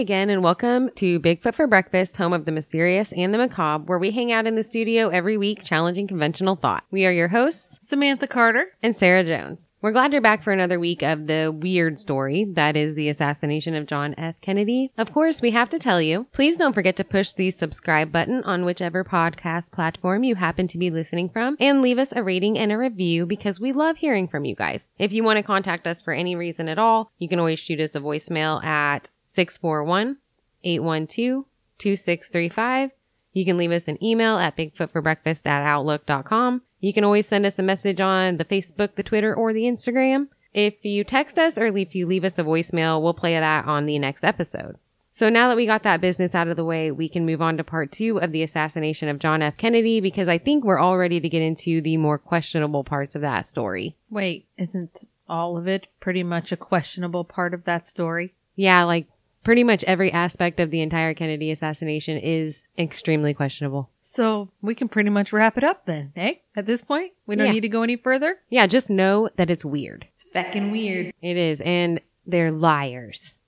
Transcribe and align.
Again, 0.00 0.30
and 0.30 0.42
welcome 0.42 0.88
to 0.96 1.20
Bigfoot 1.20 1.54
for 1.54 1.66
Breakfast, 1.66 2.16
home 2.16 2.32
of 2.32 2.46
the 2.46 2.52
mysterious 2.52 3.12
and 3.12 3.34
the 3.34 3.38
macabre, 3.38 3.84
where 3.84 3.98
we 3.98 4.12
hang 4.12 4.32
out 4.32 4.46
in 4.46 4.54
the 4.54 4.62
studio 4.62 5.10
every 5.10 5.36
week 5.36 5.62
challenging 5.62 6.08
conventional 6.08 6.56
thought. 6.56 6.84
We 6.90 7.04
are 7.04 7.12
your 7.12 7.28
hosts, 7.28 7.78
Samantha 7.86 8.26
Carter. 8.26 8.68
and 8.82 8.96
Sarah 8.96 9.24
Jones. 9.24 9.72
We're 9.82 9.92
glad 9.92 10.12
you're 10.12 10.22
back 10.22 10.42
for 10.42 10.54
another 10.54 10.80
week 10.80 11.02
of 11.02 11.26
the 11.26 11.54
weird 11.54 11.98
story 11.98 12.46
that 12.52 12.78
is 12.78 12.94
the 12.94 13.10
assassination 13.10 13.74
of 13.74 13.86
John 13.86 14.14
F. 14.16 14.40
Kennedy. 14.40 14.90
Of 14.96 15.12
course, 15.12 15.42
we 15.42 15.50
have 15.50 15.68
to 15.68 15.78
tell 15.78 16.00
you, 16.00 16.28
please 16.32 16.56
don't 16.56 16.72
forget 16.72 16.96
to 16.96 17.04
push 17.04 17.34
the 17.34 17.50
subscribe 17.50 18.10
button 18.10 18.42
on 18.44 18.64
whichever 18.64 19.04
podcast 19.04 19.70
platform 19.70 20.24
you 20.24 20.36
happen 20.36 20.66
to 20.68 20.78
be 20.78 20.90
listening 20.90 21.28
from 21.28 21.58
and 21.60 21.82
leave 21.82 21.98
us 21.98 22.14
a 22.16 22.22
rating 22.22 22.58
and 22.58 22.72
a 22.72 22.78
review 22.78 23.26
because 23.26 23.60
we 23.60 23.70
love 23.70 23.98
hearing 23.98 24.28
from 24.28 24.46
you 24.46 24.56
guys. 24.56 24.92
If 24.98 25.12
you 25.12 25.22
want 25.22 25.36
to 25.36 25.42
contact 25.42 25.86
us 25.86 26.00
for 26.00 26.14
any 26.14 26.34
reason 26.34 26.68
at 26.68 26.78
all, 26.78 27.12
you 27.18 27.28
can 27.28 27.38
always 27.38 27.58
shoot 27.58 27.80
us 27.80 27.94
a 27.94 28.00
voicemail 28.00 28.64
at 28.64 29.10
641 29.30 30.18
812 30.64 31.44
2635. 31.78 32.90
You 33.32 33.44
can 33.44 33.56
leave 33.56 33.70
us 33.70 33.86
an 33.88 34.02
email 34.02 34.38
at 34.38 34.56
bigfootforbreakfast 34.56 35.46
at 35.46 35.62
outlook.com. 35.62 36.62
You 36.80 36.92
can 36.92 37.04
always 37.04 37.26
send 37.26 37.46
us 37.46 37.58
a 37.58 37.62
message 37.62 38.00
on 38.00 38.38
the 38.38 38.44
Facebook, 38.44 38.96
the 38.96 39.02
Twitter, 39.02 39.34
or 39.34 39.52
the 39.52 39.62
Instagram. 39.62 40.28
If 40.52 40.84
you 40.84 41.04
text 41.04 41.38
us 41.38 41.56
or 41.56 41.66
if 41.66 41.94
you 41.94 42.06
leave 42.06 42.24
us 42.24 42.38
a 42.38 42.42
voicemail, 42.42 43.00
we'll 43.00 43.14
play 43.14 43.38
that 43.38 43.66
on 43.66 43.86
the 43.86 43.98
next 44.00 44.24
episode. 44.24 44.76
So 45.12 45.28
now 45.28 45.48
that 45.48 45.56
we 45.56 45.66
got 45.66 45.82
that 45.84 46.00
business 46.00 46.34
out 46.34 46.48
of 46.48 46.56
the 46.56 46.64
way, 46.64 46.90
we 46.90 47.08
can 47.08 47.26
move 47.26 47.42
on 47.42 47.56
to 47.56 47.64
part 47.64 47.92
two 47.92 48.18
of 48.20 48.32
the 48.32 48.42
assassination 48.42 49.08
of 49.08 49.18
John 49.18 49.42
F. 49.42 49.56
Kennedy 49.56 50.00
because 50.00 50.28
I 50.28 50.38
think 50.38 50.64
we're 50.64 50.78
all 50.78 50.98
ready 50.98 51.20
to 51.20 51.28
get 51.28 51.42
into 51.42 51.80
the 51.80 51.96
more 51.96 52.18
questionable 52.18 52.84
parts 52.84 53.14
of 53.14 53.20
that 53.22 53.46
story. 53.46 53.96
Wait, 54.08 54.46
isn't 54.56 55.06
all 55.28 55.56
of 55.56 55.68
it 55.68 55.86
pretty 56.00 56.22
much 56.22 56.52
a 56.52 56.56
questionable 56.56 57.24
part 57.24 57.54
of 57.54 57.64
that 57.64 57.86
story? 57.86 58.34
Yeah, 58.56 58.84
like 58.84 59.06
pretty 59.44 59.64
much 59.64 59.82
every 59.84 60.12
aspect 60.12 60.60
of 60.60 60.70
the 60.70 60.80
entire 60.82 61.14
Kennedy 61.14 61.50
assassination 61.50 62.18
is 62.18 62.64
extremely 62.78 63.32
questionable. 63.34 63.90
So 64.02 64.50
we 64.60 64.74
can 64.74 64.88
pretty 64.88 65.10
much 65.10 65.32
wrap 65.32 65.56
it 65.56 65.64
up 65.64 65.86
then, 65.86 66.12
eh? 66.16 66.34
At 66.56 66.66
this 66.66 66.82
point, 66.82 67.12
we 67.26 67.36
don't 67.36 67.46
Yeah. 67.46 67.52
need 67.52 67.60
to 67.60 67.68
go 67.68 67.82
any 67.82 67.96
further. 67.96 68.36
Yeah, 68.50 68.66
just 68.66 68.90
know 68.90 69.28
that 69.36 69.50
it's 69.50 69.64
weird. 69.64 70.06
It's 70.12 70.24
feckin' 70.34 70.70
weird. 70.72 71.12
It 71.22 71.36
is. 71.36 71.60
And 71.62 72.00
they're 72.26 72.50
liars. 72.52 73.38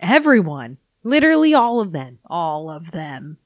Everyone, 0.00 0.78
Literally 1.02 1.52
all 1.54 1.80
of 1.80 1.92
them. 1.92 2.18
all 2.26 2.70
of 2.70 2.90
them. 2.90 3.38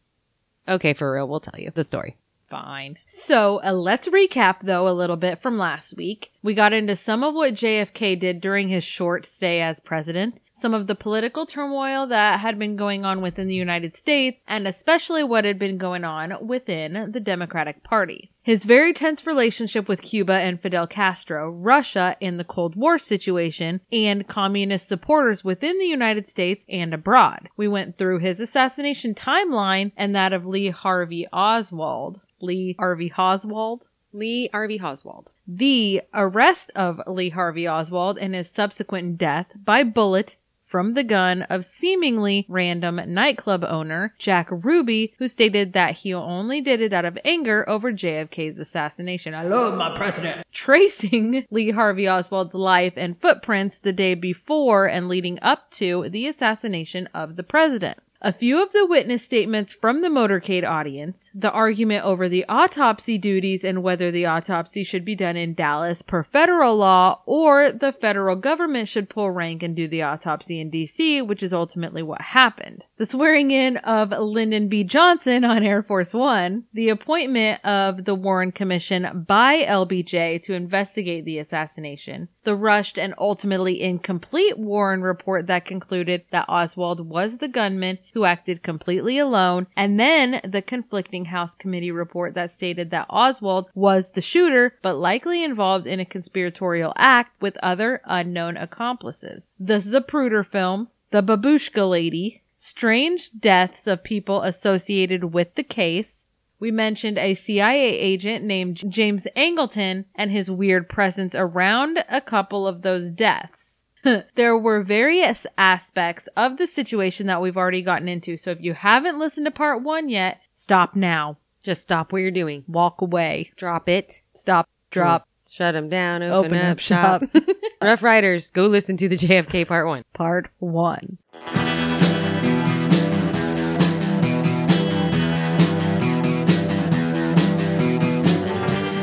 Okay, 0.69 0.92
for 0.92 1.12
real, 1.14 1.28
we'll 1.28 1.41
tell 1.41 1.58
you 1.60 1.70
the 1.74 1.82
story. 1.84 2.16
Fine. 2.48 2.98
So 3.04 3.60
uh, 3.62 3.72
let's 3.72 4.08
recap 4.08 4.60
though 4.62 4.88
a 4.88 4.92
little 4.94 5.16
bit 5.16 5.42
from 5.42 5.58
last 5.58 5.96
week. 5.96 6.30
We 6.42 6.54
got 6.54 6.72
into 6.72 6.96
some 6.96 7.22
of 7.22 7.34
what 7.34 7.54
JFK 7.54 8.19
did 8.19 8.41
during 8.41 8.69
his 8.69 8.84
short 8.84 9.26
stay 9.26 9.60
as 9.60 9.80
president, 9.80 10.38
some 10.61 10.75
of 10.75 10.87
the 10.87 10.95
political 10.95 11.47
turmoil 11.47 12.06
that 12.06 12.41
had 12.41 12.59
been 12.59 12.77
going 12.77 13.05
on 13.05 13.23
within 13.23 13.48
the 13.48 13.55
United 13.55 13.97
States, 13.97 14.42
and 14.47 14.67
especially 14.67 15.23
what 15.23 15.45
had 15.45 15.59
been 15.59 15.78
going 15.78 16.05
on 16.05 16.47
within 16.47 17.11
the 17.12 17.20
Democratic 17.20 17.83
Party. 17.84 18.31
His 18.42 18.65
very 18.65 18.92
tense 18.92 19.27
relationship 19.27 19.88
with 19.88 20.03
Cuba 20.03 20.32
and 20.32 20.60
Fidel 20.60 20.87
Castro, 20.87 21.50
Russia 21.50 22.16
in 22.21 22.38
the 22.38 22.44
Cold 22.44 22.77
War 22.77 22.99
situation, 22.99 23.81
and 23.93 24.27
communist 24.27 24.88
supporters 24.88 25.44
within 25.44 25.78
the 25.78 25.87
United 25.87 26.28
States 26.28 26.65
and 26.69 26.94
abroad. 26.94 27.49
We 27.56 27.69
went 27.69 27.97
through 27.97 28.21
his 28.21 28.41
assassination 28.41 29.15
timeline 29.15 29.93
and 29.97 30.15
that 30.15 30.32
of 30.32 30.47
Lee 30.47 30.71
Harvey 30.71 31.27
Oswald. 31.32 32.21
Lee 32.41 32.77
Harvey 32.78 33.12
Oswald? 33.16 33.84
Lee 34.12 34.49
Harvey 34.53 34.81
Oswald. 34.81 35.31
The 35.47 36.03
arrest 36.15 36.71
of 36.75 37.00
Lee 37.06 37.31
Harvey 37.31 37.69
Oswald 37.69 38.19
and 38.19 38.34
his 38.34 38.50
subsequent 38.50 39.19
death 39.19 39.53
by 39.62 39.82
bullet 39.82 40.37
from 40.69 40.95
the 40.95 41.03
gun 41.03 41.43
of 41.43 41.65
seemingly 41.65 42.45
random 42.49 43.01
nightclub 43.06 43.65
owner 43.65 44.15
Jack 44.19 44.49
Ruby, 44.51 45.15
who 45.19 45.27
stated 45.27 45.73
that 45.73 45.99
he 45.99 46.12
only 46.12 46.61
did 46.61 46.81
it 46.81 46.93
out 46.93 47.05
of 47.05 47.19
anger 47.25 47.69
over 47.69 47.93
JFK's 47.93 48.59
assassination. 48.59 49.34
I 49.34 49.45
love 49.45 49.77
my 49.79 49.97
president. 49.97 50.47
Tracing 50.53 51.47
Lee 51.51 51.71
Harvey 51.71 52.09
Oswald's 52.09 52.55
life 52.55 52.95
and 52.97 53.21
footprints 53.21 53.79
the 53.79 53.93
day 53.93 54.15
before 54.15 54.87
and 54.87 55.09
leading 55.09 55.39
up 55.43 55.71
to 55.73 56.09
the 56.09 56.29
assassination 56.29 57.09
of 57.15 57.37
the 57.37 57.43
president. 57.43 57.99
A 58.21 58.33
few 58.33 58.61
of 58.61 58.73
the 58.73 58.84
witness 58.84 59.23
statements 59.23 59.73
from 59.73 60.01
the 60.01 60.09
motorcade 60.09 60.69
audience, 60.69 61.31
the 61.33 61.53
argument 61.53 62.05
over 62.05 62.29
the 62.29 62.45
autopsy 62.49 63.17
duties 63.17 63.62
and 63.62 63.81
whether 63.81 64.11
the 64.11 64.27
autopsy 64.27 64.83
should 64.83 65.05
be 65.05 65.15
done 65.15 65.37
in 65.37 65.55
Dallas 65.55 66.03
per 66.03 66.25
federal 66.25 66.77
law 66.77 67.23
or 67.27 67.71
the 67.71 67.93
federal 67.93 68.34
government 68.34 68.89
should 68.89 69.09
pull 69.09 69.31
rank 69.31 69.62
and 69.62 69.77
do 69.77 69.87
the 69.87 70.03
autopsy 70.03 70.61
in 70.61 70.69
DC, 70.69 71.25
which 71.25 71.45
is 71.45 71.53
ultimately 71.53 72.03
what 72.03 72.21
happened. 72.21 72.87
The 72.97 73.06
swearing 73.06 73.53
in 73.53 73.77
of 73.79 74.11
Lyndon 74.11 74.69
B. 74.69 74.83
Johnson 74.83 75.45
on 75.45 75.62
Air 75.62 75.85
Force 75.85 76.12
One, 76.12 76.65
the 76.73 76.89
appointment 76.89 77.65
of 77.65 78.05
the 78.05 78.17
Warren 78.17 78.50
Commission 78.50 79.25
by 79.29 79.62
LBJ 79.62 80.43
to 80.43 80.55
investigate 80.55 81.25
the 81.25 81.39
assassination, 81.39 82.31
the 82.48 82.56
rushed 82.56 82.98
and 82.98 83.12
ultimately 83.19 83.82
incomplete 83.82 84.59
Warren 84.59 85.03
report 85.03 85.48
that 85.48 85.66
concluded 85.66 86.25
that 86.31 86.48
Oswald 86.48 87.06
was 87.06 87.36
the 87.36 87.47
gunman 87.47 87.98
who 88.14 88.25
acted 88.25 88.62
completely 88.62 89.19
alone, 89.19 89.66
and 89.76 90.00
then 90.00 90.41
the 90.42 90.62
conflicting 90.62 91.26
House 91.26 91.54
committee 91.54 91.91
report 91.91 92.32
that 92.32 92.50
stated 92.50 92.91
that 92.91 93.04
Oswald 93.10 93.66
was 93.75 94.12
the 94.12 94.22
shooter, 94.22 94.72
but 94.81 94.94
likely 94.94 95.44
involved 95.44 95.87
in 95.87 96.00
a 96.00 96.06
conspiratorial 96.06 96.94
act 96.97 97.38
with 97.42 97.58
other 97.58 98.00
unknown 98.06 98.56
accomplices. 98.56 99.42
The 99.60 99.75
Zapruder 99.75 100.47
film, 100.47 100.88
The 101.10 101.22
Babushka 101.22 101.87
Lady, 101.87 102.41
strange 102.56 103.31
deaths 103.38 103.87
of 103.87 104.03
people 104.03 104.41
associated 104.41 105.34
with 105.34 105.54
the 105.54 105.62
case, 105.62 106.18
we 106.60 106.70
mentioned 106.70 107.19
a 107.19 107.34
CIA 107.34 107.98
agent 107.98 108.44
named 108.44 108.82
James 108.88 109.26
Angleton 109.36 110.04
and 110.14 110.30
his 110.30 110.50
weird 110.50 110.88
presence 110.88 111.34
around 111.34 112.04
a 112.08 112.20
couple 112.20 112.66
of 112.66 112.82
those 112.82 113.10
deaths. 113.10 113.82
there 114.34 114.56
were 114.56 114.82
various 114.82 115.46
aspects 115.56 116.28
of 116.36 116.56
the 116.56 116.66
situation 116.66 117.26
that 117.26 117.42
we've 117.42 117.56
already 117.56 117.82
gotten 117.82 118.08
into. 118.08 118.36
So 118.36 118.50
if 118.50 118.60
you 118.60 118.74
haven't 118.74 119.19
listened 119.19 119.46
to 119.46 119.50
part 119.50 119.82
one 119.82 120.08
yet, 120.08 120.41
stop 120.54 120.96
now. 120.96 121.38
Just 121.62 121.82
stop 121.82 122.12
what 122.12 122.19
you're 122.19 122.30
doing. 122.30 122.64
Walk 122.66 123.00
away. 123.00 123.52
Drop 123.56 123.88
it. 123.88 124.22
Stop. 124.34 124.69
Drop. 124.90 125.28
Shut 125.48 125.75
them 125.75 125.88
down. 125.88 126.22
Open, 126.22 126.52
Open 126.52 126.58
up, 126.58 126.72
up 126.72 126.78
shop. 126.78 127.22
shop. 127.32 127.44
Rough 127.82 128.02
Riders, 128.02 128.50
go 128.50 128.66
listen 128.66 128.96
to 128.98 129.08
the 129.08 129.16
JFK 129.16 129.66
part 129.66 129.86
one. 129.86 130.04
Part 130.12 130.50
one. 130.58 131.19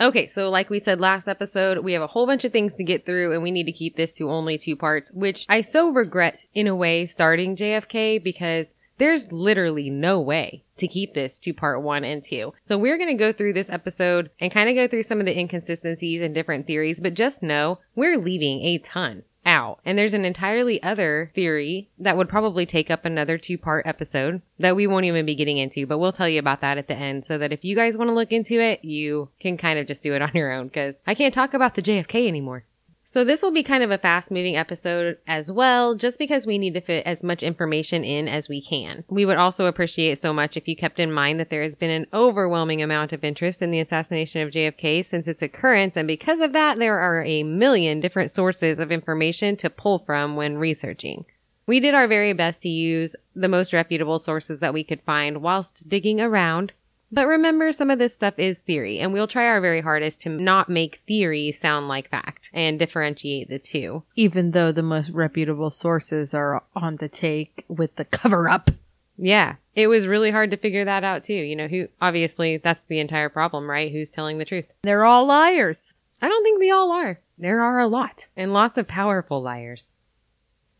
Okay, 0.00 0.28
so 0.28 0.48
like 0.48 0.70
we 0.70 0.78
said 0.78 1.00
last 1.00 1.26
episode, 1.26 1.78
we 1.78 1.92
have 1.92 2.02
a 2.02 2.06
whole 2.06 2.26
bunch 2.26 2.44
of 2.44 2.52
things 2.52 2.74
to 2.76 2.84
get 2.84 3.04
through 3.04 3.32
and 3.32 3.42
we 3.42 3.50
need 3.50 3.64
to 3.64 3.72
keep 3.72 3.96
this 3.96 4.12
to 4.14 4.30
only 4.30 4.56
two 4.56 4.76
parts, 4.76 5.10
which 5.10 5.44
I 5.48 5.60
so 5.60 5.88
regret 5.88 6.44
in 6.54 6.68
a 6.68 6.76
way 6.76 7.04
starting 7.04 7.56
JFK 7.56 8.22
because 8.22 8.74
there's 8.98 9.32
literally 9.32 9.90
no 9.90 10.20
way 10.20 10.64
to 10.76 10.86
keep 10.86 11.14
this 11.14 11.38
to 11.40 11.52
part 11.52 11.82
one 11.82 12.04
and 12.04 12.22
two. 12.22 12.52
So 12.68 12.78
we're 12.78 12.96
going 12.96 13.08
to 13.08 13.14
go 13.14 13.32
through 13.32 13.54
this 13.54 13.70
episode 13.70 14.30
and 14.40 14.52
kind 14.52 14.68
of 14.68 14.76
go 14.76 14.86
through 14.86 15.04
some 15.04 15.18
of 15.20 15.26
the 15.26 15.38
inconsistencies 15.38 16.22
and 16.22 16.34
different 16.34 16.66
theories, 16.66 17.00
but 17.00 17.14
just 17.14 17.42
know 17.42 17.80
we're 17.96 18.18
leaving 18.18 18.62
a 18.62 18.78
ton 18.78 19.24
out. 19.48 19.80
And 19.84 19.98
there's 19.98 20.14
an 20.14 20.24
entirely 20.24 20.80
other 20.82 21.32
theory 21.34 21.88
that 21.98 22.16
would 22.16 22.28
probably 22.28 22.66
take 22.66 22.90
up 22.90 23.04
another 23.04 23.38
two 23.38 23.58
part 23.58 23.86
episode 23.86 24.42
that 24.58 24.76
we 24.76 24.86
won't 24.86 25.06
even 25.06 25.26
be 25.26 25.34
getting 25.34 25.58
into, 25.58 25.86
but 25.86 25.98
we'll 25.98 26.12
tell 26.12 26.28
you 26.28 26.38
about 26.38 26.60
that 26.60 26.78
at 26.78 26.86
the 26.86 26.94
end 26.94 27.24
so 27.24 27.38
that 27.38 27.52
if 27.52 27.64
you 27.64 27.74
guys 27.74 27.96
want 27.96 28.08
to 28.08 28.14
look 28.14 28.30
into 28.30 28.60
it, 28.60 28.84
you 28.84 29.30
can 29.40 29.56
kind 29.56 29.78
of 29.78 29.86
just 29.86 30.02
do 30.02 30.14
it 30.14 30.22
on 30.22 30.30
your 30.34 30.52
own 30.52 30.68
because 30.68 31.00
I 31.06 31.14
can't 31.14 31.34
talk 31.34 31.54
about 31.54 31.74
the 31.74 31.82
JFK 31.82 32.28
anymore. 32.28 32.64
So 33.10 33.24
this 33.24 33.40
will 33.40 33.52
be 33.52 33.62
kind 33.62 33.82
of 33.82 33.90
a 33.90 33.96
fast 33.96 34.30
moving 34.30 34.54
episode 34.54 35.16
as 35.26 35.50
well, 35.50 35.94
just 35.94 36.18
because 36.18 36.46
we 36.46 36.58
need 36.58 36.74
to 36.74 36.82
fit 36.82 37.06
as 37.06 37.24
much 37.24 37.42
information 37.42 38.04
in 38.04 38.28
as 38.28 38.50
we 38.50 38.60
can. 38.60 39.02
We 39.08 39.24
would 39.24 39.38
also 39.38 39.64
appreciate 39.64 40.18
so 40.18 40.34
much 40.34 40.58
if 40.58 40.68
you 40.68 40.76
kept 40.76 41.00
in 41.00 41.10
mind 41.10 41.40
that 41.40 41.48
there 41.48 41.62
has 41.62 41.74
been 41.74 41.88
an 41.88 42.06
overwhelming 42.12 42.82
amount 42.82 43.14
of 43.14 43.24
interest 43.24 43.62
in 43.62 43.70
the 43.70 43.80
assassination 43.80 44.42
of 44.42 44.52
JFK 44.52 45.02
since 45.06 45.26
its 45.26 45.40
occurrence, 45.40 45.96
and 45.96 46.06
because 46.06 46.40
of 46.40 46.52
that, 46.52 46.78
there 46.78 46.98
are 46.98 47.24
a 47.24 47.44
million 47.44 48.00
different 48.00 48.30
sources 48.30 48.78
of 48.78 48.92
information 48.92 49.56
to 49.56 49.70
pull 49.70 50.00
from 50.00 50.36
when 50.36 50.58
researching. 50.58 51.24
We 51.66 51.80
did 51.80 51.94
our 51.94 52.08
very 52.08 52.34
best 52.34 52.60
to 52.62 52.68
use 52.68 53.16
the 53.34 53.48
most 53.48 53.72
reputable 53.72 54.18
sources 54.18 54.60
that 54.60 54.74
we 54.74 54.84
could 54.84 55.00
find 55.00 55.40
whilst 55.40 55.88
digging 55.88 56.20
around. 56.20 56.72
But 57.10 57.26
remember, 57.26 57.72
some 57.72 57.90
of 57.90 57.98
this 57.98 58.14
stuff 58.14 58.38
is 58.38 58.60
theory, 58.60 58.98
and 58.98 59.12
we'll 59.12 59.26
try 59.26 59.46
our 59.46 59.60
very 59.60 59.80
hardest 59.80 60.20
to 60.22 60.28
not 60.28 60.68
make 60.68 60.96
theory 61.06 61.52
sound 61.52 61.88
like 61.88 62.10
fact 62.10 62.50
and 62.52 62.78
differentiate 62.78 63.48
the 63.48 63.58
two. 63.58 64.02
Even 64.14 64.50
though 64.50 64.72
the 64.72 64.82
most 64.82 65.10
reputable 65.10 65.70
sources 65.70 66.34
are 66.34 66.62
on 66.76 66.96
the 66.96 67.08
take 67.08 67.64
with 67.68 67.96
the 67.96 68.04
cover 68.04 68.48
up. 68.48 68.70
Yeah, 69.16 69.56
it 69.74 69.88
was 69.88 70.06
really 70.06 70.30
hard 70.30 70.50
to 70.50 70.56
figure 70.56 70.84
that 70.84 71.02
out 71.02 71.24
too. 71.24 71.34
You 71.34 71.56
know, 71.56 71.66
who, 71.66 71.88
obviously, 72.00 72.58
that's 72.58 72.84
the 72.84 73.00
entire 73.00 73.30
problem, 73.30 73.68
right? 73.68 73.90
Who's 73.90 74.10
telling 74.10 74.38
the 74.38 74.44
truth? 74.44 74.66
They're 74.82 75.04
all 75.04 75.26
liars. 75.26 75.94
I 76.20 76.28
don't 76.28 76.44
think 76.44 76.60
they 76.60 76.70
all 76.70 76.92
are. 76.92 77.20
There 77.38 77.62
are 77.62 77.78
a 77.78 77.86
lot, 77.86 78.26
and 78.36 78.52
lots 78.52 78.76
of 78.76 78.86
powerful 78.86 79.40
liars. 79.40 79.90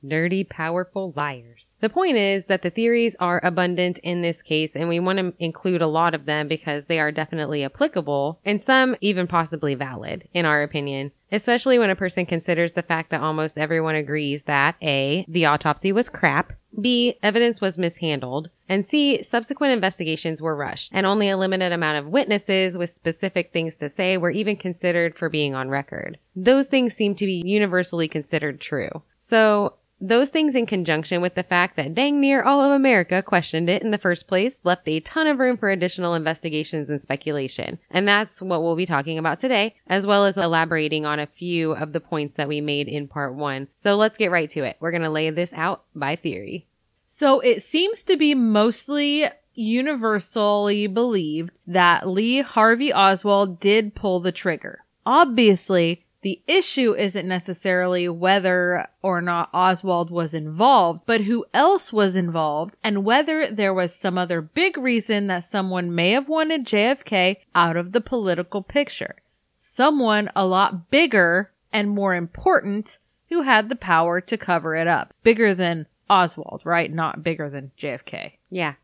Dirty, 0.06 0.44
powerful 0.44 1.12
liars. 1.16 1.66
The 1.80 1.88
point 1.88 2.16
is 2.16 2.46
that 2.46 2.62
the 2.62 2.70
theories 2.70 3.16
are 3.20 3.40
abundant 3.44 3.98
in 3.98 4.22
this 4.22 4.42
case, 4.42 4.76
and 4.76 4.88
we 4.88 5.00
want 5.00 5.18
to 5.18 5.34
include 5.38 5.82
a 5.82 5.86
lot 5.86 6.14
of 6.14 6.24
them 6.24 6.48
because 6.48 6.86
they 6.86 6.98
are 6.98 7.12
definitely 7.12 7.64
applicable 7.64 8.40
and 8.44 8.62
some 8.62 8.96
even 9.00 9.26
possibly 9.26 9.74
valid, 9.74 10.28
in 10.32 10.44
our 10.44 10.62
opinion, 10.62 11.12
especially 11.30 11.78
when 11.78 11.90
a 11.90 11.96
person 11.96 12.26
considers 12.26 12.72
the 12.72 12.82
fact 12.82 13.10
that 13.10 13.20
almost 13.20 13.58
everyone 13.58 13.94
agrees 13.94 14.44
that 14.44 14.76
A, 14.82 15.24
the 15.28 15.46
autopsy 15.46 15.92
was 15.92 16.08
crap, 16.08 16.52
B, 16.80 17.16
evidence 17.22 17.60
was 17.60 17.78
mishandled, 17.78 18.50
and 18.68 18.84
C, 18.84 19.22
subsequent 19.22 19.72
investigations 19.72 20.40
were 20.40 20.54
rushed, 20.54 20.90
and 20.94 21.06
only 21.06 21.28
a 21.28 21.36
limited 21.36 21.72
amount 21.72 21.98
of 21.98 22.12
witnesses 22.12 22.76
with 22.76 22.90
specific 22.90 23.52
things 23.52 23.76
to 23.78 23.90
say 23.90 24.16
were 24.16 24.30
even 24.30 24.56
considered 24.56 25.16
for 25.16 25.28
being 25.28 25.54
on 25.54 25.70
record. 25.70 26.18
Those 26.36 26.68
things 26.68 26.94
seem 26.94 27.14
to 27.16 27.26
be 27.26 27.42
universally 27.44 28.06
considered 28.08 28.60
true. 28.60 29.02
So, 29.18 29.74
those 30.00 30.30
things 30.30 30.54
in 30.54 30.66
conjunction 30.66 31.20
with 31.20 31.34
the 31.34 31.42
fact 31.42 31.76
that 31.76 31.94
dang 31.94 32.20
near 32.20 32.42
all 32.42 32.62
of 32.62 32.70
America 32.70 33.22
questioned 33.22 33.68
it 33.68 33.82
in 33.82 33.90
the 33.90 33.98
first 33.98 34.28
place 34.28 34.64
left 34.64 34.86
a 34.86 35.00
ton 35.00 35.26
of 35.26 35.38
room 35.38 35.56
for 35.56 35.70
additional 35.70 36.14
investigations 36.14 36.88
and 36.88 37.02
speculation. 37.02 37.78
And 37.90 38.06
that's 38.06 38.40
what 38.40 38.62
we'll 38.62 38.76
be 38.76 38.86
talking 38.86 39.18
about 39.18 39.38
today, 39.38 39.74
as 39.86 40.06
well 40.06 40.24
as 40.24 40.36
elaborating 40.36 41.04
on 41.04 41.18
a 41.18 41.26
few 41.26 41.72
of 41.72 41.92
the 41.92 42.00
points 42.00 42.36
that 42.36 42.48
we 42.48 42.60
made 42.60 42.88
in 42.88 43.08
part 43.08 43.34
one. 43.34 43.68
So 43.76 43.96
let's 43.96 44.18
get 44.18 44.30
right 44.30 44.48
to 44.50 44.62
it. 44.64 44.76
We're 44.78 44.92
going 44.92 45.02
to 45.02 45.10
lay 45.10 45.30
this 45.30 45.52
out 45.52 45.84
by 45.94 46.16
theory. 46.16 46.66
So 47.06 47.40
it 47.40 47.62
seems 47.62 48.02
to 48.04 48.16
be 48.16 48.34
mostly 48.34 49.24
universally 49.54 50.86
believed 50.86 51.50
that 51.66 52.06
Lee 52.06 52.42
Harvey 52.42 52.92
Oswald 52.92 53.58
did 53.58 53.94
pull 53.94 54.20
the 54.20 54.30
trigger. 54.30 54.84
Obviously, 55.04 56.04
the 56.22 56.42
issue 56.46 56.94
isn't 56.94 57.28
necessarily 57.28 58.08
whether 58.08 58.88
or 59.02 59.20
not 59.20 59.50
Oswald 59.54 60.10
was 60.10 60.34
involved, 60.34 61.02
but 61.06 61.22
who 61.22 61.46
else 61.54 61.92
was 61.92 62.16
involved 62.16 62.74
and 62.82 63.04
whether 63.04 63.50
there 63.50 63.72
was 63.72 63.94
some 63.94 64.18
other 64.18 64.40
big 64.40 64.76
reason 64.76 65.28
that 65.28 65.44
someone 65.44 65.94
may 65.94 66.10
have 66.10 66.28
wanted 66.28 66.66
JFK 66.66 67.36
out 67.54 67.76
of 67.76 67.92
the 67.92 68.00
political 68.00 68.62
picture. 68.62 69.16
Someone 69.60 70.30
a 70.34 70.44
lot 70.44 70.90
bigger 70.90 71.52
and 71.72 71.90
more 71.90 72.14
important 72.14 72.98
who 73.28 73.42
had 73.42 73.68
the 73.68 73.76
power 73.76 74.20
to 74.20 74.36
cover 74.36 74.74
it 74.74 74.86
up. 74.86 75.14
Bigger 75.22 75.54
than 75.54 75.86
Oswald, 76.10 76.62
right? 76.64 76.92
Not 76.92 77.22
bigger 77.22 77.48
than 77.48 77.70
JFK. 77.78 78.32
Yeah. 78.50 78.74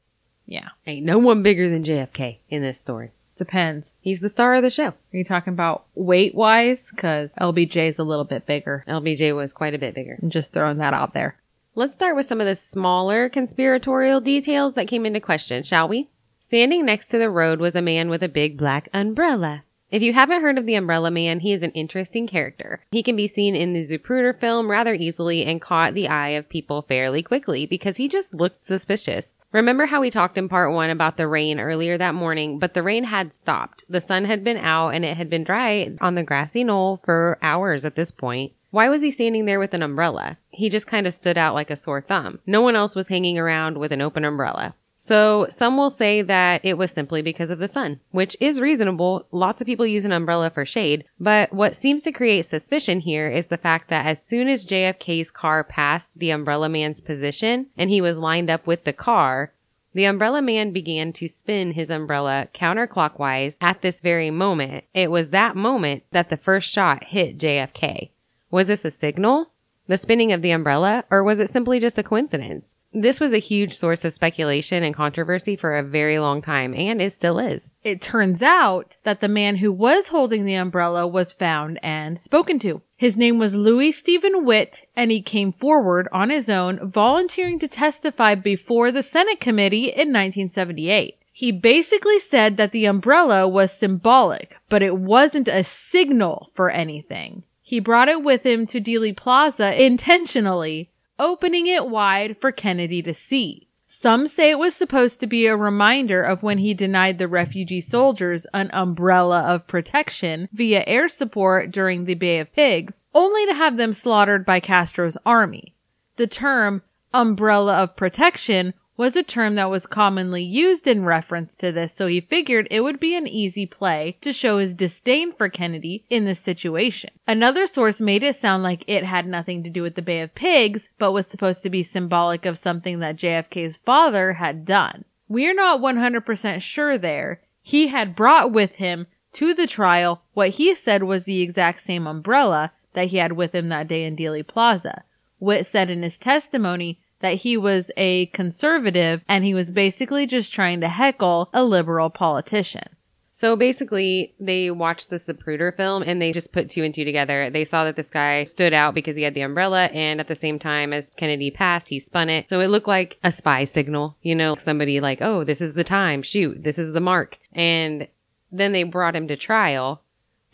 Yeah. 0.47 0.69
Ain't 0.87 1.07
no 1.07 1.19
one 1.19 1.43
bigger 1.43 1.69
than 1.69 1.85
JFK 1.85 2.39
in 2.49 2.63
this 2.63 2.79
story. 2.79 3.11
Depends. 3.37 3.93
He's 4.01 4.21
the 4.21 4.29
star 4.29 4.55
of 4.55 4.63
the 4.63 4.71
show. 4.71 4.89
Are 4.89 4.97
you 5.13 5.25
talking 5.25 5.53
about 5.53 5.87
weight 5.95 6.35
wise? 6.35 6.91
Because 6.91 7.31
LBJ's 7.41 7.99
a 7.99 8.05
little 8.05 8.25
bit 8.25 8.47
bigger. 8.47 8.85
LBJ 8.87 9.35
was 9.35 9.53
quite 9.53 9.75
a 9.75 9.79
bit 9.79 9.95
bigger. 9.95 10.19
I'm 10.23 10.31
just 10.31 10.53
throwing 10.53 10.79
that 10.79 10.95
out 10.95 11.15
there. 11.15 11.37
Let's 11.75 11.97
start 11.97 12.15
with 12.15 12.27
some 12.27 12.41
of 12.41 12.47
the 12.47 12.55
smaller 12.55 13.29
conspiratorial 13.29 14.21
details 14.21 14.75
that 14.75 14.87
came 14.87 15.05
into 15.05 15.21
question, 15.21 15.65
shall 15.65 15.89
we? 15.89 16.11
Standing 16.39 16.85
next 16.85 17.09
to 17.09 17.19
the 17.19 17.31
road 17.31 17.59
was 17.59 17.75
a 17.75 17.83
man 17.83 18.09
with 18.09 18.23
a 18.23 18.29
big 18.29 18.57
black 18.57 18.89
umbrella. 18.93 19.65
If 19.95 20.03
you 20.03 20.13
haven't 20.13 20.43
heard 20.43 20.59
of 20.59 20.67
the 20.67 20.75
Umbrella 20.75 21.09
Man, 21.13 21.39
he 21.39 21.53
is 21.53 21.63
an 21.63 21.71
interesting 21.71 22.27
character. 22.27 22.81
He 22.91 23.05
can 23.05 23.15
be 23.15 23.29
seen 23.29 23.55
in 23.55 23.75
the 23.75 23.87
Zapruder 23.87 24.37
film 24.37 24.69
rather 24.69 24.93
easily 24.93 25.45
and 25.45 25.61
caught 25.61 25.95
the 25.95 26.09
eye 26.09 26.31
of 26.31 26.49
people 26.49 26.83
fairly 26.83 27.23
quickly 27.23 27.65
because 27.65 27.97
he 27.97 28.09
just 28.09 28.35
looked 28.35 28.59
suspicious. 28.59 29.39
Remember 29.53 29.87
how 29.87 30.01
we 30.01 30.11
talked 30.11 30.37
in 30.37 30.49
part 30.49 30.73
one 30.73 30.91
about 30.91 31.17
the 31.17 31.29
rain 31.29 31.61
earlier 31.61 31.97
that 31.97 32.17
morning, 32.17 32.59
but 32.59 32.75
the 32.75 32.83
rain 32.83 33.05
had 33.05 33.37
stopped. 33.37 33.85
The 33.89 34.01
sun 34.01 34.25
had 34.25 34.43
been 34.43 34.57
out 34.57 34.89
and 34.89 35.05
it 35.05 35.17
had 35.17 35.31
been 35.31 35.45
dry 35.45 35.93
on 36.01 36.17
the 36.17 36.25
grassy 36.25 36.65
knoll 36.65 37.01
for 37.05 37.39
hours 37.41 37.85
at 37.85 37.95
this 37.95 38.11
point. 38.11 38.53
Why 38.73 38.89
was 38.89 39.01
he 39.01 39.13
standing 39.13 39.45
there 39.45 39.61
with 39.61 39.75
an 39.75 39.83
umbrella? 39.85 40.39
He 40.51 40.71
just 40.71 40.89
kind 40.89 41.07
of 41.07 41.15
stood 41.15 41.39
out 41.39 41.55
like 41.55 41.71
a 41.71 41.77
sore 41.77 42.01
thumb. 42.01 42.41
No 42.49 42.63
one 42.63 42.75
else 42.75 42.97
was 42.97 43.07
hanging 43.07 43.39
around 43.39 43.79
with 43.79 43.93
an 43.93 44.01
open 44.01 44.25
umbrella. 44.25 44.75
So 45.05 45.47
some 45.51 45.77
will 45.77 45.91
say 45.91 46.23
that 46.23 46.65
it 46.65 46.79
was 46.79 46.91
simply 46.91 47.21
because 47.21 47.51
of 47.51 47.59
the 47.59 47.69
sun, 47.69 48.01
which 48.11 48.39
is 48.41 48.59
reasonable. 48.59 49.27
Lots 49.33 49.61
of 49.61 49.67
people 49.67 49.87
use 49.87 50.07
an 50.07 50.13
umbrella 50.13 50.49
for 50.49 50.65
shade. 50.65 51.05
But 51.21 51.53
what 51.53 51.77
seems 51.77 52.01
to 52.03 52.11
create 52.11 52.47
suspicion 52.47 53.01
here 53.01 53.29
is 53.29 53.49
the 53.49 53.59
fact 53.59 53.91
that 53.91 54.07
as 54.07 54.25
soon 54.25 54.49
as 54.49 54.65
JFK's 54.65 55.31
car 55.31 55.63
passed 55.63 56.19
the 56.19 56.31
umbrella 56.31 56.71
man's 56.71 57.03
position 57.03 57.67
and 57.77 57.91
he 57.91 58.01
was 58.01 58.17
lined 58.17 58.49
up 58.49 58.67
with 58.67 58.85
the 58.85 58.95
car, 58.95 59.53
the 59.93 60.07
umbrella 60.07 60.41
man 60.41 60.73
began 60.73 61.13
to 61.13 61.29
spin 61.29 61.73
his 61.73 61.91
umbrella 61.91 62.49
counterclockwise 62.55 63.59
at 63.61 63.83
this 63.83 64.01
very 64.01 64.31
moment. 64.31 64.85
It 64.95 65.11
was 65.11 65.29
that 65.29 65.55
moment 65.55 66.05
that 66.13 66.31
the 66.31 66.39
first 66.39 66.71
shot 66.71 67.05
hit 67.05 67.37
JFK. 67.37 68.09
Was 68.51 68.69
this 68.69 68.87
a 68.87 68.91
signal? 68.91 69.51
The 69.87 69.99
spinning 69.99 70.33
of 70.33 70.41
the 70.41 70.53
umbrella? 70.53 71.05
Or 71.11 71.23
was 71.23 71.41
it 71.41 71.51
simply 71.51 71.79
just 71.79 71.99
a 71.99 72.03
coincidence? 72.03 72.77
This 72.97 73.19
was 73.19 73.33
a 73.33 73.39
huge 73.39 73.73
source 73.75 74.05
of 74.05 74.13
speculation 74.13 74.85
and 74.85 74.95
controversy 74.95 75.57
for 75.57 75.77
a 75.77 75.83
very 75.83 76.21
long 76.21 76.41
time, 76.41 76.73
and 76.75 77.03
it 77.03 77.13
still 77.13 77.41
is. 77.41 77.75
It 77.83 78.01
turns 78.01 78.41
out 78.41 78.97
that 79.03 79.21
the 79.21 79.27
man 79.27 79.57
who 79.57 79.73
was 79.73 80.09
holding 80.09 80.45
the 80.45 80.55
umbrella 80.55 81.05
was 81.05 81.33
found 81.33 81.81
and 81.83 82.17
spoken 82.17 82.61
to. 82.61 82.83
His 82.97 83.17
name 83.17 83.41
was 83.41 83.53
Louis 83.53 83.91
Stephen 83.91 84.45
Witt, 84.45 84.87
and 84.95 85.11
he 85.11 85.23
came 85.23 85.53
forward 85.53 86.07
on 86.13 86.31
his 86.31 86.49
own, 86.49 86.89
volunteering 86.89 87.59
to 87.59 87.69
testify 87.69 88.37
before 88.37 88.93
the 88.93 89.03
Senate 89.03 89.41
committee 89.41 89.87
in 89.87 90.13
1978. 90.13 91.19
He 91.33 91.51
basically 91.51 92.21
said 92.21 92.57
that 92.59 92.71
the 92.71 92.85
umbrella 92.85 93.49
was 93.49 93.73
symbolic, 93.73 94.57
but 94.69 94.85
it 94.85 94.97
wasn't 94.97 95.49
a 95.49 95.65
signal 95.65 96.53
for 96.55 96.71
anything. 96.71 97.43
He 97.61 97.81
brought 97.81 98.09
it 98.09 98.23
with 98.23 98.47
him 98.47 98.67
to 98.69 98.81
Dealey 98.81 99.17
Plaza 99.17 99.83
intentionally, 99.83 100.91
opening 101.19 101.67
it 101.67 101.89
wide 101.89 102.37
for 102.41 102.53
Kennedy 102.53 103.03
to 103.03 103.15
see. 103.15 103.69
Some 103.87 104.27
say 104.27 104.51
it 104.51 104.59
was 104.59 104.75
supposed 104.75 105.21
to 105.21 105.27
be 105.27 105.47
a 105.47 105.57
reminder 105.57 106.23
of 106.23 106.43
when 106.43 106.59
he 106.59 106.75
denied 106.75 107.19
the 107.19 107.29
refugee 107.29 107.81
soldiers 107.81 108.47
an 108.53 108.71
umbrella 108.73 109.43
of 109.43 109.69
protection 109.69 110.49
via 110.53 110.83
air 110.87 111.09
support 111.09 111.71
during 111.71 112.05
the 112.05 112.15
Bay 112.15 112.41
of 112.41 112.53
Pigs, 112.53 113.05
only 113.15 113.47
to 113.47 113.55
have 113.55 113.77
them 113.77 113.93
slaughtered 113.93 114.45
by 114.45 114.59
Castro's 114.59 115.17
army. 115.25 115.75
The 116.17 116.27
term 116.27 116.83
umbrella 117.13 117.75
of 117.75 117.97
protection 117.97 118.75
was 118.97 119.17
a 119.17 119.23
term 119.23 119.57
that 119.57 119.71
was 119.71 119.87
commonly 119.87 120.43
used 120.43 120.87
in 120.87 121.05
reference 121.05 121.55
to 121.57 121.73
this, 121.73 121.93
so 121.93 122.07
he 122.07 122.21
figured 122.21 122.69
it 122.71 122.81
would 122.83 123.01
be 123.01 123.17
an 123.17 123.27
easy 123.27 123.67
play 123.67 124.17
to 124.21 124.33
show 124.33 124.59
his 124.59 124.75
disdain 124.75 125.33
for 125.33 125.49
Kennedy 125.49 126.05
in 126.09 126.25
this 126.25 126.41
situation. 126.41 127.11
Another 127.27 127.67
source 127.67 128.01
made 128.01 128.23
it 128.23 128.37
sound 128.37 128.63
like 128.63 128.85
it 128.87 129.05
had 129.05 129.27
nothing 129.27 129.63
to 129.63 129.71
do 129.71 129.83
with 129.83 129.95
the 129.97 130.03
Bay 130.03 130.21
of 130.21 130.35
Pigs, 130.35 130.89
but 130.99 131.13
was 131.13 131.27
supposed 131.27 131.63
to 131.63 131.71
be 131.71 131.83
symbolic 131.83 132.47
of 132.47 132.59
something 132.59 133.01
that 133.01 133.17
JFK's 133.17 133.77
father 133.85 134.35
had 134.35 134.65
done. 134.65 135.05
We're 135.29 135.55
not 135.55 135.81
100% 135.81 136.61
sure 136.61 136.99
there. 136.99 137.41
He 137.63 137.89
had 137.89 138.15
brought 138.15 138.53
with 138.53 138.77
him 138.77 139.07
to 139.33 139.55
the 139.55 139.67
trial 139.67 140.23
what 140.35 140.51
he 140.51 140.75
said 140.75 141.03
was 141.03 141.25
the 141.25 141.43
exact 141.43 141.83
same 141.83 142.07
umbrella 142.07 142.73
that 142.93 143.09
he 143.09 143.17
had 143.17 143.33
with 143.33 143.55
him 143.55 143.69
that 143.71 143.89
day 143.89 144.05
in 144.05 144.17
Dealey 144.17 144.47
Plaza. 144.47 145.03
Witt 145.41 145.67
said 145.67 145.91
in 145.91 146.03
his 146.03 146.17
testimony 146.17 147.01
that 147.25 147.37
he 147.37 147.57
was 147.57 147.91
a 147.97 148.27
conservative 148.27 149.23
and 149.27 149.45
he 149.45 149.55
was 149.55 149.71
basically 149.73 150.27
just 150.27 150.53
trying 150.53 150.81
to 150.83 150.89
heckle 150.89 151.49
a 151.53 151.65
liberal 151.65 152.11
politician. 152.11 152.87
So 153.33 153.57
basically, 153.57 154.35
they 154.39 154.71
watched 154.71 155.11
the 155.11 155.17
Zapruder 155.17 155.77
film 155.77 156.05
and 156.07 156.23
they 156.23 156.31
just 156.31 156.53
put 156.53 156.71
two 156.71 156.85
and 156.85 156.95
two 156.95 157.05
together. 157.05 157.51
They 157.51 157.65
saw 157.65 157.83
that 157.85 157.97
this 157.97 158.11
guy 158.11 158.45
stood 158.45 158.73
out 158.73 158.95
because 158.95 159.17
he 159.17 159.25
had 159.25 159.35
the 159.35 159.41
umbrella, 159.41 159.87
and 159.87 160.21
at 160.21 160.29
the 160.29 160.37
same 160.37 160.61
time 160.61 160.93
as 160.93 161.15
Kennedy 161.17 161.51
passed, 161.51 161.89
he 161.89 161.99
spun 161.99 162.29
it. 162.29 162.49
So 162.49 162.61
it 162.61 162.69
looked 162.69 162.87
like 162.87 163.19
a 163.25 163.33
spy 163.33 163.65
signal, 163.65 164.17
you 164.23 164.37
know, 164.37 164.55
somebody 164.61 165.01
like, 165.01 165.21
oh, 165.21 165.43
this 165.43 165.61
is 165.61 165.75
the 165.75 165.83
time, 165.83 166.23
shoot, 166.23 166.63
this 166.63 166.79
is 166.79 166.93
the 166.93 167.01
mark. 167.01 167.41
And 167.53 168.07
then 168.53 168.71
they 168.71 168.85
brought 168.85 169.17
him 169.17 169.27
to 169.27 169.37
trial. 169.37 170.01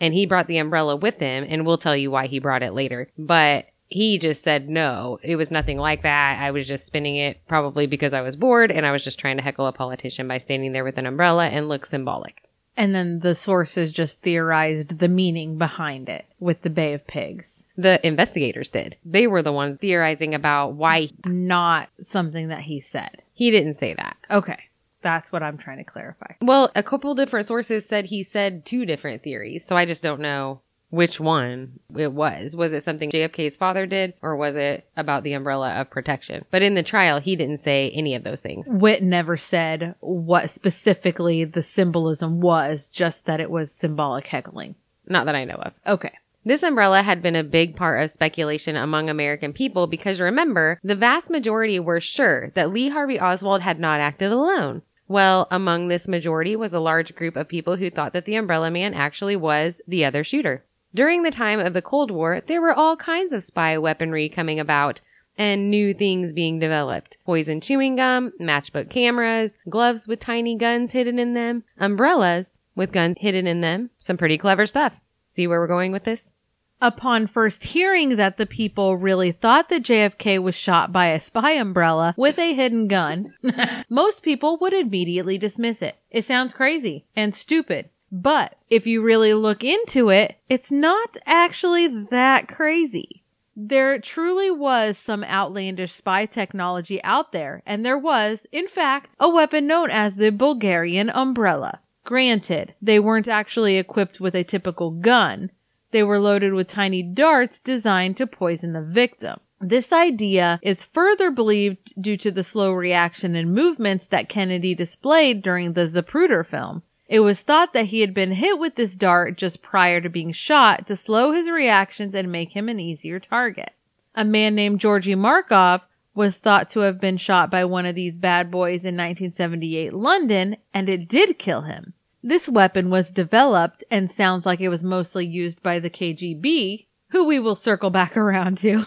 and 0.01 0.15
he 0.15 0.27
brought 0.27 0.47
the 0.47 0.59
umbrella 0.59 0.97
with 0.97 1.19
him, 1.19 1.45
and 1.49 1.67
we'll 1.67 1.79
tell 1.79 1.97
you 1.97 2.11
why 2.11 2.27
he 2.27 2.39
brought 2.39 2.63
it 2.63 2.73
later. 2.73 3.11
But 3.19 3.67
he 3.91 4.19
just 4.19 4.43
said 4.43 4.69
no. 4.69 5.19
It 5.23 5.37
was 5.37 5.51
nothing 5.51 5.77
like 5.77 6.03
that. 6.03 6.39
I 6.41 6.53
was 6.53 6.67
just 6.67 6.87
spinning 6.87 7.17
it 7.17 7.41
probably 7.49 7.87
because 7.87 8.15
I 8.15 8.21
was 8.23 8.37
bored 8.37 8.71
and 8.71 8.87
I 8.87 8.93
was 8.93 9.05
just 9.05 9.19
trying 9.19 9.37
to 9.37 9.43
heckle 9.43 9.67
a 9.67 9.73
politician 9.73 10.27
by 10.29 10.39
standing 10.39 10.73
there 10.73 10.85
with 10.85 10.97
an 10.97 11.07
umbrella 11.07 11.49
and 11.49 11.69
look 11.69 11.85
symbolic. 11.85 12.43
And 12.77 12.95
then 12.95 13.21
the 13.21 13.35
sources 13.35 13.93
just 13.93 14.23
theorized 14.23 15.01
the 15.01 15.09
meaning 15.09 15.59
behind 15.59 16.09
it 16.09 16.25
with 16.39 16.63
the 16.63 16.71
Bay 16.71 16.95
of 16.95 17.07
Pigs. 17.07 17.65
The 17.77 18.05
investigators 18.07 18.71
did. 18.71 18.97
They 19.05 19.27
were 19.27 19.43
the 19.43 19.53
ones 19.53 19.77
theorizing 19.79 20.35
about 20.35 20.75
why 20.75 21.11
Not 21.27 21.89
something 22.03 22.49
that 22.49 22.63
he 22.63 22.81
said. 22.81 23.23
he 23.35 23.51
didn't 23.51 23.75
say 23.75 23.95
that. 23.95 24.17
Okay. 24.31 24.59
That's 25.03 25.33
what 25.33 25.43
I'm 25.43 25.57
trying 25.59 25.79
to 25.79 25.91
clarify. 25.91 26.35
Well, 26.43 26.71
a 26.77 26.83
couple 26.83 27.15
different 27.15 27.47
sources 27.47 27.87
said 27.89 28.05
he 28.07 28.23
said 28.23 28.67
two 28.67 28.85
different 28.85 29.23
theories, 29.23 29.65
so 29.67 29.75
I 29.77 29.87
just 29.87 30.03
don't 30.03 30.21
know 30.21 30.61
which 30.91 31.19
one 31.19 31.79
it 31.97 32.13
was. 32.13 32.55
Was 32.55 32.73
it 32.73 32.83
something 32.83 33.11
JFK's 33.11 33.57
father 33.57 33.87
did, 33.87 34.15
or 34.23 34.37
was 34.37 34.57
it 34.57 34.87
about 34.97 35.23
the 35.23 35.33
umbrella 35.33 35.73
of 35.81 35.91
protection? 35.91 36.45
But 36.51 36.63
in 36.63 36.75
the 36.75 36.83
trial, 36.83 37.21
he 37.21 37.37
didn't 37.37 37.59
say 37.59 37.91
any 37.91 38.15
of 38.15 38.25
those 38.25 38.43
things. 38.43 38.67
Witt 38.69 39.03
never 39.03 39.37
said 39.37 39.95
what 40.01 40.51
specifically 40.51 41.45
the 41.45 41.63
symbolism 41.63 42.41
was, 42.41 42.89
just 42.89 43.27
that 43.27 43.41
it 43.41 43.51
was 43.51 43.73
symbolic 43.73 44.27
heckling. 44.27 44.75
Not 45.07 45.27
that 45.27 45.35
I 45.35 45.45
know 45.45 45.55
of. 45.55 45.73
Okay. 45.87 46.13
This 46.45 46.63
umbrella 46.63 47.03
had 47.03 47.21
been 47.21 47.37
a 47.37 47.45
big 47.45 47.77
part 47.77 48.03
of 48.03 48.11
speculation 48.11 48.75
among 48.75 49.11
American 49.11 49.53
people 49.53 49.87
because 49.87 50.21
remember, 50.21 50.81
the 50.83 50.97
vast 50.97 51.31
majority 51.31 51.79
were 51.79 52.01
sure 52.01 52.51
that 52.55 52.71
Lee 52.71 52.89
Harvey 52.89 53.21
Oswald 53.21 53.61
had 53.61 53.79
not 53.79 54.01
acted 54.01 54.33
alone. 54.33 54.83
Well, 55.07 55.49
among 55.51 55.89
this 55.89 56.09
majority 56.09 56.57
was 56.57 56.73
a 56.73 56.81
large 56.81 57.15
group 57.15 57.37
of 57.37 57.49
people 57.49 57.77
who 57.77 57.91
thought 57.91 58.13
that 58.15 58.25
the 58.25 58.37
umbrella 58.37 58.71
man 58.71 58.95
actually 58.95 59.37
was 59.37 59.81
the 59.87 60.05
other 60.05 60.25
shooter. 60.25 60.65
During 60.93 61.23
the 61.23 61.31
time 61.31 61.61
of 61.61 61.73
the 61.73 61.83
Cold 61.83 62.11
War, 62.11 62.43
there 62.47 62.61
were 62.61 62.75
all 62.75 62.97
kinds 62.97 63.33
of 63.33 63.45
spy 63.45 63.79
weaponry 63.79 64.29
coming 64.29 64.59
about 64.59 65.01
and 65.39 65.71
new 65.71 65.95
things 65.95 66.33
being 66.33 66.59
developed. 66.59 67.17
Poison 67.25 67.61
chewing 67.61 67.97
gum, 67.97 68.33
matchbook 68.41 68.91
cameras, 68.91 69.57
gloves 69.69 70.09
with 70.09 70.21
tiny 70.21 70.57
guns 70.57 70.93
hidden 70.93 71.19
in 71.19 71.35
them, 71.35 71.63
umbrellas 71.79 72.59
with 72.75 72.93
guns 72.93 73.17
hidden 73.21 73.47
in 73.47 73.61
them. 73.61 73.91
Some 73.99 74.17
pretty 74.17 74.37
clever 74.37 74.67
stuff. 74.67 74.95
See 75.29 75.47
where 75.47 75.61
we're 75.61 75.67
going 75.69 75.93
with 75.93 76.05
this? 76.05 76.35
Upon 76.83 77.27
first 77.27 77.65
hearing 77.65 78.17
that 78.17 78.37
the 78.37 78.47
people 78.47 78.97
really 78.97 79.33
thought 79.33 79.69
that 79.69 79.83
JFK 79.83 80.43
was 80.43 80.55
shot 80.55 80.93
by 80.93 81.09
a 81.09 81.21
spy 81.21 81.53
umbrella 81.53 82.15
with 82.17 82.39
a 82.39 82.55
hidden 82.55 82.89
gun, 82.89 83.35
most 83.89 84.23
people 84.23 84.57
would 84.59 84.73
immediately 84.73 85.39
dismiss 85.39 85.83
it. 85.83 85.97
It 86.11 86.25
sounds 86.25 86.53
crazy 86.53 87.05
and 87.15 87.35
stupid. 87.35 87.91
But 88.13 88.57
if 88.69 88.87
you 88.87 89.03
really 89.03 89.35
look 89.35 89.63
into 89.63 90.09
it, 90.09 90.37
it's 90.49 90.73
not 90.73 91.17
actually 91.27 91.87
that 92.11 92.49
crazy. 92.49 93.23
There 93.57 93.99
truly 93.99 94.51
was 94.51 94.97
some 94.97 95.23
outlandish 95.23 95.93
spy 95.93 96.27
technology 96.27 97.03
out 97.05 97.33
there, 97.33 97.63
and 97.67 97.85
there 97.85 97.99
was, 97.99 98.47
in 98.51 98.69
fact, 98.69 99.15
a 99.21 99.29
weapon 99.29 99.67
known 99.67 99.91
as 99.91 100.15
the 100.15 100.31
Bulgarian 100.31 101.11
umbrella. 101.11 101.81
Granted, 102.05 102.75
they 102.81 102.99
weren't 102.99 103.29
actually 103.29 103.77
equipped 103.77 104.19
with 104.19 104.35
a 104.35 104.45
typical 104.45 104.91
gun. 104.91 105.51
They 105.91 106.03
were 106.03 106.19
loaded 106.19 106.55
with 106.55 106.69
tiny 106.69 107.03
darts 107.03 107.61
designed 107.61 108.17
to 108.17 108.27
poison 108.27 108.73
the 108.73 108.83
victim. 108.83 109.41
This 109.61 109.93
idea 109.93 110.59
is 110.63 110.83
further 110.83 111.31
believed 111.31 111.93
due 112.01 112.17
to 112.17 112.31
the 112.31 112.43
slow 112.43 112.73
reaction 112.73 113.37
and 113.37 113.53
movements 113.53 114.07
that 114.07 114.29
Kennedy 114.29 114.75
displayed 114.75 115.43
during 115.43 115.75
the 115.75 115.87
Zapruder 115.87 116.47
film. 116.47 116.83
It 117.11 117.21
was 117.21 117.43
thought 117.43 117.73
that 117.73 117.87
he 117.87 118.03
had 118.03 118.15
been 118.15 118.31
hit 118.31 118.61
with 118.61 118.77
this 118.77 118.95
dart 118.95 119.37
just 119.37 119.63
prior 119.63 120.01
to 120.01 120.09
being 120.09 120.31
shot 120.31 120.87
to 120.87 120.95
slow 120.95 121.33
his 121.33 121.51
reactions 121.51 122.15
and 122.15 122.31
make 122.31 122.53
him 122.53 122.69
an 122.69 122.79
easier 122.79 123.19
target. 123.19 123.73
A 124.15 124.25
man 124.25 124.55
named 124.55 124.79
Georgy 124.79 125.17
Markov 125.17 125.81
was 126.15 126.39
thought 126.39 126.71
to 126.71 126.81
have 126.81 127.01
been 127.01 127.17
shot 127.17 127.51
by 127.51 127.65
one 127.65 127.85
of 127.85 127.97
these 127.97 128.15
bad 128.15 128.49
boys 128.49 128.85
in 128.85 128.97
1978 128.97 129.93
London, 129.93 130.57
and 130.73 130.89
it 130.89 131.09
did 131.09 131.37
kill 131.37 131.63
him. 131.63 131.95
This 132.23 132.49
weapon 132.49 132.91
was 132.91 133.11
developed 133.11 133.83
and 133.91 134.09
sounds 134.09 134.47
like 134.47 134.61
it 134.61 134.69
was 134.69 134.85
mostly 134.85 135.27
used 135.27 135.61
by 135.65 135.81
the 135.81 135.91
KGB, 135.91 136.87
who 137.09 137.27
we 137.27 137.41
will 137.41 137.57
circle 137.57 137.91
back 137.91 138.17
around 138.17 138.59
to. 138.59 138.87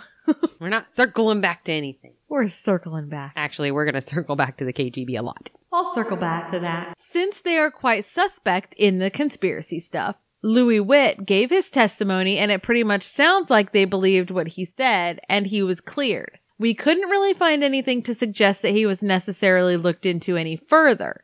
We're 0.62 0.70
not 0.70 0.88
circling 0.88 1.42
back 1.42 1.66
to 1.66 1.74
anything. 1.74 2.14
We're 2.34 2.48
circling 2.48 3.10
back. 3.10 3.34
Actually, 3.36 3.70
we're 3.70 3.86
going 3.86 3.94
to 4.02 4.02
circle 4.02 4.36
back 4.36 4.58
to 4.58 4.66
the 4.66 4.74
KGB 4.74 5.20
a 5.20 5.22
lot. 5.22 5.52
I'll 5.72 5.94
circle 5.94 6.18
back 6.18 6.50
to 6.50 6.60
that. 6.62 6.98
Since 6.98 7.42
they 7.42 7.58
are 7.58 7.70
quite 7.70 8.06
suspect 8.06 8.74
in 8.74 8.98
the 8.98 9.12
conspiracy 9.12 9.80
stuff, 9.80 10.16
Louis 10.42 10.80
Witt 10.80 11.28
gave 11.28 11.52
his 11.52 11.70
testimony 11.70 12.40
and 12.40 12.52
it 12.52 12.64
pretty 12.64 12.84
much 12.84 13.04
sounds 13.04 13.52
like 13.52 13.72
they 13.72 13.86
believed 13.86 14.32
what 14.32 14.48
he 14.48 14.66
said 14.66 15.20
and 15.30 15.46
he 15.46 15.62
was 15.62 15.80
cleared. 15.80 16.40
We 16.58 16.74
couldn't 16.74 17.12
really 17.12 17.36
find 17.36 17.64
anything 17.64 18.02
to 18.02 18.16
suggest 18.16 18.64
that 18.64 18.74
he 18.74 18.88
was 18.88 19.04
necessarily 19.04 19.78
looked 19.78 20.08
into 20.08 20.36
any 20.36 20.56
further. 20.56 21.23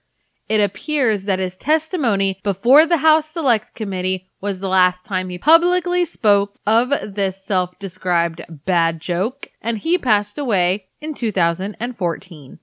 It 0.50 0.60
appears 0.60 1.26
that 1.26 1.38
his 1.38 1.56
testimony 1.56 2.40
before 2.44 2.88
the 2.88 2.98
House 2.98 3.30
Select 3.30 3.76
Committee 3.76 4.28
was 4.42 4.60
the 4.60 4.68
last 4.68 5.06
time 5.06 5.30
he 5.30 5.38
publicly 5.38 6.06
spoke 6.06 6.56
of 6.66 6.90
this 6.90 7.46
self-described 7.46 8.42
bad 8.66 9.00
joke, 9.00 9.50
and 9.62 9.78
he 9.78 10.00
passed 10.00 10.40
away 10.40 10.88
in 11.00 11.14
2014. 11.14 12.60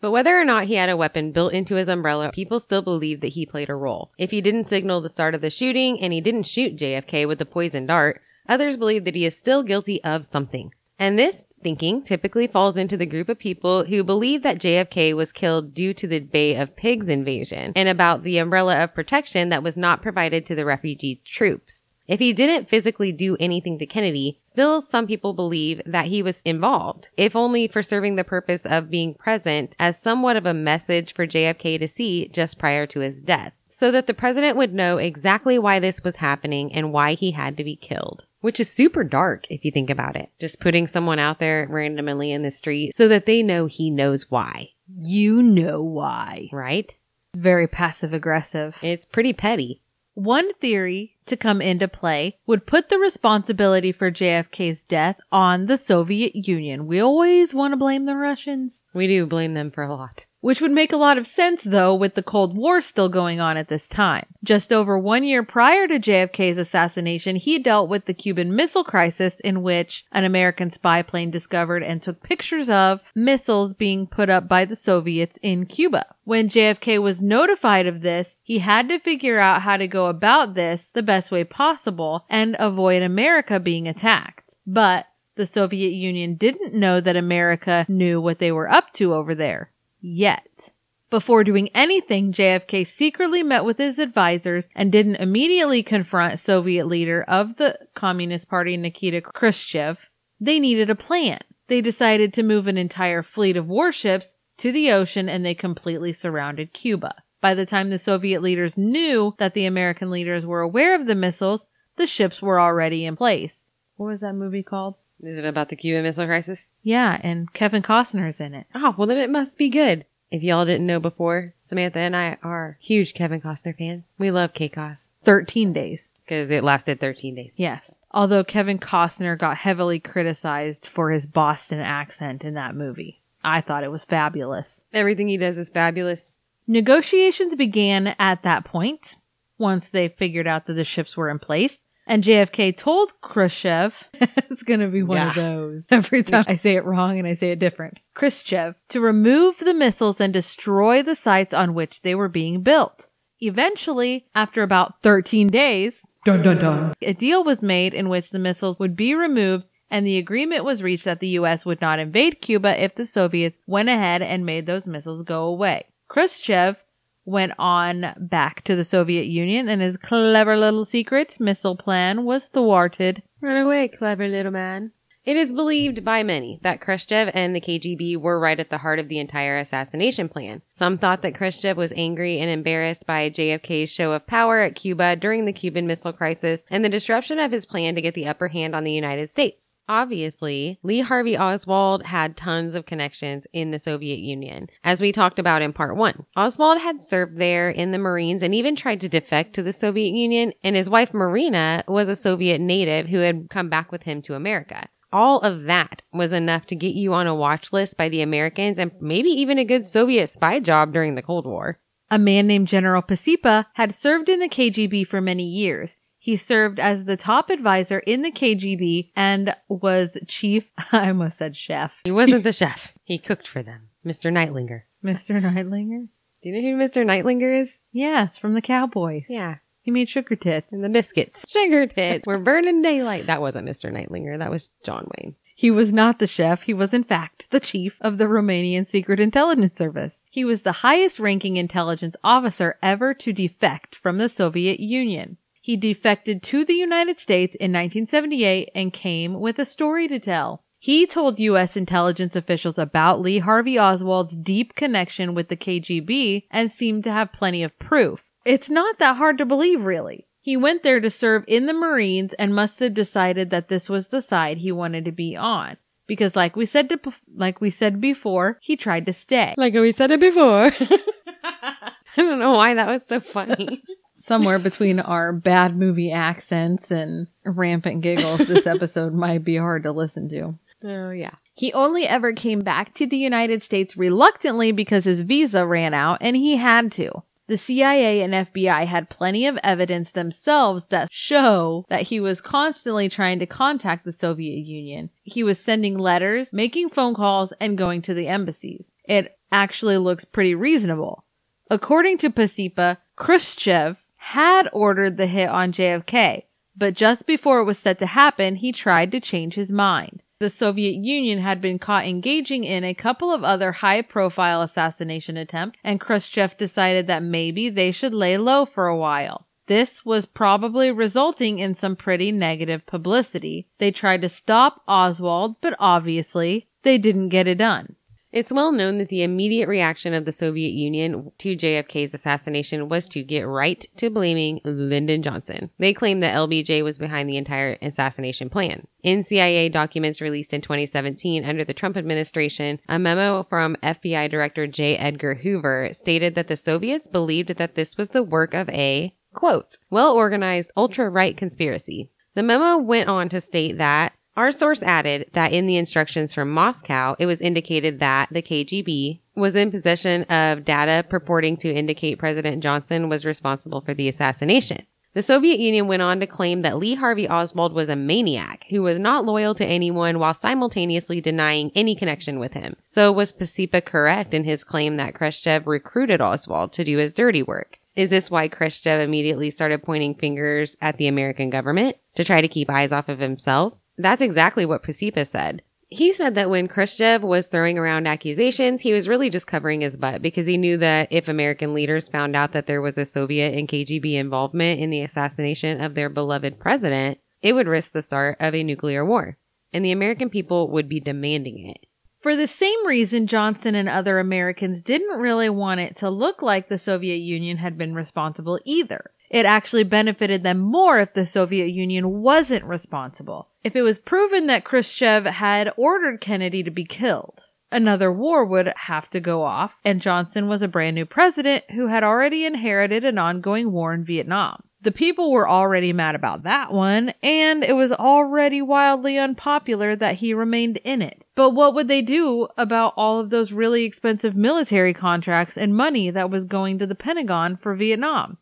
But 0.00 0.10
whether 0.10 0.40
or 0.40 0.44
not 0.44 0.64
he 0.64 0.74
had 0.74 0.88
a 0.88 0.96
weapon 0.96 1.30
built 1.30 1.52
into 1.52 1.76
his 1.76 1.88
umbrella, 1.88 2.32
people 2.32 2.58
still 2.58 2.82
believe 2.82 3.20
that 3.20 3.28
he 3.28 3.46
played 3.46 3.68
a 3.68 3.74
role. 3.74 4.10
If 4.18 4.32
he 4.32 4.40
didn't 4.40 4.66
signal 4.68 5.00
the 5.00 5.10
start 5.10 5.34
of 5.34 5.40
the 5.40 5.50
shooting 5.50 6.00
and 6.00 6.12
he 6.12 6.20
didn't 6.20 6.44
shoot 6.44 6.76
JFK 6.76 7.26
with 7.26 7.38
the 7.38 7.46
poison 7.46 7.86
dart, 7.86 8.20
others 8.48 8.76
believe 8.76 9.04
that 9.04 9.14
he 9.14 9.24
is 9.24 9.36
still 9.36 9.62
guilty 9.62 10.02
of 10.02 10.24
something. 10.24 10.72
And 10.98 11.16
this 11.16 11.46
thinking 11.62 12.02
typically 12.02 12.48
falls 12.48 12.76
into 12.76 12.96
the 12.96 13.06
group 13.06 13.28
of 13.28 13.38
people 13.38 13.84
who 13.84 14.02
believe 14.02 14.42
that 14.42 14.58
JFK 14.58 15.14
was 15.14 15.30
killed 15.30 15.72
due 15.72 15.94
to 15.94 16.08
the 16.08 16.18
Bay 16.18 16.56
of 16.56 16.74
Pigs 16.74 17.08
invasion 17.08 17.72
and 17.76 17.88
about 17.88 18.24
the 18.24 18.38
umbrella 18.38 18.82
of 18.82 18.94
protection 18.94 19.48
that 19.50 19.62
was 19.62 19.76
not 19.76 20.02
provided 20.02 20.44
to 20.46 20.56
the 20.56 20.64
refugee 20.64 21.22
troops. 21.24 21.94
If 22.08 22.20
he 22.20 22.32
didn't 22.32 22.70
physically 22.70 23.12
do 23.12 23.36
anything 23.38 23.78
to 23.78 23.86
Kennedy, 23.86 24.40
still 24.42 24.80
some 24.80 25.06
people 25.06 25.34
believe 25.34 25.82
that 25.84 26.06
he 26.06 26.22
was 26.22 26.42
involved, 26.42 27.08
if 27.16 27.36
only 27.36 27.68
for 27.68 27.82
serving 27.82 28.16
the 28.16 28.24
purpose 28.24 28.64
of 28.64 28.90
being 28.90 29.14
present 29.14 29.76
as 29.78 30.00
somewhat 30.00 30.36
of 30.36 30.46
a 30.46 30.54
message 30.54 31.14
for 31.14 31.26
JFK 31.26 31.78
to 31.78 31.86
see 31.86 32.26
just 32.28 32.58
prior 32.58 32.86
to 32.86 33.00
his 33.00 33.20
death, 33.20 33.52
so 33.68 33.90
that 33.90 34.06
the 34.06 34.14
president 34.14 34.56
would 34.56 34.72
know 34.72 34.96
exactly 34.96 35.58
why 35.58 35.78
this 35.78 36.02
was 36.02 36.16
happening 36.16 36.72
and 36.72 36.92
why 36.92 37.12
he 37.12 37.32
had 37.32 37.58
to 37.58 37.64
be 37.64 37.76
killed. 37.76 38.24
Which 38.40 38.60
is 38.60 38.70
super 38.70 39.02
dark 39.04 39.44
if 39.50 39.64
you 39.64 39.70
think 39.70 39.90
about 39.90 40.14
it. 40.16 40.30
Just 40.40 40.60
putting 40.60 40.86
someone 40.86 41.18
out 41.18 41.38
there 41.40 41.66
randomly 41.68 42.30
in 42.32 42.42
the 42.42 42.50
street 42.50 42.94
so 42.94 43.08
that 43.08 43.26
they 43.26 43.42
know 43.42 43.66
he 43.66 43.90
knows 43.90 44.30
why, 44.30 44.70
You 45.00 45.42
know 45.42 45.82
why. 45.82 46.48
right? 46.52 46.94
Very 47.34 47.66
passive 47.66 48.12
aggressive. 48.12 48.74
It's 48.82 49.04
pretty 49.04 49.32
petty. 49.32 49.82
One 50.14 50.52
theory 50.54 51.16
to 51.28 51.36
come 51.36 51.60
into 51.60 51.88
play 51.88 52.38
would 52.46 52.66
put 52.66 52.88
the 52.88 52.98
responsibility 52.98 53.92
for 53.92 54.10
JFK's 54.10 54.82
death 54.84 55.18
on 55.30 55.66
the 55.66 55.78
Soviet 55.78 56.34
Union. 56.34 56.86
We 56.86 57.00
always 57.00 57.54
want 57.54 57.72
to 57.72 57.76
blame 57.76 58.06
the 58.06 58.16
Russians. 58.16 58.82
We 58.92 59.06
do 59.06 59.26
blame 59.26 59.54
them 59.54 59.70
for 59.70 59.82
a 59.84 59.94
lot. 59.94 60.26
Which 60.40 60.60
would 60.60 60.70
make 60.70 60.92
a 60.92 60.96
lot 60.96 61.18
of 61.18 61.26
sense 61.26 61.64
though 61.64 61.94
with 61.94 62.14
the 62.14 62.22
Cold 62.22 62.56
War 62.56 62.80
still 62.80 63.08
going 63.08 63.40
on 63.40 63.56
at 63.56 63.68
this 63.68 63.88
time. 63.88 64.26
Just 64.44 64.72
over 64.72 64.96
one 64.96 65.24
year 65.24 65.42
prior 65.42 65.88
to 65.88 65.98
JFK's 65.98 66.58
assassination, 66.58 67.34
he 67.34 67.58
dealt 67.58 67.88
with 67.88 68.04
the 68.04 68.14
Cuban 68.14 68.54
Missile 68.54 68.84
Crisis 68.84 69.40
in 69.40 69.62
which 69.62 70.04
an 70.12 70.24
American 70.24 70.70
spy 70.70 71.02
plane 71.02 71.32
discovered 71.32 71.82
and 71.82 72.00
took 72.00 72.22
pictures 72.22 72.70
of 72.70 73.00
missiles 73.16 73.74
being 73.74 74.06
put 74.06 74.30
up 74.30 74.46
by 74.46 74.64
the 74.64 74.76
Soviets 74.76 75.40
in 75.42 75.66
Cuba. 75.66 76.06
When 76.22 76.48
JFK 76.48 77.02
was 77.02 77.20
notified 77.20 77.86
of 77.86 78.02
this, 78.02 78.36
he 78.42 78.58
had 78.58 78.88
to 78.90 79.00
figure 79.00 79.38
out 79.38 79.62
how 79.62 79.76
to 79.76 79.88
go 79.88 80.06
about 80.06 80.54
this 80.54 80.90
the 80.90 81.02
best 81.02 81.17
way 81.30 81.44
possible 81.44 82.24
and 82.28 82.56
avoid 82.58 83.02
America 83.02 83.58
being 83.60 83.86
attacked. 83.86 84.54
But 84.66 85.06
the 85.36 85.46
Soviet 85.46 85.90
Union 85.90 86.34
didn't 86.34 86.74
know 86.74 87.00
that 87.00 87.16
America 87.16 87.86
knew 87.88 88.20
what 88.20 88.38
they 88.38 88.52
were 88.52 88.70
up 88.70 88.92
to 88.94 89.14
over 89.14 89.34
there 89.34 89.70
yet. 90.00 90.72
Before 91.10 91.42
doing 91.42 91.70
anything, 91.74 92.32
JFK 92.32 92.86
secretly 92.86 93.42
met 93.42 93.64
with 93.64 93.78
his 93.78 93.98
advisors 93.98 94.68
and 94.74 94.92
didn't 94.92 95.16
immediately 95.16 95.82
confront 95.82 96.38
Soviet 96.38 96.86
leader 96.86 97.22
of 97.22 97.56
the 97.56 97.78
Communist 97.94 98.48
Party 98.48 98.76
Nikita 98.76 99.22
Khrushchev. 99.22 99.98
They 100.38 100.60
needed 100.60 100.90
a 100.90 100.94
plan. 100.94 101.40
They 101.68 101.80
decided 101.80 102.34
to 102.34 102.42
move 102.42 102.66
an 102.66 102.76
entire 102.76 103.22
fleet 103.22 103.56
of 103.56 103.68
warships 103.68 104.34
to 104.58 104.70
the 104.70 104.90
ocean 104.90 105.28
and 105.28 105.46
they 105.46 105.54
completely 105.54 106.12
surrounded 106.12 106.74
Cuba. 106.74 107.14
By 107.40 107.54
the 107.54 107.66
time 107.66 107.90
the 107.90 107.98
Soviet 107.98 108.42
leaders 108.42 108.76
knew 108.76 109.34
that 109.38 109.54
the 109.54 109.64
American 109.66 110.10
leaders 110.10 110.44
were 110.44 110.60
aware 110.60 110.94
of 110.94 111.06
the 111.06 111.14
missiles, 111.14 111.68
the 111.96 112.06
ships 112.06 112.42
were 112.42 112.60
already 112.60 113.04
in 113.04 113.16
place. 113.16 113.70
What 113.96 114.06
was 114.06 114.20
that 114.20 114.34
movie 114.34 114.62
called? 114.62 114.94
Is 115.22 115.38
it 115.38 115.44
about 115.48 115.68
the 115.68 115.76
Cuban 115.76 116.04
Missile 116.04 116.26
Crisis? 116.26 116.66
Yeah, 116.82 117.20
and 117.22 117.52
Kevin 117.52 117.82
Costner's 117.82 118.40
in 118.40 118.54
it. 118.54 118.66
Oh, 118.74 118.94
well 118.96 119.06
then 119.08 119.18
it 119.18 119.30
must 119.30 119.58
be 119.58 119.68
good. 119.68 120.04
If 120.30 120.42
y'all 120.42 120.66
didn't 120.66 120.86
know 120.86 121.00
before, 121.00 121.54
Samantha 121.62 121.98
and 122.00 122.14
I 122.14 122.36
are 122.42 122.76
huge 122.80 123.14
Kevin 123.14 123.40
Costner 123.40 123.76
fans. 123.76 124.12
We 124.18 124.30
love 124.30 124.52
KCOS 124.52 125.10
13 125.24 125.72
days. 125.72 126.12
because 126.24 126.50
it 126.50 126.62
lasted 126.62 127.00
13 127.00 127.34
days. 127.34 127.54
Yes. 127.56 127.94
Although 128.10 128.44
Kevin 128.44 128.78
Costner 128.78 129.38
got 129.38 129.56
heavily 129.58 129.98
criticized 130.00 130.86
for 130.86 131.10
his 131.10 131.24
Boston 131.26 131.80
accent 131.80 132.44
in 132.44 132.54
that 132.54 132.74
movie. 132.74 133.20
I 133.42 133.60
thought 133.60 133.84
it 133.84 133.90
was 133.90 134.04
fabulous. 134.04 134.84
Everything 134.92 135.28
he 135.28 135.36
does 135.38 135.56
is 135.58 135.70
fabulous. 135.70 136.38
Negotiations 136.70 137.54
began 137.54 138.14
at 138.18 138.42
that 138.42 138.66
point, 138.66 139.16
once 139.56 139.88
they 139.88 140.08
figured 140.08 140.46
out 140.46 140.66
that 140.66 140.74
the 140.74 140.84
ships 140.84 141.16
were 141.16 141.30
in 141.30 141.38
place. 141.38 141.80
And 142.06 142.22
JFK 142.22 142.76
told 142.76 143.18
Khrushchev, 143.22 143.94
it's 144.14 144.62
going 144.62 144.80
to 144.80 144.88
be 144.88 145.02
one 145.02 145.28
of 145.28 145.34
those 145.34 145.86
every 145.90 146.22
time 146.22 146.44
I 146.46 146.56
say 146.56 146.76
it 146.76 146.84
wrong 146.84 147.18
and 147.18 147.26
I 147.26 147.32
say 147.32 147.52
it 147.52 147.58
different. 147.58 148.02
Khrushchev 148.14 148.74
to 148.90 149.00
remove 149.00 149.58
the 149.58 149.74
missiles 149.74 150.20
and 150.20 150.32
destroy 150.32 151.02
the 151.02 151.14
sites 151.14 151.54
on 151.54 151.72
which 151.72 152.02
they 152.02 152.14
were 152.14 152.28
being 152.28 152.62
built. 152.62 153.08
Eventually, 153.40 154.26
after 154.34 154.62
about 154.62 155.02
13 155.02 155.48
days, 155.48 156.04
dun 156.24 156.42
dun 156.42 156.58
dun, 156.58 156.94
a 157.00 157.14
deal 157.14 157.44
was 157.44 157.62
made 157.62 157.94
in 157.94 158.10
which 158.10 158.30
the 158.30 158.38
missiles 158.38 158.78
would 158.78 158.96
be 158.96 159.14
removed 159.14 159.64
and 159.90 160.06
the 160.06 160.18
agreement 160.18 160.64
was 160.64 160.82
reached 160.82 161.04
that 161.04 161.20
the 161.20 161.28
US 161.28 161.64
would 161.64 161.80
not 161.80 161.98
invade 161.98 162.42
Cuba 162.42 162.82
if 162.82 162.94
the 162.94 163.06
Soviets 163.06 163.58
went 163.66 163.88
ahead 163.88 164.20
and 164.20 164.44
made 164.44 164.66
those 164.66 164.86
missiles 164.86 165.22
go 165.22 165.44
away. 165.44 165.86
Khrushchev 166.08 166.76
went 167.24 167.52
on 167.58 168.14
back 168.16 168.62
to 168.62 168.74
the 168.74 168.84
Soviet 168.84 169.26
Union 169.26 169.68
and 169.68 169.82
his 169.82 169.96
clever 169.96 170.56
little 170.56 170.84
secret 170.84 171.36
missile 171.38 171.76
plan 171.76 172.24
was 172.24 172.46
thwarted. 172.46 173.22
Run 173.40 173.58
away, 173.58 173.88
clever 173.88 174.26
little 174.26 174.52
man. 174.52 174.92
It 175.28 175.36
is 175.36 175.52
believed 175.52 176.06
by 176.06 176.22
many 176.22 176.58
that 176.62 176.80
Khrushchev 176.80 177.30
and 177.34 177.54
the 177.54 177.60
KGB 177.60 178.16
were 178.16 178.40
right 178.40 178.58
at 178.58 178.70
the 178.70 178.78
heart 178.78 178.98
of 178.98 179.08
the 179.08 179.18
entire 179.18 179.58
assassination 179.58 180.26
plan. 180.26 180.62
Some 180.72 180.96
thought 180.96 181.20
that 181.20 181.34
Khrushchev 181.34 181.76
was 181.76 181.92
angry 181.94 182.40
and 182.40 182.48
embarrassed 182.48 183.04
by 183.04 183.28
JFK's 183.28 183.90
show 183.90 184.12
of 184.12 184.26
power 184.26 184.60
at 184.60 184.74
Cuba 184.74 185.16
during 185.16 185.44
the 185.44 185.52
Cuban 185.52 185.86
Missile 185.86 186.14
Crisis 186.14 186.64
and 186.70 186.82
the 186.82 186.88
disruption 186.88 187.38
of 187.38 187.52
his 187.52 187.66
plan 187.66 187.94
to 187.94 188.00
get 188.00 188.14
the 188.14 188.26
upper 188.26 188.48
hand 188.48 188.74
on 188.74 188.84
the 188.84 188.90
United 188.90 189.28
States. 189.28 189.76
Obviously, 189.86 190.78
Lee 190.82 191.00
Harvey 191.00 191.36
Oswald 191.36 192.04
had 192.04 192.34
tons 192.34 192.74
of 192.74 192.86
connections 192.86 193.46
in 193.52 193.70
the 193.70 193.78
Soviet 193.78 194.20
Union, 194.20 194.68
as 194.82 195.02
we 195.02 195.12
talked 195.12 195.38
about 195.38 195.60
in 195.60 195.74
part 195.74 195.94
one. 195.94 196.24
Oswald 196.36 196.80
had 196.80 197.02
served 197.02 197.36
there 197.36 197.68
in 197.68 197.90
the 197.90 197.98
Marines 197.98 198.42
and 198.42 198.54
even 198.54 198.74
tried 198.74 199.02
to 199.02 199.10
defect 199.10 199.54
to 199.54 199.62
the 199.62 199.74
Soviet 199.74 200.14
Union, 200.14 200.54
and 200.64 200.74
his 200.74 200.88
wife 200.88 201.12
Marina 201.12 201.84
was 201.86 202.08
a 202.08 202.16
Soviet 202.16 202.62
native 202.62 203.08
who 203.08 203.18
had 203.18 203.50
come 203.50 203.68
back 203.68 203.92
with 203.92 204.04
him 204.04 204.22
to 204.22 204.34
America. 204.34 204.88
All 205.12 205.40
of 205.40 205.64
that 205.64 206.02
was 206.12 206.32
enough 206.32 206.66
to 206.66 206.74
get 206.74 206.94
you 206.94 207.14
on 207.14 207.26
a 207.26 207.34
watch 207.34 207.72
list 207.72 207.96
by 207.96 208.08
the 208.08 208.20
Americans 208.22 208.78
and 208.78 208.92
maybe 209.00 209.30
even 209.30 209.58
a 209.58 209.64
good 209.64 209.86
Soviet 209.86 210.28
spy 210.28 210.60
job 210.60 210.92
during 210.92 211.14
the 211.14 211.22
Cold 211.22 211.46
War. 211.46 211.78
A 212.10 212.18
man 212.18 212.46
named 212.46 212.68
General 212.68 213.02
Pacepa 213.02 213.66
had 213.74 213.94
served 213.94 214.28
in 214.28 214.40
the 214.40 214.48
KGB 214.48 215.06
for 215.06 215.20
many 215.20 215.44
years. 215.44 215.96
He 216.18 216.36
served 216.36 216.80
as 216.80 217.04
the 217.04 217.16
top 217.16 217.48
advisor 217.48 218.00
in 218.00 218.22
the 218.22 218.32
KGB 218.32 219.10
and 219.14 219.54
was 219.68 220.18
chief, 220.26 220.70
I 220.92 221.08
almost 221.08 221.38
said 221.38 221.56
chef, 221.56 221.94
He 222.04 222.10
wasn't 222.10 222.44
the 222.44 222.52
chef. 222.60 222.92
He 223.04 223.18
cooked 223.18 223.46
for 223.48 223.62
them. 223.62 223.88
Mr. 224.04 224.32
Nightlinger. 224.32 224.82
Mr. 225.04 225.40
Nightlinger. 225.42 226.08
Do 226.42 226.48
you 226.48 226.54
know 226.54 226.60
who 226.78 226.82
Mr. 226.82 227.04
Nightlinger 227.04 227.62
is? 227.62 227.78
Yes, 227.92 228.36
from 228.36 228.54
the 228.54 228.62
Cowboys. 228.62 229.24
Yeah. 229.28 229.56
He 229.88 229.92
made 229.92 230.10
sugar 230.10 230.36
tits. 230.36 230.70
And 230.70 230.84
the 230.84 230.90
biscuits. 230.90 231.46
Sugar 231.48 231.86
tits. 231.86 232.26
We're 232.26 232.36
burning 232.36 232.82
daylight. 232.82 233.24
That 233.24 233.40
wasn't 233.40 233.66
Mr. 233.66 233.90
Nightlinger. 233.90 234.38
That 234.38 234.50
was 234.50 234.68
John 234.84 235.08
Wayne. 235.16 235.34
He 235.56 235.70
was 235.70 235.94
not 235.94 236.18
the 236.18 236.26
chef. 236.26 236.64
He 236.64 236.74
was, 236.74 236.92
in 236.92 237.04
fact, 237.04 237.46
the 237.48 237.58
chief 237.58 237.96
of 238.02 238.18
the 238.18 238.26
Romanian 238.26 238.86
Secret 238.86 239.18
Intelligence 239.18 239.78
Service. 239.78 240.24
He 240.28 240.44
was 240.44 240.60
the 240.60 240.84
highest 240.84 241.18
ranking 241.18 241.56
intelligence 241.56 242.16
officer 242.22 242.76
ever 242.82 243.14
to 243.14 243.32
defect 243.32 243.96
from 243.96 244.18
the 244.18 244.28
Soviet 244.28 244.78
Union. 244.78 245.38
He 245.62 245.74
defected 245.74 246.42
to 246.42 246.66
the 246.66 246.74
United 246.74 247.18
States 247.18 247.54
in 247.54 247.72
1978 247.72 248.68
and 248.74 248.92
came 248.92 249.40
with 249.40 249.58
a 249.58 249.64
story 249.64 250.06
to 250.08 250.18
tell. 250.18 250.64
He 250.78 251.06
told 251.06 251.40
U.S. 251.40 251.78
intelligence 251.78 252.36
officials 252.36 252.78
about 252.78 253.22
Lee 253.22 253.38
Harvey 253.38 253.78
Oswald's 253.78 254.36
deep 254.36 254.74
connection 254.74 255.34
with 255.34 255.48
the 255.48 255.56
KGB 255.56 256.44
and 256.50 256.70
seemed 256.70 257.04
to 257.04 257.10
have 257.10 257.32
plenty 257.32 257.62
of 257.62 257.76
proof. 257.78 258.22
It's 258.48 258.70
not 258.70 258.96
that 258.98 259.16
hard 259.16 259.36
to 259.38 259.44
believe, 259.44 259.82
really. 259.82 260.26
He 260.40 260.56
went 260.56 260.82
there 260.82 261.00
to 261.00 261.10
serve 261.10 261.44
in 261.46 261.66
the 261.66 261.74
Marines 261.74 262.32
and 262.38 262.54
must 262.54 262.80
have 262.80 262.94
decided 262.94 263.50
that 263.50 263.68
this 263.68 263.90
was 263.90 264.08
the 264.08 264.22
side 264.22 264.56
he 264.56 264.72
wanted 264.72 265.04
to 265.04 265.12
be 265.12 265.36
on. 265.36 265.76
Because 266.06 266.34
like 266.34 266.56
we 266.56 266.64
said 266.64 266.88
to, 266.88 266.98
like 267.36 267.60
we 267.60 267.68
said 267.68 268.00
before, 268.00 268.56
he 268.62 268.74
tried 268.74 269.04
to 269.04 269.12
stay. 269.12 269.54
Like 269.58 269.74
we 269.74 269.92
said 269.92 270.10
it 270.12 270.20
before. 270.20 270.72
I 271.44 271.92
don't 272.16 272.38
know 272.38 272.52
why 272.52 272.72
that 272.72 272.88
was 272.88 273.02
so 273.06 273.20
funny. 273.20 273.82
Somewhere 274.24 274.58
between 274.58 274.98
our 274.98 275.34
bad 275.34 275.76
movie 275.76 276.10
accents 276.10 276.90
and 276.90 277.26
rampant 277.44 278.00
giggles, 278.00 278.48
this 278.48 278.66
episode 278.66 279.12
might 279.12 279.44
be 279.44 279.58
hard 279.58 279.82
to 279.82 279.92
listen 279.92 280.30
to. 280.30 280.54
oh, 280.84 281.10
yeah. 281.10 281.34
He 281.52 281.74
only 281.74 282.06
ever 282.06 282.32
came 282.32 282.60
back 282.60 282.94
to 282.94 283.06
the 283.06 283.18
United 283.18 283.62
States 283.62 283.94
reluctantly 283.94 284.72
because 284.72 285.04
his 285.04 285.20
visa 285.20 285.66
ran 285.66 285.92
out 285.92 286.16
and 286.22 286.34
he 286.34 286.56
had 286.56 286.90
to. 286.92 287.24
The 287.48 287.56
CIA 287.56 288.20
and 288.20 288.34
FBI 288.34 288.84
had 288.86 289.08
plenty 289.08 289.46
of 289.46 289.58
evidence 289.62 290.10
themselves 290.10 290.84
that 290.90 291.08
show 291.10 291.86
that 291.88 292.02
he 292.02 292.20
was 292.20 292.42
constantly 292.42 293.08
trying 293.08 293.38
to 293.38 293.46
contact 293.46 294.04
the 294.04 294.12
Soviet 294.12 294.66
Union. 294.66 295.08
He 295.22 295.42
was 295.42 295.58
sending 295.58 295.96
letters, 295.96 296.48
making 296.52 296.90
phone 296.90 297.14
calls, 297.14 297.54
and 297.58 297.78
going 297.78 298.02
to 298.02 298.12
the 298.12 298.28
embassies. 298.28 298.92
It 299.04 299.38
actually 299.50 299.96
looks 299.96 300.26
pretty 300.26 300.54
reasonable. 300.54 301.24
According 301.70 302.18
to 302.18 302.30
Pacepa, 302.30 302.98
Khrushchev 303.16 303.96
had 304.16 304.68
ordered 304.74 305.16
the 305.16 305.26
hit 305.26 305.48
on 305.48 305.72
JFK, 305.72 306.44
but 306.76 306.92
just 306.92 307.26
before 307.26 307.60
it 307.60 307.64
was 307.64 307.78
set 307.78 307.98
to 308.00 308.06
happen, 308.06 308.56
he 308.56 308.72
tried 308.72 309.10
to 309.12 309.20
change 309.20 309.54
his 309.54 309.72
mind. 309.72 310.22
The 310.40 310.50
Soviet 310.50 310.94
Union 311.04 311.40
had 311.40 311.60
been 311.60 311.80
caught 311.80 312.06
engaging 312.06 312.62
in 312.62 312.84
a 312.84 312.94
couple 312.94 313.32
of 313.32 313.42
other 313.42 313.72
high 313.72 314.02
profile 314.02 314.62
assassination 314.62 315.36
attempts, 315.36 315.80
and 315.82 316.00
Khrushchev 316.00 316.56
decided 316.56 317.08
that 317.08 317.24
maybe 317.24 317.68
they 317.68 317.90
should 317.90 318.14
lay 318.14 318.38
low 318.38 318.64
for 318.64 318.86
a 318.86 318.96
while. 318.96 319.48
This 319.66 320.04
was 320.04 320.26
probably 320.26 320.92
resulting 320.92 321.58
in 321.58 321.74
some 321.74 321.96
pretty 321.96 322.30
negative 322.30 322.86
publicity. 322.86 323.66
They 323.78 323.90
tried 323.90 324.22
to 324.22 324.28
stop 324.28 324.80
Oswald, 324.86 325.56
but 325.60 325.74
obviously 325.80 326.68
they 326.84 326.98
didn't 326.98 327.30
get 327.30 327.48
it 327.48 327.58
done. 327.58 327.96
It's 328.30 328.52
well 328.52 328.72
known 328.72 328.98
that 328.98 329.08
the 329.08 329.22
immediate 329.22 329.68
reaction 329.68 330.12
of 330.12 330.26
the 330.26 330.32
Soviet 330.32 330.72
Union 330.72 331.32
to 331.38 331.56
JFK's 331.56 332.12
assassination 332.12 332.88
was 332.88 333.06
to 333.06 333.22
get 333.22 333.48
right 333.48 333.84
to 333.96 334.10
blaming 334.10 334.60
Lyndon 334.64 335.22
Johnson. 335.22 335.70
They 335.78 335.94
claimed 335.94 336.22
that 336.22 336.34
LBJ 336.34 336.84
was 336.84 336.98
behind 336.98 337.28
the 337.28 337.38
entire 337.38 337.78
assassination 337.80 338.50
plan. 338.50 338.86
In 339.02 339.22
CIA 339.22 339.70
documents 339.70 340.20
released 340.20 340.52
in 340.52 340.60
2017 340.60 341.42
under 341.42 341.64
the 341.64 341.72
Trump 341.72 341.96
administration, 341.96 342.80
a 342.86 342.98
memo 342.98 343.44
from 343.48 343.76
FBI 343.82 344.30
Director 344.30 344.66
J. 344.66 344.96
Edgar 344.98 345.36
Hoover 345.36 345.90
stated 345.92 346.34
that 346.34 346.48
the 346.48 346.56
Soviets 346.56 347.08
believed 347.08 347.56
that 347.56 347.76
this 347.76 347.96
was 347.96 348.10
the 348.10 348.22
work 348.22 348.52
of 348.52 348.68
a, 348.68 349.14
quote, 349.32 349.78
well 349.88 350.12
organized 350.12 350.70
ultra 350.76 351.08
right 351.08 351.34
conspiracy. 351.34 352.10
The 352.34 352.42
memo 352.42 352.76
went 352.76 353.08
on 353.08 353.30
to 353.30 353.40
state 353.40 353.78
that 353.78 354.12
our 354.38 354.52
source 354.52 354.84
added 354.84 355.28
that 355.32 355.52
in 355.52 355.66
the 355.66 355.76
instructions 355.76 356.32
from 356.32 356.48
Moscow, 356.48 357.16
it 357.18 357.26
was 357.26 357.40
indicated 357.40 357.98
that 357.98 358.28
the 358.30 358.40
KGB 358.40 359.18
was 359.34 359.56
in 359.56 359.72
possession 359.72 360.22
of 360.24 360.64
data 360.64 361.04
purporting 361.08 361.56
to 361.56 361.74
indicate 361.74 362.20
President 362.20 362.62
Johnson 362.62 363.08
was 363.08 363.24
responsible 363.24 363.80
for 363.80 363.94
the 363.94 364.08
assassination. 364.08 364.86
The 365.14 365.22
Soviet 365.22 365.58
Union 365.58 365.88
went 365.88 366.02
on 366.02 366.20
to 366.20 366.26
claim 366.28 366.62
that 366.62 366.78
Lee 366.78 366.94
Harvey 366.94 367.28
Oswald 367.28 367.72
was 367.72 367.88
a 367.88 367.96
maniac 367.96 368.66
who 368.70 368.82
was 368.82 369.00
not 369.00 369.24
loyal 369.24 369.56
to 369.56 369.66
anyone 369.66 370.20
while 370.20 370.34
simultaneously 370.34 371.20
denying 371.20 371.72
any 371.74 371.96
connection 371.96 372.38
with 372.38 372.52
him. 372.52 372.76
So 372.86 373.10
was 373.10 373.32
Pacepa 373.32 373.84
correct 373.84 374.34
in 374.34 374.44
his 374.44 374.62
claim 374.62 374.98
that 374.98 375.16
Khrushchev 375.16 375.66
recruited 375.66 376.20
Oswald 376.20 376.72
to 376.74 376.84
do 376.84 376.98
his 376.98 377.12
dirty 377.12 377.42
work? 377.42 377.80
Is 377.96 378.10
this 378.10 378.30
why 378.30 378.46
Khrushchev 378.46 379.00
immediately 379.00 379.50
started 379.50 379.82
pointing 379.82 380.14
fingers 380.14 380.76
at 380.80 380.98
the 380.98 381.08
American 381.08 381.50
government 381.50 381.96
to 382.14 382.22
try 382.22 382.40
to 382.40 382.46
keep 382.46 382.70
eyes 382.70 382.92
off 382.92 383.08
of 383.08 383.18
himself? 383.18 383.72
That's 383.98 384.22
exactly 384.22 384.64
what 384.64 384.82
Pacepa 384.82 385.26
said. 385.26 385.62
He 385.90 386.12
said 386.12 386.34
that 386.34 386.50
when 386.50 386.68
Khrushchev 386.68 387.22
was 387.22 387.48
throwing 387.48 387.78
around 387.78 388.06
accusations, 388.06 388.82
he 388.82 388.92
was 388.92 389.08
really 389.08 389.30
just 389.30 389.46
covering 389.46 389.80
his 389.80 389.96
butt 389.96 390.22
because 390.22 390.46
he 390.46 390.58
knew 390.58 390.76
that 390.76 391.08
if 391.10 391.28
American 391.28 391.72
leaders 391.74 392.08
found 392.08 392.36
out 392.36 392.52
that 392.52 392.66
there 392.66 392.82
was 392.82 392.98
a 392.98 393.06
Soviet 393.06 393.54
and 393.54 393.66
KGB 393.66 394.14
involvement 394.14 394.80
in 394.80 394.90
the 394.90 395.02
assassination 395.02 395.80
of 395.80 395.94
their 395.94 396.10
beloved 396.10 396.60
president, 396.60 397.18
it 397.40 397.54
would 397.54 397.66
risk 397.66 397.92
the 397.92 398.02
start 398.02 398.36
of 398.38 398.54
a 398.54 398.62
nuclear 398.62 399.04
war. 399.04 399.38
And 399.72 399.84
the 399.84 399.92
American 399.92 400.28
people 400.28 400.70
would 400.70 400.88
be 400.88 401.00
demanding 401.00 401.66
it. 401.70 401.86
For 402.20 402.36
the 402.36 402.46
same 402.46 402.86
reason, 402.86 403.26
Johnson 403.26 403.74
and 403.74 403.88
other 403.88 404.18
Americans 404.18 404.82
didn't 404.82 405.20
really 405.20 405.48
want 405.48 405.80
it 405.80 405.96
to 405.96 406.10
look 406.10 406.42
like 406.42 406.68
the 406.68 406.78
Soviet 406.78 407.16
Union 407.16 407.58
had 407.58 407.78
been 407.78 407.94
responsible 407.94 408.58
either. 408.64 409.12
It 409.30 409.44
actually 409.44 409.84
benefited 409.84 410.42
them 410.42 410.58
more 410.58 411.00
if 411.00 411.12
the 411.12 411.26
Soviet 411.26 411.66
Union 411.66 412.22
wasn't 412.22 412.64
responsible. 412.64 413.48
If 413.62 413.76
it 413.76 413.82
was 413.82 413.98
proven 413.98 414.46
that 414.46 414.64
Khrushchev 414.64 415.26
had 415.26 415.72
ordered 415.76 416.20
Kennedy 416.20 416.62
to 416.62 416.70
be 416.70 416.84
killed. 416.84 417.44
Another 417.70 418.10
war 418.10 418.46
would 418.46 418.72
have 418.86 419.10
to 419.10 419.20
go 419.20 419.42
off, 419.42 419.72
and 419.84 420.00
Johnson 420.00 420.48
was 420.48 420.62
a 420.62 420.68
brand 420.68 420.94
new 420.94 421.04
president 421.04 421.70
who 421.72 421.88
had 421.88 422.02
already 422.02 422.46
inherited 422.46 423.04
an 423.04 423.18
ongoing 423.18 423.70
war 423.70 423.92
in 423.92 424.04
Vietnam. 424.04 424.62
The 424.80 424.92
people 424.92 425.32
were 425.32 425.48
already 425.48 425.92
mad 425.92 426.14
about 426.14 426.44
that 426.44 426.72
one, 426.72 427.12
and 427.22 427.64
it 427.64 427.74
was 427.74 427.92
already 427.92 428.62
wildly 428.62 429.18
unpopular 429.18 429.96
that 429.96 430.14
he 430.16 430.32
remained 430.32 430.78
in 430.78 431.02
it. 431.02 431.24
But 431.34 431.50
what 431.50 431.74
would 431.74 431.88
they 431.88 432.00
do 432.00 432.48
about 432.56 432.94
all 432.96 433.20
of 433.20 433.28
those 433.28 433.52
really 433.52 433.84
expensive 433.84 434.34
military 434.36 434.94
contracts 434.94 435.58
and 435.58 435.76
money 435.76 436.10
that 436.10 436.30
was 436.30 436.44
going 436.44 436.78
to 436.78 436.86
the 436.86 436.94
Pentagon 436.94 437.56
for 437.56 437.74
Vietnam? 437.74 438.38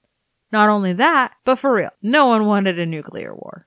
Not 0.53 0.69
only 0.69 0.93
that, 0.95 1.33
but 1.45 1.57
for 1.57 1.75
real, 1.75 1.91
no 2.03 2.27
one 2.27 2.47
wanted 2.47 2.79
a 2.79 2.87
nuclear 2.87 3.35
war. 3.35 3.67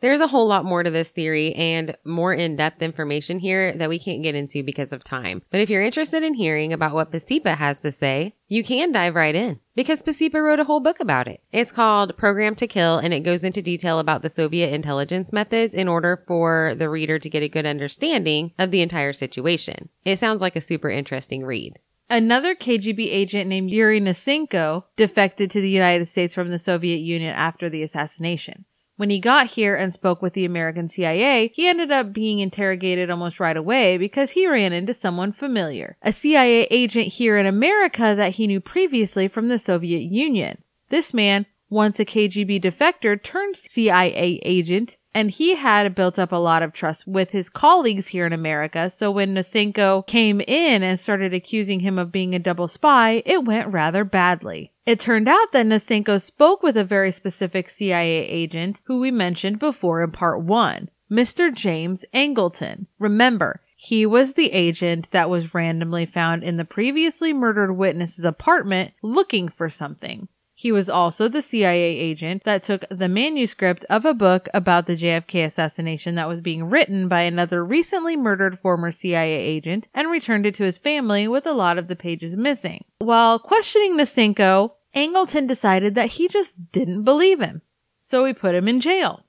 There's 0.00 0.20
a 0.20 0.28
whole 0.28 0.46
lot 0.46 0.64
more 0.64 0.84
to 0.84 0.90
this 0.90 1.10
theory 1.10 1.52
and 1.54 1.96
more 2.04 2.32
in 2.32 2.54
depth 2.54 2.82
information 2.82 3.40
here 3.40 3.76
that 3.76 3.88
we 3.88 3.98
can't 3.98 4.22
get 4.22 4.36
into 4.36 4.62
because 4.62 4.92
of 4.92 5.02
time. 5.02 5.42
But 5.50 5.60
if 5.60 5.68
you're 5.68 5.82
interested 5.82 6.22
in 6.22 6.34
hearing 6.34 6.72
about 6.72 6.94
what 6.94 7.10
Pacepa 7.10 7.56
has 7.56 7.80
to 7.80 7.90
say, 7.90 8.36
you 8.46 8.62
can 8.62 8.92
dive 8.92 9.16
right 9.16 9.34
in 9.34 9.58
because 9.74 10.02
Pacepa 10.02 10.40
wrote 10.40 10.60
a 10.60 10.64
whole 10.64 10.78
book 10.78 11.00
about 11.00 11.26
it. 11.26 11.42
It's 11.50 11.72
called 11.72 12.16
Program 12.16 12.54
to 12.56 12.68
Kill 12.68 12.98
and 12.98 13.12
it 13.12 13.24
goes 13.24 13.42
into 13.42 13.60
detail 13.60 13.98
about 13.98 14.22
the 14.22 14.30
Soviet 14.30 14.72
intelligence 14.72 15.32
methods 15.32 15.74
in 15.74 15.88
order 15.88 16.22
for 16.28 16.76
the 16.78 16.88
reader 16.88 17.18
to 17.18 17.30
get 17.30 17.42
a 17.42 17.48
good 17.48 17.66
understanding 17.66 18.52
of 18.56 18.70
the 18.70 18.82
entire 18.82 19.12
situation. 19.12 19.88
It 20.04 20.20
sounds 20.20 20.40
like 20.40 20.54
a 20.54 20.60
super 20.60 20.90
interesting 20.90 21.44
read. 21.44 21.80
Another 22.10 22.54
KGB 22.54 23.06
agent 23.10 23.48
named 23.48 23.70
Yuri 23.70 24.00
Nosenko 24.00 24.84
defected 24.96 25.50
to 25.50 25.60
the 25.60 25.68
United 25.68 26.06
States 26.06 26.34
from 26.34 26.50
the 26.50 26.58
Soviet 26.58 26.98
Union 26.98 27.34
after 27.34 27.68
the 27.68 27.82
assassination. 27.82 28.64
When 28.96 29.10
he 29.10 29.20
got 29.20 29.46
here 29.46 29.76
and 29.76 29.92
spoke 29.92 30.22
with 30.22 30.32
the 30.32 30.44
American 30.44 30.88
CIA, 30.88 31.52
he 31.54 31.68
ended 31.68 31.92
up 31.92 32.12
being 32.12 32.40
interrogated 32.40 33.10
almost 33.10 33.38
right 33.38 33.56
away 33.56 33.96
because 33.96 34.32
he 34.32 34.48
ran 34.48 34.72
into 34.72 34.92
someone 34.92 35.32
familiar. 35.32 35.96
A 36.02 36.12
CIA 36.12 36.66
agent 36.70 37.06
here 37.06 37.38
in 37.38 37.46
America 37.46 38.14
that 38.16 38.34
he 38.34 38.48
knew 38.48 38.60
previously 38.60 39.28
from 39.28 39.48
the 39.48 39.58
Soviet 39.58 40.00
Union. 40.00 40.58
This 40.88 41.14
man, 41.14 41.46
once 41.70 42.00
a 42.00 42.04
KGB 42.04 42.60
defector 42.60 43.22
turned 43.22 43.56
CIA 43.56 44.40
agent, 44.42 44.96
and 45.14 45.30
he 45.30 45.56
had 45.56 45.94
built 45.94 46.18
up 46.18 46.32
a 46.32 46.36
lot 46.36 46.62
of 46.62 46.72
trust 46.72 47.06
with 47.06 47.30
his 47.30 47.48
colleagues 47.48 48.08
here 48.08 48.26
in 48.26 48.32
America. 48.32 48.90
So 48.90 49.10
when 49.10 49.34
Nosenko 49.34 50.06
came 50.06 50.40
in 50.40 50.82
and 50.82 51.00
started 51.00 51.34
accusing 51.34 51.80
him 51.80 51.98
of 51.98 52.12
being 52.12 52.34
a 52.34 52.38
double 52.38 52.68
spy, 52.68 53.22
it 53.24 53.44
went 53.44 53.72
rather 53.72 54.04
badly. 54.04 54.72
It 54.86 55.00
turned 55.00 55.28
out 55.28 55.52
that 55.52 55.66
Nosenko 55.66 56.20
spoke 56.20 56.62
with 56.62 56.76
a 56.76 56.84
very 56.84 57.12
specific 57.12 57.68
CIA 57.68 58.26
agent 58.26 58.80
who 58.84 59.00
we 59.00 59.10
mentioned 59.10 59.58
before 59.58 60.02
in 60.02 60.12
part 60.12 60.40
one, 60.42 60.88
Mr. 61.10 61.54
James 61.54 62.04
Angleton. 62.14 62.86
Remember, 62.98 63.60
he 63.76 64.04
was 64.04 64.34
the 64.34 64.50
agent 64.52 65.10
that 65.12 65.30
was 65.30 65.54
randomly 65.54 66.04
found 66.04 66.42
in 66.42 66.56
the 66.56 66.64
previously 66.64 67.32
murdered 67.32 67.72
witness's 67.74 68.24
apartment 68.24 68.92
looking 69.02 69.48
for 69.48 69.68
something. 69.68 70.28
He 70.60 70.72
was 70.72 70.88
also 70.88 71.28
the 71.28 71.40
CIA 71.40 71.96
agent 71.96 72.42
that 72.42 72.64
took 72.64 72.84
the 72.90 73.06
manuscript 73.06 73.84
of 73.88 74.04
a 74.04 74.12
book 74.12 74.48
about 74.52 74.86
the 74.86 74.96
JFK 74.96 75.44
assassination 75.44 76.16
that 76.16 76.26
was 76.26 76.40
being 76.40 76.64
written 76.64 77.06
by 77.06 77.22
another 77.22 77.64
recently 77.64 78.16
murdered 78.16 78.58
former 78.58 78.90
CIA 78.90 79.36
agent 79.36 79.86
and 79.94 80.10
returned 80.10 80.46
it 80.46 80.56
to 80.56 80.64
his 80.64 80.76
family 80.76 81.28
with 81.28 81.46
a 81.46 81.52
lot 81.52 81.78
of 81.78 81.86
the 81.86 81.94
pages 81.94 82.34
missing. 82.34 82.84
While 82.98 83.38
questioning 83.38 83.96
Nosenko, 83.96 84.72
Angleton 84.96 85.46
decided 85.46 85.94
that 85.94 86.10
he 86.10 86.26
just 86.26 86.72
didn't 86.72 87.04
believe 87.04 87.38
him. 87.38 87.62
So 88.00 88.24
he 88.24 88.32
put 88.32 88.56
him 88.56 88.66
in 88.66 88.80
jail. 88.80 89.26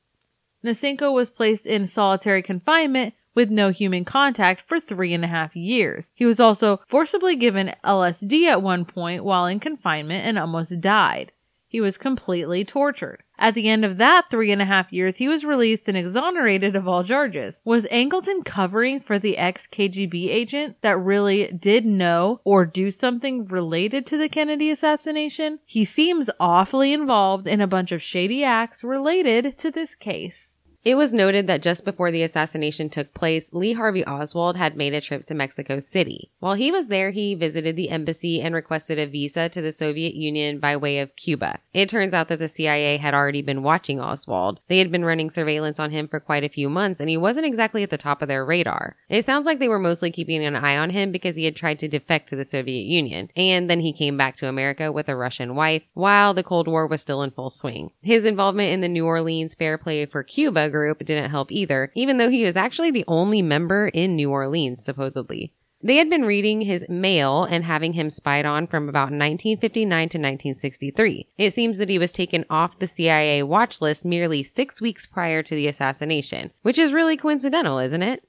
Nosenko 0.65 1.13
was 1.13 1.29
placed 1.29 1.67
in 1.67 1.85
solitary 1.85 2.41
confinement 2.41 3.13
with 3.35 3.49
no 3.49 3.69
human 3.69 4.05
contact 4.05 4.63
for 4.67 4.79
three 4.79 5.13
and 5.13 5.23
a 5.23 5.27
half 5.27 5.55
years. 5.55 6.11
He 6.15 6.25
was 6.25 6.39
also 6.39 6.81
forcibly 6.87 7.35
given 7.35 7.75
LSD 7.83 8.47
at 8.47 8.61
one 8.61 8.85
point 8.85 9.23
while 9.23 9.45
in 9.45 9.59
confinement 9.59 10.25
and 10.25 10.37
almost 10.37 10.81
died. 10.81 11.31
He 11.69 11.79
was 11.79 11.99
completely 11.99 12.65
tortured. 12.65 13.21
At 13.37 13.53
the 13.53 13.69
end 13.69 13.85
of 13.85 13.97
that 13.97 14.25
three 14.31 14.51
and 14.51 14.59
a 14.59 14.65
half 14.65 14.91
years, 14.91 15.17
he 15.17 15.27
was 15.27 15.45
released 15.45 15.87
and 15.87 15.95
exonerated 15.95 16.75
of 16.75 16.87
all 16.87 17.03
charges. 17.03 17.61
Was 17.63 17.85
Angleton 17.85 18.43
covering 18.43 18.99
for 18.99 19.19
the 19.19 19.37
ex 19.37 19.67
KGB 19.67 20.29
agent 20.29 20.77
that 20.81 20.97
really 20.97 21.51
did 21.51 21.85
know 21.85 22.41
or 22.43 22.65
do 22.65 22.89
something 22.89 23.45
related 23.45 24.07
to 24.07 24.17
the 24.17 24.27
Kennedy 24.27 24.71
assassination? 24.71 25.59
He 25.63 25.85
seems 25.85 26.31
awfully 26.39 26.91
involved 26.91 27.47
in 27.47 27.61
a 27.61 27.67
bunch 27.67 27.91
of 27.91 28.01
shady 28.01 28.43
acts 28.43 28.83
related 28.83 29.57
to 29.59 29.69
this 29.69 29.93
case. 29.93 30.48
It 30.85 30.95
was 30.95 31.13
noted 31.13 31.45
that 31.47 31.61
just 31.61 31.83
before 31.83 32.09
the 32.09 32.23
assassination 32.23 32.89
took 32.89 33.13
place, 33.13 33.51
Lee 33.51 33.73
Harvey 33.73 34.05
Oswald 34.05 34.55
had 34.55 34.77
made 34.77 34.93
a 34.93 35.01
trip 35.01 35.25
to 35.25 35.33
Mexico 35.33 35.81
City. 35.81 36.31
While 36.39 36.53
he 36.53 36.71
was 36.71 36.87
there, 36.87 37.11
he 37.11 37.35
visited 37.35 37.75
the 37.75 37.89
embassy 37.89 38.39
and 38.39 38.55
requested 38.55 38.97
a 38.97 39.05
visa 39.05 39.49
to 39.49 39.61
the 39.61 39.73
Soviet 39.73 40.15
Union 40.15 40.57
by 40.57 40.77
way 40.77 40.99
of 40.99 41.17
Cuba. 41.17 41.59
It 41.73 41.89
turns 41.89 42.13
out 42.13 42.29
that 42.29 42.39
the 42.39 42.47
CIA 42.47 42.95
had 42.95 43.13
already 43.13 43.41
been 43.41 43.61
watching 43.61 43.99
Oswald. 43.99 44.61
They 44.69 44.77
had 44.77 44.89
been 44.89 45.03
running 45.03 45.29
surveillance 45.29 45.79
on 45.81 45.91
him 45.91 46.07
for 46.07 46.21
quite 46.21 46.45
a 46.45 46.49
few 46.49 46.69
months, 46.69 47.01
and 47.01 47.09
he 47.09 47.17
wasn't 47.17 47.45
exactly 47.45 47.83
at 47.83 47.89
the 47.89 47.97
top 47.97 48.21
of 48.21 48.29
their 48.29 48.45
radar. 48.45 48.95
It 49.09 49.25
sounds 49.25 49.45
like 49.45 49.59
they 49.59 49.67
were 49.67 49.79
mostly 49.79 50.11
keeping 50.11 50.45
an 50.45 50.55
eye 50.55 50.77
on 50.77 50.91
him 50.91 51.11
because 51.11 51.35
he 51.35 51.43
had 51.43 51.57
tried 51.57 51.79
to 51.79 51.89
defect 51.89 52.29
to 52.29 52.37
the 52.37 52.45
Soviet 52.45 52.83
Union, 52.83 53.29
and 53.35 53.69
then 53.69 53.81
he 53.81 53.91
came 53.91 54.15
back 54.15 54.37
to 54.37 54.47
America 54.47 54.93
with 54.93 55.09
a 55.09 55.15
Russian 55.15 55.55
wife 55.55 55.83
while 55.93 56.33
the 56.33 56.43
Cold 56.43 56.69
War 56.69 56.87
was 56.87 57.01
still 57.01 57.21
in 57.21 57.31
full 57.31 57.49
swing. 57.49 57.91
His 58.01 58.23
involvement 58.23 58.71
in 58.71 58.79
the 58.79 58.87
New 58.87 59.05
Orleans 59.05 59.55
Fair 59.55 59.77
Play 59.77 60.05
for 60.05 60.23
Cuba 60.23 60.68
group 60.69 60.99
didn't 60.99 61.31
help 61.31 61.51
either, 61.51 61.91
even 61.95 62.17
though 62.17 62.29
he 62.29 62.43
was 62.43 62.55
actually 62.55 62.91
the 62.91 63.05
only 63.07 63.41
member 63.41 63.87
in 63.87 64.15
New 64.15 64.29
Orleans, 64.29 64.83
supposedly. 64.83 65.53
They 65.81 65.95
had 65.95 66.09
been 66.09 66.23
reading 66.25 66.61
his 66.61 66.85
mail 66.89 67.43
and 67.45 67.63
having 67.63 67.93
him 67.93 68.09
spied 68.09 68.45
on 68.45 68.67
from 68.67 68.89
about 68.89 69.11
1959 69.11 69.87
to 69.87 70.17
1963. 70.17 71.29
It 71.37 71.53
seems 71.53 71.77
that 71.77 71.87
he 71.87 71.97
was 71.97 72.11
taken 72.11 72.43
off 72.49 72.79
the 72.79 72.87
CIA 72.87 73.43
watch 73.43 73.79
list 73.79 74.03
merely 74.03 74.43
six 74.43 74.81
weeks 74.81 75.05
prior 75.05 75.41
to 75.41 75.55
the 75.55 75.67
assassination, 75.67 76.51
which 76.63 76.77
is 76.77 76.91
really 76.91 77.15
coincidental, 77.15 77.79
isn't 77.79 78.03
it? 78.03 78.27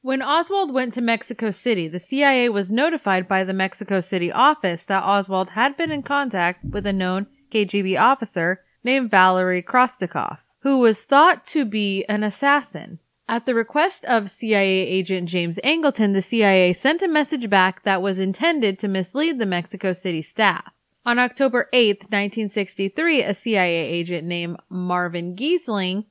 When 0.00 0.22
Oswald 0.22 0.72
went 0.72 0.94
to 0.94 1.02
Mexico 1.02 1.50
City, 1.50 1.86
the 1.86 1.98
CIA 1.98 2.48
was 2.48 2.72
notified 2.72 3.28
by 3.28 3.44
the 3.44 3.52
Mexico 3.52 4.00
City 4.00 4.32
office 4.32 4.84
that 4.84 5.04
Oswald 5.04 5.50
had 5.50 5.76
been 5.76 5.90
in 5.90 6.02
contact 6.02 6.64
with 6.64 6.86
a 6.86 6.92
known 6.94 7.26
KGB 7.50 8.00
officer 8.00 8.62
named 8.82 9.10
Valery 9.10 9.62
Kostikov 9.62 10.38
who 10.60 10.78
was 10.78 11.04
thought 11.04 11.46
to 11.46 11.64
be 11.64 12.04
an 12.04 12.22
assassin. 12.22 12.98
At 13.28 13.46
the 13.46 13.54
request 13.54 14.04
of 14.06 14.30
CIA 14.30 14.86
agent 14.86 15.28
James 15.28 15.58
Angleton, 15.62 16.14
the 16.14 16.22
CIA 16.22 16.72
sent 16.72 17.00
a 17.00 17.08
message 17.08 17.48
back 17.48 17.84
that 17.84 18.02
was 18.02 18.18
intended 18.18 18.78
to 18.80 18.88
mislead 18.88 19.38
the 19.38 19.46
Mexico 19.46 19.92
City 19.92 20.20
staff. 20.20 20.72
On 21.06 21.18
October 21.18 21.68
8, 21.72 22.02
1963, 22.10 23.22
a 23.22 23.32
CIA 23.32 23.86
agent 23.86 24.26
named 24.26 24.58
Marvin 24.68 25.34
Gheesling, 25.34 26.06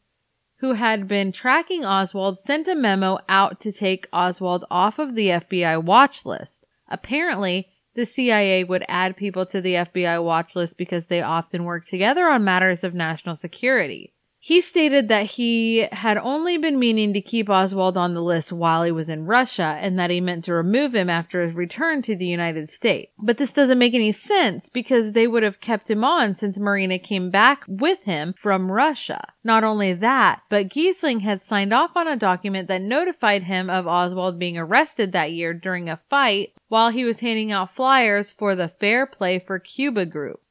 who 0.59 0.73
had 0.73 1.07
been 1.07 1.31
tracking 1.31 1.85
Oswald, 1.85 2.39
sent 2.45 2.67
a 2.67 2.75
memo 2.75 3.19
out 3.29 3.59
to 3.61 3.71
take 3.71 4.07
Oswald 4.11 4.65
off 4.71 4.97
of 4.97 5.15
the 5.15 5.27
FBI 5.27 5.83
watch 5.83 6.25
list. 6.25 6.65
Apparently, 6.87 7.67
the 7.95 8.05
CIA 8.05 8.63
would 8.63 8.83
add 8.87 9.17
people 9.17 9.45
to 9.45 9.61
the 9.61 9.73
FBI 9.73 10.23
watch 10.23 10.55
list 10.55 10.77
because 10.77 11.07
they 11.07 11.21
often 11.21 11.65
work 11.65 11.85
together 11.85 12.27
on 12.27 12.43
matters 12.43 12.83
of 12.83 12.93
national 12.93 13.35
security. 13.35 14.13
He 14.41 14.61
stated 14.61 15.09
that 15.09 15.31
he 15.31 15.85
had 15.91 16.17
only 16.17 16.57
been 16.57 16.79
meaning 16.79 17.11
to 17.13 17.19
keep 17.19 17.49
Oswald 17.49 17.97
on 17.97 18.13
the 18.13 18.21
list 18.21 18.53
while 18.53 18.83
he 18.83 18.91
was 18.91 19.09
in 19.09 19.25
Russia 19.25 19.77
and 19.81 19.99
that 19.99 20.09
he 20.09 20.21
meant 20.21 20.45
to 20.45 20.53
remove 20.53 20.95
him 20.95 21.09
after 21.09 21.41
his 21.41 21.53
return 21.53 22.01
to 22.03 22.15
the 22.15 22.25
United 22.25 22.71
States. 22.71 23.11
But 23.19 23.37
this 23.37 23.51
doesn't 23.51 23.77
make 23.77 23.93
any 23.93 24.13
sense 24.13 24.69
because 24.69 25.11
they 25.11 25.27
would 25.27 25.43
have 25.43 25.59
kept 25.59 25.89
him 25.89 26.05
on 26.05 26.35
since 26.35 26.57
Marina 26.57 26.99
came 26.99 27.29
back 27.29 27.65
with 27.67 28.03
him 28.03 28.33
from 28.39 28.71
Russia. 28.71 29.33
Not 29.43 29.65
only 29.65 29.93
that, 29.93 30.43
but 30.49 30.69
Gheesling 30.69 31.19
had 31.19 31.43
signed 31.43 31.73
off 31.73 31.91
on 31.97 32.07
a 32.07 32.15
document 32.15 32.69
that 32.69 32.81
notified 32.81 33.43
him 33.43 33.69
of 33.69 33.87
Oswald 33.87 34.39
being 34.39 34.57
arrested 34.57 35.11
that 35.11 35.33
year 35.33 35.53
during 35.53 35.89
a 35.89 35.99
fight 36.09 36.53
while 36.69 36.91
he 36.91 37.03
was 37.03 37.19
handing 37.19 37.51
out 37.51 37.75
flyers 37.75 38.31
for 38.31 38.55
the 38.55 38.69
Fair 38.69 39.05
Play 39.05 39.37
for 39.37 39.59
Cuba 39.59 40.05
group. 40.05 40.41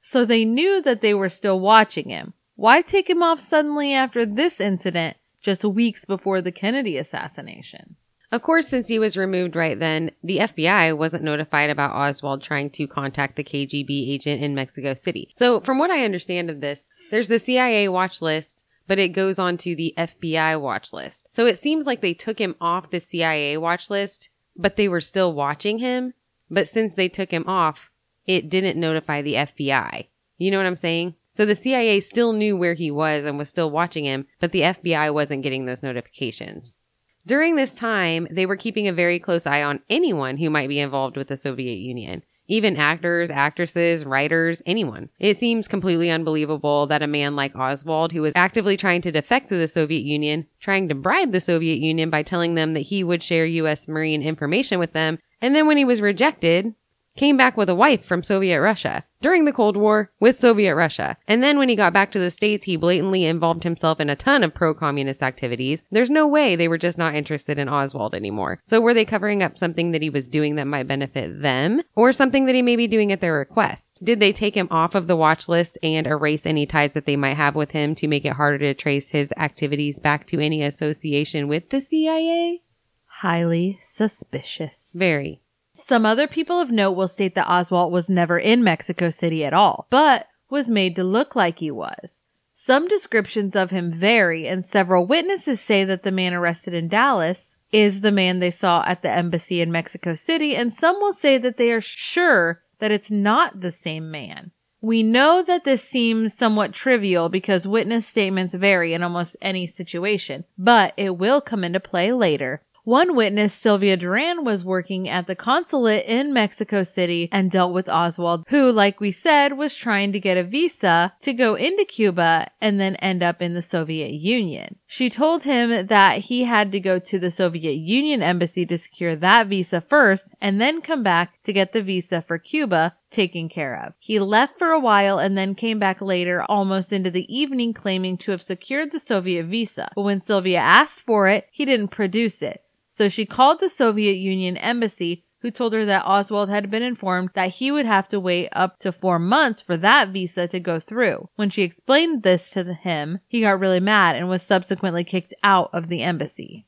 So 0.00 0.24
they 0.24 0.46
knew 0.46 0.80
that 0.80 1.02
they 1.02 1.12
were 1.12 1.28
still 1.28 1.60
watching 1.60 2.08
him. 2.08 2.32
Why 2.56 2.82
take 2.82 3.10
him 3.10 3.22
off 3.22 3.40
suddenly 3.40 3.92
after 3.92 4.24
this 4.24 4.60
incident, 4.60 5.16
just 5.40 5.64
weeks 5.64 6.04
before 6.04 6.40
the 6.40 6.52
Kennedy 6.52 6.96
assassination? 6.96 7.96
Of 8.30 8.42
course, 8.42 8.66
since 8.66 8.88
he 8.88 8.98
was 8.98 9.16
removed 9.16 9.54
right 9.54 9.78
then, 9.78 10.10
the 10.22 10.38
FBI 10.38 10.96
wasn't 10.96 11.22
notified 11.22 11.70
about 11.70 11.94
Oswald 11.94 12.42
trying 12.42 12.70
to 12.70 12.88
contact 12.88 13.36
the 13.36 13.44
KGB 13.44 14.12
agent 14.12 14.42
in 14.42 14.54
Mexico 14.54 14.94
City. 14.94 15.30
So, 15.34 15.60
from 15.60 15.78
what 15.78 15.90
I 15.90 16.04
understand 16.04 16.50
of 16.50 16.60
this, 16.60 16.90
there's 17.10 17.28
the 17.28 17.38
CIA 17.38 17.88
watch 17.88 18.20
list, 18.20 18.64
but 18.86 18.98
it 18.98 19.10
goes 19.10 19.38
on 19.38 19.56
to 19.58 19.76
the 19.76 19.94
FBI 19.96 20.60
watch 20.60 20.92
list. 20.92 21.28
So 21.30 21.46
it 21.46 21.58
seems 21.58 21.86
like 21.86 22.00
they 22.00 22.14
took 22.14 22.38
him 22.38 22.56
off 22.60 22.90
the 22.90 23.00
CIA 23.00 23.56
watch 23.56 23.90
list, 23.90 24.30
but 24.56 24.76
they 24.76 24.88
were 24.88 25.00
still 25.00 25.32
watching 25.32 25.78
him. 25.78 26.14
But 26.50 26.68
since 26.68 26.94
they 26.94 27.08
took 27.08 27.30
him 27.30 27.44
off, 27.46 27.90
it 28.26 28.48
didn't 28.48 28.78
notify 28.78 29.22
the 29.22 29.34
FBI. 29.34 30.08
You 30.38 30.50
know 30.50 30.58
what 30.58 30.66
I'm 30.66 30.76
saying? 30.76 31.14
So 31.34 31.44
the 31.44 31.56
CIA 31.56 31.98
still 31.98 32.32
knew 32.32 32.56
where 32.56 32.74
he 32.74 32.92
was 32.92 33.24
and 33.24 33.36
was 33.36 33.48
still 33.48 33.68
watching 33.68 34.04
him, 34.04 34.26
but 34.38 34.52
the 34.52 34.60
FBI 34.60 35.12
wasn't 35.12 35.42
getting 35.42 35.64
those 35.64 35.82
notifications. 35.82 36.78
During 37.26 37.56
this 37.56 37.74
time, 37.74 38.28
they 38.30 38.46
were 38.46 38.56
keeping 38.56 38.86
a 38.86 38.92
very 38.92 39.18
close 39.18 39.44
eye 39.44 39.64
on 39.64 39.80
anyone 39.90 40.36
who 40.36 40.48
might 40.48 40.68
be 40.68 40.78
involved 40.78 41.16
with 41.16 41.26
the 41.26 41.36
Soviet 41.36 41.78
Union. 41.78 42.22
Even 42.46 42.76
actors, 42.76 43.30
actresses, 43.30 44.04
writers, 44.04 44.62
anyone. 44.64 45.08
It 45.18 45.36
seems 45.36 45.66
completely 45.66 46.08
unbelievable 46.08 46.86
that 46.86 47.02
a 47.02 47.08
man 47.08 47.34
like 47.34 47.56
Oswald, 47.56 48.12
who 48.12 48.22
was 48.22 48.34
actively 48.36 48.76
trying 48.76 49.02
to 49.02 49.10
defect 49.10 49.48
to 49.48 49.56
the 49.56 49.66
Soviet 49.66 50.04
Union, 50.04 50.46
trying 50.60 50.88
to 50.88 50.94
bribe 50.94 51.32
the 51.32 51.40
Soviet 51.40 51.80
Union 51.80 52.10
by 52.10 52.22
telling 52.22 52.54
them 52.54 52.74
that 52.74 52.80
he 52.80 53.02
would 53.02 53.24
share 53.24 53.44
U.S. 53.44 53.88
Marine 53.88 54.22
information 54.22 54.78
with 54.78 54.92
them, 54.92 55.18
and 55.40 55.52
then 55.52 55.66
when 55.66 55.78
he 55.78 55.84
was 55.84 56.00
rejected, 56.00 56.74
came 57.16 57.36
back 57.36 57.56
with 57.56 57.68
a 57.68 57.74
wife 57.74 58.04
from 58.04 58.22
Soviet 58.22 58.60
Russia 58.60 59.04
during 59.20 59.44
the 59.44 59.52
Cold 59.52 59.76
War 59.76 60.10
with 60.20 60.38
Soviet 60.38 60.74
Russia. 60.74 61.16
And 61.26 61.42
then 61.42 61.58
when 61.58 61.68
he 61.68 61.76
got 61.76 61.92
back 61.92 62.12
to 62.12 62.18
the 62.18 62.30
States, 62.30 62.66
he 62.66 62.76
blatantly 62.76 63.24
involved 63.24 63.62
himself 63.62 64.00
in 64.00 64.10
a 64.10 64.16
ton 64.16 64.42
of 64.42 64.52
pro-communist 64.52 65.22
activities. 65.22 65.84
There's 65.90 66.10
no 66.10 66.26
way 66.26 66.56
they 66.56 66.68
were 66.68 66.76
just 66.76 66.98
not 66.98 67.14
interested 67.14 67.58
in 67.58 67.68
Oswald 67.68 68.14
anymore. 68.14 68.60
So 68.64 68.80
were 68.80 68.92
they 68.92 69.04
covering 69.04 69.42
up 69.42 69.56
something 69.56 69.92
that 69.92 70.02
he 70.02 70.10
was 70.10 70.28
doing 70.28 70.56
that 70.56 70.66
might 70.66 70.88
benefit 70.88 71.40
them 71.40 71.82
or 71.94 72.12
something 72.12 72.46
that 72.46 72.54
he 72.54 72.62
may 72.62 72.76
be 72.76 72.86
doing 72.86 73.12
at 73.12 73.20
their 73.20 73.34
request? 73.34 74.00
Did 74.02 74.20
they 74.20 74.32
take 74.32 74.56
him 74.56 74.68
off 74.70 74.94
of 74.94 75.06
the 75.06 75.16
watch 75.16 75.48
list 75.48 75.78
and 75.82 76.06
erase 76.06 76.44
any 76.44 76.66
ties 76.66 76.94
that 76.94 77.06
they 77.06 77.16
might 77.16 77.36
have 77.36 77.54
with 77.54 77.70
him 77.70 77.94
to 77.94 78.08
make 78.08 78.24
it 78.24 78.34
harder 78.34 78.58
to 78.58 78.74
trace 78.74 79.10
his 79.10 79.32
activities 79.36 79.98
back 79.98 80.26
to 80.26 80.40
any 80.40 80.62
association 80.62 81.48
with 81.48 81.70
the 81.70 81.80
CIA? 81.80 82.62
Highly 83.06 83.78
suspicious. 83.80 84.90
Very. 84.92 85.43
Some 85.76 86.06
other 86.06 86.28
people 86.28 86.60
of 86.60 86.70
note 86.70 86.92
will 86.92 87.08
state 87.08 87.34
that 87.34 87.50
Oswald 87.50 87.92
was 87.92 88.08
never 88.08 88.38
in 88.38 88.62
Mexico 88.62 89.10
City 89.10 89.44
at 89.44 89.52
all, 89.52 89.88
but 89.90 90.28
was 90.48 90.68
made 90.68 90.94
to 90.96 91.02
look 91.02 91.34
like 91.34 91.58
he 91.58 91.70
was. 91.70 92.20
Some 92.52 92.86
descriptions 92.86 93.56
of 93.56 93.70
him 93.70 93.92
vary, 93.92 94.46
and 94.46 94.64
several 94.64 95.04
witnesses 95.04 95.60
say 95.60 95.84
that 95.84 96.04
the 96.04 96.12
man 96.12 96.32
arrested 96.32 96.74
in 96.74 96.86
Dallas 96.86 97.56
is 97.72 98.02
the 98.02 98.12
man 98.12 98.38
they 98.38 98.52
saw 98.52 98.84
at 98.86 99.02
the 99.02 99.10
embassy 99.10 99.60
in 99.60 99.72
Mexico 99.72 100.14
City, 100.14 100.54
and 100.54 100.72
some 100.72 100.94
will 101.00 101.12
say 101.12 101.38
that 101.38 101.56
they 101.56 101.72
are 101.72 101.80
sure 101.80 102.62
that 102.78 102.92
it's 102.92 103.10
not 103.10 103.60
the 103.60 103.72
same 103.72 104.12
man. 104.12 104.52
We 104.80 105.02
know 105.02 105.42
that 105.42 105.64
this 105.64 105.82
seems 105.82 106.34
somewhat 106.34 106.72
trivial 106.72 107.28
because 107.28 107.66
witness 107.66 108.06
statements 108.06 108.54
vary 108.54 108.94
in 108.94 109.02
almost 109.02 109.36
any 109.42 109.66
situation, 109.66 110.44
but 110.56 110.94
it 110.96 111.18
will 111.18 111.40
come 111.40 111.64
into 111.64 111.80
play 111.80 112.12
later. 112.12 112.62
One 112.84 113.16
witness, 113.16 113.54
Sylvia 113.54 113.96
Duran, 113.96 114.44
was 114.44 114.62
working 114.62 115.08
at 115.08 115.26
the 115.26 115.34
consulate 115.34 116.04
in 116.04 116.34
Mexico 116.34 116.82
City 116.82 117.30
and 117.32 117.50
dealt 117.50 117.72
with 117.72 117.88
Oswald, 117.88 118.44
who, 118.48 118.70
like 118.70 119.00
we 119.00 119.10
said, 119.10 119.56
was 119.56 119.74
trying 119.74 120.12
to 120.12 120.20
get 120.20 120.36
a 120.36 120.44
visa 120.44 121.14
to 121.22 121.32
go 121.32 121.54
into 121.54 121.86
Cuba 121.86 122.48
and 122.60 122.78
then 122.78 122.96
end 122.96 123.22
up 123.22 123.40
in 123.40 123.54
the 123.54 123.62
Soviet 123.62 124.12
Union. 124.12 124.76
She 124.86 125.08
told 125.08 125.44
him 125.44 125.86
that 125.86 126.24
he 126.24 126.44
had 126.44 126.70
to 126.72 126.78
go 126.78 126.98
to 126.98 127.18
the 127.18 127.30
Soviet 127.30 127.72
Union 127.72 128.22
embassy 128.22 128.66
to 128.66 128.76
secure 128.76 129.16
that 129.16 129.46
visa 129.46 129.80
first 129.80 130.28
and 130.42 130.60
then 130.60 130.82
come 130.82 131.02
back 131.02 131.42
to 131.44 131.54
get 131.54 131.72
the 131.72 131.82
visa 131.82 132.20
for 132.20 132.36
Cuba 132.36 132.96
taken 133.10 133.48
care 133.48 133.82
of. 133.82 133.94
He 133.98 134.18
left 134.18 134.58
for 134.58 134.72
a 134.72 134.78
while 134.78 135.18
and 135.18 135.38
then 135.38 135.54
came 135.54 135.78
back 135.78 136.02
later, 136.02 136.44
almost 136.50 136.92
into 136.92 137.10
the 137.10 137.34
evening, 137.34 137.72
claiming 137.72 138.18
to 138.18 138.32
have 138.32 138.42
secured 138.42 138.92
the 138.92 139.00
Soviet 139.00 139.46
visa. 139.46 139.90
But 139.94 140.02
when 140.02 140.20
Sylvia 140.20 140.58
asked 140.58 141.00
for 141.00 141.28
it, 141.28 141.48
he 141.50 141.64
didn't 141.64 141.88
produce 141.88 142.42
it. 142.42 142.60
So 142.94 143.08
she 143.08 143.26
called 143.26 143.58
the 143.58 143.68
Soviet 143.68 144.12
Union 144.12 144.56
embassy, 144.56 145.24
who 145.40 145.50
told 145.50 145.72
her 145.72 145.84
that 145.84 146.06
Oswald 146.06 146.48
had 146.48 146.70
been 146.70 146.84
informed 146.84 147.30
that 147.34 147.54
he 147.54 147.72
would 147.72 147.86
have 147.86 148.06
to 148.10 148.20
wait 148.20 148.50
up 148.52 148.78
to 148.78 148.92
four 148.92 149.18
months 149.18 149.60
for 149.60 149.76
that 149.76 150.10
visa 150.10 150.46
to 150.46 150.60
go 150.60 150.78
through. 150.78 151.28
When 151.34 151.50
she 151.50 151.62
explained 151.62 152.22
this 152.22 152.50
to 152.50 152.72
him, 152.72 153.18
he 153.26 153.40
got 153.40 153.58
really 153.58 153.80
mad 153.80 154.14
and 154.14 154.28
was 154.28 154.44
subsequently 154.44 155.02
kicked 155.02 155.34
out 155.42 155.70
of 155.72 155.88
the 155.88 156.02
embassy. 156.02 156.66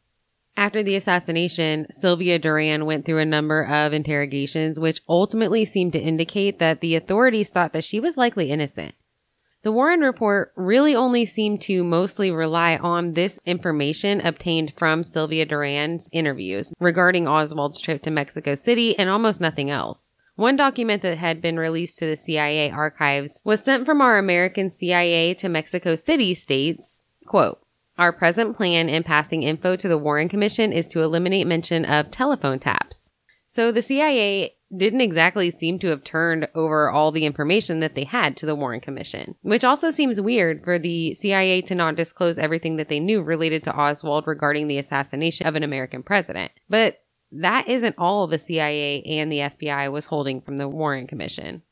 After 0.56 0.82
the 0.82 0.96
assassination, 0.96 1.86
Sylvia 1.92 2.40
Duran 2.40 2.86
went 2.86 3.06
through 3.06 3.20
a 3.20 3.24
number 3.24 3.64
of 3.64 3.92
interrogations, 3.92 4.80
which 4.80 5.02
ultimately 5.08 5.64
seemed 5.64 5.92
to 5.92 6.00
indicate 6.00 6.58
that 6.58 6.80
the 6.80 6.96
authorities 6.96 7.50
thought 7.50 7.72
that 7.72 7.84
she 7.84 8.00
was 8.00 8.16
likely 8.16 8.50
innocent. 8.50 8.96
The 9.66 9.72
Warren 9.72 9.98
report 9.98 10.52
really 10.54 10.94
only 10.94 11.26
seemed 11.26 11.60
to 11.62 11.82
mostly 11.82 12.30
rely 12.30 12.76
on 12.76 13.14
this 13.14 13.40
information 13.44 14.20
obtained 14.20 14.72
from 14.76 15.02
Sylvia 15.02 15.44
Duran's 15.44 16.08
interviews 16.12 16.72
regarding 16.78 17.26
Oswald's 17.26 17.80
trip 17.80 18.04
to 18.04 18.12
Mexico 18.12 18.54
City 18.54 18.96
and 18.96 19.10
almost 19.10 19.40
nothing 19.40 19.68
else. 19.68 20.14
One 20.36 20.54
document 20.54 21.02
that 21.02 21.18
had 21.18 21.42
been 21.42 21.58
released 21.58 21.98
to 21.98 22.06
the 22.06 22.16
CIA 22.16 22.70
archives 22.70 23.42
was 23.44 23.64
sent 23.64 23.86
from 23.86 24.00
our 24.00 24.18
American 24.18 24.70
CIA 24.70 25.34
to 25.34 25.48
Mexico 25.48 25.96
City 25.96 26.32
states, 26.32 27.02
quote, 27.26 27.58
our 27.98 28.12
present 28.12 28.56
plan 28.56 28.88
in 28.88 29.02
passing 29.02 29.42
info 29.42 29.74
to 29.74 29.88
the 29.88 29.98
Warren 29.98 30.28
Commission 30.28 30.72
is 30.72 30.86
to 30.86 31.02
eliminate 31.02 31.48
mention 31.48 31.84
of 31.84 32.12
telephone 32.12 32.60
taps. 32.60 33.10
So 33.48 33.72
the 33.72 33.82
CIA 33.82 34.55
didn't 34.78 35.00
exactly 35.00 35.50
seem 35.50 35.78
to 35.80 35.88
have 35.88 36.04
turned 36.04 36.48
over 36.54 36.90
all 36.90 37.12
the 37.12 37.26
information 37.26 37.80
that 37.80 37.94
they 37.94 38.04
had 38.04 38.36
to 38.36 38.46
the 38.46 38.54
Warren 38.54 38.80
Commission, 38.80 39.34
which 39.42 39.64
also 39.64 39.90
seems 39.90 40.20
weird 40.20 40.64
for 40.64 40.78
the 40.78 41.14
CIA 41.14 41.62
to 41.62 41.74
not 41.74 41.96
disclose 41.96 42.38
everything 42.38 42.76
that 42.76 42.88
they 42.88 43.00
knew 43.00 43.22
related 43.22 43.62
to 43.64 43.76
Oswald 43.76 44.26
regarding 44.26 44.68
the 44.68 44.78
assassination 44.78 45.46
of 45.46 45.54
an 45.54 45.62
American 45.62 46.02
president. 46.02 46.52
But 46.68 46.98
that 47.32 47.68
isn't 47.68 47.96
all 47.98 48.26
the 48.26 48.38
CIA 48.38 49.02
and 49.02 49.30
the 49.30 49.38
FBI 49.38 49.90
was 49.90 50.06
holding 50.06 50.40
from 50.40 50.58
the 50.58 50.68
Warren 50.68 51.06
Commission. 51.06 51.62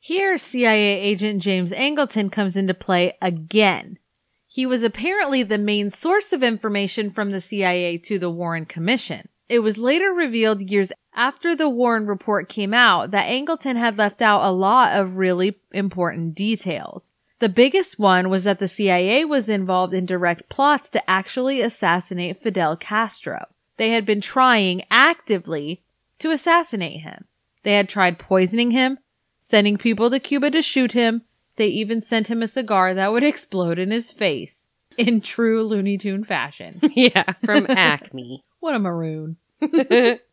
Here, 0.00 0.38
CIA 0.38 1.00
agent 1.00 1.42
James 1.42 1.72
Angleton 1.72 2.30
comes 2.30 2.56
into 2.56 2.74
play 2.74 3.16
again. 3.20 3.98
He 4.46 4.64
was 4.64 4.82
apparently 4.82 5.42
the 5.42 5.58
main 5.58 5.90
source 5.90 6.32
of 6.32 6.42
information 6.42 7.10
from 7.10 7.30
the 7.30 7.40
CIA 7.40 7.98
to 7.98 8.18
the 8.18 8.30
Warren 8.30 8.64
Commission. 8.64 9.28
It 9.48 9.58
was 9.60 9.78
later 9.78 10.12
revealed 10.12 10.62
years 10.62 10.92
after 11.16 11.56
the 11.56 11.68
Warren 11.68 12.06
report 12.06 12.48
came 12.48 12.74
out 12.74 13.10
that 13.10 13.28
Angleton 13.28 13.76
had 13.76 13.98
left 13.98 14.22
out 14.22 14.48
a 14.48 14.52
lot 14.52 14.98
of 14.98 15.16
really 15.16 15.58
important 15.72 16.34
details. 16.34 17.10
The 17.38 17.48
biggest 17.48 17.98
one 17.98 18.30
was 18.30 18.44
that 18.44 18.58
the 18.58 18.68
CIA 18.68 19.24
was 19.24 19.48
involved 19.48 19.92
in 19.92 20.06
direct 20.06 20.48
plots 20.48 20.88
to 20.90 21.10
actually 21.10 21.60
assassinate 21.60 22.42
Fidel 22.42 22.76
Castro. 22.76 23.46
They 23.76 23.90
had 23.90 24.06
been 24.06 24.20
trying 24.20 24.84
actively 24.90 25.82
to 26.18 26.30
assassinate 26.30 27.00
him. 27.00 27.24
They 27.62 27.74
had 27.74 27.88
tried 27.88 28.18
poisoning 28.18 28.70
him, 28.70 28.98
sending 29.40 29.76
people 29.76 30.10
to 30.10 30.20
Cuba 30.20 30.50
to 30.50 30.62
shoot 30.62 30.92
him. 30.92 31.22
They 31.56 31.66
even 31.66 32.00
sent 32.00 32.28
him 32.28 32.42
a 32.42 32.48
cigar 32.48 32.94
that 32.94 33.12
would 33.12 33.24
explode 33.24 33.78
in 33.78 33.90
his 33.90 34.10
face 34.10 34.66
in 34.96 35.20
true 35.20 35.62
Looney 35.62 35.98
Tune 35.98 36.24
fashion. 36.24 36.80
yeah, 36.94 37.34
from 37.44 37.66
Acme. 37.70 38.44
What 38.60 38.74
a 38.74 38.78
maroon. 38.78 39.36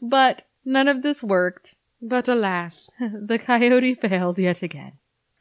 but 0.01 0.43
none 0.65 0.87
of 0.87 1.01
this 1.01 1.23
worked. 1.23 1.75
But 2.01 2.27
alas, 2.27 2.91
the 2.99 3.39
coyote 3.39 3.95
failed 3.95 4.37
yet 4.37 4.61
again. 4.61 4.93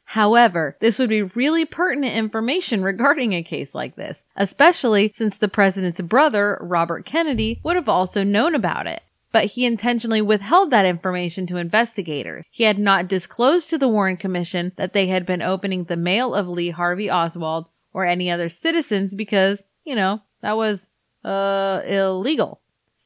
However, 0.05 0.77
this 0.79 0.99
would 0.99 1.09
be 1.09 1.23
really 1.23 1.65
pertinent 1.65 2.15
information 2.15 2.83
regarding 2.83 3.33
a 3.33 3.43
case 3.43 3.73
like 3.73 3.95
this, 3.95 4.19
especially 4.35 5.11
since 5.15 5.37
the 5.37 5.47
president's 5.47 6.01
brother, 6.01 6.57
Robert 6.61 7.05
Kennedy, 7.05 7.59
would 7.63 7.75
have 7.75 7.89
also 7.89 8.23
known 8.23 8.53
about 8.53 8.85
it. 8.85 9.01
But 9.31 9.45
he 9.45 9.65
intentionally 9.65 10.21
withheld 10.21 10.69
that 10.69 10.85
information 10.85 11.47
to 11.47 11.57
investigators. 11.57 12.45
He 12.51 12.63
had 12.63 12.77
not 12.77 13.07
disclosed 13.07 13.71
to 13.71 13.79
the 13.79 13.87
Warren 13.87 14.17
Commission 14.17 14.71
that 14.75 14.93
they 14.93 15.07
had 15.07 15.25
been 15.25 15.41
opening 15.41 15.85
the 15.85 15.97
mail 15.97 16.35
of 16.35 16.47
Lee 16.47 16.69
Harvey 16.69 17.09
Oswald 17.09 17.65
or 17.91 18.05
any 18.05 18.29
other 18.29 18.49
citizens 18.49 19.15
because, 19.15 19.63
you 19.83 19.95
know, 19.95 20.21
that 20.41 20.55
was, 20.55 20.89
uh, 21.25 21.81
illegal. 21.87 22.61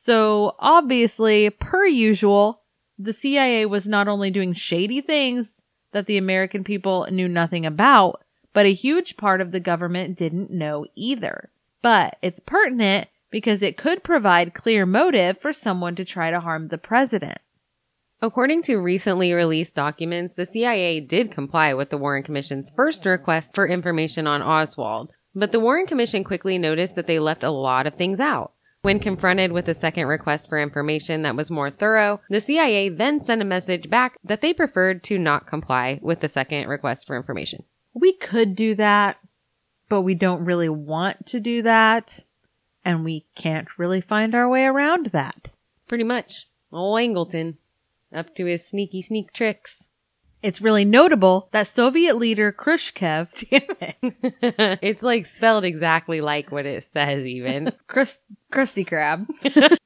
So 0.07 0.55
obviously, 0.57 1.49
per 1.49 1.85
usual, 1.85 2.61
the 2.97 3.11
CIA 3.11 3.65
was 3.65 3.89
not 3.89 4.07
only 4.07 4.31
doing 4.31 4.53
shady 4.53 5.01
things 5.01 5.59
that 5.91 6.05
the 6.05 6.17
American 6.17 6.63
people 6.63 7.05
knew 7.11 7.27
nothing 7.27 7.65
about, 7.65 8.23
but 8.53 8.65
a 8.65 8.71
huge 8.71 9.17
part 9.17 9.41
of 9.41 9.51
the 9.51 9.59
government 9.59 10.17
didn't 10.17 10.49
know 10.49 10.85
either. 10.95 11.49
But 11.81 12.15
it's 12.21 12.39
pertinent 12.39 13.09
because 13.31 13.61
it 13.61 13.75
could 13.75 14.01
provide 14.01 14.53
clear 14.53 14.85
motive 14.85 15.41
for 15.41 15.51
someone 15.51 15.97
to 15.97 16.05
try 16.05 16.31
to 16.31 16.39
harm 16.39 16.69
the 16.69 16.77
president. 16.77 17.39
According 18.21 18.61
to 18.61 18.77
recently 18.77 19.33
released 19.33 19.75
documents, 19.75 20.35
the 20.35 20.45
CIA 20.45 21.01
did 21.01 21.33
comply 21.33 21.73
with 21.73 21.89
the 21.89 21.97
Warren 21.97 22.23
Commission's 22.23 22.71
first 22.77 23.05
request 23.05 23.53
for 23.53 23.67
information 23.67 24.25
on 24.25 24.41
Oswald, 24.41 25.11
but 25.35 25.51
the 25.51 25.59
Warren 25.59 25.85
Commission 25.85 26.23
quickly 26.23 26.57
noticed 26.57 26.95
that 26.95 27.07
they 27.07 27.19
left 27.19 27.43
a 27.43 27.51
lot 27.51 27.85
of 27.85 27.95
things 27.95 28.21
out. 28.21 28.53
When 28.83 28.99
confronted 28.99 29.51
with 29.51 29.67
a 29.67 29.73
second 29.73 30.07
request 30.07 30.47
for 30.47 30.61
information 30.61 31.23
that 31.23 31.35
was 31.35 31.51
more 31.51 31.69
thorough, 31.69 32.21
the 32.29 32.39
CIA 32.39 32.89
then 32.89 33.19
sent 33.21 33.41
a 33.41 33.45
message 33.45 33.89
back 33.89 34.17
that 34.23 34.41
they 34.41 34.53
preferred 34.53 35.03
to 35.05 35.17
not 35.17 35.47
comply 35.47 35.99
with 36.01 36.21
the 36.21 36.29
second 36.29 36.67
request 36.67 37.05
for 37.05 37.17
information. 37.17 37.63
We 37.93 38.13
could 38.13 38.55
do 38.55 38.75
that, 38.75 39.17
but 39.89 40.01
we 40.01 40.15
don't 40.15 40.45
really 40.45 40.69
want 40.69 41.25
to 41.27 41.39
do 41.39 41.61
that, 41.63 42.23
and 42.85 43.03
we 43.03 43.25
can't 43.35 43.67
really 43.77 44.01
find 44.01 44.33
our 44.33 44.47
way 44.47 44.65
around 44.65 45.07
that. 45.07 45.51
Pretty 45.87 46.03
much. 46.03 46.47
Old 46.71 46.99
Angleton. 46.99 47.55
Up 48.13 48.35
to 48.35 48.45
his 48.45 48.65
sneaky 48.65 49.01
sneak 49.01 49.33
tricks. 49.33 49.87
It's 50.47 50.61
really 50.61 50.85
notable 50.85 51.49
that 51.51 51.67
Soviet 51.67 52.15
leader 52.15 52.53
Khrushchev, 52.53 53.27
damn 53.51 53.61
it, 53.81 53.97
it's 54.81 55.03
like 55.03 55.25
spelled 55.25 55.65
exactly 55.65 56.21
like 56.21 56.53
what 56.53 56.65
it 56.65 56.85
says, 56.85 57.25
even. 57.25 57.73
Krusty 57.89 58.87
Krab. 58.87 59.27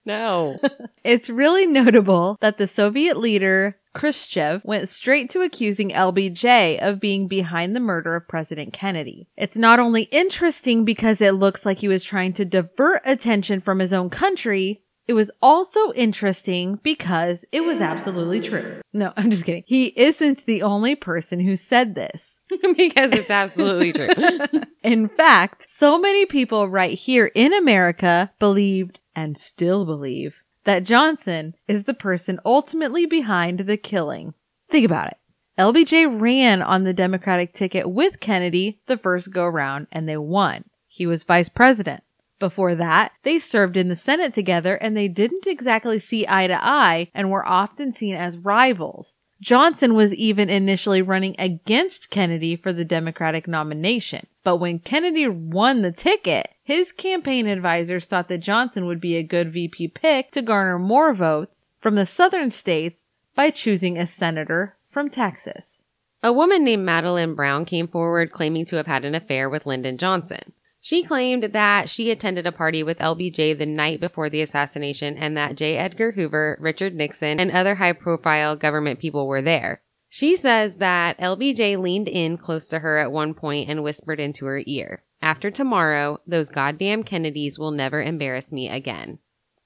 no. 0.06 0.60
It's 1.04 1.32
really 1.32 1.66
notable 1.66 2.38
that 2.42 2.60
the 2.60 2.68
Soviet 2.68 3.18
leader 3.18 3.76
Khrushchev 3.96 4.62
went 4.64 4.88
straight 4.88 5.32
to 5.32 5.42
accusing 5.42 5.90
LBJ 5.90 6.78
of 6.78 7.00
being 7.00 7.28
behind 7.28 7.76
the 7.76 7.80
murder 7.80 8.16
of 8.16 8.28
President 8.28 8.72
Kennedy. 8.72 9.30
It's 9.36 9.58
not 9.58 9.80
only 9.80 10.04
interesting 10.04 10.86
because 10.86 11.22
it 11.22 11.32
looks 11.32 11.66
like 11.66 11.80
he 11.80 11.88
was 11.88 12.04
trying 12.04 12.34
to 12.34 12.46
divert 12.46 13.02
attention 13.04 13.62
from 13.62 13.80
his 13.80 13.92
own 13.92 14.12
country, 14.12 14.84
it 15.12 15.14
was 15.14 15.30
also 15.42 15.92
interesting 15.92 16.80
because 16.84 17.44
it 17.52 17.66
was 17.66 17.82
absolutely 17.82 18.40
true. 18.40 18.80
No, 18.94 19.12
I'm 19.18 19.30
just 19.30 19.44
kidding. 19.44 19.66
He 19.68 19.88
isn't 19.88 20.46
the 20.46 20.62
only 20.62 20.96
person 20.96 21.42
who 21.42 21.58
said 21.58 21.96
this. 21.96 22.40
because 22.78 23.12
it's 23.12 23.30
absolutely 23.30 23.92
true. 23.92 24.08
In 24.84 25.10
fact, 25.10 25.70
so 25.70 26.00
many 26.00 26.26
people 26.26 26.70
right 26.70 26.98
here 26.98 27.30
in 27.36 27.54
America 27.54 28.32
believed 28.40 29.00
and 29.14 29.38
still 29.38 29.84
believe 29.86 30.36
that 30.64 30.86
Johnson 30.86 31.56
is 31.68 31.84
the 31.84 31.94
person 31.94 32.40
ultimately 32.46 33.06
behind 33.06 33.60
the 33.60 33.76
killing. 33.76 34.34
Think 34.70 34.86
about 34.86 35.08
it. 35.08 35.18
LBJ 35.60 36.22
ran 36.22 36.62
on 36.62 36.86
the 36.86 36.94
Democratic 36.94 37.54
ticket 37.54 37.90
with 37.90 38.22
Kennedy 38.22 38.80
the 38.88 38.96
first 38.96 39.30
go 39.30 39.46
round 39.46 39.88
and 39.92 40.08
they 40.08 40.16
won. 40.16 40.64
He 40.88 41.06
was 41.06 41.26
vice 41.26 41.50
president. 41.50 42.02
Before 42.42 42.74
that, 42.74 43.12
they 43.22 43.38
served 43.38 43.78
in 43.78 43.88
the 43.88 43.96
Senate 43.96 44.34
together 44.34 44.76
and 44.76 44.98
they 44.98 45.08
didn't 45.08 45.46
exactly 45.46 46.00
see 46.00 46.26
eye 46.28 46.48
to 46.48 46.58
eye 46.60 47.08
and 47.14 47.30
were 47.30 47.48
often 47.48 47.94
seen 47.94 48.16
as 48.16 48.36
rivals. 48.36 49.14
Johnson 49.40 49.94
was 49.94 50.12
even 50.16 50.50
initially 50.50 51.04
running 51.04 51.36
against 51.38 52.10
Kennedy 52.10 52.56
for 52.56 52.74
the 52.74 52.84
Democratic 52.84 53.48
nomination. 53.48 54.26
But 54.44 54.58
when 54.58 54.80
Kennedy 54.80 55.28
won 55.28 55.84
the 55.84 55.92
ticket, 55.92 56.50
his 56.64 56.92
campaign 56.92 57.46
advisors 57.46 58.06
thought 58.06 58.28
that 58.30 58.40
Johnson 58.40 58.88
would 58.88 59.00
be 59.00 59.18
a 59.18 59.24
good 59.24 59.54
VP 59.54 59.90
pick 59.90 60.32
to 60.32 60.42
garner 60.42 60.80
more 60.80 61.14
votes 61.14 61.74
from 61.80 61.94
the 61.94 62.08
southern 62.08 62.50
states 62.50 63.04
by 63.36 63.52
choosing 63.52 64.00
a 64.00 64.08
senator 64.08 64.78
from 64.90 65.12
Texas. 65.12 65.78
A 66.24 66.34
woman 66.34 66.64
named 66.64 66.86
Madeline 66.86 67.36
Brown 67.36 67.66
came 67.66 67.88
forward 67.88 68.32
claiming 68.32 68.66
to 68.66 68.78
have 68.78 68.88
had 68.88 69.06
an 69.06 69.14
affair 69.14 69.48
with 69.48 69.68
Lyndon 69.68 70.00
Johnson. 70.00 70.54
She 70.84 71.04
claimed 71.04 71.44
that 71.54 71.92
she 71.92 72.10
attended 72.10 72.48
a 72.48 72.52
party 72.52 72.82
with 72.82 72.98
LBJ 72.98 73.56
the 73.58 73.68
night 73.68 74.00
before 74.00 74.32
the 74.32 74.42
assassination 74.42 75.16
and 75.16 75.38
that 75.38 75.56
J. 75.56 75.78
Edgar 75.78 76.14
Hoover, 76.14 76.58
Richard 76.60 76.96
Nixon, 76.96 77.40
and 77.40 77.52
other 77.52 77.76
high 77.76 77.94
profile 77.94 78.56
government 78.56 79.00
people 79.00 79.28
were 79.28 79.44
there. 79.44 79.82
She 80.10 80.36
says 80.36 80.76
that 80.78 81.20
LBJ 81.20 81.80
leaned 81.80 82.10
in 82.10 82.36
close 82.36 82.68
to 82.70 82.80
her 82.80 82.98
at 82.98 83.12
one 83.12 83.36
point 83.36 83.70
and 83.70 83.84
whispered 83.84 84.20
into 84.20 84.46
her 84.46 84.64
ear, 84.66 85.04
After 85.22 85.52
tomorrow, 85.52 86.20
those 86.26 86.50
goddamn 86.50 87.04
Kennedys 87.04 87.60
will 87.60 87.72
never 87.72 88.02
embarrass 88.02 88.52
me 88.52 88.68
again. 88.68 89.20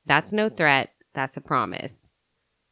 That's 0.05 0.33
no 0.33 0.49
threat, 0.49 0.91
that's 1.13 1.37
a 1.37 1.41
promise. 1.41 2.09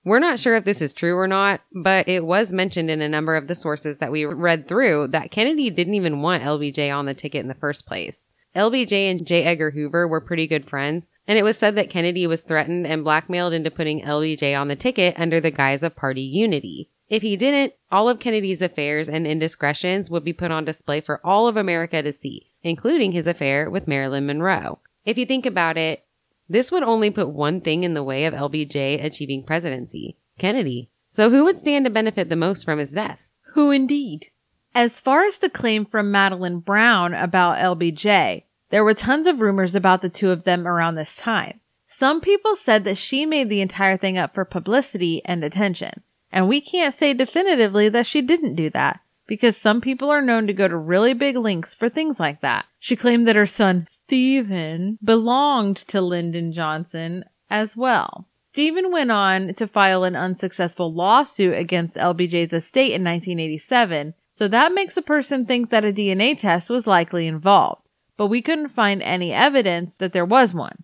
We're 0.04 0.20
not 0.20 0.40
sure 0.40 0.58
if 0.58 0.66
this 0.66 0.82
is 0.82 0.94
true 0.94 1.18
or 1.18 1.30
not, 1.30 1.62
but 1.74 2.10
it 2.10 2.26
was 2.26 2.52
mentioned 2.52 2.92
in 2.92 3.02
a 3.02 3.08
number 3.08 3.38
of 3.38 3.48
the 3.48 3.56
sources 3.56 4.00
that 4.00 4.12
we 4.12 4.26
read 4.26 4.68
through 4.68 5.08
that 5.08 5.32
Kennedy 5.32 5.70
didn't 5.70 5.94
even 5.94 6.22
want 6.22 6.44
LBJ 6.44 6.94
on 6.94 7.06
the 7.06 7.14
ticket 7.14 7.40
in 7.40 7.48
the 7.48 7.54
first 7.54 7.86
place. 7.86 8.28
LBJ 8.56 9.10
and 9.10 9.26
J. 9.26 9.44
Edgar 9.44 9.72
Hoover 9.72 10.08
were 10.08 10.22
pretty 10.22 10.48
good 10.48 10.70
friends, 10.70 11.08
and 11.28 11.38
it 11.38 11.44
was 11.44 11.58
said 11.58 11.76
that 11.76 11.90
Kennedy 11.90 12.28
was 12.28 12.44
threatened 12.44 12.86
and 12.86 13.04
blackmailed 13.04 13.54
into 13.54 13.72
putting 13.72 14.02
LBJ 14.02 14.60
on 14.60 14.68
the 14.68 14.76
ticket 14.76 15.16
under 15.18 15.42
the 15.42 15.52
guise 15.52 15.82
of 15.82 15.96
party 15.96 16.22
unity. 16.22 16.90
If 17.10 17.22
he 17.22 17.36
didn't, 17.36 17.74
all 17.92 18.10
of 18.10 18.20
Kennedy's 18.20 18.62
affairs 18.62 19.10
and 19.10 19.28
indiscretions 19.28 20.10
would 20.10 20.24
be 20.24 20.34
put 20.34 20.52
on 20.52 20.66
display 20.66 21.02
for 21.02 21.20
all 21.26 21.48
of 21.48 21.58
America 21.58 22.02
to 22.02 22.14
see, 22.14 22.52
including 22.62 23.12
his 23.12 23.28
affair 23.28 23.70
with 23.70 23.88
Marilyn 23.88 24.26
Monroe. 24.26 24.80
If 25.06 25.18
you 25.18 25.26
think 25.26 25.46
about 25.46 25.78
it, 25.78 26.06
this 26.48 26.72
would 26.72 26.84
only 26.84 27.10
put 27.10 27.30
one 27.30 27.62
thing 27.62 27.84
in 27.84 27.94
the 27.94 28.04
way 28.04 28.26
of 28.26 28.34
LBJ 28.34 29.04
achieving 29.04 29.44
presidency 29.44 30.18
Kennedy. 30.38 30.90
So 31.08 31.30
who 31.30 31.44
would 31.44 31.60
stand 31.60 31.86
to 31.86 31.92
benefit 31.92 32.30
the 32.30 32.36
most 32.36 32.64
from 32.64 32.80
his 32.80 32.92
death? 32.92 33.20
Who 33.54 33.72
indeed? 33.72 34.28
As 34.76 35.00
far 35.00 35.24
as 35.24 35.38
the 35.38 35.50
claim 35.50 35.86
from 35.86 36.12
Madeline 36.12 36.60
Brown 36.60 37.14
about 37.14 37.58
LBJ, 37.58 38.44
there 38.72 38.84
were 38.84 38.96
tons 38.96 39.28
of 39.28 39.40
rumors 39.40 39.76
about 39.76 40.02
the 40.02 40.10
two 40.10 40.32
of 40.32 40.46
them 40.46 40.68
around 40.68 40.96
this 40.96 41.16
time. 41.16 41.60
Some 41.86 42.22
people 42.22 42.56
said 42.56 42.84
that 42.86 42.98
she 42.98 43.24
made 43.26 43.50
the 43.50 43.62
entire 43.62 43.98
thing 43.98 44.18
up 44.18 44.34
for 44.34 44.46
publicity 44.46 45.22
and 45.26 45.44
attention. 45.44 46.02
And 46.32 46.48
we 46.48 46.60
can't 46.60 46.96
say 46.96 47.14
definitively 47.14 47.88
that 47.90 48.08
she 48.08 48.24
didn't 48.24 48.56
do 48.56 48.72
that, 48.72 49.02
because 49.28 49.56
some 49.56 49.80
people 49.80 50.10
are 50.10 50.24
known 50.24 50.48
to 50.48 50.54
go 50.54 50.68
to 50.68 50.76
really 50.76 51.14
big 51.14 51.38
lengths 51.38 51.76
for 51.76 51.88
things 51.88 52.20
like 52.20 52.42
that. 52.42 52.66
She 52.80 52.96
claimed 52.96 53.28
that 53.28 53.36
her 53.36 53.46
son, 53.46 53.86
Stephen, 53.88 54.98
belonged 55.04 55.78
to 55.78 56.02
Lyndon 56.02 56.52
Johnson 56.52 57.26
as 57.48 57.78
well. 57.78 58.28
Stephen 58.54 58.92
went 58.92 59.12
on 59.12 59.54
to 59.54 59.68
file 59.68 60.04
an 60.04 60.16
unsuccessful 60.16 60.92
lawsuit 60.92 61.56
against 61.56 61.96
LBJ's 61.96 62.54
estate 62.54 62.92
in 62.92 63.04
1987, 63.04 64.16
so 64.34 64.48
that 64.48 64.74
makes 64.74 64.98
a 64.98 65.02
person 65.02 65.46
think 65.46 65.70
that 65.70 65.86
a 65.86 65.94
DNA 65.94 66.38
test 66.38 66.70
was 66.70 66.88
likely 66.88 67.28
involved, 67.28 67.84
but 68.18 68.28
we 68.28 68.42
couldn't 68.42 68.70
find 68.70 69.02
any 69.04 69.32
evidence 69.32 69.96
that 69.98 70.12
there 70.12 70.26
was 70.26 70.54
one. 70.54 70.84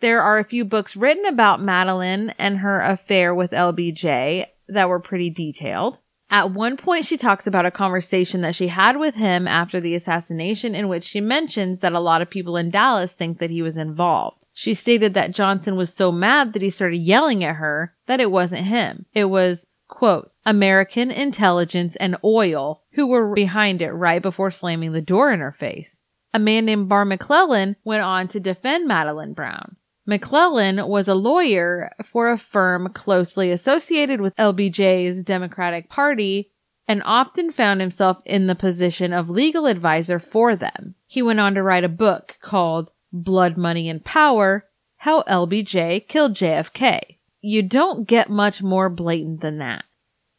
There 0.00 0.20
are 0.20 0.38
a 0.38 0.44
few 0.44 0.66
books 0.66 0.94
written 0.94 1.24
about 1.24 1.62
Madeline 1.62 2.34
and 2.38 2.58
her 2.58 2.80
affair 2.80 3.34
with 3.34 3.52
LBJ 3.52 4.46
that 4.68 4.88
were 4.88 5.00
pretty 5.00 5.30
detailed. 5.30 5.98
At 6.30 6.52
one 6.52 6.76
point, 6.76 7.06
she 7.06 7.16
talks 7.16 7.46
about 7.46 7.64
a 7.64 7.70
conversation 7.70 8.42
that 8.42 8.54
she 8.54 8.68
had 8.68 8.98
with 8.98 9.14
him 9.14 9.48
after 9.48 9.80
the 9.80 9.94
assassination, 9.94 10.74
in 10.74 10.88
which 10.88 11.04
she 11.04 11.20
mentions 11.20 11.80
that 11.80 11.92
a 11.92 12.00
lot 12.00 12.22
of 12.22 12.28
people 12.28 12.56
in 12.56 12.70
Dallas 12.70 13.12
think 13.12 13.38
that 13.38 13.50
he 13.50 13.62
was 13.62 13.76
involved. 13.76 14.44
She 14.52 14.74
stated 14.74 15.14
that 15.14 15.32
Johnson 15.32 15.76
was 15.76 15.92
so 15.92 16.12
mad 16.12 16.52
that 16.52 16.62
he 16.62 16.70
started 16.70 16.98
yelling 16.98 17.42
at 17.42 17.56
her 17.56 17.94
that 18.06 18.20
it 18.20 18.30
wasn't 18.30 18.66
him. 18.66 19.06
It 19.14 19.26
was, 19.26 19.66
quote, 19.88 20.30
American 20.46 21.10
intelligence 21.10 21.96
and 21.96 22.16
oil 22.22 22.82
who 22.92 23.06
were 23.06 23.34
behind 23.34 23.80
it 23.80 23.92
right 23.92 24.20
before 24.20 24.50
slamming 24.50 24.92
the 24.92 25.00
door 25.00 25.32
in 25.32 25.40
her 25.40 25.56
face. 25.58 26.04
A 26.32 26.38
man 26.38 26.64
named 26.64 26.88
Barr 26.88 27.04
McClellan 27.04 27.76
went 27.84 28.02
on 28.02 28.28
to 28.28 28.40
defend 28.40 28.86
Madeline 28.86 29.32
Brown. 29.32 29.76
McClellan 30.06 30.86
was 30.86 31.08
a 31.08 31.14
lawyer 31.14 31.92
for 32.04 32.30
a 32.30 32.38
firm 32.38 32.92
closely 32.92 33.50
associated 33.50 34.20
with 34.20 34.36
LBJ's 34.36 35.24
Democratic 35.24 35.88
Party 35.88 36.50
and 36.86 37.02
often 37.04 37.50
found 37.52 37.80
himself 37.80 38.18
in 38.26 38.46
the 38.46 38.54
position 38.54 39.14
of 39.14 39.30
legal 39.30 39.66
advisor 39.66 40.18
for 40.18 40.54
them. 40.54 40.94
He 41.06 41.22
went 41.22 41.40
on 41.40 41.54
to 41.54 41.62
write 41.62 41.84
a 41.84 41.88
book 41.88 42.36
called 42.42 42.90
Blood, 43.12 43.56
Money, 43.56 43.88
and 43.88 44.04
Power 44.04 44.66
How 44.96 45.22
LBJ 45.22 46.06
Killed 46.08 46.34
JFK. 46.34 47.18
You 47.40 47.62
don't 47.62 48.06
get 48.06 48.28
much 48.28 48.62
more 48.62 48.90
blatant 48.90 49.40
than 49.40 49.58
that. 49.58 49.84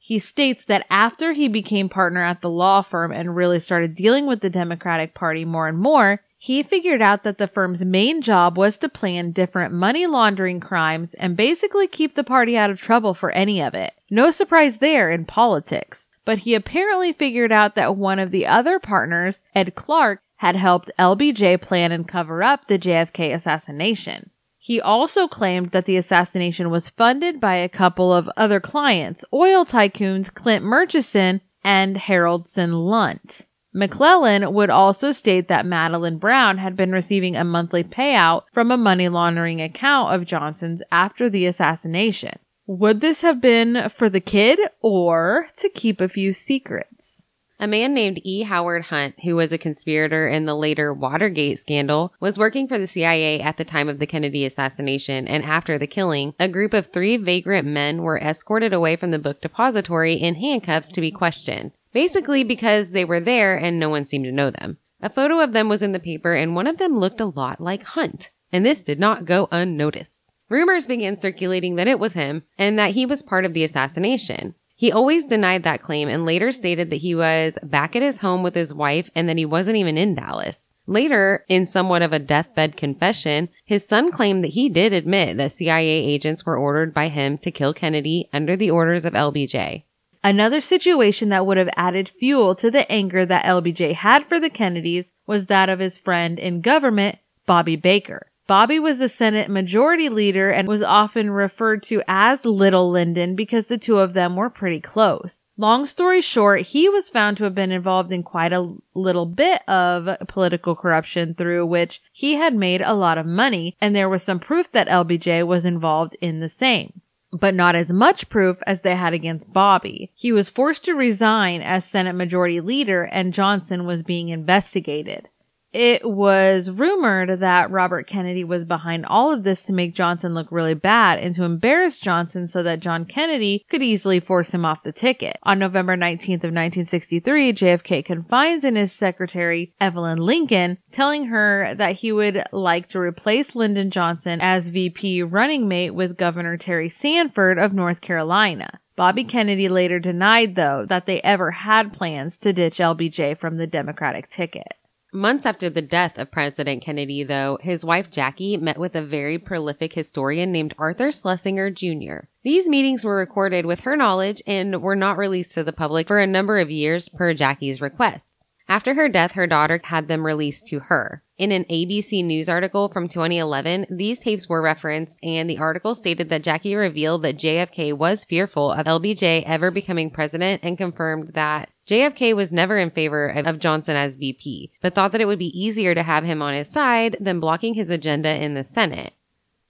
He 0.08 0.20
states 0.20 0.64
that 0.66 0.86
after 0.88 1.34
he 1.34 1.48
became 1.48 1.90
partner 1.90 2.24
at 2.24 2.42
the 2.42 2.50
law 2.50 2.84
firm 2.84 3.12
and 3.12 3.36
really 3.36 3.60
started 3.60 3.96
dealing 3.96 4.28
with 4.28 4.42
the 4.42 4.52
Democratic 4.52 5.16
Party 5.16 5.46
more 5.46 5.68
and 5.68 5.80
more, 5.80 6.22
he 6.38 6.62
figured 6.62 7.02
out 7.02 7.24
that 7.24 7.40
the 7.40 7.48
firm's 7.48 7.84
main 7.84 8.22
job 8.22 8.56
was 8.56 8.78
to 8.78 8.88
plan 8.88 9.32
different 9.32 9.74
money 9.74 10.06
laundering 10.06 10.60
crimes 10.60 11.16
and 11.16 11.36
basically 11.36 11.88
keep 11.88 12.14
the 12.14 12.24
party 12.24 12.56
out 12.56 12.70
of 12.70 12.80
trouble 12.80 13.16
for 13.16 13.32
any 13.32 13.60
of 13.60 13.74
it. 13.74 13.96
No 14.12 14.30
surprise 14.30 14.78
there 14.78 15.10
in 15.10 15.26
politics. 15.26 16.08
But 16.24 16.38
he 16.38 16.54
apparently 16.54 17.12
figured 17.12 17.52
out 17.52 17.74
that 17.74 17.98
one 17.98 18.20
of 18.20 18.30
the 18.30 18.46
other 18.46 18.78
partners, 18.78 19.42
Ed 19.56 19.74
Clark, 19.74 20.22
had 20.36 20.56
helped 20.56 20.92
LBJ 21.00 21.60
plan 21.62 21.92
and 21.92 22.08
cover 22.08 22.44
up 22.44 22.68
the 22.68 22.78
JFK 22.78 23.34
assassination. 23.34 24.30
He 24.66 24.82
also 24.82 25.28
claimed 25.28 25.74
that 25.74 25.86
the 25.86 25.96
assassination 25.96 26.72
was 26.72 26.90
funded 26.90 27.40
by 27.40 27.58
a 27.58 27.70
couple 27.70 28.12
of 28.12 28.28
other 28.36 28.60
clients, 28.60 29.24
oil 29.32 29.64
tycoons 29.64 30.34
Clint 30.34 30.66
Murchison 30.66 31.42
and 31.64 31.98
Haroldson 31.98 32.74
Lunt. 32.74 33.46
McClellan 33.76 34.52
would 34.56 34.72
also 34.72 35.12
state 35.12 35.50
that 35.50 35.68
Madeline 35.68 36.18
Brown 36.18 36.58
had 36.58 36.76
been 36.76 36.92
receiving 36.92 37.36
a 37.36 37.44
monthly 37.44 37.84
payout 37.84 38.46
from 38.54 38.72
a 38.72 38.76
money 38.76 39.08
laundering 39.08 39.62
account 39.62 40.16
of 40.16 40.26
Johnson's 40.26 40.82
after 40.92 41.30
the 41.30 41.46
assassination. 41.46 42.40
Would 42.66 43.02
this 43.02 43.22
have 43.22 43.40
been 43.40 43.90
for 43.90 44.10
the 44.10 44.20
kid 44.20 44.60
or 44.82 45.46
to 45.58 45.70
keep 45.70 46.02
a 46.02 46.10
few 46.10 46.34
secrets? 46.34 47.25
A 47.58 47.68
man 47.68 47.94
named 47.94 48.20
E. 48.24 48.44
Howard 48.44 48.84
Hunt, 48.84 49.16
who 49.24 49.38
was 49.38 49.54
a 49.54 49.58
conspirator 49.58 50.28
in 50.28 50.46
the 50.46 50.56
later 50.56 50.94
Watergate 50.94 51.58
scandal, 51.58 52.14
was 52.20 52.38
working 52.38 52.68
for 52.68 52.78
the 52.78 52.88
CIA 52.88 53.40
at 53.40 53.58
the 53.58 53.64
time 53.64 53.88
of 53.88 54.00
the 54.00 54.06
Kennedy 54.06 54.46
assassination, 54.46 55.26
and 55.26 55.44
after 55.44 55.78
the 55.78 55.88
killing, 55.88 56.34
a 56.38 56.50
group 56.50 56.74
of 56.74 56.88
three 56.88 57.16
vagrant 57.16 57.66
men 57.66 58.02
were 58.02 58.20
escorted 58.20 58.74
away 58.74 58.98
from 58.98 59.12
the 59.12 59.20
book 59.20 59.42
depository 59.42 60.16
in 60.16 60.36
handcuffs 60.36 60.92
to 60.92 61.02
be 61.02 61.12
questioned. 61.12 61.72
Basically 61.94 62.44
because 62.44 62.92
they 62.92 63.06
were 63.06 63.22
there 63.22 63.56
and 63.56 63.80
no 63.80 63.90
one 63.90 64.06
seemed 64.06 64.26
to 64.26 64.32
know 64.34 64.52
them. 64.52 64.78
A 65.02 65.10
photo 65.10 65.40
of 65.40 65.54
them 65.54 65.70
was 65.70 65.82
in 65.82 65.94
the 65.94 66.00
paper 66.00 66.34
and 66.34 66.56
one 66.56 66.68
of 66.68 66.78
them 66.78 66.98
looked 66.98 67.22
a 67.22 67.26
lot 67.26 67.62
like 67.62 67.84
Hunt. 67.84 68.32
And 68.52 68.66
this 68.66 68.84
did 68.84 69.00
not 69.00 69.26
go 69.26 69.48
unnoticed. 69.50 70.24
Rumors 70.50 70.88
began 70.88 71.18
circulating 71.18 71.76
that 71.76 71.88
it 71.88 72.00
was 72.00 72.14
him 72.14 72.44
and 72.58 72.78
that 72.78 72.92
he 72.92 73.06
was 73.06 73.24
part 73.24 73.46
of 73.46 73.54
the 73.54 73.64
assassination. 73.64 74.56
He 74.76 74.92
always 74.92 75.26
denied 75.26 75.64
that 75.64 75.82
claim 75.82 76.10
and 76.10 76.26
later 76.26 76.52
stated 76.52 76.90
that 76.90 76.98
he 76.98 77.16
was 77.16 77.58
back 77.64 77.96
at 77.96 78.02
his 78.02 78.20
home 78.20 78.44
with 78.44 78.56
his 78.56 78.74
wife 78.74 79.10
and 79.16 79.30
that 79.30 79.38
he 79.38 79.46
wasn't 79.46 79.78
even 79.78 79.98
in 79.98 80.16
Dallas. 80.16 80.70
Later, 80.86 81.46
in 81.48 81.66
somewhat 81.66 82.02
of 82.02 82.14
a 82.14 82.20
deathbed 82.20 82.78
confession, 82.78 83.50
his 83.64 83.88
son 83.88 84.12
claimed 84.12 84.44
that 84.44 84.50
he 84.52 84.70
did 84.70 84.94
admit 84.94 85.38
that 85.38 85.54
CIA 85.54 85.88
agents 85.88 86.46
were 86.46 86.58
ordered 86.58 86.94
by 86.94 87.08
him 87.08 87.38
to 87.40 87.52
kill 87.52 87.74
Kennedy 87.74 88.30
under 88.34 88.56
the 88.56 88.70
orders 88.70 89.06
of 89.06 89.14
LBJ. 89.14 89.84
Another 90.24 90.60
situation 90.60 91.30
that 91.30 91.46
would 91.46 91.58
have 91.58 91.70
added 91.76 92.12
fuel 92.20 92.54
to 92.56 92.70
the 92.70 92.92
anger 92.92 93.26
that 93.26 93.46
LBJ 93.46 93.94
had 93.94 94.26
for 94.26 94.40
the 94.40 94.50
Kennedys 94.50 95.06
was 95.26 95.46
that 95.46 95.70
of 95.70 95.80
his 95.80 95.98
friend 95.98 96.38
in 96.38 96.62
government, 96.62 97.18
Bobby 97.46 97.76
Baker. 97.76 98.28
Bobby 98.48 98.78
was 98.78 99.00
the 99.00 99.10
Senate 99.10 99.50
Majority 99.50 100.08
Leader 100.08 100.52
and 100.52 100.68
was 100.68 100.84
often 100.84 101.32
referred 101.32 101.82
to 101.84 102.04
as 102.08 102.46
Little 102.46 102.92
Lyndon 102.92 103.36
because 103.36 103.68
the 103.68 103.78
two 103.78 103.98
of 103.98 104.14
them 104.14 104.36
were 104.36 104.52
pretty 104.52 104.80
close. 104.80 105.46
Long 105.58 105.86
story 105.88 106.22
short, 106.22 106.62
he 106.62 106.88
was 106.88 107.10
found 107.10 107.38
to 107.38 107.46
have 107.46 107.56
been 107.56 107.72
involved 107.72 108.12
in 108.12 108.22
quite 108.22 108.52
a 108.54 108.74
little 108.94 109.26
bit 109.26 109.68
of 109.68 110.28
political 110.28 110.76
corruption 110.76 111.34
through 111.34 111.66
which 111.66 112.04
he 112.12 112.36
had 112.36 112.54
made 112.54 112.82
a 112.82 112.94
lot 112.94 113.18
of 113.18 113.26
money, 113.26 113.76
and 113.82 113.96
there 113.96 114.10
was 114.10 114.22
some 114.22 114.40
proof 114.40 114.72
that 114.74 114.90
LBJ 114.90 115.48
was 115.48 115.66
involved 115.66 116.18
in 116.22 116.40
the 116.40 116.50
same. 116.50 117.02
But 117.32 117.56
not 117.56 117.74
as 117.74 117.92
much 117.92 118.30
proof 118.30 118.58
as 118.68 118.82
they 118.82 118.96
had 118.96 119.14
against 119.14 119.52
Bobby. 119.52 120.12
He 120.14 120.32
was 120.32 120.50
forced 120.50 120.86
to 120.86 120.94
resign 120.94 121.62
as 121.62 121.84
Senate 121.84 122.16
Majority 122.16 122.62
Leader, 122.62 123.04
and 123.04 123.34
Johnson 123.34 123.86
was 123.86 124.04
being 124.04 124.30
investigated. 124.30 125.30
It 125.76 126.10
was 126.10 126.70
rumored 126.72 127.42
that 127.42 127.70
Robert 127.70 128.08
Kennedy 128.08 128.46
was 128.46 128.64
behind 128.64 129.06
all 129.06 129.34
of 129.34 129.44
this 129.44 129.64
to 129.64 129.74
make 129.74 129.94
Johnson 129.94 130.34
look 130.34 130.50
really 130.50 130.74
bad 130.74 131.20
and 131.20 131.36
to 131.36 131.44
embarrass 131.44 131.98
Johnson 131.98 132.48
so 132.48 132.64
that 132.64 132.80
John 132.80 133.04
Kennedy 133.04 133.66
could 133.70 133.84
easily 133.84 134.22
force 134.22 134.54
him 134.54 134.64
off 134.64 134.84
the 134.84 134.94
ticket. 134.94 135.38
On 135.44 135.60
November 135.60 135.98
19th 135.98 136.46
of 136.46 136.54
1963, 136.54 137.52
JFK 137.52 138.06
confides 138.06 138.64
in 138.64 138.78
his 138.78 138.94
secretary, 138.94 139.74
Evelyn 139.82 140.18
Lincoln, 140.18 140.78
telling 140.94 141.26
her 141.26 141.76
that 141.76 141.98
he 141.98 142.14
would 142.14 142.42
like 142.54 142.88
to 142.88 143.00
replace 143.00 143.54
Lyndon 143.54 143.92
Johnson 143.92 144.40
as 144.42 144.70
VP 144.70 145.24
running 145.24 145.68
mate 145.68 145.92
with 145.92 146.16
Governor 146.16 146.56
Terry 146.56 146.88
Sanford 146.88 147.60
of 147.60 147.74
North 147.74 148.00
Carolina. 148.00 148.80
Bobby 148.96 149.26
Kennedy 149.26 149.68
later 149.68 150.00
denied, 150.00 150.56
though, 150.56 150.86
that 150.88 151.06
they 151.06 151.20
ever 151.20 151.52
had 151.52 151.92
plans 151.92 152.38
to 152.38 152.54
ditch 152.54 152.78
LBJ 152.78 153.38
from 153.38 153.58
the 153.58 153.68
Democratic 153.68 154.30
ticket. 154.30 154.76
Months 155.16 155.46
after 155.46 155.70
the 155.70 155.82
death 155.82 156.18
of 156.18 156.30
President 156.30 156.84
Kennedy, 156.84 157.24
though, 157.24 157.58
his 157.62 157.86
wife 157.86 158.12
Jackie 158.12 158.58
met 158.58 158.78
with 158.78 158.96
a 158.96 159.06
very 159.06 159.38
prolific 159.40 159.94
historian 159.94 160.52
named 160.52 160.74
Arthur 160.78 161.10
Schlesinger 161.10 161.72
Jr. 161.72 162.28
These 162.44 162.68
meetings 162.68 163.06
were 163.06 163.16
recorded 163.16 163.66
with 163.66 163.80
her 163.80 163.96
knowledge 163.96 164.42
and 164.46 164.82
were 164.82 164.96
not 164.96 165.18
released 165.18 165.54
to 165.54 165.64
the 165.64 165.72
public 165.72 166.08
for 166.08 166.20
a 166.20 166.28
number 166.28 166.60
of 166.60 166.70
years 166.70 167.08
per 167.08 167.34
Jackie's 167.34 167.80
request. 167.80 168.38
After 168.68 168.96
her 168.96 169.08
death, 169.08 169.32
her 169.34 169.48
daughter 169.48 169.80
had 169.86 170.10
them 170.10 170.26
released 170.26 170.68
to 170.68 170.80
her. 170.80 171.24
In 171.38 171.54
an 171.54 171.64
ABC 171.72 172.24
News 172.26 172.50
article 172.50 172.90
from 172.90 173.08
2011, 173.08 173.88
these 173.90 174.20
tapes 174.20 174.50
were 174.50 174.62
referenced, 174.62 175.18
and 175.24 175.50
the 175.50 175.60
article 175.60 175.96
stated 175.96 176.28
that 176.28 176.44
Jackie 176.44 176.76
revealed 176.76 177.22
that 177.22 177.38
JFK 177.38 177.98
was 177.98 178.26
fearful 178.26 178.70
of 178.70 178.86
LBJ 178.86 179.44
ever 179.46 179.72
becoming 179.72 180.10
president 180.10 180.62
and 180.62 180.78
confirmed 180.78 181.32
that 181.36 181.70
JFK 181.88 182.36
was 182.36 182.52
never 182.52 182.78
in 182.78 182.90
favor 182.90 183.28
of 183.28 183.60
Johnson 183.60 183.96
as 183.96 184.16
VP, 184.16 184.72
but 184.82 184.96
thought 184.96 185.12
that 185.12 185.22
it 185.22 185.26
would 185.26 185.40
be 185.40 185.58
easier 185.60 185.94
to 185.94 186.04
have 186.04 186.24
him 186.24 186.42
on 186.42 186.54
his 186.54 186.70
side 186.70 187.18
than 187.20 187.40
blocking 187.40 187.76
his 187.76 187.90
agenda 187.90 188.34
in 188.34 188.56
the 188.56 188.64
Senate. 188.64 189.14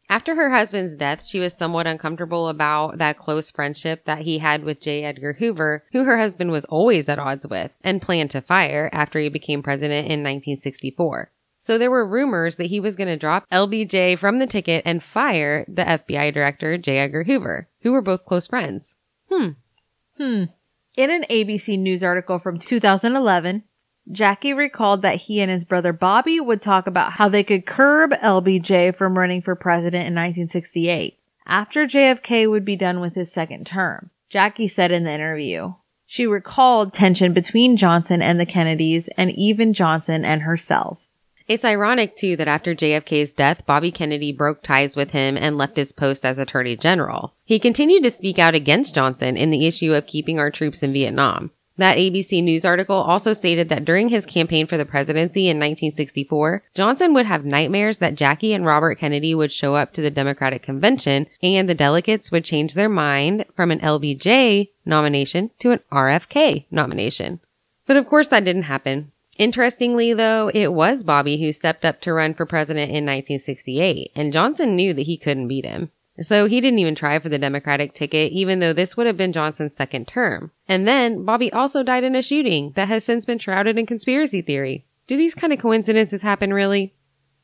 After 0.07 0.36
her 0.36 0.51
husband's 0.51 0.95
death, 0.95 1.26
she 1.26 1.39
was 1.39 1.57
somewhat 1.57 1.88
uncomfortable 1.88 2.47
about 2.47 2.99
that 2.99 3.18
close 3.18 3.49
friendship 3.49 4.05
that 4.05 4.20
he 4.20 4.38
had 4.38 4.63
with 4.63 4.80
J. 4.80 5.03
Edgar 5.03 5.34
Hoover, 5.34 5.84
who 5.91 6.03
her 6.03 6.18
husband 6.18 6.51
was 6.51 6.66
always 6.66 7.09
at 7.09 7.18
odds 7.18 7.47
with 7.47 7.72
and 7.84 8.01
planned 8.01 8.32
to 8.32 8.41
fire 8.41 8.89
after 8.93 9.20
he 9.20 9.30
became 9.30 9.63
president 9.63 10.05
in 10.05 10.22
1964. 10.22 11.32
So 11.59 11.80
there 11.80 11.89
were 11.89 12.07
rumors 12.07 12.57
that 12.57 12.68
he 12.68 12.80
was 12.80 12.95
going 12.95 13.07
to 13.07 13.18
drop 13.18 13.49
LBJ 13.51 14.20
from 14.20 14.38
the 14.38 14.45
ticket 14.45 14.84
and 14.86 15.01
fire 15.01 15.66
the 15.68 15.82
FBI 15.82 16.32
director, 16.32 16.78
J. 16.78 16.99
Edgar 16.99 17.24
Hoover, 17.24 17.68
who 17.82 17.91
were 17.91 18.03
both 18.03 18.26
close 18.26 18.45
friends. 18.45 18.95
Hmm. 19.32 19.49
Hmm. 20.18 20.43
In 20.96 21.12
an 21.12 21.26
ABC 21.30 21.78
News 21.78 22.04
article 22.04 22.39
from 22.39 22.58
2011, 22.58 23.64
Jackie 24.12 24.54
recalled 24.54 25.02
that 25.02 25.18
he 25.18 25.41
and 25.41 25.52
his 25.52 25.66
brother 25.66 25.91
Bobby 25.91 26.39
would 26.39 26.62
talk 26.62 26.88
about 26.88 27.14
how 27.14 27.28
they 27.28 27.43
could 27.43 27.66
curb 27.66 28.12
LBJ 28.12 28.96
from 28.96 29.18
running 29.18 29.41
for 29.41 29.56
president 29.56 30.08
in 30.08 30.16
1968 30.16 31.20
after 31.46 31.86
JFK 31.86 32.50
would 32.50 32.64
be 32.64 32.78
done 32.78 33.02
with 33.02 33.16
his 33.16 33.30
second 33.30 33.68
term. 33.68 34.10
Jackie 34.30 34.70
said 34.70 34.91
in 34.91 35.04
the 35.04 35.12
interview, 35.12 35.74
she 36.06 36.26
recalled 36.26 36.93
tension 36.93 37.34
between 37.34 37.76
Johnson 37.76 38.22
and 38.22 38.39
the 38.39 38.46
Kennedys 38.46 39.10
and 39.18 39.32
even 39.32 39.74
Johnson 39.74 40.24
and 40.24 40.43
herself. 40.43 41.00
It's 41.48 41.66
ironic 41.66 42.16
too 42.16 42.36
that 42.38 42.48
after 42.48 42.74
JFK's 42.74 43.34
death, 43.34 43.62
Bobby 43.68 43.91
Kennedy 43.91 44.32
broke 44.32 44.64
ties 44.64 44.96
with 44.96 45.12
him 45.12 45.38
and 45.38 45.58
left 45.58 45.78
his 45.78 45.91
post 45.91 46.26
as 46.26 46.39
Attorney 46.39 46.76
General. 46.76 47.34
He 47.43 47.60
continued 47.60 48.02
to 48.04 48.12
speak 48.12 48.39
out 48.39 48.56
against 48.56 48.96
Johnson 48.96 49.38
in 49.38 49.52
the 49.52 49.68
issue 49.68 49.93
of 49.93 50.08
keeping 50.08 50.39
our 50.39 50.50
troops 50.50 50.82
in 50.82 50.91
Vietnam. 50.91 51.52
That 51.78 51.98
ABC 51.98 52.41
News 52.41 52.64
article 52.64 52.96
also 52.96 53.34
stated 53.34 53.68
that 53.70 53.84
during 53.84 54.10
his 54.10 54.26
campaign 54.26 54.66
for 54.66 54.78
the 54.78 54.86
presidency 54.86 55.48
in 55.48 55.58
1964, 55.58 56.64
Johnson 56.74 57.14
would 57.14 57.26
have 57.26 57.43
nightmares 57.43 57.98
that 57.98 58.16
Jackie 58.16 58.54
and 58.54 58.66
Robert 58.66 58.98
Kennedy 58.98 59.36
would 59.36 59.52
show 59.52 59.76
up 59.76 59.93
to 59.93 60.02
the 60.02 60.10
Democratic 60.10 60.64
convention 60.64 61.28
and 61.43 61.68
the 61.68 61.76
delegates 61.76 62.32
would 62.32 62.46
change 62.46 62.74
their 62.74 62.89
mind 62.89 63.46
from 63.54 63.72
an 63.72 63.80
LBJ 63.82 64.70
nomination 64.86 65.52
to 65.60 65.72
an 65.72 65.82
RFK 65.91 66.66
nomination. 66.72 67.41
But 67.86 67.98
of 67.98 68.08
course 68.08 68.30
that 68.30 68.46
didn't 68.46 68.64
happen. 68.64 69.12
Interestingly, 69.38 70.13
though, 70.13 70.49
it 70.53 70.73
was 70.73 71.03
Bobby 71.03 71.39
who 71.39 71.51
stepped 71.51 71.83
up 71.83 71.99
to 72.01 72.13
run 72.13 72.33
for 72.33 72.45
president 72.45 72.89
in 72.89 73.05
1968, 73.05 74.11
and 74.15 74.31
Johnson 74.31 74.75
knew 74.75 74.93
that 74.93 75.03
he 75.05 75.17
couldn't 75.17 75.47
beat 75.47 75.65
him. 75.65 75.91
So 76.21 76.45
he 76.45 76.61
didn't 76.61 76.79
even 76.79 76.95
try 76.95 77.19
for 77.19 77.27
the 77.27 77.38
Democratic 77.38 77.93
ticket, 77.93 78.31
even 78.31 78.59
though 78.59 78.71
this 78.71 78.95
would 78.95 79.05
have 79.05 79.17
been 79.17 79.33
Johnson's 79.33 79.75
second 79.75 80.07
term. 80.07 80.51
And 80.67 80.88
then 80.88 81.25
Bobby 81.25 81.51
also 81.51 81.83
died 81.83 82.05
in 82.05 82.15
a 82.15 82.21
shooting 82.21 82.71
that 82.75 82.88
has 82.88 83.03
since 83.03 83.25
been 83.25 83.39
shrouded 83.39 83.77
in 83.77 83.86
conspiracy 83.86 84.41
theory. 84.41 84.86
Do 85.07 85.17
these 85.17 85.36
kind 85.36 85.51
of 85.51 85.59
coincidences 85.59 86.21
happen 86.21 86.53
really? 86.53 86.93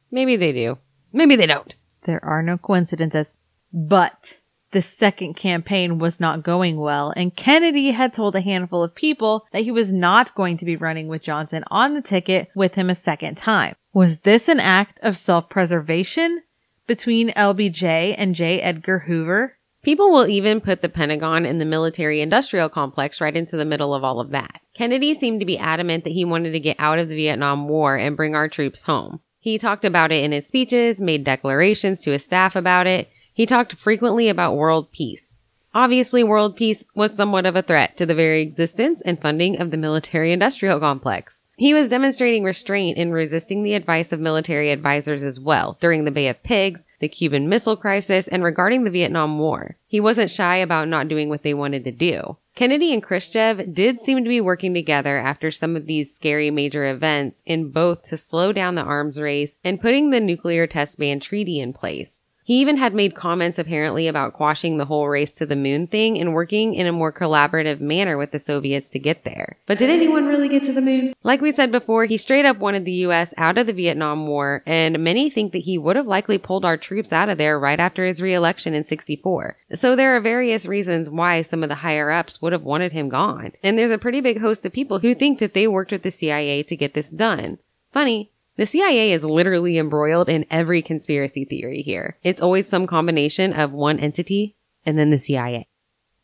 Maybe 0.09 0.37
they 0.37 0.53
do. 0.53 0.77
Maybe 1.11 1.35
they 1.35 1.47
don't. 1.47 1.75
There 2.03 2.23
are 2.23 2.41
no 2.41 2.57
coincidences. 2.57 3.37
But 3.73 4.39
the 4.71 4.81
second 4.81 5.35
campaign 5.35 5.99
was 5.99 6.19
not 6.19 6.43
going 6.43 6.77
well, 6.77 7.13
and 7.15 7.35
Kennedy 7.35 7.91
had 7.91 8.13
told 8.13 8.35
a 8.35 8.41
handful 8.41 8.83
of 8.83 8.95
people 8.95 9.45
that 9.51 9.63
he 9.63 9.71
was 9.71 9.91
not 9.91 10.33
going 10.35 10.57
to 10.57 10.65
be 10.65 10.75
running 10.75 11.07
with 11.07 11.23
Johnson 11.23 11.63
on 11.69 11.93
the 11.93 12.01
ticket 12.01 12.49
with 12.55 12.75
him 12.75 12.89
a 12.89 12.95
second 12.95 13.35
time. 13.35 13.75
Was 13.93 14.21
this 14.21 14.47
an 14.47 14.59
act 14.59 14.99
of 15.01 15.17
self-preservation 15.17 16.43
between 16.87 17.31
LBJ 17.31 18.15
and 18.17 18.33
J. 18.33 18.61
Edgar 18.61 18.99
Hoover? 18.99 19.57
People 19.83 20.11
will 20.11 20.27
even 20.27 20.61
put 20.61 20.81
the 20.81 20.89
Pentagon 20.89 21.45
and 21.45 21.59
the 21.59 21.65
military 21.65 22.21
industrial 22.21 22.69
complex 22.69 23.19
right 23.19 23.35
into 23.35 23.57
the 23.57 23.65
middle 23.65 23.93
of 23.93 24.03
all 24.03 24.19
of 24.19 24.29
that. 24.29 24.61
Kennedy 24.75 25.13
seemed 25.13 25.39
to 25.39 25.45
be 25.45 25.57
adamant 25.57 26.03
that 26.03 26.13
he 26.13 26.23
wanted 26.23 26.51
to 26.51 26.59
get 26.59 26.77
out 26.79 26.99
of 26.99 27.09
the 27.09 27.15
Vietnam 27.15 27.67
War 27.67 27.97
and 27.97 28.15
bring 28.15 28.35
our 28.35 28.47
troops 28.47 28.83
home. 28.83 29.19
He 29.39 29.57
talked 29.57 29.83
about 29.83 30.11
it 30.11 30.23
in 30.23 30.31
his 30.31 30.47
speeches, 30.47 30.99
made 30.99 31.23
declarations 31.23 32.01
to 32.01 32.11
his 32.11 32.23
staff 32.23 32.55
about 32.55 32.85
it. 32.85 33.09
He 33.41 33.47
talked 33.47 33.79
frequently 33.79 34.29
about 34.29 34.55
world 34.55 34.91
peace. 34.91 35.39
Obviously, 35.73 36.23
world 36.23 36.55
peace 36.55 36.85
was 36.93 37.15
somewhat 37.15 37.47
of 37.47 37.55
a 37.55 37.63
threat 37.63 37.97
to 37.97 38.05
the 38.05 38.13
very 38.13 38.43
existence 38.43 39.01
and 39.01 39.19
funding 39.19 39.59
of 39.59 39.71
the 39.71 39.77
military 39.77 40.31
industrial 40.31 40.79
complex. 40.79 41.45
He 41.57 41.73
was 41.73 41.89
demonstrating 41.89 42.43
restraint 42.43 42.99
in 42.99 43.11
resisting 43.11 43.63
the 43.63 43.73
advice 43.73 44.11
of 44.11 44.19
military 44.19 44.69
advisors 44.69 45.23
as 45.23 45.39
well 45.39 45.75
during 45.81 46.05
the 46.05 46.11
Bay 46.11 46.27
of 46.27 46.43
Pigs, 46.43 46.85
the 46.99 47.09
Cuban 47.09 47.49
Missile 47.49 47.75
Crisis, 47.75 48.27
and 48.27 48.43
regarding 48.43 48.83
the 48.83 48.91
Vietnam 48.91 49.39
War. 49.39 49.75
He 49.87 49.99
wasn't 49.99 50.29
shy 50.29 50.57
about 50.57 50.87
not 50.87 51.07
doing 51.07 51.27
what 51.27 51.41
they 51.41 51.55
wanted 51.55 51.83
to 51.85 51.91
do. 51.91 52.37
Kennedy 52.53 52.93
and 52.93 53.01
Khrushchev 53.01 53.73
did 53.73 53.99
seem 53.99 54.23
to 54.23 54.29
be 54.29 54.39
working 54.39 54.75
together 54.75 55.17
after 55.17 55.49
some 55.49 55.75
of 55.75 55.87
these 55.87 56.13
scary 56.13 56.51
major 56.51 56.87
events 56.87 57.41
in 57.47 57.71
both 57.71 58.07
to 58.09 58.17
slow 58.17 58.53
down 58.53 58.75
the 58.75 58.83
arms 58.83 59.19
race 59.19 59.59
and 59.63 59.81
putting 59.81 60.11
the 60.11 60.19
nuclear 60.19 60.67
test 60.67 60.99
ban 60.99 61.19
treaty 61.19 61.59
in 61.59 61.73
place. 61.73 62.23
He 62.43 62.59
even 62.59 62.77
had 62.77 62.93
made 62.93 63.15
comments 63.15 63.59
apparently 63.59 64.07
about 64.07 64.33
quashing 64.33 64.77
the 64.77 64.85
whole 64.85 65.07
race 65.07 65.31
to 65.33 65.45
the 65.45 65.55
moon 65.55 65.87
thing 65.87 66.19
and 66.19 66.33
working 66.33 66.73
in 66.73 66.87
a 66.87 66.91
more 66.91 67.13
collaborative 67.13 67.79
manner 67.79 68.17
with 68.17 68.31
the 68.31 68.39
Soviets 68.39 68.89
to 68.91 68.99
get 68.99 69.23
there. 69.23 69.57
But 69.67 69.77
did 69.77 69.89
anyone 69.89 70.25
really 70.25 70.49
get 70.49 70.63
to 70.63 70.73
the 70.73 70.81
moon? 70.81 71.13
Like 71.23 71.41
we 71.41 71.51
said 71.51 71.71
before, 71.71 72.05
he 72.05 72.17
straight 72.17 72.45
up 72.45 72.57
wanted 72.57 72.85
the 72.85 73.05
US 73.05 73.33
out 73.37 73.57
of 73.57 73.67
the 73.67 73.73
Vietnam 73.73 74.27
War, 74.27 74.63
and 74.65 75.03
many 75.03 75.29
think 75.29 75.51
that 75.53 75.59
he 75.59 75.77
would 75.77 75.95
have 75.95 76.07
likely 76.07 76.37
pulled 76.37 76.65
our 76.65 76.77
troops 76.77 77.13
out 77.13 77.29
of 77.29 77.37
there 77.37 77.59
right 77.59 77.79
after 77.79 78.05
his 78.05 78.21
reelection 78.21 78.73
in 78.73 78.85
64. 78.85 79.57
So 79.73 79.95
there 79.95 80.15
are 80.15 80.21
various 80.21 80.65
reasons 80.65 81.09
why 81.09 81.43
some 81.43 81.63
of 81.63 81.69
the 81.69 81.75
higher 81.75 82.11
ups 82.11 82.41
would 82.41 82.53
have 82.53 82.63
wanted 82.63 82.91
him 82.91 83.09
gone. 83.09 83.53
And 83.61 83.77
there's 83.77 83.91
a 83.91 83.97
pretty 83.97 84.21
big 84.21 84.41
host 84.41 84.65
of 84.65 84.73
people 84.73 84.99
who 84.99 85.13
think 85.13 85.39
that 85.39 85.53
they 85.53 85.67
worked 85.67 85.91
with 85.91 86.03
the 86.03 86.11
CIA 86.11 86.63
to 86.63 86.75
get 86.75 86.93
this 86.93 87.11
done. 87.11 87.59
Funny, 87.93 88.31
the 88.61 88.67
CIA 88.67 89.11
is 89.11 89.25
literally 89.25 89.79
embroiled 89.79 90.29
in 90.29 90.45
every 90.51 90.83
conspiracy 90.83 91.45
theory 91.45 91.81
here. 91.81 92.19
It's 92.21 92.39
always 92.39 92.69
some 92.69 92.85
combination 92.85 93.53
of 93.53 93.71
one 93.71 93.97
entity 93.97 94.55
and 94.85 94.99
then 94.99 95.09
the 95.09 95.17
CIA. 95.17 95.67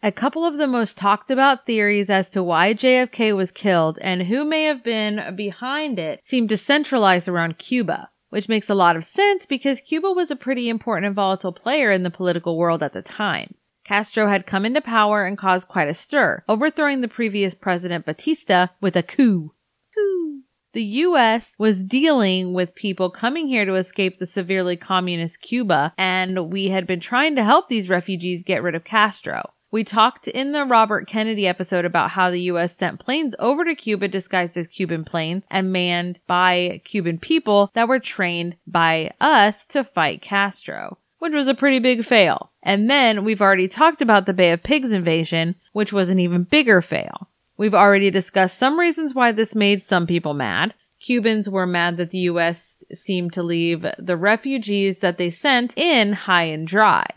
A 0.03 0.11
couple 0.11 0.45
of 0.45 0.59
the 0.59 0.67
most 0.67 0.99
talked 0.99 1.31
about 1.31 1.65
theories 1.65 2.11
as 2.11 2.29
to 2.29 2.43
why 2.43 2.75
JFK 2.75 3.35
was 3.35 3.49
killed 3.49 3.97
and 4.03 4.27
who 4.27 4.45
may 4.45 4.65
have 4.65 4.83
been 4.83 5.35
behind 5.35 5.97
it 5.97 6.27
seem 6.27 6.47
to 6.49 6.57
centralize 6.57 7.27
around 7.27 7.57
Cuba, 7.57 8.11
which 8.29 8.47
makes 8.47 8.69
a 8.69 8.75
lot 8.75 8.95
of 8.95 9.03
sense 9.03 9.47
because 9.47 9.79
Cuba 9.81 10.11
was 10.11 10.29
a 10.29 10.35
pretty 10.35 10.69
important 10.69 11.07
and 11.07 11.15
volatile 11.15 11.51
player 11.51 11.89
in 11.89 12.03
the 12.03 12.11
political 12.11 12.55
world 12.55 12.83
at 12.83 12.93
the 12.93 13.01
time. 13.01 13.55
Castro 13.83 14.29
had 14.29 14.45
come 14.45 14.63
into 14.63 14.79
power 14.79 15.25
and 15.25 15.39
caused 15.39 15.67
quite 15.67 15.89
a 15.89 15.93
stir, 15.95 16.43
overthrowing 16.47 17.01
the 17.01 17.07
previous 17.07 17.55
president 17.55 18.05
Batista 18.05 18.67
with 18.79 18.95
a 18.95 19.01
coup. 19.01 19.53
Coup. 19.95 20.26
The 20.73 20.83
U.S. 20.83 21.55
was 21.57 21.81
dealing 21.81 22.53
with 22.53 22.75
people 22.75 23.09
coming 23.09 23.47
here 23.47 23.65
to 23.65 23.75
escape 23.75 24.19
the 24.19 24.27
severely 24.27 24.75
communist 24.75 25.41
Cuba, 25.41 25.93
and 25.97 26.51
we 26.51 26.67
had 26.69 26.85
been 26.85 26.99
trying 26.99 27.35
to 27.35 27.43
help 27.43 27.67
these 27.67 27.89
refugees 27.89 28.43
get 28.45 28.61
rid 28.61 28.75
of 28.75 28.83
Castro. 28.83 29.53
We 29.71 29.83
talked 29.83 30.27
in 30.27 30.53
the 30.53 30.65
Robert 30.65 31.07
Kennedy 31.07 31.47
episode 31.47 31.83
about 31.83 32.11
how 32.11 32.31
the 32.31 32.41
US 32.41 32.75
sent 32.75 32.99
planes 32.99 33.35
over 33.37 33.65
to 33.65 33.75
Cuba 33.75 34.07
disguised 34.07 34.57
as 34.57 34.67
Cuban 34.67 35.03
planes 35.03 35.43
and 35.49 35.71
manned 35.71 36.19
by 36.25 36.81
Cuban 36.85 37.17
people 37.17 37.69
that 37.73 37.87
were 37.87 37.99
trained 37.99 38.55
by 38.65 39.11
us 39.19 39.65
to 39.67 39.83
fight 39.83 40.21
Castro, 40.21 40.97
which 41.19 41.33
was 41.33 41.47
a 41.47 41.53
pretty 41.53 41.79
big 41.79 42.05
fail. 42.05 42.51
And 42.63 42.89
then 42.89 43.25
we've 43.25 43.41
already 43.41 43.67
talked 43.67 44.01
about 44.01 44.25
the 44.25 44.33
Bay 44.33 44.51
of 44.51 44.63
Pigs 44.63 44.91
invasion, 44.91 45.55
which 45.73 45.91
was 45.91 46.09
an 46.09 46.19
even 46.19 46.43
bigger 46.43 46.81
fail. 46.81 47.29
We've 47.57 47.73
already 47.73 48.11
discussed 48.11 48.57
some 48.57 48.79
reasons 48.79 49.15
why 49.15 49.31
this 49.31 49.55
made 49.55 49.83
some 49.83 50.05
people 50.07 50.33
mad. 50.33 50.73
Cubans 50.99 51.49
were 51.49 51.65
mad 51.65 51.97
that 51.97 52.11
the 52.11 52.19
US 52.19 52.83
seemed 52.93 53.33
to 53.33 53.43
leave 53.43 53.85
the 53.97 54.17
refugees 54.17 54.99
that 54.99 55.17
they 55.17 55.29
sent 55.29 55.77
in 55.77 56.13
high 56.13 56.45
and 56.45 56.67
dry. 56.67 57.07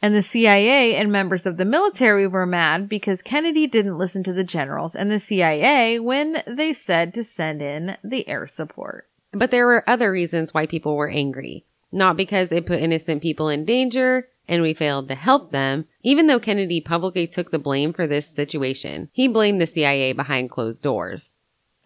And 0.00 0.14
the 0.14 0.22
CIA 0.22 0.96
and 0.96 1.12
members 1.12 1.46
of 1.46 1.56
the 1.56 1.64
military 1.64 2.26
were 2.26 2.46
mad 2.46 2.88
because 2.88 3.22
Kennedy 3.22 3.68
didn't 3.68 3.98
listen 3.98 4.24
to 4.24 4.32
the 4.32 4.42
generals 4.42 4.96
and 4.96 5.10
the 5.10 5.20
CIA 5.20 6.00
when 6.00 6.42
they 6.46 6.72
said 6.72 7.14
to 7.14 7.22
send 7.22 7.62
in 7.62 7.96
the 8.02 8.26
air 8.28 8.48
support. 8.48 9.08
But 9.32 9.50
there 9.52 9.66
were 9.66 9.88
other 9.88 10.10
reasons 10.10 10.52
why 10.52 10.66
people 10.66 10.96
were 10.96 11.08
angry. 11.08 11.64
Not 11.92 12.16
because 12.16 12.50
it 12.50 12.66
put 12.66 12.80
innocent 12.80 13.22
people 13.22 13.48
in 13.48 13.64
danger 13.64 14.28
and 14.52 14.60
we 14.60 14.74
failed 14.74 15.08
to 15.08 15.14
help 15.14 15.50
them, 15.50 15.86
even 16.02 16.26
though 16.26 16.38
Kennedy 16.38 16.78
publicly 16.78 17.26
took 17.26 17.50
the 17.50 17.58
blame 17.58 17.94
for 17.94 18.06
this 18.06 18.28
situation. 18.28 19.08
He 19.10 19.26
blamed 19.26 19.62
the 19.62 19.66
CIA 19.66 20.12
behind 20.12 20.50
closed 20.50 20.82
doors. 20.82 21.32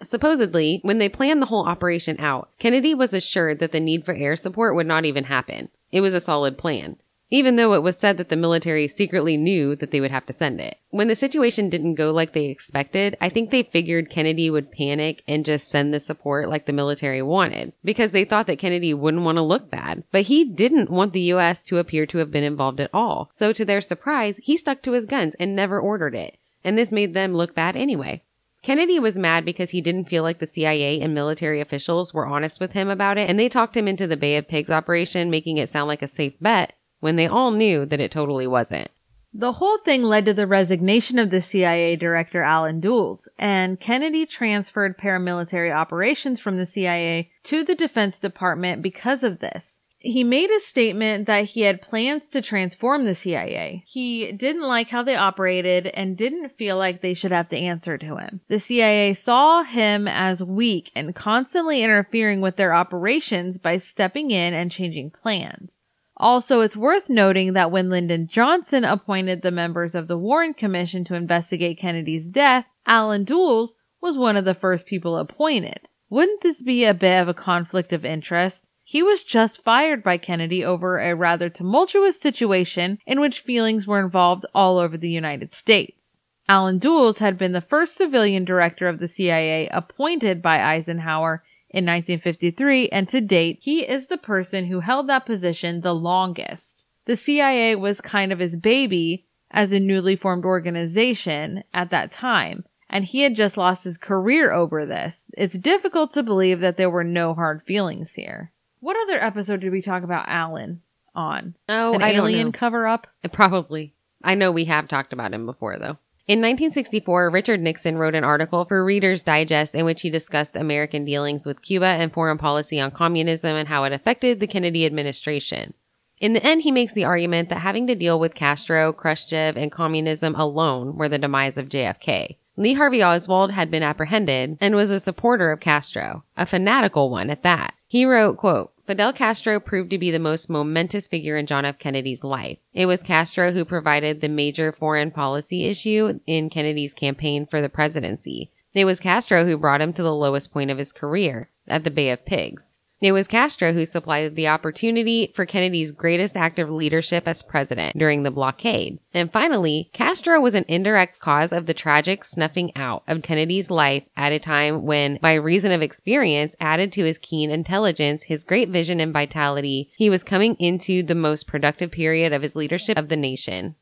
Supposedly, 0.03 0.81
when 0.83 0.99
they 0.99 1.09
planned 1.09 1.41
the 1.41 1.47
whole 1.47 1.64
operation 1.64 2.19
out, 2.19 2.51
Kennedy 2.59 2.93
was 2.93 3.14
assured 3.14 3.61
that 3.61 3.71
the 3.71 3.79
need 3.79 4.05
for 4.05 4.14
air 4.14 4.35
support 4.35 4.75
would 4.75 4.87
not 4.89 5.05
even 5.05 5.25
happen. 5.25 5.69
It 5.93 6.01
was 6.01 6.12
a 6.12 6.21
solid 6.21 6.59
plan 6.59 6.97
even 7.31 7.57
though 7.57 7.72
it 7.72 7.83
was 7.83 7.97
said 7.99 8.18
that 8.18 8.29
the 8.29 8.37
military 8.37 8.87
secretly 8.87 9.37
knew 9.37 9.74
that 9.77 9.91
they 9.91 10.01
would 10.01 10.11
have 10.11 10.27
to 10.27 10.33
send 10.33 10.61
it. 10.61 10.79
When 10.91 11.09
the 11.09 11.16
situation 11.16 11.68
didn't 11.68 11.97
go 11.97 12.12
like 12.12 12.33
they 12.33 12.47
expected, 12.47 13.16
I 13.20 13.29
think 13.29 13.51
they 13.51 13.64
figured 13.64 14.11
Kennedy 14.11 14.49
would 14.49 14.70
panic 14.70 15.22
and 15.27 15.45
just 15.45 15.68
send 15.68 15.93
the 15.93 16.01
support 16.01 16.49
like 16.49 16.66
the 16.66 16.72
military 16.72 17.22
wanted, 17.22 17.72
because 17.85 18.12
they 18.12 18.24
thought 18.24 18.47
that 18.47 18.59
Kennedy 18.59 18.95
wouldn't 18.95 19.24
want 19.24 19.37
to 19.37 19.43
look 19.43 19.70
bad. 19.70 20.05
But 20.12 20.22
he 20.22 20.45
didn't 20.45 20.91
want 20.91 21.12
the 21.12 21.33
US 21.33 21.64
to 21.64 21.79
appear 21.79 22.07
to 22.07 22.18
have 22.18 22.31
been 22.31 22.45
involved 22.45 22.81
at 22.81 22.91
all. 22.95 23.31
So 23.35 23.53
to 23.53 23.64
their 23.64 23.81
surprise, 23.81 24.39
he 24.39 24.57
stuck 24.57 24.83
to 24.83 24.93
his 24.93 25.07
guns 25.07 25.35
and 25.41 25.57
never 25.57 25.81
ordered 25.81 26.14
it. 26.14 26.39
And 26.62 26.79
this 26.79 26.93
made 26.93 27.14
them 27.14 27.35
look 27.35 27.55
bad 27.55 27.77
anyway. 27.77 28.22
Kennedy 28.62 28.99
was 28.99 29.16
mad 29.16 29.45
because 29.45 29.70
he 29.70 29.81
didn't 29.81 30.09
feel 30.09 30.24
like 30.24 30.41
the 30.41 30.47
CIA 30.47 31.01
and 31.01 31.14
military 31.14 31.61
officials 31.61 32.12
were 32.12 32.27
honest 32.27 32.61
with 32.61 32.72
him 32.72 32.89
about 32.89 33.16
it, 33.16 33.31
and 33.31 33.39
they 33.39 33.49
talked 33.49 33.77
him 33.77 33.87
into 33.87 34.09
the 34.09 34.16
Bay 34.16 34.37
of 34.37 34.49
Pigs 34.49 34.70
operation, 34.70 35.31
making 35.31 35.57
it 35.57 35.70
sound 35.70 35.87
like 35.87 36.03
a 36.03 36.09
safe 36.09 36.33
bet, 36.41 36.72
when 37.01 37.16
they 37.16 37.26
all 37.26 37.51
knew 37.51 37.86
that 37.86 38.01
it 38.01 38.11
totally 38.11 38.47
wasn't. 38.47 38.90
The 39.38 39.53
whole 39.53 39.76
thing 39.78 40.03
led 40.03 40.24
to 40.24 40.34
the 40.34 40.47
resignation 40.47 41.18
of 41.18 41.28
the 41.28 41.42
CIA 41.42 41.94
director 41.97 42.42
Allen 42.42 42.80
Dulles, 42.80 43.28
and 43.38 43.78
Kennedy 43.78 44.24
transferred 44.24 44.97
paramilitary 44.97 45.74
operations 45.74 46.40
from 46.40 46.57
the 46.57 46.64
CIA 46.64 47.30
to 47.44 47.62
the 47.62 47.74
Defense 47.74 48.18
Department 48.18 48.80
because 48.80 49.22
of 49.22 49.40
this. 49.40 49.78
He 49.99 50.24
made 50.24 50.51
a 50.51 50.61
statement 50.61 51.26
that 51.26 51.47
he 51.47 51.62
had 51.62 51.82
plans 51.82 52.28
to 52.28 52.40
transform 52.40 53.05
the 53.05 53.14
CIA. 53.14 53.82
He 53.86 54.32
didn't 54.32 54.62
like 54.62 54.88
how 54.88 55.03
they 55.03 55.16
operated 55.16 55.86
and 55.88 56.16
didn't 56.16 56.57
feel 56.57 56.78
like 56.78 57.03
they 57.03 57.12
should 57.12 57.32
have 57.32 57.49
to 57.49 57.59
answer 57.59 57.99
to 57.99 58.16
him. 58.16 58.40
The 58.49 58.59
CIA 58.59 59.14
saw 59.14 59.64
him 59.64 60.07
as 60.07 60.42
weak 60.42 60.92
and 60.94 61.14
constantly 61.14 61.82
interfering 61.82 62.40
with 62.40 62.57
their 62.57 62.72
operations 62.72 63.59
by 63.59 63.78
stepping 63.78 64.30
in 64.30 64.55
and 64.55 64.70
changing 64.70 65.11
plans. 65.11 65.72
Also, 66.17 66.61
it's 66.61 66.77
worth 66.77 67.11
noting 67.11 67.53
that 67.53 67.71
when 67.71 67.91
Lyndon 67.91 68.27
Johnson 68.27 68.85
appointed 68.85 69.43
the 69.43 69.51
members 69.51 69.95
of 69.95 70.09
the 70.09 70.17
Warren 70.17 70.55
Commission 70.55 71.05
to 71.05 71.14
investigate 71.14 71.79
Kennedy's 71.79 72.27
death, 72.27 72.64
Allen 72.87 73.25
Dulles 73.25 73.75
was 74.01 74.17
one 74.17 74.37
of 74.37 74.45
the 74.45 74.55
first 74.55 74.87
people 74.87 75.19
appointed. 75.19 75.81
Wouldn't 76.09 76.41
this 76.41 76.62
be 76.62 76.85
a 76.85 76.95
bit 76.95 77.21
of 77.21 77.29
a 77.29 77.35
conflict 77.35 77.93
of 77.93 78.05
interest? 78.05 78.69
He 78.85 79.03
was 79.03 79.25
just 79.25 79.64
fired 79.64 80.05
by 80.05 80.17
Kennedy 80.17 80.64
over 80.64 81.01
a 81.01 81.17
rather 81.17 81.51
tumultuous 81.51 82.21
situation 82.21 82.99
in 83.05 83.21
which 83.21 83.41
feelings 83.41 83.87
were 83.87 83.99
involved 83.99 84.47
all 84.55 84.79
over 84.79 84.97
the 84.97 85.11
United 85.11 85.53
States. 85.53 86.21
Allen 86.49 86.79
Dulles 86.79 87.19
had 87.19 87.37
been 87.37 87.51
the 87.51 87.61
first 87.61 87.97
civilian 87.97 88.45
director 88.45 88.87
of 88.87 89.01
the 89.01 89.09
CIA 89.09 89.69
appointed 89.69 90.41
by 90.41 90.62
Eisenhower 90.62 91.43
in 91.77 91.85
1953, 91.85 92.89
and 92.89 93.09
to 93.09 93.20
date, 93.20 93.59
he 93.61 93.81
is 93.81 94.07
the 94.09 94.16
person 94.16 94.66
who 94.66 94.81
held 94.81 95.09
that 95.09 95.27
position 95.27 95.83
the 95.83 95.95
longest. 95.95 96.85
The 97.05 97.16
CIA 97.16 97.77
was 97.77 98.01
kind 98.01 98.33
of 98.33 98.39
his 98.39 98.57
baby 98.57 99.27
as 99.51 99.72
a 99.72 99.79
newly 99.79 100.16
formed 100.16 100.45
organization 100.45 101.62
at 101.74 101.91
that 101.91 102.11
time, 102.11 102.64
and 102.89 103.05
he 103.05 103.20
had 103.20 103.35
just 103.37 103.57
lost 103.57 103.85
his 103.85 103.99
career 103.99 104.53
over 104.53 104.87
this. 104.87 105.20
It's 105.37 105.59
difficult 105.59 106.12
to 106.14 106.22
believe 106.22 106.61
that 106.61 106.77
there 106.77 106.91
were 106.91 107.05
no 107.05 107.35
hard 107.35 107.62
feelings 107.62 108.14
here. 108.14 108.51
What 108.81 108.97
other 109.03 109.22
episode 109.22 109.61
did 109.61 109.72
we 109.72 109.83
talk 109.83 110.03
about 110.03 110.29
Allen 110.29 110.81
on? 111.14 111.55
Oh, 111.68 111.95
An 111.95 112.03
I 112.03 112.12
don't 112.12 112.27
alien 112.27 112.47
know. 112.49 112.53
cover 112.53 112.87
up? 112.87 113.07
Probably. 113.33 113.95
I 114.24 114.35
know 114.35 114.51
we 114.51 114.64
have 114.64 114.89
talked 114.89 115.12
about 115.12 115.35
him 115.35 115.47
before, 115.47 115.79
though. 115.79 115.99
In 116.29 116.41
1964, 116.41 117.31
Richard 117.31 117.61
Nixon 117.61 117.99
wrote 117.99 118.16
an 118.16 118.24
article 118.24 118.64
for 118.64 118.85
Reader's 118.85 119.22
Digest 119.22 119.77
in 119.77 119.85
which 119.85 120.03
he 120.03 120.11
discussed 120.11 120.57
American 120.57 121.05
dealings 121.05 121.47
with 121.47 121.62
Cuba 121.62 121.87
and 121.87 122.12
foreign 122.12 122.37
policy 122.37 122.81
on 122.81 122.91
communism 122.91 123.55
and 123.55 123.68
how 123.68 123.85
it 123.85 123.93
affected 123.93 124.41
the 124.41 124.49
Kennedy 124.49 124.85
administration. 124.85 125.72
In 126.18 126.33
the 126.33 126.45
end, 126.45 126.62
he 126.62 126.72
makes 126.72 126.95
the 126.95 127.05
argument 127.05 127.49
that 127.51 127.59
having 127.59 127.87
to 127.87 127.95
deal 127.95 128.18
with 128.18 128.35
Castro, 128.35 128.93
Khrushchev, 128.93 129.57
and 129.57 129.70
communism 129.70 130.35
alone 130.35 130.97
were 130.97 131.09
the 131.09 131.18
demise 131.18 131.57
of 131.57 131.68
JFK. 131.68 132.39
Lee 132.57 132.74
Harvey 132.74 133.05
Oswald 133.05 133.53
had 133.53 133.70
been 133.70 133.85
apprehended 133.85 134.59
and 134.61 134.74
was 134.74 134.91
a 134.91 134.99
supporter 134.99 135.53
of 135.53 135.61
Castro, 135.61 136.24
a 136.37 136.45
fanatical 136.45 137.09
one 137.09 137.31
at 137.31 137.45
that. 137.45 137.74
He 137.87 138.05
wrote, 138.05 138.39
quote, 138.39 138.72
Fidel 138.87 139.12
Castro 139.12 139.59
proved 139.59 139.91
to 139.91 139.99
be 139.99 140.12
the 140.12 140.20
most 140.20 140.49
momentous 140.49 141.09
figure 141.09 141.37
in 141.37 141.47
John 141.47 141.64
F. 141.64 141.76
Kennedy's 141.76 142.22
life. 142.22 142.59
It 142.72 142.87
was 142.87 143.03
Castro 143.03 143.51
who 143.51 143.64
provided 143.64 144.20
the 144.20 144.28
major 144.28 144.70
foreign 144.70 145.11
policy 145.11 145.64
issue 145.64 146.20
in 146.24 146.51
Kennedy's 146.51 146.95
campaign 146.95 147.47
for 147.47 147.61
the 147.61 147.68
presidency. 147.68 148.53
It 148.74 148.84
was 148.84 149.01
Castro 149.01 149.45
who 149.45 149.59
brought 149.59 149.80
him 149.80 149.93
to 149.95 150.05
the 150.05 150.14
lowest 150.14 150.53
point 150.53 150.70
of 150.70 150.78
his 150.78 150.93
career, 150.93 151.51
at 151.66 151.82
the 151.82 151.91
Bay 151.91 152.11
of 152.11 152.24
Pigs. 152.24 152.76
It 152.99 153.12
was 153.12 153.28
Castro 153.28 153.74
who 153.74 153.84
supplied 153.84 154.36
the 154.36 154.49
opportunity 154.49 155.30
for 155.34 155.44
Kennedy's 155.44 155.92
greatest 155.92 156.34
act 156.34 156.59
of 156.59 156.70
leadership 156.70 157.28
as 157.28 157.42
president 157.42 157.99
during 157.99 158.22
the 158.22 158.30
blockade. 158.30 158.99
And 159.12 159.30
finally, 159.30 159.90
Castro 159.92 160.40
was 160.40 160.55
an 160.55 160.64
indirect 160.66 161.20
cause 161.20 161.53
of 161.53 161.66
the 161.66 161.74
tragic 161.74 162.24
snuffing 162.24 162.74
out 162.74 163.03
of 163.07 163.22
Kennedy's 163.22 163.70
life 163.70 164.05
at 164.16 164.32
a 164.32 164.38
time 164.38 164.82
when, 164.82 165.18
by 165.20 165.34
reason 165.34 165.72
of 165.72 165.82
experience 165.82 166.57
added 166.59 166.90
to 166.92 167.05
his 167.05 167.18
keen 167.18 167.51
intelligence, 167.51 168.24
his 168.24 168.44
great 168.44 168.70
vision 168.70 168.99
and 168.99 169.12
vitality, 169.12 169.90
he 169.97 170.09
was 170.09 170.24
coming 170.24 170.55
into 170.59 171.03
the 171.03 171.14
most 171.14 171.47
productive 171.47 171.90
period 171.90 172.32
of 172.32 172.40
his 172.40 172.57
leadership 172.57 172.97
of 172.97 173.11
the 173.11 173.16
nation. 173.16 173.74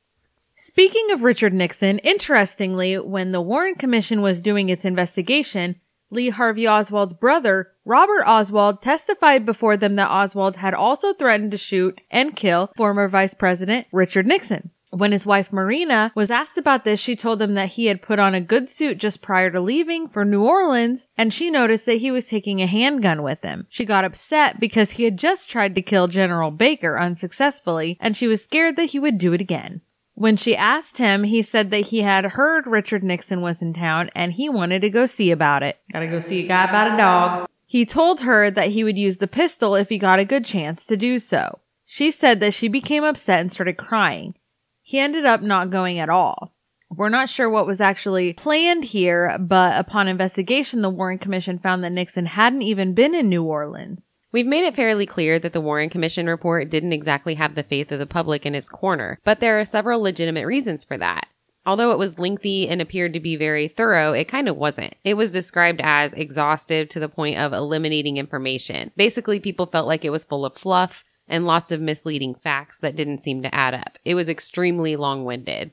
Speaking 0.56 1.10
of 1.10 1.22
Richard 1.22 1.52
Nixon, 1.52 1.98
interestingly, 2.00 2.96
when 2.96 3.32
the 3.32 3.40
Warren 3.40 3.74
Commission 3.74 4.22
was 4.22 4.40
doing 4.40 4.68
its 4.68 4.84
investigation, 4.84 5.80
Lee 6.14 6.30
Harvey 6.30 6.66
Oswald's 6.66 7.12
brother, 7.12 7.72
Robert 7.84 8.24
Oswald, 8.24 8.80
testified 8.80 9.44
before 9.44 9.76
them 9.76 9.96
that 9.96 10.10
Oswald 10.10 10.56
had 10.56 10.72
also 10.72 11.12
threatened 11.12 11.50
to 11.50 11.58
shoot 11.58 12.00
and 12.10 12.36
kill 12.36 12.72
former 12.76 13.08
Vice 13.08 13.34
President 13.34 13.86
Richard 13.92 14.26
Nixon. 14.26 14.70
When 14.90 15.10
his 15.10 15.26
wife 15.26 15.52
Marina 15.52 16.12
was 16.14 16.30
asked 16.30 16.56
about 16.56 16.84
this, 16.84 17.00
she 17.00 17.16
told 17.16 17.42
him 17.42 17.54
that 17.54 17.70
he 17.70 17.86
had 17.86 18.00
put 18.00 18.20
on 18.20 18.32
a 18.32 18.40
good 18.40 18.70
suit 18.70 18.98
just 18.98 19.22
prior 19.22 19.50
to 19.50 19.60
leaving 19.60 20.06
for 20.06 20.24
New 20.24 20.44
Orleans, 20.44 21.08
and 21.18 21.34
she 21.34 21.50
noticed 21.50 21.84
that 21.86 21.98
he 21.98 22.12
was 22.12 22.28
taking 22.28 22.62
a 22.62 22.68
handgun 22.68 23.24
with 23.24 23.42
him. 23.42 23.66
She 23.68 23.84
got 23.84 24.04
upset 24.04 24.60
because 24.60 24.92
he 24.92 25.02
had 25.02 25.16
just 25.16 25.50
tried 25.50 25.74
to 25.74 25.82
kill 25.82 26.06
General 26.06 26.52
Baker 26.52 26.96
unsuccessfully, 26.96 27.98
and 28.00 28.16
she 28.16 28.28
was 28.28 28.44
scared 28.44 28.76
that 28.76 28.90
he 28.90 29.00
would 29.00 29.18
do 29.18 29.32
it 29.32 29.40
again. 29.40 29.80
When 30.14 30.36
she 30.36 30.56
asked 30.56 30.98
him, 30.98 31.24
he 31.24 31.42
said 31.42 31.70
that 31.70 31.88
he 31.88 32.02
had 32.02 32.24
heard 32.24 32.66
Richard 32.66 33.02
Nixon 33.02 33.40
was 33.42 33.60
in 33.60 33.72
town 33.72 34.10
and 34.14 34.32
he 34.32 34.48
wanted 34.48 34.80
to 34.82 34.90
go 34.90 35.06
see 35.06 35.30
about 35.30 35.62
it. 35.62 35.76
Gotta 35.92 36.06
go 36.06 36.20
see 36.20 36.44
a 36.44 36.48
guy 36.48 36.64
about 36.64 36.94
a 36.94 36.96
dog. 36.96 37.48
He 37.66 37.84
told 37.84 38.20
her 38.20 38.50
that 38.50 38.70
he 38.70 38.84
would 38.84 38.96
use 38.96 39.18
the 39.18 39.26
pistol 39.26 39.74
if 39.74 39.88
he 39.88 39.98
got 39.98 40.20
a 40.20 40.24
good 40.24 40.44
chance 40.44 40.86
to 40.86 40.96
do 40.96 41.18
so. 41.18 41.58
She 41.84 42.10
said 42.12 42.38
that 42.40 42.54
she 42.54 42.68
became 42.68 43.02
upset 43.02 43.40
and 43.40 43.52
started 43.52 43.76
crying. 43.76 44.34
he 44.82 44.98
ended 44.98 45.24
up 45.24 45.42
not 45.42 45.70
going 45.70 45.98
at 45.98 46.10
all. 46.10 46.54
We're 46.90 47.08
not 47.08 47.28
sure 47.28 47.50
what 47.50 47.66
was 47.66 47.80
actually 47.80 48.34
planned 48.34 48.84
here, 48.84 49.36
but 49.40 49.78
upon 49.80 50.06
investigation, 50.06 50.82
the 50.82 50.90
Warren 50.90 51.18
Commission 51.18 51.58
found 51.58 51.82
that 51.82 51.90
Nixon 51.90 52.26
hadn't 52.26 52.62
even 52.62 52.94
been 52.94 53.14
in 53.14 53.28
New 53.28 53.42
Orleans. 53.42 54.20
We've 54.35 54.45
made 54.45 54.64
it 54.64 54.74
fairly 54.74 55.07
clear 55.07 55.39
that 55.39 55.53
the 55.53 55.61
Warren 55.61 55.89
Commission 55.89 56.26
report 56.26 56.68
didn't 56.68 56.93
exactly 56.93 57.37
have 57.37 57.55
the 57.55 57.62
faith 57.62 57.93
of 57.93 58.01
the 58.01 58.05
public 58.05 58.45
in 58.45 58.57
its 58.57 58.68
corner, 58.68 59.20
but 59.22 59.39
there 59.39 59.61
are 59.61 59.64
several 59.64 60.01
legitimate 60.01 60.45
reasons 60.45 60.82
for 60.82 60.99
that. 60.99 61.28
Although 61.64 61.93
it 61.93 61.99
was 61.99 62.18
lengthy 62.18 62.68
and 62.68 62.82
appeared 62.82 63.12
to 63.12 63.20
be 63.20 63.37
very 63.37 63.68
thorough, 63.68 64.12
it 64.12 64.26
kind 64.26 64.49
of 64.49 64.57
wasn't. 64.57 64.97
It 65.05 65.14
was 65.14 65.30
described 65.30 65.80
as 65.85 66.12
exhaustive 66.14 66.89
to 66.89 66.99
the 66.99 67.09
point 67.09 67.39
of 67.39 67.53
eliminating 67.53 68.16
information. 68.16 68.91
Basically, 68.97 69.39
people 69.39 69.66
felt 69.66 69.87
like 69.87 70.05
it 70.05 70.11
was 70.11 70.24
full 70.24 70.45
of 70.45 70.57
fluff 70.57 71.05
and 71.28 71.47
lots 71.47 71.70
of 71.70 71.80
misleading 71.80 72.35
facts 72.35 72.80
that 72.80 72.97
didn't 72.97 73.22
seem 73.22 73.41
to 73.43 73.55
add 73.55 73.72
up. 73.72 73.99
It 74.05 74.16
was 74.16 74.28
extremely 74.28 74.97
long 74.97 75.24
winded. 75.24 75.70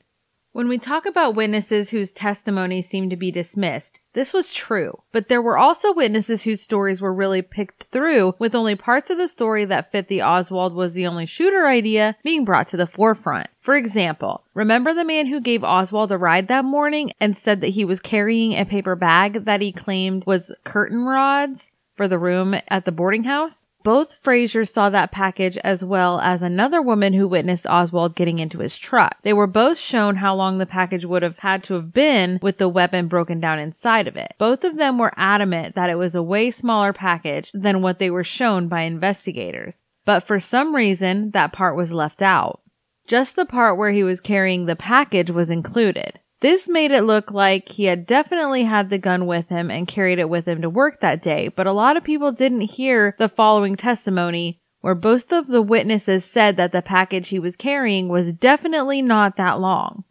When 0.52 0.68
we 0.68 0.76
talk 0.76 1.06
about 1.06 1.34
witnesses 1.34 1.90
whose 1.90 2.12
testimony 2.12 2.82
seemed 2.82 3.08
to 3.08 3.16
be 3.16 3.30
dismissed, 3.30 4.00
this 4.12 4.34
was 4.34 4.52
true. 4.52 5.00
But 5.10 5.28
there 5.28 5.40
were 5.40 5.56
also 5.56 5.94
witnesses 5.94 6.42
whose 6.42 6.60
stories 6.60 7.00
were 7.00 7.14
really 7.14 7.40
picked 7.40 7.84
through, 7.84 8.34
with 8.38 8.54
only 8.54 8.74
parts 8.74 9.08
of 9.08 9.16
the 9.16 9.28
story 9.28 9.64
that 9.64 9.90
fit 9.90 10.08
the 10.08 10.20
Oswald 10.20 10.74
was 10.74 10.92
the 10.92 11.06
only 11.06 11.24
shooter 11.24 11.66
idea 11.66 12.18
being 12.22 12.44
brought 12.44 12.68
to 12.68 12.76
the 12.76 12.86
forefront. 12.86 13.48
For 13.62 13.74
example, 13.74 14.44
remember 14.52 14.92
the 14.92 15.04
man 15.04 15.24
who 15.26 15.40
gave 15.40 15.64
Oswald 15.64 16.12
a 16.12 16.18
ride 16.18 16.48
that 16.48 16.66
morning 16.66 17.14
and 17.18 17.34
said 17.34 17.62
that 17.62 17.68
he 17.68 17.86
was 17.86 18.00
carrying 18.00 18.52
a 18.52 18.66
paper 18.66 18.94
bag 18.94 19.46
that 19.46 19.62
he 19.62 19.72
claimed 19.72 20.26
was 20.26 20.54
curtain 20.64 21.06
rods? 21.06 21.71
For 21.96 22.08
the 22.08 22.18
room 22.18 22.54
at 22.68 22.84
the 22.84 22.92
boarding 22.92 23.24
house. 23.24 23.68
Both 23.84 24.18
Frazier 24.22 24.64
saw 24.64 24.90
that 24.90 25.10
package 25.10 25.56
as 25.58 25.84
well 25.84 26.20
as 26.20 26.40
another 26.40 26.80
woman 26.80 27.12
who 27.12 27.26
witnessed 27.26 27.66
Oswald 27.66 28.14
getting 28.14 28.38
into 28.38 28.60
his 28.60 28.78
truck. 28.78 29.16
They 29.22 29.32
were 29.32 29.46
both 29.48 29.78
shown 29.78 30.16
how 30.16 30.34
long 30.36 30.58
the 30.58 30.66
package 30.66 31.04
would 31.04 31.22
have 31.22 31.40
had 31.40 31.64
to 31.64 31.74
have 31.74 31.92
been 31.92 32.38
with 32.42 32.58
the 32.58 32.68
weapon 32.68 33.08
broken 33.08 33.40
down 33.40 33.58
inside 33.58 34.06
of 34.06 34.16
it. 34.16 34.34
Both 34.38 34.62
of 34.62 34.76
them 34.76 34.98
were 34.98 35.12
adamant 35.16 35.74
that 35.74 35.90
it 35.90 35.96
was 35.96 36.14
a 36.14 36.22
way 36.22 36.50
smaller 36.50 36.92
package 36.92 37.50
than 37.52 37.82
what 37.82 37.98
they 37.98 38.10
were 38.10 38.24
shown 38.24 38.68
by 38.68 38.82
investigators. 38.82 39.82
But 40.04 40.24
for 40.24 40.38
some 40.38 40.74
reason, 40.74 41.30
that 41.32 41.52
part 41.52 41.76
was 41.76 41.92
left 41.92 42.22
out. 42.22 42.60
Just 43.06 43.34
the 43.34 43.44
part 43.44 43.76
where 43.76 43.90
he 43.90 44.04
was 44.04 44.20
carrying 44.20 44.66
the 44.66 44.76
package 44.76 45.30
was 45.30 45.50
included. 45.50 46.20
This 46.42 46.68
made 46.68 46.90
it 46.90 47.04
look 47.04 47.30
like 47.30 47.68
he 47.68 47.84
had 47.84 48.04
definitely 48.04 48.64
had 48.64 48.90
the 48.90 48.98
gun 48.98 49.28
with 49.28 49.48
him 49.48 49.70
and 49.70 49.86
carried 49.86 50.18
it 50.18 50.28
with 50.28 50.48
him 50.48 50.62
to 50.62 50.68
work 50.68 51.00
that 51.00 51.22
day, 51.22 51.46
but 51.46 51.68
a 51.68 51.72
lot 51.72 51.96
of 51.96 52.02
people 52.02 52.32
didn't 52.32 52.62
hear 52.62 53.14
the 53.16 53.28
following 53.28 53.76
testimony 53.76 54.60
where 54.80 54.96
both 54.96 55.30
of 55.30 55.46
the 55.46 55.62
witnesses 55.62 56.24
said 56.24 56.56
that 56.56 56.72
the 56.72 56.82
package 56.82 57.28
he 57.28 57.38
was 57.38 57.54
carrying 57.54 58.08
was 58.08 58.32
definitely 58.32 59.00
not 59.00 59.36
that 59.36 59.60
long. 59.60 60.02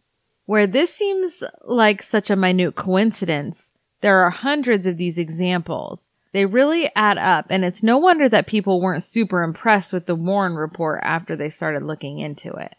Where 0.46 0.66
this 0.66 0.94
seems 0.94 1.44
like 1.64 2.02
such 2.02 2.30
a 2.30 2.36
minute 2.36 2.76
coincidence, 2.76 3.72
there 4.00 4.22
are 4.22 4.30
hundreds 4.30 4.86
of 4.86 4.96
these 4.96 5.18
examples. 5.18 6.08
They 6.32 6.46
really 6.46 6.90
add 6.96 7.18
up, 7.18 7.44
and 7.50 7.62
it's 7.62 7.82
no 7.82 7.98
wonder 7.98 8.26
that 8.30 8.46
people 8.46 8.80
weren't 8.80 9.04
super 9.04 9.42
impressed 9.42 9.92
with 9.92 10.06
the 10.06 10.14
Warren 10.14 10.54
report 10.54 11.02
after 11.04 11.36
they 11.36 11.50
started 11.50 11.82
looking 11.82 12.20
into 12.20 12.54
it. 12.54 12.74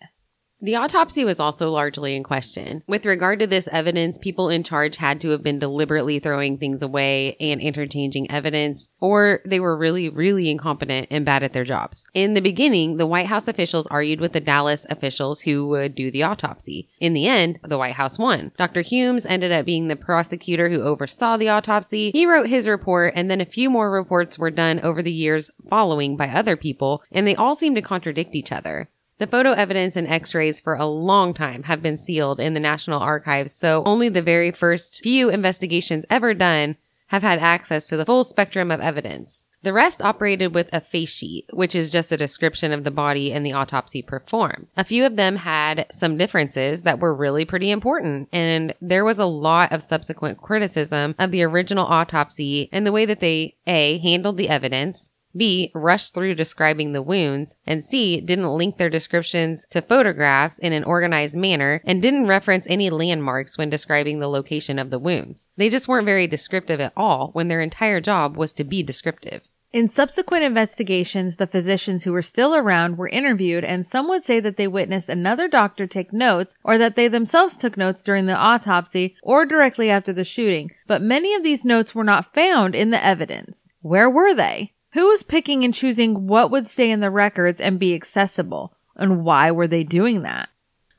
The 0.64 0.78
autopsy 0.78 1.26
was 1.26 1.42
also 1.42 1.70
largely 1.70 2.16
in 2.16 2.24
question. 2.24 2.84
With 2.88 3.06
regard 3.06 3.40
to 3.40 3.48
this 3.48 3.68
evidence, 3.70 4.18
people 4.18 4.48
in 4.48 4.64
charge 4.64 4.96
had 4.96 5.20
to 5.20 5.32
have 5.32 5.44
been 5.44 5.60
deliberately 5.60 6.20
throwing 6.20 6.58
things 6.58 6.82
away 6.82 7.36
and 7.42 7.60
interchanging 7.60 8.32
evidence, 8.32 8.88
or 9.02 9.42
they 9.46 9.60
were 9.60 9.76
really, 9.76 10.08
really 10.08 10.50
incompetent 10.50 11.10
and 11.12 11.26
bad 11.26 11.44
at 11.44 11.52
their 11.52 11.66
jobs. 11.66 12.06
In 12.14 12.34
the 12.34 12.40
beginning, 12.40 12.96
the 12.96 13.06
White 13.06 13.28
House 13.28 13.50
officials 13.50 13.88
argued 13.88 14.22
with 14.22 14.32
the 14.32 14.40
Dallas 14.40 14.86
officials 14.90 15.42
who 15.42 15.68
would 15.68 15.96
do 15.96 16.10
the 16.10 16.24
autopsy. 16.24 16.88
In 17.02 17.14
the 17.14 17.28
end, 17.28 17.60
the 17.66 17.78
White 17.78 17.96
House 17.96 18.18
won. 18.18 18.54
Dr. 18.58 18.84
Humes 18.84 19.26
ended 19.26 19.52
up 19.52 19.66
being 19.66 19.90
the 19.90 19.98
prosecutor 19.98 20.70
who 20.70 20.82
oversaw 20.82 21.36
the 21.36 21.50
autopsy. 21.50 22.12
He 22.12 22.26
wrote 22.26 22.48
his 22.48 22.70
report, 22.70 23.12
and 23.18 23.30
then 23.30 23.42
a 23.42 23.46
few 23.46 23.70
more 23.70 23.92
reports 23.92 24.40
were 24.40 24.50
done 24.50 24.80
over 24.80 25.04
the 25.04 25.12
years 25.12 25.52
following 25.70 26.16
by 26.16 26.30
other 26.30 26.56
people, 26.56 27.04
and 27.12 27.28
they 27.28 27.36
all 27.36 27.58
seemed 27.58 27.76
to 27.76 27.82
contradict 27.82 28.34
each 28.34 28.54
other. 28.54 28.90
The 29.20 29.28
photo 29.28 29.52
evidence 29.52 29.96
and 29.96 30.08
x-rays 30.08 30.60
for 30.60 30.76
a 30.76 30.86
long 30.86 31.34
time 31.34 31.64
have 31.64 31.82
been 31.82 31.98
sealed 31.98 32.40
in 32.40 32.54
the 32.54 32.60
National 32.60 33.00
Archives, 33.00 33.54
so 33.54 33.84
only 33.86 34.10
the 34.10 34.22
very 34.22 34.52
first 34.52 35.02
few 35.04 35.30
investigations 35.30 36.06
ever 36.10 36.34
done 36.34 36.78
have 37.08 37.22
had 37.22 37.38
access 37.38 37.88
to 37.88 37.96
the 37.96 38.06
full 38.06 38.24
spectrum 38.24 38.72
of 38.72 38.80
evidence. 38.80 39.46
The 39.62 39.72
rest 39.72 40.02
operated 40.02 40.54
with 40.54 40.68
a 40.74 40.82
face 40.82 41.14
sheet, 41.14 41.46
which 41.54 41.76
is 41.76 41.92
just 41.92 42.12
a 42.12 42.18
description 42.18 42.74
of 42.74 42.84
the 42.84 42.92
body 42.92 43.32
and 43.32 43.46
the 43.46 43.54
autopsy 43.54 44.02
performed. 44.02 44.68
A 44.76 44.84
few 44.84 45.06
of 45.06 45.16
them 45.16 45.38
had 45.38 45.86
some 45.92 46.18
differences 46.18 46.84
that 46.84 47.00
were 47.00 47.14
really 47.14 47.46
pretty 47.46 47.72
important, 47.72 48.30
and 48.34 48.74
there 48.82 49.06
was 49.06 49.20
a 49.20 49.26
lot 49.26 49.72
of 49.72 49.84
subsequent 49.84 50.40
criticism 50.40 51.16
of 51.20 51.32
the 51.32 51.44
original 51.44 51.86
autopsy 51.86 52.68
and 52.74 52.86
the 52.86 52.92
way 52.92 53.06
that 53.06 53.20
they 53.20 53.56
A, 53.68 54.00
handled 54.00 54.38
the 54.38 54.50
evidence, 54.50 55.10
B, 55.36 55.72
rushed 55.74 56.14
through 56.14 56.36
describing 56.36 56.92
the 56.92 57.02
wounds, 57.02 57.56
and 57.66 57.84
C, 57.84 58.22
didn't 58.22 58.56
link 58.56 58.78
their 58.78 58.90
descriptions 58.90 59.66
to 59.72 59.82
photographs 59.82 60.60
in 60.60 60.74
an 60.74 60.84
organized 60.84 61.36
manner 61.36 61.82
and 61.86 62.02
didn't 62.02 62.28
reference 62.28 62.68
any 62.70 62.90
landmarks 62.90 63.58
when 63.58 63.70
describing 63.70 64.20
the 64.20 64.30
location 64.30 64.78
of 64.78 64.90
the 64.90 65.00
wounds. 65.00 65.50
They 65.58 65.70
just 65.70 65.88
weren't 65.88 66.06
very 66.06 66.28
descriptive 66.28 66.80
at 66.80 66.94
all 66.96 67.30
when 67.34 67.48
their 67.48 67.62
entire 67.62 68.02
job 68.02 68.38
was 68.38 68.54
to 68.54 68.64
be 68.64 68.84
descriptive. 68.84 69.42
In 69.74 69.90
subsequent 69.90 70.44
investigations, 70.44 71.38
the 71.38 71.48
physicians 71.48 72.04
who 72.04 72.14
were 72.14 72.22
still 72.22 72.54
around 72.54 72.96
were 73.00 73.08
interviewed, 73.08 73.64
and 73.64 73.88
some 73.88 74.08
would 74.08 74.24
say 74.24 74.40
that 74.40 74.56
they 74.56 74.68
witnessed 74.68 75.10
another 75.10 75.48
doctor 75.48 75.88
take 75.88 76.14
notes, 76.14 76.56
or 76.64 76.78
that 76.78 76.96
they 76.96 77.08
themselves 77.08 77.58
took 77.58 77.76
notes 77.76 78.04
during 78.04 78.28
the 78.28 78.36
autopsy 78.36 79.16
or 79.24 79.48
directly 79.48 79.90
after 79.90 80.14
the 80.14 80.24
shooting. 80.24 80.70
But 80.86 81.02
many 81.02 81.34
of 81.34 81.42
these 81.42 81.66
notes 81.66 81.96
were 81.96 82.04
not 82.04 82.36
found 82.36 82.76
in 82.76 82.92
the 82.92 83.04
evidence. 83.04 83.74
Where 83.82 84.12
were 84.12 84.36
they? 84.36 84.73
Who 84.94 85.08
was 85.08 85.24
picking 85.24 85.64
and 85.64 85.74
choosing 85.74 86.28
what 86.28 86.52
would 86.52 86.68
stay 86.68 86.92
in 86.92 87.00
the 87.00 87.10
records 87.10 87.60
and 87.60 87.80
be 87.80 87.96
accessible? 87.96 88.76
And 88.96 89.26
why 89.26 89.50
were 89.50 89.68
they 89.68 89.84
doing 89.84 90.22
that? 90.22 90.50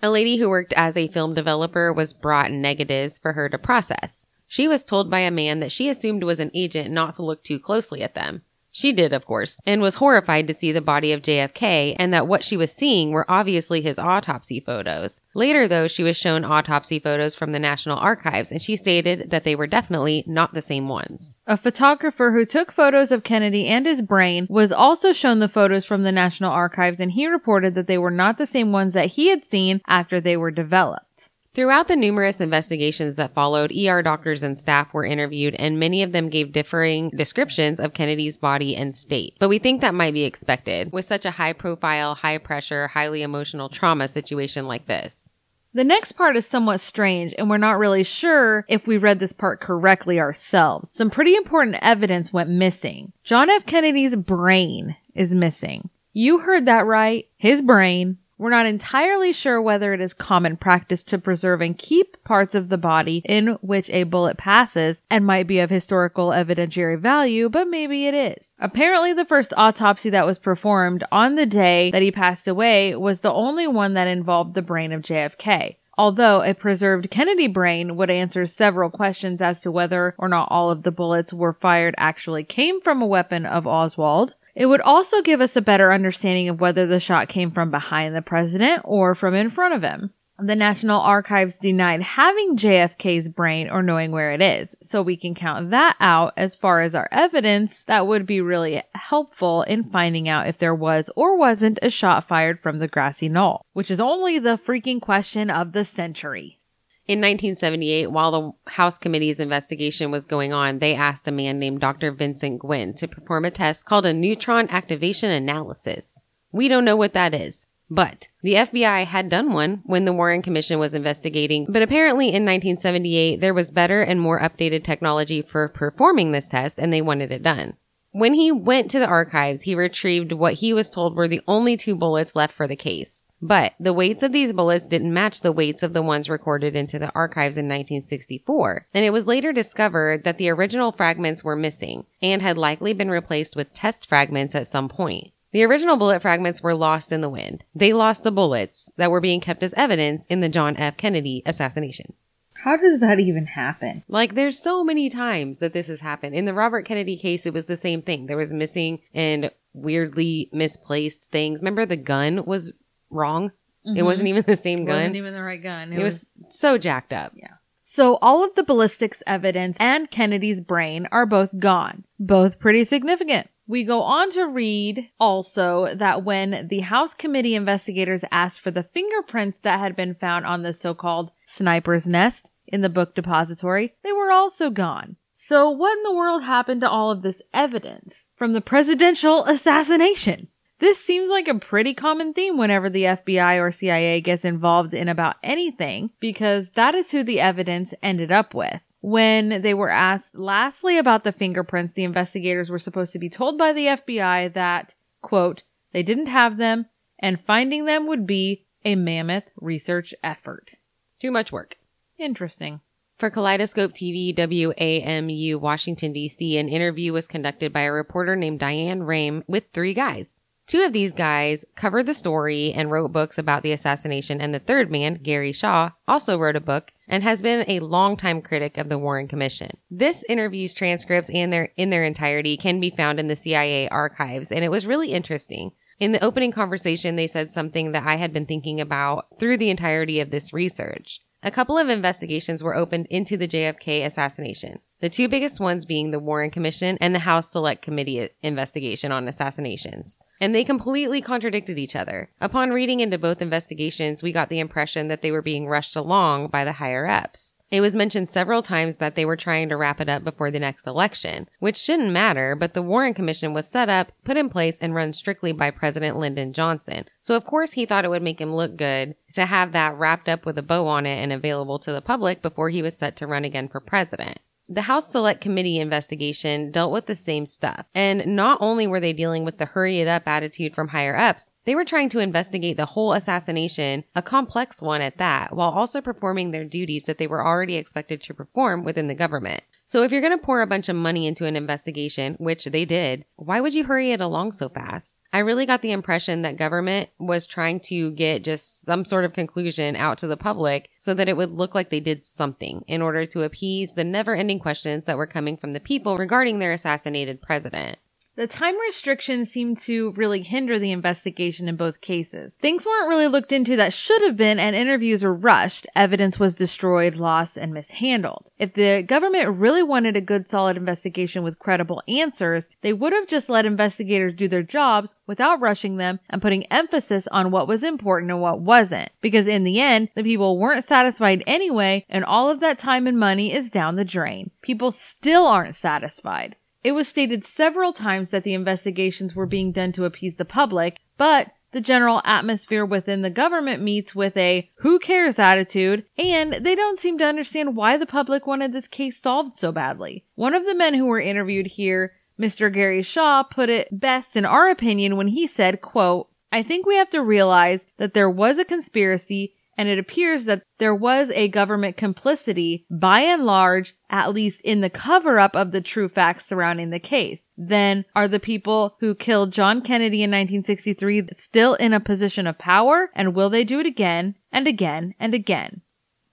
A 0.03 0.11
lady 0.11 0.37
who 0.37 0.49
worked 0.49 0.73
as 0.77 0.97
a 0.97 1.09
film 1.09 1.33
developer 1.33 1.93
was 1.93 2.13
brought 2.13 2.51
negatives 2.51 3.19
for 3.19 3.35
her 3.35 3.49
to 3.49 3.57
process. 3.57 4.27
She 4.49 4.67
was 4.67 4.83
told 4.83 5.11
by 5.11 5.21
a 5.21 5.31
man 5.31 5.61
that 5.61 5.71
she 5.71 5.89
assumed 5.89 6.25
was 6.25 6.41
an 6.41 6.51
agent 6.55 6.91
not 6.91 7.15
to 7.15 7.23
look 7.25 7.45
too 7.45 7.61
closely 7.61 8.03
at 8.03 8.15
them. 8.15 8.43
She 8.77 8.93
did, 8.93 9.13
of 9.13 9.25
course, 9.25 9.61
and 9.65 9.81
was 9.81 9.95
horrified 9.95 10.49
to 10.49 10.55
see 10.55 10.73
the 10.73 10.81
body 10.81 11.13
of 11.13 11.23
JFK 11.23 11.95
and 11.97 12.13
that 12.13 12.27
what 12.27 12.43
she 12.43 12.57
was 12.57 12.73
seeing 12.73 13.13
were 13.13 13.25
obviously 13.31 13.81
his 13.81 14.01
autopsy 14.01 14.59
photos. 14.59 15.21
Later, 15.33 15.69
though, 15.69 15.87
she 15.87 16.03
was 16.03 16.17
shown 16.17 16.45
autopsy 16.45 16.99
photos 16.99 17.37
from 17.37 17.53
the 17.53 17.61
National 17.61 17.99
Archives 17.99 18.51
and 18.51 18.61
she 18.61 18.77
stated 18.77 19.31
that 19.31 19.45
they 19.45 19.55
were 19.55 19.69
definitely 19.69 20.25
not 20.27 20.55
the 20.55 20.61
same 20.61 20.89
ones. 20.89 21.39
A 21.47 21.57
photographer 21.57 22.33
who 22.33 22.45
took 22.45 22.73
photos 22.73 23.13
of 23.13 23.23
Kennedy 23.23 23.69
and 23.69 23.87
his 23.87 24.03
brain 24.03 24.49
was 24.51 24.73
also 24.73 25.13
shown 25.13 25.39
the 25.39 25.47
photos 25.47 25.85
from 25.85 26.03
the 26.03 26.11
National 26.11 26.51
Archives 26.51 26.99
and 26.99 27.13
he 27.13 27.29
reported 27.29 27.77
that 27.77 27.87
they 27.87 27.99
were 27.99 28.11
not 28.11 28.39
the 28.39 28.47
same 28.47 28.73
ones 28.73 28.93
that 28.95 29.13
he 29.13 29.29
had 29.29 29.49
seen 29.49 29.83
after 29.87 30.21
they 30.21 30.37
were 30.37 30.51
developed. 30.51 31.14
Throughout 31.55 31.87
the 31.87 31.95
numerous 31.95 32.41
investigations 32.41 33.15
that 33.15 33.33
followed, 33.33 33.73
ER 33.73 34.03
doctors 34.03 34.43
and 34.43 34.59
staff 34.59 34.93
were 34.93 35.05
interviewed, 35.05 35.55
and 35.55 35.79
many 35.79 36.03
of 36.03 36.11
them 36.11 36.29
gave 36.29 36.51
differing 36.51 37.11
descriptions 37.11 37.79
of 37.79 37.95
Kennedy's 37.95 38.37
body 38.37 38.75
and 38.75 38.95
state. 38.95 39.37
But 39.39 39.49
we 39.49 39.61
think 39.61 39.81
that 39.81 39.95
might 39.95 40.15
be 40.15 40.25
expected 40.25 40.93
with 40.93 41.05
such 41.05 41.25
a 41.25 41.31
high 41.31 41.53
profile, 41.53 42.17
high 42.17 42.39
pressure, 42.39 42.89
highly 42.89 43.23
emotional 43.23 43.69
trauma 43.69 44.09
situation 44.09 44.67
like 44.67 44.89
this. 44.89 45.31
The 45.75 45.85
next 45.85 46.13
part 46.13 46.37
is 46.37 46.45
somewhat 46.45 46.81
strange, 46.81 47.35
and 47.39 47.49
we're 47.49 47.59
not 47.59 47.79
really 47.79 48.03
sure 48.03 48.65
if 48.69 48.89
we 48.89 48.97
read 48.97 49.21
this 49.21 49.33
part 49.33 49.61
correctly 49.61 50.19
ourselves. 50.19 50.91
Some 50.93 51.11
pretty 51.11 51.37
important 51.37 51.77
evidence 51.81 52.33
went 52.33 52.51
missing. 52.51 53.13
John 53.23 53.49
F. 53.49 53.65
Kennedy's 53.65 54.17
brain 54.17 54.97
is 55.15 55.33
missing. 55.33 55.91
You 56.13 56.39
heard 56.39 56.67
that 56.67 56.87
right. 56.87 57.29
His 57.37 57.63
brain 57.63 58.19
we're 58.37 58.51
not 58.51 58.67
entirely 58.67 59.33
sure 59.33 59.61
whether 59.63 59.95
it 59.95 60.01
is 60.01 60.13
common 60.13 60.57
practice 60.57 61.05
to 61.05 61.19
preserve 61.19 61.61
and 61.61 61.79
keep 61.79 62.23
parts 62.25 62.55
of 62.55 62.69
the 62.69 62.79
body 62.79 63.23
in 63.25 63.59
which 63.61 63.89
a 63.91 64.03
bullet 64.05 64.37
passes 64.37 65.03
and 65.09 65.25
might 65.25 65.47
be 65.47 65.61
of 65.61 65.71
historical 65.71 66.31
evidentiary 66.31 66.99
value, 66.99 67.49
but 67.49 67.69
maybe 67.69 68.07
it 68.07 68.15
is. 68.15 68.45
Apparently, 68.59 69.13
the 69.13 69.25
first 69.25 69.53
autopsy 69.57 70.11
that 70.11 70.27
was 70.27 70.39
performed 70.39 71.05
on 71.13 71.37
the 71.37 71.47
day 71.47 71.91
that 71.93 72.03
he 72.03 72.11
passed 72.11 72.49
away 72.49 72.95
was 72.97 73.21
the 73.21 73.33
only 73.33 73.67
one 73.67 73.95
that 73.95 74.09
involved 74.09 74.55
the 74.55 74.63
brain 74.63 74.93
of 74.93 75.03
JFK. 75.03 75.77
Although 75.97 76.43
a 76.43 76.55
preserved 76.55 77.11
Kennedy 77.11 77.47
brain 77.47 77.97
would 77.97 78.11
answer 78.11 78.47
several 78.47 78.91
questions 78.91 79.41
as 79.41 79.61
to 79.61 79.71
whether 79.71 80.15
or 80.19 80.29
not 80.29 80.49
all 80.51 80.71
of 80.71 80.83
the 80.83 80.91
bullets 80.91 81.33
were 81.33 81.53
fired 81.53 81.95
actually 81.97 82.43
came 82.43 82.81
from 82.81 83.01
a 83.01 83.07
weapon 83.07 83.47
of 83.47 83.67
Oswald, 83.67 84.35
it 84.55 84.67
would 84.67 84.81
also 84.81 85.23
give 85.23 85.41
us 85.41 85.57
a 85.57 85.63
better 85.63 85.93
understanding 85.93 86.49
of 86.49 86.61
whether 86.61 86.87
the 86.87 87.01
shot 87.01 87.29
came 87.29 87.51
from 87.51 87.71
behind 87.71 88.15
the 88.15 88.23
president 88.23 88.83
or 88.85 89.15
from 89.15 89.35
in 89.35 89.51
front 89.51 89.75
of 89.75 89.83
him. 89.83 90.13
The 90.39 90.57
National 90.57 91.01
Archives 91.01 91.59
denied 91.59 92.03
having 92.03 92.57
JFK's 92.57 93.29
brain 93.29 93.71
or 93.71 93.85
knowing 93.85 94.11
where 94.11 94.33
it 94.33 94.43
is, 94.43 94.75
so 94.83 95.01
we 95.01 95.17
can 95.17 95.35
count 95.35 95.71
that 95.71 95.95
out 96.01 96.33
as 96.37 96.57
far 96.57 96.81
as 96.81 96.93
our 96.93 97.09
evidence 97.13 97.85
that 97.85 98.09
would 98.09 98.27
be 98.27 98.41
really 98.41 98.83
helpful 98.95 99.63
in 99.63 99.85
finding 99.85 100.29
out 100.29 100.49
if 100.49 100.59
there 100.59 100.75
was 100.75 101.09
or 101.15 101.37
wasn't 101.37 101.79
a 101.83 101.91
shot 101.91 102.27
fired 102.27 102.61
from 102.61 102.81
the 102.81 102.89
grassy 102.89 103.29
knoll, 103.29 103.65
which 103.75 103.93
is 103.93 104.01
only 104.01 104.41
the 104.41 104.59
freaking 104.59 105.01
question 105.01 105.51
of 105.51 105.71
the 105.71 105.85
century. 105.85 106.59
In 107.07 107.19
1978, 107.19 108.11
while 108.11 108.31
the 108.33 108.71
House 108.73 108.97
Committee's 108.97 109.39
investigation 109.39 110.11
was 110.11 110.25
going 110.25 110.55
on, 110.55 110.79
they 110.79 110.95
asked 110.95 111.29
a 111.29 111.33
man 111.33 111.59
named 111.59 111.81
Dr. 111.81 112.11
Vincent 112.13 112.63
Guinn 112.63 112.95
to 112.95 113.07
perform 113.07 113.45
a 113.45 113.51
test 113.51 113.85
called 113.85 114.07
a 114.07 114.15
neutron 114.15 114.71
activation 114.71 115.31
analysis. 115.31 116.19
We 116.51 116.67
don't 116.67 116.85
know 116.85 116.97
what 116.97 117.13
that 117.13 117.35
is. 117.35 117.67
But 117.91 118.29
the 118.43 118.55
FBI 118.55 119.05
had 119.05 119.29
done 119.29 119.53
one 119.53 119.83
when 119.85 120.07
the 120.07 120.13
Warren 120.15 120.41
Commission 120.41 120.79
was 120.79 120.95
investigating, 120.95 121.67
but 121.69 121.83
apparently 121.83 122.29
in 122.29 122.45
1978 122.45 123.41
there 123.41 123.53
was 123.53 123.71
better 123.71 124.01
and 124.01 124.19
more 124.19 124.41
updated 124.41 124.85
technology 124.85 125.43
for 125.43 125.69
performing 125.69 126.33
this 126.33 126.49
test 126.49 126.79
and 126.79 126.91
they 126.91 127.03
wanted 127.03 127.31
it 127.31 127.43
done. 127.43 127.77
When 128.13 128.35
he 128.35 128.51
went 128.51 128.91
to 128.93 128.99
the 128.99 129.07
archives, 129.07 129.63
he 129.63 129.75
retrieved 129.75 130.33
what 130.33 130.55
he 130.55 130.73
was 130.73 130.89
told 130.89 131.17
were 131.17 131.29
the 131.29 131.43
only 131.47 131.77
two 131.77 131.97
bullets 131.97 132.37
left 132.37 132.55
for 132.55 132.67
the 132.67 132.77
case. 132.77 133.27
But 133.45 133.75
the 133.79 133.93
weights 133.93 134.23
of 134.23 134.33
these 134.33 134.55
bullets 134.55 134.87
didn't 134.87 135.13
match 135.13 135.43
the 135.43 135.53
weights 135.53 135.83
of 135.83 135.93
the 135.93 136.01
ones 136.01 136.31
recorded 136.31 136.75
into 136.75 136.99
the 136.99 137.13
archives 137.15 137.59
in 137.59 137.67
1964. 137.67 138.87
And 138.95 139.05
it 139.05 139.11
was 139.11 139.27
later 139.27 139.53
discovered 139.53 140.25
that 140.25 140.39
the 140.39 140.49
original 140.49 140.93
fragments 140.93 141.45
were 141.45 141.55
missing 141.55 142.07
and 142.23 142.41
had 142.41 142.57
likely 142.57 142.95
been 142.95 143.11
replaced 143.11 143.55
with 143.55 143.75
test 143.75 144.07
fragments 144.07 144.55
at 144.55 144.67
some 144.67 144.89
point. 144.89 145.33
The 145.53 145.63
original 145.63 145.99
bullet 145.99 146.23
fragments 146.23 146.63
were 146.63 146.75
lost 146.75 147.13
in 147.13 147.21
the 147.21 147.29
wind. 147.29 147.65
They 147.75 147.93
lost 147.93 148.25
the 148.25 148.33
bullets 148.33 148.91
that 148.97 149.11
were 149.11 149.21
being 149.21 149.43
kept 149.43 149.63
as 149.63 149.75
evidence 149.75 150.25
in 150.25 150.41
the 150.41 150.49
John 150.49 150.79
F. 150.79 150.97
Kennedy 150.97 151.43
assassination. 151.45 152.15
How 152.55 152.79
does 152.79 153.01
that 153.01 153.21
even 153.21 153.45
happen? 153.45 154.05
Like, 154.09 154.35
there's 154.35 154.59
so 154.59 154.83
many 154.83 155.11
times 155.11 155.59
that 155.59 155.75
this 155.75 155.89
has 155.89 156.01
happened. 156.01 156.35
In 156.35 156.47
the 156.47 156.55
Robert 156.55 156.87
Kennedy 156.87 157.19
case, 157.19 157.45
it 157.45 157.53
was 157.53 157.67
the 157.67 157.77
same 157.77 158.01
thing. 158.01 158.25
There 158.25 158.39
was 158.39 158.51
missing 158.51 159.01
and 159.13 159.51
weirdly 159.75 160.49
misplaced 160.51 161.31
things. 161.31 161.61
Remember, 161.61 161.85
the 161.85 161.99
gun 161.99 162.47
was 162.47 162.73
wrong. 163.15 163.53
It 163.85 163.91
mm-hmm. 163.91 164.05
wasn't 164.05 164.29
even 164.29 164.45
the 164.47 164.57
same 164.57 164.85
gun. 164.85 164.97
It 164.97 164.99
wasn't 164.99 165.17
even 165.17 165.35
the 165.35 165.43
right 165.43 165.63
gun. 165.63 165.93
it 165.93 166.03
was 166.03 166.33
so 166.49 166.79
jacked 166.79 167.13
up. 167.13 167.33
Yeah. 167.35 167.55
So 167.87 168.19
all 168.23 168.43
of 168.43 168.55
the 168.55 168.63
ballistics 168.63 169.23
evidence 169.27 169.77
and 169.79 170.11
Kennedy's 170.11 170.61
brain 170.61 171.07
are 171.13 171.27
both 171.27 171.59
gone. 171.59 172.05
Both 172.19 172.59
pretty 172.59 172.85
significant. 172.87 173.51
We 173.67 173.85
go 173.85 174.03
on 174.03 174.31
to 174.33 174.45
read 174.45 175.11
also 175.21 175.95
that 175.95 176.25
when 176.25 176.69
the 176.69 176.81
House 176.81 177.15
committee 177.15 177.55
investigators 177.55 178.25
asked 178.31 178.61
for 178.61 178.71
the 178.71 178.83
fingerprints 178.83 179.59
that 179.63 179.81
had 179.81 179.97
been 179.97 180.15
found 180.15 180.47
on 180.47 180.63
the 180.63 180.73
so-called 180.73 181.31
sniper's 181.47 182.07
nest 182.07 182.51
in 182.67 182.81
the 182.81 182.89
book 182.89 183.15
depository, 183.15 183.95
they 184.03 184.13
were 184.13 184.31
also 184.31 184.71
gone. 184.71 185.17
So 185.35 185.69
what 185.69 185.97
in 185.97 186.03
the 186.05 186.15
world 186.15 186.43
happened 186.43 186.81
to 186.81 186.91
all 186.91 187.11
of 187.11 187.21
this 187.21 187.43
evidence 187.53 188.25
from 188.37 188.55
the 188.55 188.63
presidential 188.63 189.45
assassination? 189.45 190.49
This 190.81 191.03
seems 191.03 191.31
like 191.31 191.49
a 191.49 191.59
pretty 191.59 191.95
common 191.95 192.35
theme 192.35 192.59
whenever 192.59 192.91
the 192.91 193.05
FBI 193.05 193.61
or 193.61 193.71
CIA 193.71 194.21
gets 194.21 194.45
involved 194.45 194.93
in 194.93 195.09
about 195.09 195.37
anything 195.43 196.11
because 196.21 196.67
that 196.75 196.95
is 196.95 197.11
who 197.11 197.23
the 197.23 197.41
evidence 197.41 197.95
ended 198.03 198.33
up 198.33 198.55
with. 198.55 198.85
When 199.01 199.63
they 199.63 199.75
were 199.75 199.91
asked 199.91 200.35
lastly 200.35 200.99
about 200.99 201.25
the 201.25 201.33
fingerprints, 201.33 201.95
the 201.95 202.05
investigators 202.05 202.71
were 202.71 202.79
supposed 202.79 203.13
to 203.13 203.19
be 203.19 203.29
told 203.29 203.59
by 203.59 203.73
the 203.73 203.87
FBI 203.87 204.53
that, 204.55 204.95
quote, 205.23 205.63
they 205.93 206.03
didn't 206.03 206.27
have 206.27 206.57
them 206.57 206.87
and 207.19 207.45
finding 207.47 207.85
them 207.85 208.07
would 208.07 208.27
be 208.27 208.67
a 208.85 208.95
mammoth 208.95 209.45
research 209.61 210.13
effort. 210.23 210.73
Too 211.21 211.31
much 211.31 211.53
work. 211.53 211.77
Interesting. 212.19 212.81
For 213.19 213.31
Kaleidoscope 213.31 213.93
TV 213.93 214.37
WAMU 214.37 215.61
Washington 215.61 216.13
DC, 216.13 216.59
an 216.59 216.69
interview 216.69 217.13
was 217.13 217.29
conducted 217.29 217.73
by 217.73 217.83
a 217.83 217.93
reporter 217.93 218.35
named 218.35 218.59
Diane 218.59 219.01
Rehm 219.01 219.45
with 219.47 219.65
three 219.73 219.95
guys. 219.95 220.39
Two 220.67 220.83
of 220.83 220.93
these 220.93 221.13
guys 221.13 221.67
covered 221.77 222.07
the 222.07 222.15
story 222.15 222.73
and 222.73 222.91
wrote 222.91 223.13
books 223.13 223.37
about 223.37 223.63
the 223.63 223.73
assassination, 223.73 224.41
and 224.41 224.55
the 224.55 224.59
third 224.59 224.91
man, 224.91 225.21
Gary 225.23 225.53
Shaw, 225.53 225.91
also 226.09 226.39
wrote 226.39 226.57
a 226.57 226.61
book 226.61 226.91
and 227.07 227.23
has 227.23 227.43
been 227.43 227.65
a 227.69 227.81
longtime 227.81 228.41
critic 228.41 228.79
of 228.79 228.89
the 228.89 228.99
Warren 228.99 229.29
Commission. 229.29 229.77
This 229.91 230.25
interview's 230.27 230.73
transcripts 230.73 231.29
and 231.31 231.53
their 231.53 231.71
in 231.77 231.91
their 231.91 232.05
entirety 232.05 232.57
can 232.57 232.81
be 232.81 232.91
found 232.91 233.21
in 233.21 233.29
the 233.29 233.37
CIA 233.37 233.89
archives, 233.89 234.51
and 234.51 234.65
it 234.65 234.71
was 234.71 234.87
really 234.87 235.13
interesting. 235.13 235.73
In 236.01 236.13
the 236.13 236.25
opening 236.25 236.51
conversation, 236.51 237.17
they 237.17 237.27
said 237.27 237.53
something 237.53 237.93
that 237.93 238.07
I 238.07 238.17
had 238.17 238.33
been 238.33 238.47
thinking 238.47 238.81
about 238.81 239.27
through 239.39 239.59
the 239.59 239.71
entirety 239.71 240.19
of 240.19 240.31
this 240.31 240.53
research. 240.53 241.21
A 241.43 241.51
couple 241.51 241.77
of 241.77 241.91
investigations 241.91 242.65
were 242.65 242.75
opened 242.75 243.07
into 243.11 243.37
the 243.37 243.47
JFK 243.47 244.05
assassination. 244.05 244.81
The 245.05 245.11
two 245.11 245.29
biggest 245.29 245.61
ones 245.61 245.85
being 245.85 246.13
the 246.13 246.19
Warren 246.19 246.51
Commission 246.51 246.97
and 246.99 247.15
the 247.15 247.19
House 247.19 247.51
Select 247.51 247.83
Committee 247.83 248.31
investigation 248.43 249.13
on 249.13 249.29
assassinations. 249.29 250.19
And 250.41 250.55
they 250.55 250.65
completely 250.65 251.21
contradicted 251.21 251.79
each 251.79 251.95
other. 251.95 252.31
Upon 252.41 252.71
reading 252.71 253.01
into 253.01 253.19
both 253.19 253.43
investigations, 253.43 254.23
we 254.23 254.33
got 254.33 254.49
the 254.49 254.61
impression 254.61 255.09
that 255.09 255.21
they 255.21 255.31
were 255.31 255.43
being 255.43 255.69
rushed 255.69 255.95
along 255.95 256.49
by 256.49 256.65
the 256.65 256.73
higher 256.73 257.07
ups. 257.07 257.59
It 257.71 257.83
was 257.83 257.95
mentioned 257.95 258.31
several 258.31 258.63
times 258.63 258.97
that 258.97 259.15
they 259.15 259.27
were 259.27 259.37
trying 259.37 259.69
to 259.69 259.77
wrap 259.77 260.01
it 260.01 260.09
up 260.09 260.25
before 260.25 260.51
the 260.51 260.59
next 260.59 260.87
election, 260.87 261.51
which 261.59 261.77
shouldn't 261.77 262.11
matter, 262.11 262.57
but 262.57 262.73
the 262.73 262.81
Warren 262.81 263.13
Commission 263.13 263.53
was 263.53 263.69
set 263.69 263.91
up, 263.91 264.11
put 264.25 264.39
in 264.39 264.49
place, 264.49 264.79
and 264.79 264.95
run 264.95 265.13
strictly 265.13 265.53
by 265.53 265.71
President 265.71 266.17
Lyndon 266.17 266.55
Johnson. 266.55 267.05
So 267.21 267.37
of 267.37 267.45
course 267.45 267.73
he 267.73 267.85
thought 267.85 268.07
it 268.07 268.11
would 268.11 268.23
make 268.23 268.41
him 268.41 268.57
look 268.57 268.79
good 268.79 269.17
to 269.35 269.45
have 269.45 269.73
that 269.73 269.99
wrapped 269.99 270.31
up 270.31 270.47
with 270.47 270.57
a 270.57 270.63
bow 270.63 270.87
on 270.87 271.05
it 271.05 271.23
and 271.23 271.31
available 271.31 271.79
to 271.81 271.93
the 271.93 272.01
public 272.01 272.41
before 272.41 272.71
he 272.71 272.81
was 272.81 272.97
set 272.97 273.17
to 273.17 273.27
run 273.27 273.45
again 273.45 273.69
for 273.69 273.81
president. 273.81 274.39
The 274.67 274.83
House 274.83 275.13
Select 275.13 275.43
Committee 275.43 275.79
investigation 275.79 276.71
dealt 276.71 276.91
with 276.91 277.05
the 277.05 277.15
same 277.15 277.45
stuff. 277.45 277.85
And 277.95 278.27
not 278.35 278.59
only 278.63 278.87
were 278.87 279.01
they 279.01 279.13
dealing 279.13 279.45
with 279.45 279.59
the 279.59 279.67
hurry 279.67 280.01
it 280.01 280.09
up 280.09 280.23
attitude 280.27 280.75
from 280.75 280.89
higher 280.89 281.15
ups, 281.15 281.51
they 281.67 281.75
were 281.75 281.85
trying 281.85 282.09
to 282.11 282.19
investigate 282.19 282.79
the 282.79 282.87
whole 282.87 283.13
assassination, 283.13 284.05
a 284.15 284.23
complex 284.23 284.81
one 284.81 285.03
at 285.03 285.19
that, 285.19 285.55
while 285.55 285.69
also 285.69 286.01
performing 286.01 286.51
their 286.51 286.65
duties 286.65 287.05
that 287.05 287.19
they 287.19 287.27
were 287.27 287.47
already 287.47 287.77
expected 287.77 288.23
to 288.23 288.33
perform 288.33 288.85
within 288.85 289.07
the 289.07 289.15
government. 289.15 289.63
So 289.87 290.03
if 290.03 290.11
you're 290.11 290.23
going 290.23 290.37
to 290.37 290.45
pour 290.45 290.63
a 290.63 290.67
bunch 290.67 290.89
of 290.89 290.97
money 290.97 291.27
into 291.27 291.45
an 291.45 291.57
investigation, 291.57 292.37
which 292.39 292.65
they 292.65 292.85
did, 292.85 293.27
why 293.37 293.61
would 293.61 293.75
you 293.75 293.85
hurry 293.85 294.13
it 294.13 294.21
along 294.21 294.53
so 294.53 294.69
fast? 294.69 295.19
I 295.33 295.41
really 295.41 295.67
got 295.67 295.83
the 295.83 295.93
impression 295.93 296.43
that 296.43 296.57
government 296.57 297.11
was 297.19 297.47
trying 297.47 297.81
to 297.81 298.13
get 298.13 298.45
just 298.45 298.83
some 298.83 299.05
sort 299.05 299.25
of 299.25 299.35
conclusion 299.35 299.95
out 299.95 300.17
to 300.19 300.27
the 300.27 300.37
public 300.37 300.89
so 300.99 301.13
that 301.15 301.29
it 301.29 301.37
would 301.37 301.53
look 301.53 301.75
like 301.75 301.91
they 301.91 302.01
did 302.01 302.25
something 302.25 302.85
in 302.87 303.03
order 303.03 303.27
to 303.27 303.43
appease 303.43 303.93
the 303.93 304.05
never 304.05 304.35
ending 304.35 304.59
questions 304.59 305.05
that 305.05 305.19
were 305.19 305.27
coming 305.27 305.57
from 305.57 305.75
the 305.75 305.81
people 305.81 306.17
regarding 306.17 306.61
their 306.61 306.73
assassinated 306.73 307.43
president. 307.43 307.99
The 308.37 308.49
time 308.49 308.75
restrictions 308.81 309.53
seemed 309.53 309.79
to 309.79 310.11
really 310.17 310.43
hinder 310.43 310.77
the 310.77 310.91
investigation 310.91 311.69
in 311.69 311.77
both 311.77 312.01
cases. 312.01 312.53
Things 312.61 312.85
weren't 312.85 313.09
really 313.09 313.29
looked 313.29 313.53
into 313.53 313.77
that 313.77 313.93
should 313.93 314.23
have 314.23 314.37
been, 314.37 314.59
and 314.59 314.75
interviews 314.75 315.23
were 315.23 315.33
rushed. 315.33 315.87
Evidence 315.95 316.41
was 316.41 316.57
destroyed, 316.57 317.15
lost, 317.15 317.57
and 317.57 317.73
mishandled. 317.73 318.51
If 318.59 318.75
the 318.75 319.03
government 319.03 319.57
really 319.57 319.85
wanted 319.85 320.17
a 320.17 320.21
good, 320.21 320.49
solid 320.49 320.77
investigation 320.77 321.45
with 321.45 321.61
credible 321.61 322.03
answers, 322.09 322.65
they 322.83 322.93
would 322.93 323.13
have 323.13 323.29
just 323.29 323.49
let 323.49 323.67
investigators 323.67 324.35
do 324.35 324.49
their 324.49 324.65
jobs 324.65 325.15
without 325.29 325.61
rushing 325.61 325.97
them 325.97 326.19
and 326.29 326.43
putting 326.43 326.67
emphasis 326.73 327.29
on 327.29 327.53
what 327.53 327.69
was 327.69 327.85
important 327.85 328.33
and 328.33 328.41
what 328.41 328.61
wasn't. 328.61 329.11
Because 329.21 329.47
in 329.47 329.63
the 329.63 329.81
end, 329.81 330.09
the 330.17 330.25
people 330.25 330.59
weren't 330.59 330.83
satisfied 330.83 331.45
anyway, 331.47 332.05
and 332.09 332.25
all 332.25 332.51
of 332.51 332.59
that 332.59 332.81
time 332.81 333.07
and 333.07 333.17
money 333.17 333.53
is 333.55 333.71
down 333.71 333.95
the 333.95 334.05
drain. 334.05 334.51
People 334.61 334.91
still 334.91 335.47
aren't 335.47 335.77
satisfied. 335.77 336.57
It 336.85 336.93
was 336.93 337.09
stated 337.09 337.47
several 337.47 337.95
times 337.95 338.29
that 338.29 338.45
the 338.45 338.53
investigations 338.53 339.35
were 339.35 339.47
being 339.47 339.73
done 339.73 339.93
to 339.93 340.05
appease 340.05 340.37
the 340.37 340.45
public, 340.45 340.99
but 341.17 341.51
the 341.73 341.81
general 341.81 342.21
atmosphere 342.25 342.85
within 342.85 343.23
the 343.23 343.31
government 343.31 343.83
meets 343.83 344.15
with 344.15 344.37
a 344.37 344.71
who 344.77 344.99
cares 344.99 345.39
attitude, 345.39 346.05
and 346.17 346.53
they 346.53 346.75
don't 346.75 347.01
seem 347.01 347.19
to 347.19 347.25
understand 347.25 347.75
why 347.75 347.97
the 347.97 348.07
public 348.07 348.47
wanted 348.47 348.73
this 348.73 348.87
case 348.87 349.21
solved 349.21 349.57
so 349.57 349.73
badly. 349.73 350.25
One 350.35 350.55
of 350.55 350.67
the 350.67 350.75
men 350.75 350.95
who 350.95 351.07
were 351.07 351.21
interviewed 351.21 351.67
here, 351.69 352.13
Mr. 352.39 352.73
Gary 352.73 353.03
Shaw, 353.03 353.43
put 353.43 353.71
it 353.71 353.89
best 353.99 354.37
in 354.37 354.45
our 354.45 354.69
opinion 354.69 355.17
when 355.17 355.29
he 355.29 355.47
said, 355.47 355.81
quote, 355.81 356.29
I 356.53 356.63
think 356.63 356.87
we 356.87 356.97
have 356.97 357.11
to 357.11 357.23
realize 357.23 357.85
that 357.97 358.15
there 358.15 358.31
was 358.31 358.59
a 358.59 358.65
conspiracy 358.65 359.55
and 359.77 359.89
it 359.89 359.99
appears 359.99 360.45
that 360.45 360.63
there 360.79 360.95
was 360.95 361.31
a 361.31 361.49
government 361.49 361.97
complicity 361.97 362.87
by 362.91 363.21
and 363.21 363.45
large, 363.45 363.97
at 364.11 364.33
least 364.33 364.61
in 364.63 364.81
the 364.81 364.91
cover 364.91 365.39
up 365.39 365.55
of 365.55 365.73
the 365.73 365.81
true 365.81 366.09
facts 366.09 366.47
surrounding 366.47 366.91
the 366.91 366.99
case. 366.99 367.41
Then 367.57 368.05
are 368.15 368.29
the 368.29 368.41
people 368.41 368.97
who 369.01 369.15
killed 369.15 369.53
John 369.53 369.81
Kennedy 369.81 370.23
in 370.23 370.31
1963 370.31 371.29
still 371.37 371.75
in 371.75 371.93
a 371.93 372.01
position 372.01 372.47
of 372.47 372.59
power? 372.59 373.11
And 373.15 373.35
will 373.35 373.51
they 373.51 373.65
do 373.65 373.81
it 373.81 373.87
again 373.87 374.37
and 374.53 374.67
again 374.67 375.15
and 375.19 375.35
again? 375.35 375.83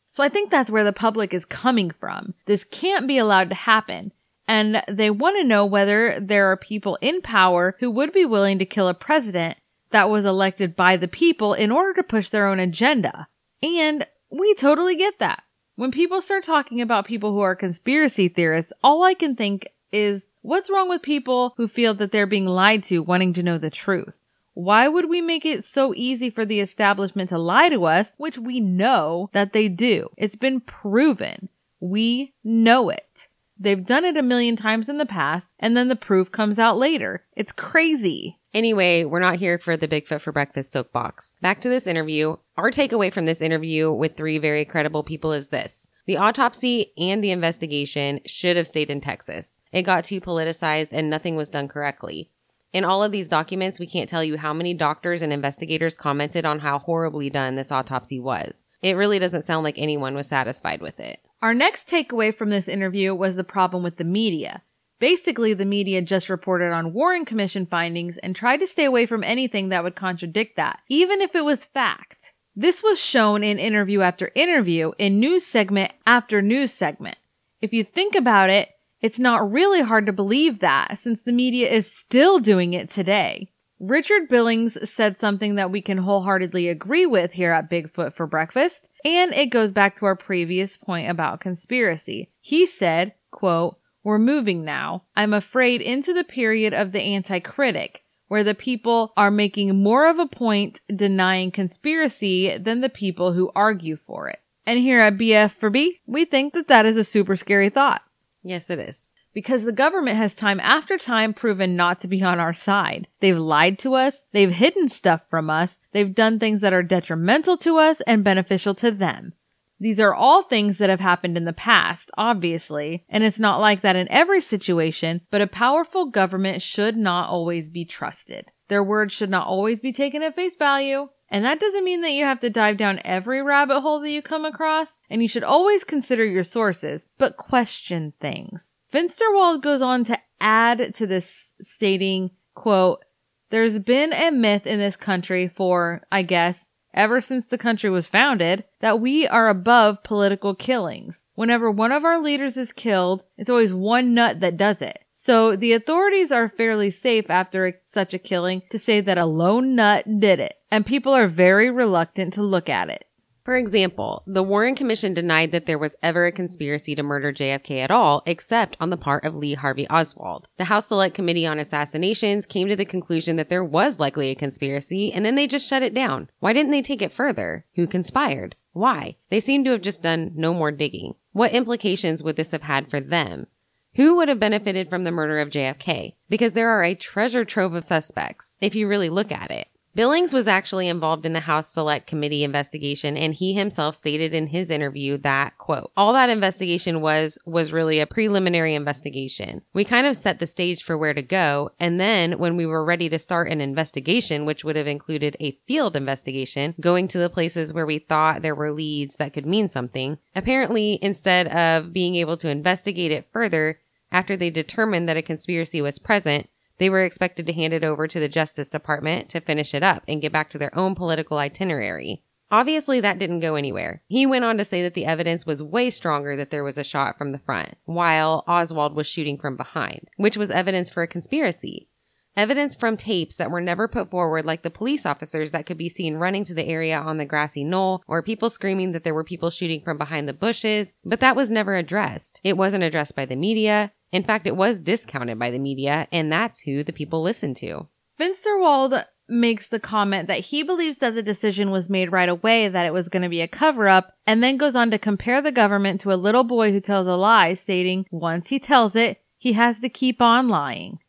So 0.09 0.23
I 0.23 0.29
think 0.29 0.51
that's 0.51 0.69
where 0.69 0.83
the 0.83 0.93
public 0.93 1.33
is 1.33 1.45
coming 1.45 1.91
from. 1.91 2.33
This 2.45 2.63
can't 2.63 3.07
be 3.07 3.17
allowed 3.17 3.49
to 3.49 3.55
happen. 3.55 4.11
And 4.47 4.83
they 4.89 5.09
want 5.09 5.37
to 5.37 5.47
know 5.47 5.65
whether 5.65 6.19
there 6.19 6.51
are 6.51 6.57
people 6.57 6.97
in 7.01 7.21
power 7.21 7.77
who 7.79 7.89
would 7.91 8.11
be 8.11 8.25
willing 8.25 8.59
to 8.59 8.65
kill 8.65 8.89
a 8.89 8.93
president 8.93 9.57
that 9.91 10.09
was 10.09 10.25
elected 10.25 10.75
by 10.75 10.97
the 10.97 11.07
people 11.07 11.53
in 11.53 11.71
order 11.71 11.93
to 11.93 12.03
push 12.03 12.29
their 12.29 12.47
own 12.47 12.59
agenda. 12.59 13.27
And 13.61 14.07
we 14.29 14.53
totally 14.55 14.95
get 14.95 15.19
that. 15.19 15.43
When 15.75 15.91
people 15.91 16.21
start 16.21 16.43
talking 16.43 16.81
about 16.81 17.05
people 17.05 17.31
who 17.31 17.39
are 17.39 17.55
conspiracy 17.55 18.27
theorists, 18.27 18.73
all 18.83 19.03
I 19.03 19.13
can 19.13 19.35
think 19.35 19.67
is 19.91 20.23
what's 20.41 20.69
wrong 20.69 20.89
with 20.89 21.01
people 21.01 21.53
who 21.57 21.67
feel 21.67 21.93
that 21.95 22.11
they're 22.11 22.27
being 22.27 22.45
lied 22.45 22.83
to 22.85 22.99
wanting 22.99 23.33
to 23.33 23.43
know 23.43 23.57
the 23.57 23.69
truth? 23.69 24.17
Why 24.53 24.87
would 24.87 25.09
we 25.09 25.21
make 25.21 25.45
it 25.45 25.65
so 25.65 25.93
easy 25.95 26.29
for 26.29 26.45
the 26.45 26.59
establishment 26.59 27.29
to 27.29 27.37
lie 27.37 27.69
to 27.69 27.85
us, 27.85 28.13
which 28.17 28.37
we 28.37 28.59
know 28.59 29.29
that 29.33 29.53
they 29.53 29.69
do? 29.69 30.09
It's 30.17 30.35
been 30.35 30.59
proven. 30.59 31.49
We 31.79 32.33
know 32.43 32.89
it. 32.89 33.27
They've 33.57 33.85
done 33.85 34.03
it 34.05 34.17
a 34.17 34.23
million 34.23 34.55
times 34.55 34.89
in 34.89 34.97
the 34.97 35.05
past, 35.05 35.47
and 35.59 35.77
then 35.77 35.87
the 35.87 35.95
proof 35.95 36.31
comes 36.31 36.59
out 36.59 36.77
later. 36.77 37.23
It's 37.35 37.51
crazy. 37.51 38.39
Anyway, 38.53 39.05
we're 39.05 39.19
not 39.19 39.37
here 39.37 39.57
for 39.57 39.77
the 39.77 39.87
Bigfoot 39.87 40.21
for 40.21 40.33
breakfast 40.33 40.71
soapbox. 40.71 41.35
Back 41.41 41.61
to 41.61 41.69
this 41.69 41.87
interview. 41.87 42.35
Our 42.57 42.69
takeaway 42.69 43.13
from 43.13 43.25
this 43.25 43.41
interview 43.41 43.91
with 43.93 44.17
three 44.17 44.37
very 44.39 44.65
credible 44.65 45.03
people 45.03 45.31
is 45.31 45.47
this. 45.47 45.87
The 46.05 46.17
autopsy 46.17 46.91
and 46.97 47.23
the 47.23 47.31
investigation 47.31 48.19
should 48.25 48.57
have 48.57 48.67
stayed 48.67 48.89
in 48.89 48.99
Texas. 48.99 49.57
It 49.71 49.83
got 49.83 50.03
too 50.03 50.19
politicized 50.19 50.89
and 50.91 51.09
nothing 51.09 51.37
was 51.37 51.47
done 51.47 51.69
correctly. 51.69 52.29
In 52.73 52.83
all 52.83 53.03
of 53.03 53.11
these 53.11 53.29
documents, 53.29 53.79
we 53.79 53.87
can't 53.87 54.09
tell 54.09 54.23
you 54.23 54.37
how 54.37 54.53
many 54.53 54.73
doctors 54.73 55.21
and 55.21 55.31
investigators 55.31 55.95
commented 55.95 56.45
on 56.45 56.59
how 56.59 56.79
horribly 56.79 57.29
done 57.29 57.55
this 57.55 57.71
autopsy 57.71 58.19
was. 58.19 58.63
It 58.81 58.95
really 58.95 59.19
doesn't 59.19 59.45
sound 59.45 59.63
like 59.63 59.75
anyone 59.77 60.15
was 60.15 60.27
satisfied 60.27 60.81
with 60.81 60.99
it. 60.99 61.19
Our 61.41 61.53
next 61.53 61.89
takeaway 61.89 62.35
from 62.35 62.49
this 62.49 62.67
interview 62.67 63.15
was 63.15 63.35
the 63.35 63.43
problem 63.43 63.83
with 63.83 63.97
the 63.97 64.03
media. 64.03 64.61
Basically, 65.01 65.55
the 65.55 65.65
media 65.65 65.99
just 66.03 66.29
reported 66.29 66.71
on 66.71 66.93
Warren 66.93 67.25
Commission 67.25 67.65
findings 67.65 68.19
and 68.19 68.35
tried 68.35 68.57
to 68.57 68.67
stay 68.67 68.85
away 68.85 69.07
from 69.07 69.23
anything 69.23 69.69
that 69.69 69.83
would 69.83 69.95
contradict 69.95 70.57
that, 70.57 70.79
even 70.89 71.21
if 71.21 71.33
it 71.33 71.43
was 71.43 71.65
fact. 71.65 72.33
This 72.55 72.83
was 72.83 72.99
shown 72.99 73.43
in 73.43 73.57
interview 73.57 74.01
after 74.01 74.29
interview, 74.35 74.91
in 74.99 75.19
news 75.19 75.43
segment 75.43 75.91
after 76.05 76.39
news 76.39 76.71
segment. 76.71 77.17
If 77.63 77.73
you 77.73 77.83
think 77.83 78.13
about 78.13 78.51
it, 78.51 78.69
it's 79.01 79.17
not 79.17 79.51
really 79.51 79.81
hard 79.81 80.05
to 80.05 80.13
believe 80.13 80.59
that 80.59 80.99
since 80.99 81.19
the 81.23 81.31
media 81.31 81.67
is 81.67 81.91
still 81.91 82.37
doing 82.37 82.73
it 82.73 82.91
today. 82.91 83.49
Richard 83.79 84.29
Billings 84.29 84.87
said 84.87 85.19
something 85.19 85.55
that 85.55 85.71
we 85.71 85.81
can 85.81 85.97
wholeheartedly 85.97 86.69
agree 86.69 87.07
with 87.07 87.31
here 87.31 87.53
at 87.53 87.71
Bigfoot 87.71 88.13
for 88.13 88.27
Breakfast, 88.27 88.87
and 89.03 89.33
it 89.33 89.47
goes 89.47 89.71
back 89.71 89.95
to 89.95 90.05
our 90.05 90.15
previous 90.15 90.77
point 90.77 91.09
about 91.09 91.39
conspiracy. 91.39 92.29
He 92.39 92.67
said, 92.67 93.15
quote, 93.31 93.79
we're 94.03 94.19
moving 94.19 94.63
now, 94.63 95.03
I'm 95.15 95.33
afraid, 95.33 95.81
into 95.81 96.13
the 96.13 96.23
period 96.23 96.73
of 96.73 96.91
the 96.91 97.01
anti-critic, 97.01 98.01
where 98.27 98.43
the 98.43 98.55
people 98.55 99.13
are 99.17 99.31
making 99.31 99.81
more 99.81 100.09
of 100.09 100.17
a 100.17 100.25
point 100.25 100.81
denying 100.87 101.51
conspiracy 101.51 102.57
than 102.57 102.81
the 102.81 102.89
people 102.89 103.33
who 103.33 103.51
argue 103.55 103.97
for 103.97 104.29
it. 104.29 104.39
And 104.65 104.79
here 104.79 105.01
at 105.01 105.17
BF 105.17 105.51
for 105.51 105.69
B, 105.69 105.99
we 106.05 106.25
think 106.25 106.53
that 106.53 106.67
that 106.67 106.85
is 106.85 106.97
a 106.97 107.03
super 107.03 107.35
scary 107.35 107.69
thought. 107.69 108.01
Yes, 108.43 108.69
it 108.69 108.79
is. 108.79 109.09
Because 109.33 109.63
the 109.63 109.71
government 109.71 110.17
has 110.17 110.33
time 110.33 110.59
after 110.59 110.97
time 110.97 111.33
proven 111.33 111.75
not 111.75 111.99
to 112.01 112.07
be 112.07 112.21
on 112.21 112.39
our 112.39 112.53
side. 112.53 113.07
They've 113.21 113.37
lied 113.37 113.79
to 113.79 113.95
us, 113.95 114.25
they've 114.33 114.51
hidden 114.51 114.89
stuff 114.89 115.21
from 115.29 115.49
us, 115.49 115.77
they've 115.93 116.13
done 116.13 116.37
things 116.37 116.61
that 116.61 116.73
are 116.73 116.83
detrimental 116.83 117.57
to 117.57 117.77
us 117.77 118.01
and 118.01 118.23
beneficial 118.23 118.75
to 118.75 118.91
them. 118.91 119.33
These 119.81 119.99
are 119.99 120.13
all 120.13 120.43
things 120.43 120.77
that 120.77 120.91
have 120.91 120.99
happened 120.99 121.35
in 121.37 121.45
the 121.45 121.53
past, 121.53 122.11
obviously, 122.15 123.03
and 123.09 123.23
it's 123.23 123.39
not 123.39 123.59
like 123.59 123.81
that 123.81 123.95
in 123.95 124.07
every 124.11 124.39
situation, 124.39 125.21
but 125.31 125.41
a 125.41 125.47
powerful 125.47 126.11
government 126.11 126.61
should 126.61 126.95
not 126.95 127.29
always 127.29 127.67
be 127.67 127.83
trusted. 127.83 128.51
Their 128.69 128.83
words 128.83 129.11
should 129.11 129.31
not 129.31 129.47
always 129.47 129.79
be 129.79 129.91
taken 129.91 130.21
at 130.21 130.35
face 130.35 130.53
value, 130.55 131.09
and 131.29 131.43
that 131.43 131.59
doesn't 131.59 131.83
mean 131.83 132.01
that 132.01 132.11
you 132.11 132.25
have 132.25 132.39
to 132.41 132.49
dive 132.51 132.77
down 132.77 133.01
every 133.03 133.41
rabbit 133.41 133.81
hole 133.81 133.99
that 134.01 134.11
you 134.11 134.21
come 134.21 134.45
across, 134.45 134.89
and 135.09 135.23
you 135.23 135.27
should 135.27 135.43
always 135.43 135.83
consider 135.83 136.23
your 136.23 136.43
sources, 136.43 137.09
but 137.17 137.37
question 137.37 138.13
things. 138.21 138.75
Fensterwald 138.93 139.63
goes 139.63 139.81
on 139.81 140.03
to 140.05 140.19
add 140.39 140.93
to 140.93 141.07
this 141.07 141.53
stating, 141.59 142.29
quote, 142.53 143.03
there's 143.49 143.79
been 143.79 144.13
a 144.13 144.29
myth 144.29 144.67
in 144.67 144.77
this 144.77 144.95
country 144.95 145.47
for, 145.47 146.03
I 146.11 146.21
guess, 146.21 146.67
ever 146.93 147.21
since 147.21 147.45
the 147.45 147.57
country 147.57 147.89
was 147.89 148.05
founded, 148.07 148.63
that 148.79 148.99
we 148.99 149.27
are 149.27 149.49
above 149.49 150.03
political 150.03 150.55
killings. 150.55 151.25
Whenever 151.35 151.71
one 151.71 151.91
of 151.91 152.03
our 152.03 152.21
leaders 152.21 152.57
is 152.57 152.71
killed, 152.71 153.23
it's 153.37 153.49
always 153.49 153.73
one 153.73 154.13
nut 154.13 154.39
that 154.39 154.57
does 154.57 154.81
it. 154.81 154.99
So 155.11 155.55
the 155.55 155.73
authorities 155.73 156.31
are 156.31 156.49
fairly 156.49 156.89
safe 156.89 157.29
after 157.29 157.79
such 157.87 158.13
a 158.13 158.19
killing 158.19 158.63
to 158.71 158.79
say 158.79 159.01
that 159.01 159.19
a 159.19 159.25
lone 159.25 159.75
nut 159.75 160.19
did 160.19 160.39
it, 160.39 160.55
and 160.71 160.85
people 160.85 161.13
are 161.13 161.27
very 161.27 161.69
reluctant 161.69 162.33
to 162.33 162.41
look 162.41 162.69
at 162.69 162.89
it. 162.89 163.05
For 163.43 163.55
example, 163.55 164.23
the 164.27 164.43
Warren 164.43 164.75
Commission 164.75 165.15
denied 165.15 165.51
that 165.51 165.65
there 165.65 165.79
was 165.79 165.95
ever 166.03 166.27
a 166.27 166.31
conspiracy 166.31 166.93
to 166.93 167.01
murder 167.01 167.33
JFK 167.33 167.83
at 167.83 167.89
all, 167.89 168.21
except 168.27 168.77
on 168.79 168.91
the 168.91 168.97
part 168.97 169.25
of 169.25 169.33
Lee 169.33 169.55
Harvey 169.55 169.89
Oswald. 169.89 170.47
The 170.57 170.65
House 170.65 170.87
Select 170.87 171.15
Committee 171.15 171.47
on 171.47 171.57
Assassinations 171.57 172.45
came 172.45 172.67
to 172.67 172.75
the 172.75 172.85
conclusion 172.85 173.37
that 173.37 173.49
there 173.49 173.63
was 173.63 173.99
likely 173.99 174.29
a 174.29 174.35
conspiracy, 174.35 175.11
and 175.11 175.25
then 175.25 175.33
they 175.35 175.47
just 175.47 175.67
shut 175.67 175.81
it 175.81 175.95
down. 175.95 176.29
Why 176.39 176.53
didn't 176.53 176.71
they 176.71 176.83
take 176.83 177.01
it 177.01 177.11
further? 177.11 177.65
Who 177.75 177.87
conspired? 177.87 178.55
Why? 178.73 179.17
They 179.29 179.39
seem 179.39 179.63
to 179.63 179.71
have 179.71 179.81
just 179.81 180.03
done 180.03 180.33
no 180.35 180.53
more 180.53 180.71
digging. 180.71 181.15
What 181.33 181.51
implications 181.51 182.21
would 182.21 182.35
this 182.35 182.51
have 182.51 182.63
had 182.63 182.89
for 182.89 182.99
them? 182.99 183.47
Who 183.95 184.15
would 184.17 184.29
have 184.29 184.39
benefited 184.39 184.89
from 184.89 185.03
the 185.03 185.11
murder 185.11 185.39
of 185.39 185.49
JFK? 185.49 186.13
Because 186.29 186.53
there 186.53 186.69
are 186.69 186.83
a 186.83 186.95
treasure 186.95 187.43
trove 187.43 187.73
of 187.73 187.83
suspects, 187.83 188.57
if 188.61 188.75
you 188.75 188.87
really 188.87 189.09
look 189.09 189.31
at 189.31 189.51
it. 189.51 189.67
Billings 189.93 190.33
was 190.33 190.47
actually 190.47 190.87
involved 190.87 191.25
in 191.25 191.33
the 191.33 191.41
House 191.41 191.69
Select 191.69 192.07
Committee 192.07 192.45
investigation 192.45 193.17
and 193.17 193.33
he 193.33 193.53
himself 193.53 193.93
stated 193.95 194.33
in 194.33 194.47
his 194.47 194.71
interview 194.71 195.17
that, 195.17 195.57
quote, 195.57 195.91
all 195.97 196.13
that 196.13 196.29
investigation 196.29 197.01
was, 197.01 197.37
was 197.45 197.73
really 197.73 197.99
a 197.99 198.07
preliminary 198.07 198.73
investigation. 198.73 199.63
We 199.73 199.83
kind 199.83 200.07
of 200.07 200.15
set 200.15 200.39
the 200.39 200.47
stage 200.47 200.83
for 200.83 200.97
where 200.97 201.13
to 201.13 201.21
go. 201.21 201.71
And 201.77 201.99
then 201.99 202.39
when 202.39 202.55
we 202.55 202.65
were 202.65 202.85
ready 202.85 203.09
to 203.09 203.19
start 203.19 203.51
an 203.51 203.59
investigation, 203.59 204.45
which 204.45 204.63
would 204.63 204.77
have 204.77 204.87
included 204.87 205.35
a 205.41 205.59
field 205.67 205.97
investigation, 205.97 206.73
going 206.79 207.09
to 207.09 207.17
the 207.17 207.29
places 207.29 207.73
where 207.73 207.85
we 207.85 207.99
thought 207.99 208.41
there 208.41 208.55
were 208.55 208.71
leads 208.71 209.17
that 209.17 209.33
could 209.33 209.45
mean 209.45 209.67
something, 209.67 210.19
apparently 210.33 210.99
instead 211.01 211.47
of 211.47 211.91
being 211.91 212.15
able 212.15 212.37
to 212.37 212.49
investigate 212.49 213.11
it 213.11 213.27
further, 213.33 213.79
after 214.09 214.37
they 214.37 214.49
determined 214.49 215.07
that 215.09 215.17
a 215.17 215.21
conspiracy 215.21 215.81
was 215.81 215.99
present, 215.99 216.49
they 216.81 216.89
were 216.89 217.03
expected 217.03 217.45
to 217.45 217.53
hand 217.53 217.73
it 217.73 217.83
over 217.83 218.07
to 218.07 218.19
the 218.19 218.27
Justice 218.27 218.67
Department 218.67 219.29
to 219.29 219.39
finish 219.39 219.75
it 219.75 219.83
up 219.83 220.01
and 220.07 220.19
get 220.19 220.31
back 220.31 220.49
to 220.49 220.57
their 220.57 220.75
own 220.75 220.95
political 220.95 221.37
itinerary. 221.37 222.23
Obviously, 222.49 222.99
that 222.99 223.19
didn't 223.19 223.39
go 223.39 223.53
anywhere. 223.53 224.01
He 224.07 224.25
went 224.25 224.45
on 224.45 224.57
to 224.57 224.65
say 224.65 224.81
that 224.81 224.95
the 224.95 225.05
evidence 225.05 225.45
was 225.45 225.61
way 225.61 225.91
stronger 225.91 226.35
that 226.35 226.49
there 226.49 226.63
was 226.63 226.79
a 226.79 226.83
shot 226.83 227.19
from 227.19 227.33
the 227.33 227.37
front, 227.37 227.75
while 227.85 228.43
Oswald 228.47 228.95
was 228.95 229.05
shooting 229.05 229.37
from 229.37 229.57
behind, 229.57 230.07
which 230.17 230.37
was 230.37 230.49
evidence 230.49 230.89
for 230.89 231.03
a 231.03 231.07
conspiracy. 231.07 231.87
Evidence 232.35 232.75
from 232.75 232.95
tapes 232.95 233.35
that 233.37 233.51
were 233.51 233.59
never 233.59 233.87
put 233.87 234.09
forward, 234.09 234.45
like 234.45 234.63
the 234.63 234.69
police 234.69 235.05
officers 235.05 235.51
that 235.51 235.65
could 235.65 235.77
be 235.77 235.89
seen 235.89 236.15
running 236.15 236.45
to 236.45 236.53
the 236.53 236.65
area 236.65 236.97
on 236.97 237.17
the 237.17 237.25
grassy 237.25 237.63
knoll, 237.63 238.01
or 238.07 238.23
people 238.23 238.49
screaming 238.49 238.93
that 238.93 239.03
there 239.03 239.13
were 239.13 239.23
people 239.23 239.49
shooting 239.49 239.81
from 239.83 239.97
behind 239.97 240.27
the 240.27 240.33
bushes, 240.33 240.95
but 241.03 241.19
that 241.19 241.35
was 241.35 241.49
never 241.49 241.75
addressed. 241.75 242.39
It 242.43 242.55
wasn't 242.55 242.83
addressed 242.83 243.15
by 243.15 243.25
the 243.25 243.35
media. 243.35 243.91
In 244.13 244.23
fact, 244.23 244.47
it 244.47 244.55
was 244.55 244.79
discounted 244.79 245.39
by 245.39 245.51
the 245.51 245.59
media, 245.59 246.07
and 246.11 246.31
that's 246.31 246.61
who 246.61 246.83
the 246.83 246.93
people 246.93 247.21
listened 247.21 247.57
to. 247.57 247.87
Fensterwald 248.19 249.05
makes 249.27 249.67
the 249.67 249.79
comment 249.79 250.27
that 250.27 250.39
he 250.39 250.63
believes 250.63 250.97
that 250.99 251.15
the 251.15 251.23
decision 251.23 251.71
was 251.71 251.89
made 251.89 252.11
right 252.11 252.29
away 252.29 252.67
that 252.67 252.85
it 252.85 252.93
was 252.93 253.09
going 253.09 253.23
to 253.23 253.29
be 253.29 253.41
a 253.41 253.47
cover 253.47 253.87
up, 253.87 254.13
and 254.25 254.41
then 254.41 254.57
goes 254.57 254.75
on 254.75 254.91
to 254.91 254.99
compare 254.99 255.41
the 255.41 255.51
government 255.51 255.99
to 256.01 256.11
a 256.11 256.15
little 256.15 256.43
boy 256.43 256.71
who 256.71 256.79
tells 256.79 257.07
a 257.07 257.15
lie, 257.15 257.53
stating, 257.53 258.05
once 258.09 258.49
he 258.49 258.59
tells 258.59 258.95
it, 258.95 259.21
he 259.37 259.53
has 259.53 259.79
to 259.79 259.89
keep 259.89 260.21
on 260.21 260.47
lying. 260.47 260.99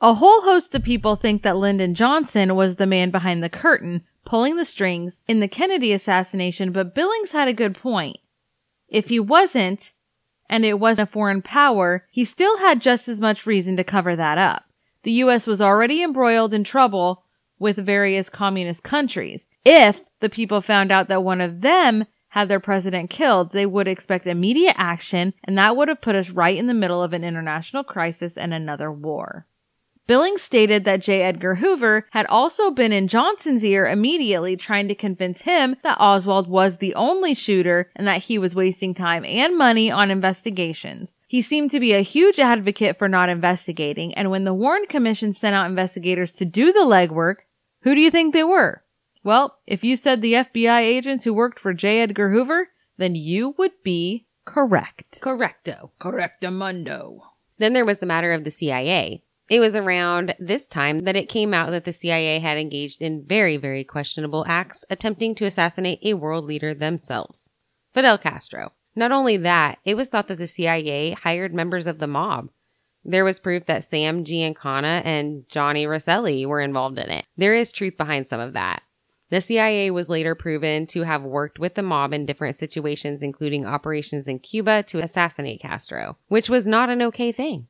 A 0.00 0.14
whole 0.14 0.42
host 0.42 0.72
of 0.76 0.84
people 0.84 1.16
think 1.16 1.42
that 1.42 1.56
Lyndon 1.56 1.92
Johnson 1.92 2.54
was 2.54 2.76
the 2.76 2.86
man 2.86 3.10
behind 3.10 3.42
the 3.42 3.48
curtain, 3.48 4.04
pulling 4.24 4.56
the 4.56 4.64
strings 4.64 5.24
in 5.26 5.40
the 5.40 5.48
Kennedy 5.48 5.92
assassination, 5.92 6.70
but 6.70 6.94
Billings 6.94 7.32
had 7.32 7.48
a 7.48 7.52
good 7.52 7.76
point. 7.76 8.18
If 8.88 9.08
he 9.08 9.18
wasn't, 9.18 9.92
and 10.48 10.64
it 10.64 10.78
wasn't 10.78 11.08
a 11.08 11.12
foreign 11.12 11.42
power, 11.42 12.06
he 12.12 12.24
still 12.24 12.58
had 12.58 12.80
just 12.80 13.08
as 13.08 13.20
much 13.20 13.44
reason 13.44 13.76
to 13.76 13.82
cover 13.82 14.14
that 14.14 14.38
up. 14.38 14.66
The 15.02 15.10
US 15.12 15.48
was 15.48 15.60
already 15.60 16.00
embroiled 16.00 16.54
in 16.54 16.62
trouble 16.62 17.24
with 17.58 17.76
various 17.76 18.28
communist 18.28 18.84
countries. 18.84 19.48
If 19.64 20.02
the 20.20 20.30
people 20.30 20.60
found 20.60 20.92
out 20.92 21.08
that 21.08 21.24
one 21.24 21.40
of 21.40 21.60
them 21.60 22.06
had 22.28 22.48
their 22.48 22.60
president 22.60 23.10
killed, 23.10 23.50
they 23.50 23.66
would 23.66 23.88
expect 23.88 24.28
immediate 24.28 24.76
action, 24.78 25.34
and 25.42 25.58
that 25.58 25.76
would 25.76 25.88
have 25.88 26.00
put 26.00 26.14
us 26.14 26.30
right 26.30 26.56
in 26.56 26.68
the 26.68 26.74
middle 26.74 27.02
of 27.02 27.12
an 27.12 27.24
international 27.24 27.82
crisis 27.82 28.36
and 28.36 28.54
another 28.54 28.92
war. 28.92 29.47
Billings 30.08 30.40
stated 30.40 30.86
that 30.86 31.02
J. 31.02 31.20
Edgar 31.20 31.56
Hoover 31.56 32.06
had 32.12 32.24
also 32.26 32.70
been 32.70 32.92
in 32.92 33.08
Johnson's 33.08 33.62
ear 33.62 33.86
immediately 33.86 34.56
trying 34.56 34.88
to 34.88 34.94
convince 34.94 35.42
him 35.42 35.76
that 35.82 36.00
Oswald 36.00 36.48
was 36.48 36.78
the 36.78 36.94
only 36.94 37.34
shooter 37.34 37.92
and 37.94 38.06
that 38.06 38.22
he 38.22 38.38
was 38.38 38.54
wasting 38.54 38.94
time 38.94 39.22
and 39.26 39.58
money 39.58 39.90
on 39.90 40.10
investigations. 40.10 41.14
He 41.26 41.42
seemed 41.42 41.70
to 41.72 41.78
be 41.78 41.92
a 41.92 42.00
huge 42.00 42.38
advocate 42.38 42.98
for 42.98 43.06
not 43.06 43.28
investigating, 43.28 44.14
and 44.14 44.30
when 44.30 44.44
the 44.44 44.54
Warren 44.54 44.86
Commission 44.88 45.34
sent 45.34 45.54
out 45.54 45.68
investigators 45.68 46.32
to 46.32 46.46
do 46.46 46.72
the 46.72 46.86
legwork, 46.86 47.40
who 47.82 47.94
do 47.94 48.00
you 48.00 48.10
think 48.10 48.32
they 48.32 48.44
were? 48.44 48.82
Well, 49.22 49.58
if 49.66 49.84
you 49.84 49.94
said 49.94 50.22
the 50.22 50.32
FBI 50.32 50.80
agents 50.80 51.24
who 51.24 51.34
worked 51.34 51.60
for 51.60 51.74
J. 51.74 52.00
Edgar 52.00 52.30
Hoover, 52.30 52.70
then 52.96 53.14
you 53.14 53.54
would 53.58 53.72
be 53.84 54.26
correct. 54.46 55.20
Correcto. 55.20 55.90
Correctamundo. 56.00 57.20
Then 57.58 57.74
there 57.74 57.84
was 57.84 57.98
the 57.98 58.06
matter 58.06 58.32
of 58.32 58.44
the 58.44 58.50
CIA. 58.50 59.22
It 59.48 59.60
was 59.60 59.74
around 59.74 60.34
this 60.38 60.68
time 60.68 61.00
that 61.00 61.16
it 61.16 61.30
came 61.30 61.54
out 61.54 61.70
that 61.70 61.86
the 61.86 61.92
CIA 61.92 62.38
had 62.38 62.58
engaged 62.58 63.00
in 63.00 63.24
very, 63.24 63.56
very 63.56 63.82
questionable 63.82 64.44
acts 64.46 64.84
attempting 64.90 65.34
to 65.36 65.46
assassinate 65.46 66.00
a 66.02 66.14
world 66.14 66.44
leader 66.44 66.74
themselves, 66.74 67.52
Fidel 67.94 68.18
Castro. 68.18 68.72
Not 68.94 69.10
only 69.10 69.38
that, 69.38 69.78
it 69.86 69.94
was 69.94 70.10
thought 70.10 70.28
that 70.28 70.38
the 70.38 70.46
CIA 70.46 71.12
hired 71.12 71.54
members 71.54 71.86
of 71.86 71.98
the 71.98 72.06
mob. 72.06 72.50
There 73.04 73.24
was 73.24 73.40
proof 73.40 73.64
that 73.66 73.84
Sam 73.84 74.22
Giancana 74.22 75.00
and 75.04 75.48
Johnny 75.48 75.86
Rosselli 75.86 76.44
were 76.44 76.60
involved 76.60 76.98
in 76.98 77.08
it. 77.08 77.24
There 77.36 77.54
is 77.54 77.72
truth 77.72 77.96
behind 77.96 78.26
some 78.26 78.40
of 78.40 78.52
that. 78.52 78.82
The 79.30 79.40
CIA 79.40 79.90
was 79.90 80.10
later 80.10 80.34
proven 80.34 80.86
to 80.88 81.02
have 81.02 81.22
worked 81.22 81.58
with 81.58 81.74
the 81.74 81.82
mob 81.82 82.12
in 82.12 82.26
different 82.26 82.56
situations, 82.56 83.22
including 83.22 83.64
operations 83.64 84.26
in 84.26 84.40
Cuba 84.40 84.82
to 84.84 84.98
assassinate 84.98 85.60
Castro, 85.60 86.18
which 86.28 86.50
was 86.50 86.66
not 86.66 86.90
an 86.90 87.00
okay 87.02 87.32
thing. 87.32 87.68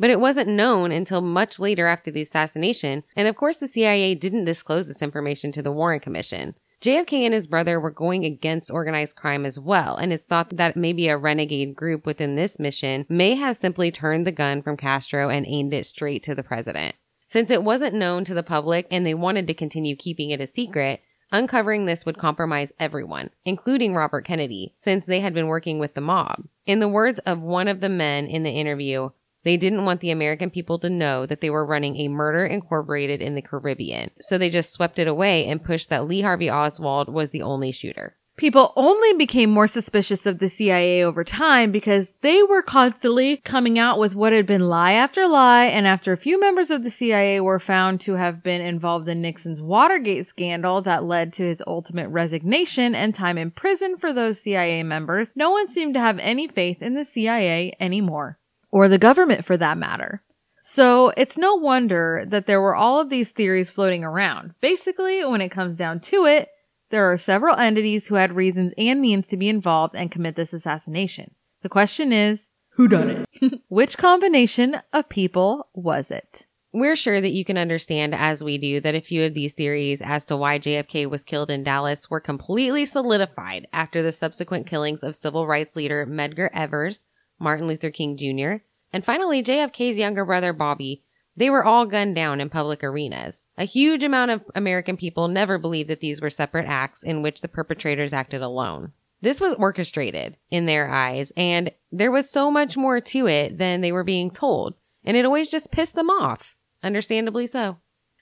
But 0.00 0.08
it 0.08 0.18
wasn't 0.18 0.48
known 0.48 0.92
until 0.92 1.20
much 1.20 1.60
later 1.60 1.86
after 1.86 2.10
the 2.10 2.22
assassination, 2.22 3.04
and 3.14 3.28
of 3.28 3.36
course 3.36 3.58
the 3.58 3.68
CIA 3.68 4.14
didn't 4.14 4.46
disclose 4.46 4.88
this 4.88 5.02
information 5.02 5.52
to 5.52 5.62
the 5.62 5.70
Warren 5.70 6.00
Commission. 6.00 6.54
JFK 6.80 7.26
and 7.26 7.34
his 7.34 7.46
brother 7.46 7.78
were 7.78 7.90
going 7.90 8.24
against 8.24 8.70
organized 8.70 9.14
crime 9.14 9.44
as 9.44 9.58
well, 9.58 9.96
and 9.96 10.10
it's 10.10 10.24
thought 10.24 10.56
that 10.56 10.74
maybe 10.74 11.08
a 11.08 11.18
renegade 11.18 11.76
group 11.76 12.06
within 12.06 12.34
this 12.34 12.58
mission 12.58 13.04
may 13.10 13.34
have 13.34 13.58
simply 13.58 13.90
turned 13.90 14.26
the 14.26 14.32
gun 14.32 14.62
from 14.62 14.78
Castro 14.78 15.28
and 15.28 15.44
aimed 15.46 15.74
it 15.74 15.84
straight 15.84 16.22
to 16.22 16.34
the 16.34 16.42
president. 16.42 16.94
Since 17.26 17.50
it 17.50 17.62
wasn't 17.62 17.94
known 17.94 18.24
to 18.24 18.32
the 18.32 18.42
public 18.42 18.86
and 18.90 19.04
they 19.04 19.12
wanted 19.12 19.46
to 19.48 19.54
continue 19.54 19.94
keeping 19.94 20.30
it 20.30 20.40
a 20.40 20.46
secret, 20.46 21.02
uncovering 21.30 21.84
this 21.84 22.06
would 22.06 22.16
compromise 22.16 22.72
everyone, 22.80 23.28
including 23.44 23.94
Robert 23.94 24.24
Kennedy, 24.24 24.72
since 24.78 25.04
they 25.04 25.20
had 25.20 25.34
been 25.34 25.46
working 25.46 25.78
with 25.78 25.92
the 25.92 26.00
mob. 26.00 26.44
In 26.64 26.80
the 26.80 26.88
words 26.88 27.18
of 27.20 27.42
one 27.42 27.68
of 27.68 27.80
the 27.80 27.90
men 27.90 28.26
in 28.26 28.42
the 28.42 28.50
interview, 28.50 29.10
they 29.42 29.56
didn't 29.56 29.84
want 29.84 30.00
the 30.00 30.10
American 30.10 30.50
people 30.50 30.78
to 30.80 30.90
know 30.90 31.26
that 31.26 31.40
they 31.40 31.50
were 31.50 31.64
running 31.64 31.96
a 31.96 32.08
murder 32.08 32.44
incorporated 32.44 33.22
in 33.22 33.34
the 33.34 33.42
Caribbean. 33.42 34.10
So 34.20 34.36
they 34.36 34.50
just 34.50 34.72
swept 34.72 34.98
it 34.98 35.08
away 35.08 35.46
and 35.46 35.64
pushed 35.64 35.88
that 35.90 36.06
Lee 36.06 36.20
Harvey 36.20 36.50
Oswald 36.50 37.08
was 37.08 37.30
the 37.30 37.42
only 37.42 37.72
shooter. 37.72 38.16
People 38.40 38.72
only 38.74 39.12
became 39.18 39.50
more 39.50 39.66
suspicious 39.66 40.24
of 40.24 40.38
the 40.38 40.48
CIA 40.48 41.04
over 41.04 41.24
time 41.24 41.72
because 41.72 42.14
they 42.22 42.42
were 42.42 42.62
constantly 42.62 43.36
coming 43.36 43.78
out 43.78 43.98
with 43.98 44.14
what 44.14 44.32
had 44.32 44.46
been 44.46 44.66
lie 44.66 44.92
after 44.92 45.28
lie, 45.28 45.66
and 45.66 45.86
after 45.86 46.10
a 46.10 46.16
few 46.16 46.40
members 46.40 46.70
of 46.70 46.82
the 46.82 46.88
CIA 46.88 47.40
were 47.40 47.58
found 47.58 48.00
to 48.00 48.14
have 48.14 48.42
been 48.42 48.62
involved 48.62 49.08
in 49.10 49.20
Nixon's 49.20 49.60
Watergate 49.60 50.26
scandal 50.26 50.80
that 50.80 51.04
led 51.04 51.34
to 51.34 51.42
his 51.42 51.62
ultimate 51.66 52.08
resignation 52.08 52.94
and 52.94 53.14
time 53.14 53.36
in 53.36 53.50
prison 53.50 53.98
for 53.98 54.10
those 54.10 54.40
CIA 54.40 54.82
members, 54.84 55.34
no 55.36 55.50
one 55.50 55.68
seemed 55.68 55.92
to 55.92 56.00
have 56.00 56.18
any 56.18 56.48
faith 56.48 56.80
in 56.80 56.94
the 56.94 57.04
CIA 57.04 57.76
anymore. 57.78 58.38
Or 58.70 58.88
the 58.88 58.98
government 58.98 59.44
for 59.44 59.56
that 59.56 59.78
matter. 59.78 60.22
So 60.62 61.12
it's 61.16 61.38
no 61.38 61.54
wonder 61.54 62.24
that 62.28 62.46
there 62.46 62.60
were 62.60 62.76
all 62.76 63.00
of 63.00 63.08
these 63.08 63.30
theories 63.30 63.70
floating 63.70 64.04
around. 64.04 64.54
Basically, 64.60 65.24
when 65.24 65.40
it 65.40 65.50
comes 65.50 65.76
down 65.76 66.00
to 66.00 66.26
it, 66.26 66.48
there 66.90 67.10
are 67.10 67.16
several 67.16 67.56
entities 67.56 68.06
who 68.06 68.16
had 68.16 68.36
reasons 68.36 68.74
and 68.76 69.00
means 69.00 69.26
to 69.28 69.36
be 69.36 69.48
involved 69.48 69.94
and 69.94 70.10
commit 70.10 70.36
this 70.36 70.52
assassination. 70.52 71.34
The 71.62 71.68
question 71.68 72.12
is, 72.12 72.50
who 72.70 72.88
done 72.88 73.26
it? 73.40 73.60
Which 73.68 73.98
combination 73.98 74.76
of 74.92 75.08
people 75.08 75.68
was 75.74 76.10
it? 76.10 76.46
We're 76.72 76.96
sure 76.96 77.20
that 77.20 77.32
you 77.32 77.44
can 77.44 77.58
understand, 77.58 78.14
as 78.14 78.44
we 78.44 78.56
do, 78.56 78.80
that 78.80 78.94
a 78.94 79.00
few 79.00 79.24
of 79.24 79.34
these 79.34 79.54
theories 79.54 80.00
as 80.00 80.24
to 80.26 80.36
why 80.36 80.60
JFK 80.60 81.10
was 81.10 81.24
killed 81.24 81.50
in 81.50 81.64
Dallas 81.64 82.08
were 82.08 82.20
completely 82.20 82.84
solidified 82.84 83.66
after 83.72 84.02
the 84.02 84.12
subsequent 84.12 84.68
killings 84.68 85.02
of 85.02 85.16
civil 85.16 85.48
rights 85.48 85.74
leader 85.74 86.06
Medgar 86.06 86.48
Evers, 86.54 87.00
Martin 87.40 87.66
Luther 87.66 87.90
King 87.90 88.16
Jr., 88.16 88.62
and 88.92 89.04
finally 89.04 89.42
JFK's 89.42 89.98
younger 89.98 90.24
brother 90.24 90.52
Bobby, 90.52 91.02
they 91.36 91.48
were 91.48 91.64
all 91.64 91.86
gunned 91.86 92.14
down 92.14 92.40
in 92.40 92.50
public 92.50 92.84
arenas. 92.84 93.46
A 93.56 93.64
huge 93.64 94.02
amount 94.02 94.30
of 94.30 94.42
American 94.54 94.96
people 94.96 95.26
never 95.28 95.58
believed 95.58 95.88
that 95.88 96.00
these 96.00 96.20
were 96.20 96.30
separate 96.30 96.66
acts 96.66 97.02
in 97.02 97.22
which 97.22 97.40
the 97.40 97.48
perpetrators 97.48 98.12
acted 98.12 98.42
alone. 98.42 98.92
This 99.22 99.40
was 99.40 99.54
orchestrated 99.54 100.36
in 100.50 100.66
their 100.66 100.90
eyes, 100.90 101.32
and 101.36 101.70
there 101.92 102.10
was 102.10 102.30
so 102.30 102.50
much 102.50 102.76
more 102.76 103.00
to 103.00 103.26
it 103.26 103.58
than 103.58 103.80
they 103.80 103.92
were 103.92 104.04
being 104.04 104.30
told, 104.30 104.74
and 105.04 105.16
it 105.16 105.24
always 105.24 105.50
just 105.50 105.72
pissed 105.72 105.94
them 105.94 106.10
off. 106.10 106.56
Understandably 106.82 107.46
so. 107.46 107.78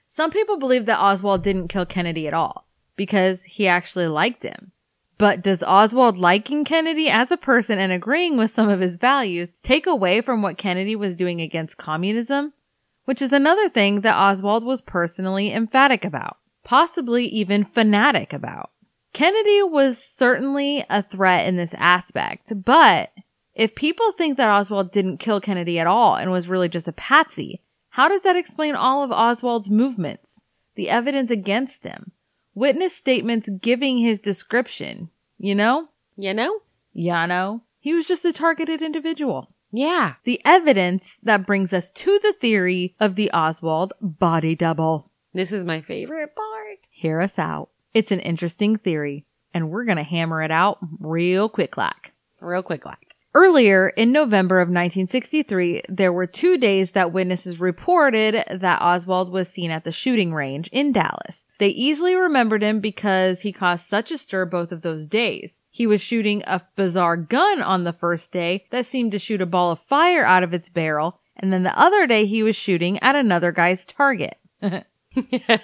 Some 0.07 0.31
people 0.31 0.57
believe 0.57 0.85
that 0.85 0.99
Oswald 0.99 1.43
didn't 1.43 1.69
kill 1.69 1.85
Kennedy 1.85 2.27
at 2.27 2.33
all 2.33 2.67
because 2.95 3.41
he 3.43 3.67
actually 3.67 4.07
liked 4.07 4.43
him. 4.43 4.71
But 5.19 5.43
does 5.43 5.61
Oswald 5.61 6.17
liking 6.17 6.65
Kennedy 6.65 7.07
as 7.09 7.31
a 7.31 7.37
person 7.37 7.77
and 7.77 7.91
agreeing 7.91 8.37
with 8.37 8.49
some 8.49 8.69
of 8.69 8.79
his 8.79 8.95
values 8.95 9.53
take 9.61 9.85
away 9.85 10.21
from 10.21 10.41
what 10.41 10.57
Kennedy 10.57 10.95
was 10.95 11.15
doing 11.15 11.39
against 11.39 11.77
communism? 11.77 12.53
which 13.09 13.23
is 13.23 13.33
another 13.33 13.67
thing 13.67 14.01
that 14.01 14.15
Oswald 14.15 14.63
was 14.63 14.81
personally 14.81 15.51
emphatic 15.51 16.05
about, 16.05 16.37
possibly 16.63 17.25
even 17.25 17.65
fanatic 17.65 18.33
about. 18.33 18.69
Kennedy 19.13 19.63
was 19.63 19.97
certainly 19.97 20.85
a 20.91 21.01
threat 21.01 21.47
in 21.47 21.57
this 21.57 21.73
aspect, 21.75 22.53
but 22.63 23.09
if 23.55 23.73
people 23.73 24.11
think 24.11 24.37
that 24.37 24.47
Oswald 24.47 24.91
didn't 24.91 25.17
kill 25.17 25.41
Kennedy 25.41 25.79
at 25.79 25.87
all 25.87 26.17
and 26.17 26.31
was 26.31 26.47
really 26.47 26.69
just 26.69 26.87
a 26.87 26.91
patsy, 26.91 27.63
how 27.89 28.07
does 28.07 28.21
that 28.21 28.35
explain 28.35 28.75
all 28.75 29.03
of 29.03 29.11
Oswald's 29.11 29.71
movements, 29.71 30.43
the 30.75 30.91
evidence 30.91 31.31
against 31.31 31.83
him, 31.83 32.11
witness 32.59 32.93
statements 32.93 33.49
giving 33.61 33.97
his 33.97 34.19
description? 34.19 35.09
You 35.37 35.55
know? 35.55 35.87
You 36.17 36.33
know? 36.33 36.59
Ya 36.93 37.25
know? 37.25 37.61
He 37.79 37.93
was 37.93 38.07
just 38.07 38.25
a 38.25 38.33
targeted 38.33 38.81
individual. 38.81 39.49
Yeah. 39.71 40.15
The 40.25 40.41
evidence 40.43 41.17
that 41.23 41.47
brings 41.47 41.71
us 41.71 41.89
to 41.91 42.19
the 42.21 42.33
theory 42.33 42.95
of 42.99 43.15
the 43.15 43.31
Oswald 43.31 43.93
body 44.01 44.55
double. 44.55 45.09
This 45.33 45.53
is 45.53 45.63
my 45.63 45.81
favorite 45.81 46.35
part. 46.35 46.79
Hear 46.91 47.21
us 47.21 47.39
out. 47.39 47.69
It's 47.93 48.11
an 48.11 48.19
interesting 48.19 48.75
theory, 48.77 49.25
and 49.53 49.69
we're 49.69 49.85
gonna 49.85 50.03
hammer 50.03 50.43
it 50.43 50.51
out 50.51 50.79
real 50.99 51.47
quick 51.47 51.77
like. 51.77 52.11
Real 52.41 52.63
quick 52.63 52.85
like. 52.85 53.15
Earlier 53.33 53.89
in 53.89 54.11
November 54.11 54.59
of 54.59 54.67
1963, 54.67 55.83
there 55.87 56.11
were 56.11 56.27
two 56.27 56.57
days 56.57 56.91
that 56.91 57.13
witnesses 57.13 57.59
reported 57.59 58.43
that 58.51 58.81
Oswald 58.81 59.31
was 59.31 59.47
seen 59.47 59.71
at 59.71 59.83
the 59.83 59.91
shooting 59.91 60.33
range 60.33 60.67
in 60.73 60.91
Dallas. 60.91 61.45
They 61.59 61.67
easily 61.67 62.15
remembered 62.15 62.63
him 62.63 62.79
because 62.79 63.41
he 63.41 63.51
caused 63.53 63.85
such 63.85 64.11
a 64.11 64.17
stir 64.17 64.45
both 64.45 64.71
of 64.71 64.81
those 64.81 65.05
days. 65.07 65.51
He 65.69 65.85
was 65.85 66.01
shooting 66.01 66.41
a 66.47 66.61
bizarre 66.75 67.17
gun 67.17 67.61
on 67.61 67.83
the 67.83 67.93
first 67.93 68.31
day 68.31 68.65
that 68.71 68.85
seemed 68.85 69.11
to 69.11 69.19
shoot 69.19 69.41
a 69.41 69.45
ball 69.45 69.71
of 69.71 69.79
fire 69.79 70.25
out 70.25 70.43
of 70.43 70.53
its 70.53 70.69
barrel, 70.69 71.19
and 71.37 71.53
then 71.53 71.63
the 71.63 71.79
other 71.79 72.07
day 72.07 72.25
he 72.25 72.43
was 72.43 72.55
shooting 72.55 72.97
at 72.99 73.15
another 73.15 73.51
guy's 73.51 73.85
target. 73.85 74.37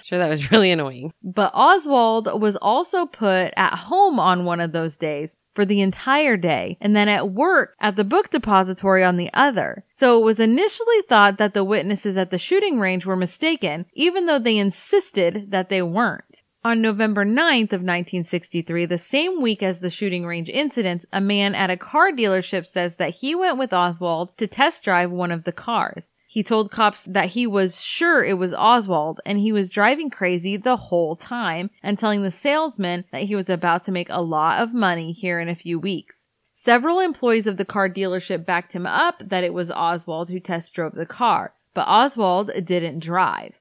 sure, 0.04 0.18
that 0.18 0.28
was 0.28 0.50
really 0.50 0.70
annoying. 0.70 1.12
But 1.22 1.52
Oswald 1.54 2.40
was 2.40 2.56
also 2.56 3.06
put 3.06 3.52
at 3.56 3.76
home 3.76 4.18
on 4.18 4.44
one 4.44 4.60
of 4.60 4.72
those 4.72 4.96
days 4.96 5.30
for 5.56 5.64
the 5.64 5.80
entire 5.80 6.36
day 6.36 6.78
and 6.80 6.94
then 6.94 7.08
at 7.08 7.32
work 7.32 7.74
at 7.80 7.96
the 7.96 8.04
book 8.04 8.30
depository 8.30 9.02
on 9.02 9.16
the 9.16 9.30
other. 9.34 9.84
So 9.94 10.20
it 10.20 10.24
was 10.24 10.38
initially 10.38 11.02
thought 11.08 11.38
that 11.38 11.54
the 11.54 11.64
witnesses 11.64 12.16
at 12.16 12.30
the 12.30 12.38
shooting 12.38 12.78
range 12.78 13.04
were 13.04 13.16
mistaken, 13.16 13.86
even 13.94 14.26
though 14.26 14.38
they 14.38 14.58
insisted 14.58 15.50
that 15.50 15.68
they 15.68 15.82
weren't. 15.82 16.44
On 16.62 16.82
November 16.82 17.24
9th 17.24 17.72
of 17.72 17.82
1963, 17.82 18.86
the 18.86 18.98
same 18.98 19.40
week 19.40 19.62
as 19.62 19.78
the 19.78 19.88
shooting 19.88 20.26
range 20.26 20.48
incidents, 20.48 21.06
a 21.12 21.20
man 21.20 21.54
at 21.54 21.70
a 21.70 21.76
car 21.76 22.10
dealership 22.10 22.66
says 22.66 22.96
that 22.96 23.14
he 23.14 23.34
went 23.36 23.56
with 23.56 23.72
Oswald 23.72 24.36
to 24.38 24.48
test 24.48 24.84
drive 24.84 25.10
one 25.10 25.30
of 25.30 25.44
the 25.44 25.52
cars. 25.52 26.10
He 26.26 26.42
told 26.42 26.72
cops 26.72 27.04
that 27.04 27.30
he 27.30 27.46
was 27.46 27.82
sure 27.82 28.24
it 28.24 28.36
was 28.36 28.52
Oswald 28.52 29.20
and 29.24 29.38
he 29.38 29.52
was 29.52 29.70
driving 29.70 30.10
crazy 30.10 30.56
the 30.56 30.76
whole 30.76 31.14
time 31.14 31.70
and 31.82 31.98
telling 31.98 32.22
the 32.22 32.30
salesman 32.30 33.04
that 33.12 33.22
he 33.22 33.36
was 33.36 33.48
about 33.48 33.84
to 33.84 33.92
make 33.92 34.08
a 34.10 34.20
lot 34.20 34.60
of 34.60 34.74
money 34.74 35.12
here 35.12 35.38
in 35.40 35.48
a 35.48 35.54
few 35.54 35.78
weeks. 35.78 36.28
Several 36.52 36.98
employees 36.98 37.46
of 37.46 37.58
the 37.58 37.64
car 37.64 37.88
dealership 37.88 38.44
backed 38.44 38.72
him 38.72 38.86
up 38.86 39.22
that 39.24 39.44
it 39.44 39.54
was 39.54 39.70
Oswald 39.70 40.28
who 40.28 40.40
test 40.40 40.74
drove 40.74 40.94
the 40.94 41.06
car, 41.06 41.54
but 41.74 41.86
Oswald 41.86 42.50
didn't 42.64 42.98
drive. 42.98 43.54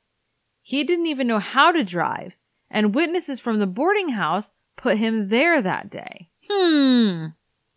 He 0.63 0.83
didn't 0.83 1.05
even 1.05 1.27
know 1.27 1.39
how 1.39 1.71
to 1.71 1.83
drive 1.83 2.33
and 2.71 2.95
witnesses 2.95 3.39
from 3.39 3.59
the 3.59 3.67
boarding 3.67 4.09
house 4.09 4.51
put 4.75 4.97
him 4.97 5.29
there 5.29 5.61
that 5.61 5.91
day. 5.91 6.29
Hmm. 6.49 7.27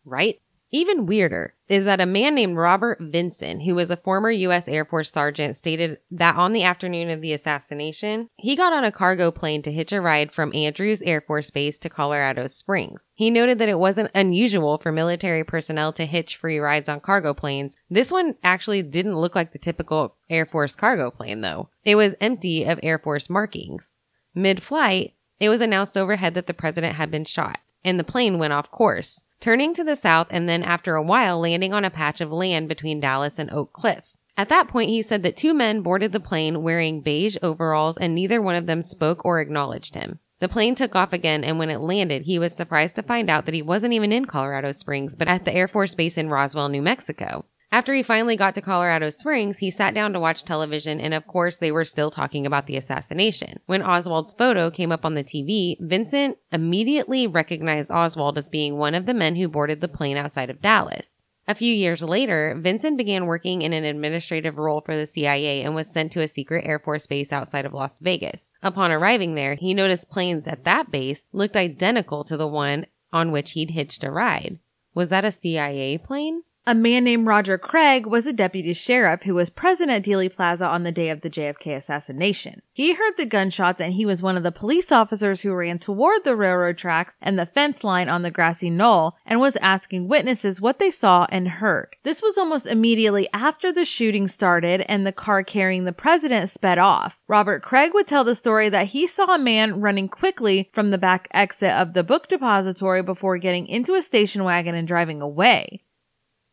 Right? 0.05 0.41
Even 0.71 1.07
weirder 1.07 1.55
is 1.67 1.87
that 1.87 2.01
a 2.01 2.07
man 2.07 2.35
named 2.35 2.57
Robert 2.57 2.99
Vinson, 3.01 3.61
who 3.61 3.75
was 3.75 3.91
a 3.91 3.97
former 3.97 4.31
U.S. 4.31 4.69
Air 4.69 4.85
Force 4.85 5.11
sergeant, 5.11 5.57
stated 5.57 5.99
that 6.11 6.37
on 6.37 6.53
the 6.53 6.63
afternoon 6.63 7.09
of 7.09 7.23
the 7.23 7.33
assassination, 7.33 8.29
he 8.37 8.55
got 8.55 8.75
on 8.75 8.85
a 8.85 8.93
cargo 8.93 9.31
plane 9.31 9.63
to 9.63 9.73
hitch 9.73 9.93
a 9.93 10.01
ride 10.01 10.31
from 10.31 10.55
Andrews 10.55 11.01
Air 11.03 11.23
Force 11.23 11.51
Base 11.51 11.79
to 11.79 11.89
Colorado 11.89 12.47
Springs. 12.49 13.09
He 13.15 13.31
noted 13.31 13.59
that 13.59 13.69
it 13.71 13.79
wasn't 13.79 14.11
unusual 14.15 14.77
for 14.77 14.93
military 14.93 15.43
personnel 15.43 15.93
to 15.95 16.05
hitch 16.05 16.37
free 16.37 16.59
rides 16.59 16.89
on 16.89 17.01
cargo 17.01 17.33
planes. 17.33 17.77
This 17.89 18.13
one 18.13 18.37
actually 18.43 18.83
didn't 18.83 19.17
look 19.17 19.35
like 19.35 19.53
the 19.53 19.59
typical 19.59 20.17
Air 20.29 20.45
Force 20.45 20.77
cargo 20.77 21.11
plane, 21.11 21.41
though. 21.41 21.71
It 21.85 21.95
was 21.95 22.15
empty 22.21 22.65
of 22.65 22.79
Air 22.83 22.99
Force 22.99 23.31
markings. 23.31 23.97
Mid 24.35 24.63
flight, 24.63 25.15
It 25.41 25.49
was 25.49 25.61
announced 25.61 25.97
overhead 25.97 26.35
that 26.35 26.47
the 26.47 26.55
president 26.55 26.97
had 26.97 27.11
been 27.11 27.25
shot, 27.25 27.59
and 27.85 27.99
the 27.99 28.05
plane 28.05 28.39
went 28.39 28.53
off 28.53 28.71
course, 28.71 29.23
turning 29.41 29.75
to 29.75 29.85
the 29.85 29.97
south 29.97 30.27
and 30.31 30.49
then 30.49 30.63
after 30.63 30.95
a 30.95 31.03
while 31.03 31.41
landing 31.41 31.73
on 31.73 31.85
a 31.85 31.91
patch 31.91 32.21
of 32.21 32.33
land 32.33 32.69
between 32.69 33.01
Dallas 33.01 33.39
and 33.39 33.51
Oak 33.51 33.73
Cliff. 33.73 34.05
At 34.37 34.49
that 34.51 34.69
point, 34.69 34.91
he 34.91 35.03
said 35.03 35.23
that 35.25 35.37
two 35.37 35.53
men 35.53 35.83
boarded 35.83 36.13
the 36.13 36.21
plane 36.21 36.63
wearing 36.63 37.01
beige 37.01 37.37
overalls 37.43 37.97
and 37.99 38.15
neither 38.15 38.41
one 38.41 38.55
of 38.55 38.67
them 38.67 38.83
spoke 38.83 39.25
or 39.25 39.41
acknowledged 39.41 39.95
him. 39.95 40.21
The 40.41 40.49
plane 40.49 40.77
took 40.77 40.95
off 40.95 41.13
again, 41.13 41.43
and 41.43 41.59
when 41.59 41.71
it 41.71 41.81
landed, 41.81 42.23
he 42.23 42.39
was 42.39 42.55
surprised 42.55 42.95
to 42.97 43.03
find 43.03 43.29
out 43.29 43.45
that 43.47 43.55
he 43.55 43.63
wasn't 43.63 43.95
even 43.95 44.13
in 44.13 44.27
Colorado 44.27 44.71
Springs, 44.71 45.17
but 45.17 45.27
at 45.27 45.45
the 45.45 45.53
Air 45.53 45.67
Force 45.67 45.97
Base 45.97 46.17
in 46.17 46.31
Roswell, 46.31 46.69
New 46.69 46.83
Mexico. 46.83 47.45
After 47.71 47.93
he 47.93 48.03
finally 48.03 48.37
got 48.37 48.55
to 48.55 48.63
Colorado 48.63 49.11
Springs, 49.11 49.59
he 49.59 49.71
sat 49.71 49.93
down 49.93 50.15
to 50.15 50.21
watch 50.21 50.43
television, 50.43 51.01
and 51.01 51.13
of 51.13 51.27
course, 51.27 51.59
they 51.59 51.71
were 51.71 51.85
still 51.85 52.11
talking 52.11 52.47
about 52.47 52.67
the 52.67 52.77
assassination. 52.77 53.61
When 53.67 53.83
Oswald's 53.83 54.33
photo 54.33 54.71
came 54.71 54.91
up 54.91 55.05
on 55.05 55.15
the 55.15 55.23
TV, 55.23 55.77
Vincent 55.79 56.39
immediately 56.51 57.27
recognized 57.27 57.91
Oswald 57.91 58.39
as 58.39 58.49
being 58.49 58.77
one 58.79 58.95
of 58.95 59.05
the 59.05 59.13
men 59.13 59.37
who 59.37 59.49
boarded 59.49 59.83
the 59.83 59.89
plane 59.89 60.17
outside 60.17 60.49
of 60.49 60.63
Dallas. 60.63 61.21
A 61.47 61.55
few 61.55 61.73
years 61.73 62.03
later, 62.03 62.55
Vincent 62.59 62.97
began 62.97 63.27
working 63.27 63.63
in 63.63 63.75
an 63.75 63.85
administrative 63.85 64.59
role 64.59 64.81
for 64.81 64.97
the 64.97 65.07
CIA 65.07 65.63
and 65.63 65.75
was 65.75 65.91
sent 65.91 66.13
to 66.13 66.23
a 66.23 66.29
secret 66.29 66.65
Air 66.67 66.79
Force 66.79 67.07
base 67.07 67.33
outside 67.33 67.65
of 67.67 67.75
Las 67.75 67.99
Vegas. 68.01 68.53
Upon 68.63 68.91
arriving 68.91 69.35
there, 69.35 69.55
he 69.55 69.73
noticed 69.73 70.11
planes 70.11 70.47
at 70.47 70.65
that 70.65 70.91
base 70.91 71.27
looked 71.33 71.57
identical 71.57 72.25
to 72.25 72.37
the 72.37 72.47
one 72.47 72.87
on 73.13 73.31
which 73.31 73.53
he'd 73.53 73.71
hitched 73.71 74.05
a 74.05 74.11
ride. 74.11 74.59
Was 74.95 75.11
that 75.11 75.25
a 75.25 75.33
CIA 75.33 75.97
plane? 75.97 76.43
A 76.69 76.75
man 76.75 77.05
named 77.05 77.27
Roger 77.27 77.57
Craig 77.57 78.05
was 78.05 78.27
a 78.27 78.33
deputy 78.35 78.75
sheriff 78.75 79.23
who 79.23 79.35
was 79.35 79.49
present 79.49 79.91
at 79.91 80.03
Dealey 80.03 80.31
Plaza 80.31 80.67
on 80.67 80.83
the 80.83 80.93
day 80.93 81.09
of 81.09 81.23
the 81.23 81.31
JFK 81.31 81.75
assassination. 81.75 82.61
He 82.75 82.93
heard 82.93 83.15
the 83.17 83.25
gunshots 83.25 83.81
and 83.81 83.95
he 83.95 84.05
was 84.05 84.21
one 84.21 84.37
of 84.37 84.43
the 84.43 84.53
police 84.53 84.93
officers 84.93 85.41
who 85.41 85.55
ran 85.55 85.79
toward 85.79 86.25
the 86.25 86.37
railroad 86.37 86.77
tracks 86.77 87.17
and 87.23 87.39
the 87.39 87.47
fence 87.47 87.85
line 87.85 88.11
on 88.11 88.21
the 88.21 88.31
grassy 88.31 88.69
knoll 88.69 89.17
and 89.25 89.41
was 89.41 89.57
asking 89.63 90.09
witnesses 90.09 90.61
what 90.61 90.79
they 90.79 90.91
saw 90.91 91.27
and 91.31 91.49
heard. 91.49 91.97
This 92.03 92.21
was 92.21 92.37
almost 92.37 92.67
immediately 92.67 93.31
after 93.33 93.73
the 93.73 93.87
shooting 93.87 94.29
started 94.29 94.83
and 94.83 95.07
the 95.07 95.11
car 95.11 95.43
carrying 95.43 95.85
the 95.85 95.93
president 95.93 96.51
sped 96.51 96.77
off. 96.77 97.15
Robert 97.29 97.63
Craig 97.63 97.95
would 97.95 98.07
tell 98.07 98.25
the 98.25 98.35
story 98.35 98.69
that 98.69 98.89
he 98.89 99.07
saw 99.07 99.35
a 99.35 99.39
man 99.39 99.81
running 99.81 100.07
quickly 100.07 100.69
from 100.75 100.91
the 100.91 100.99
back 100.99 101.29
exit 101.31 101.71
of 101.71 101.95
the 101.95 102.05
book 102.05 102.29
depository 102.29 103.03
before 103.03 103.39
getting 103.39 103.67
into 103.67 103.95
a 103.95 104.03
station 104.03 104.45
wagon 104.45 104.75
and 104.75 104.87
driving 104.87 105.23
away. 105.23 105.83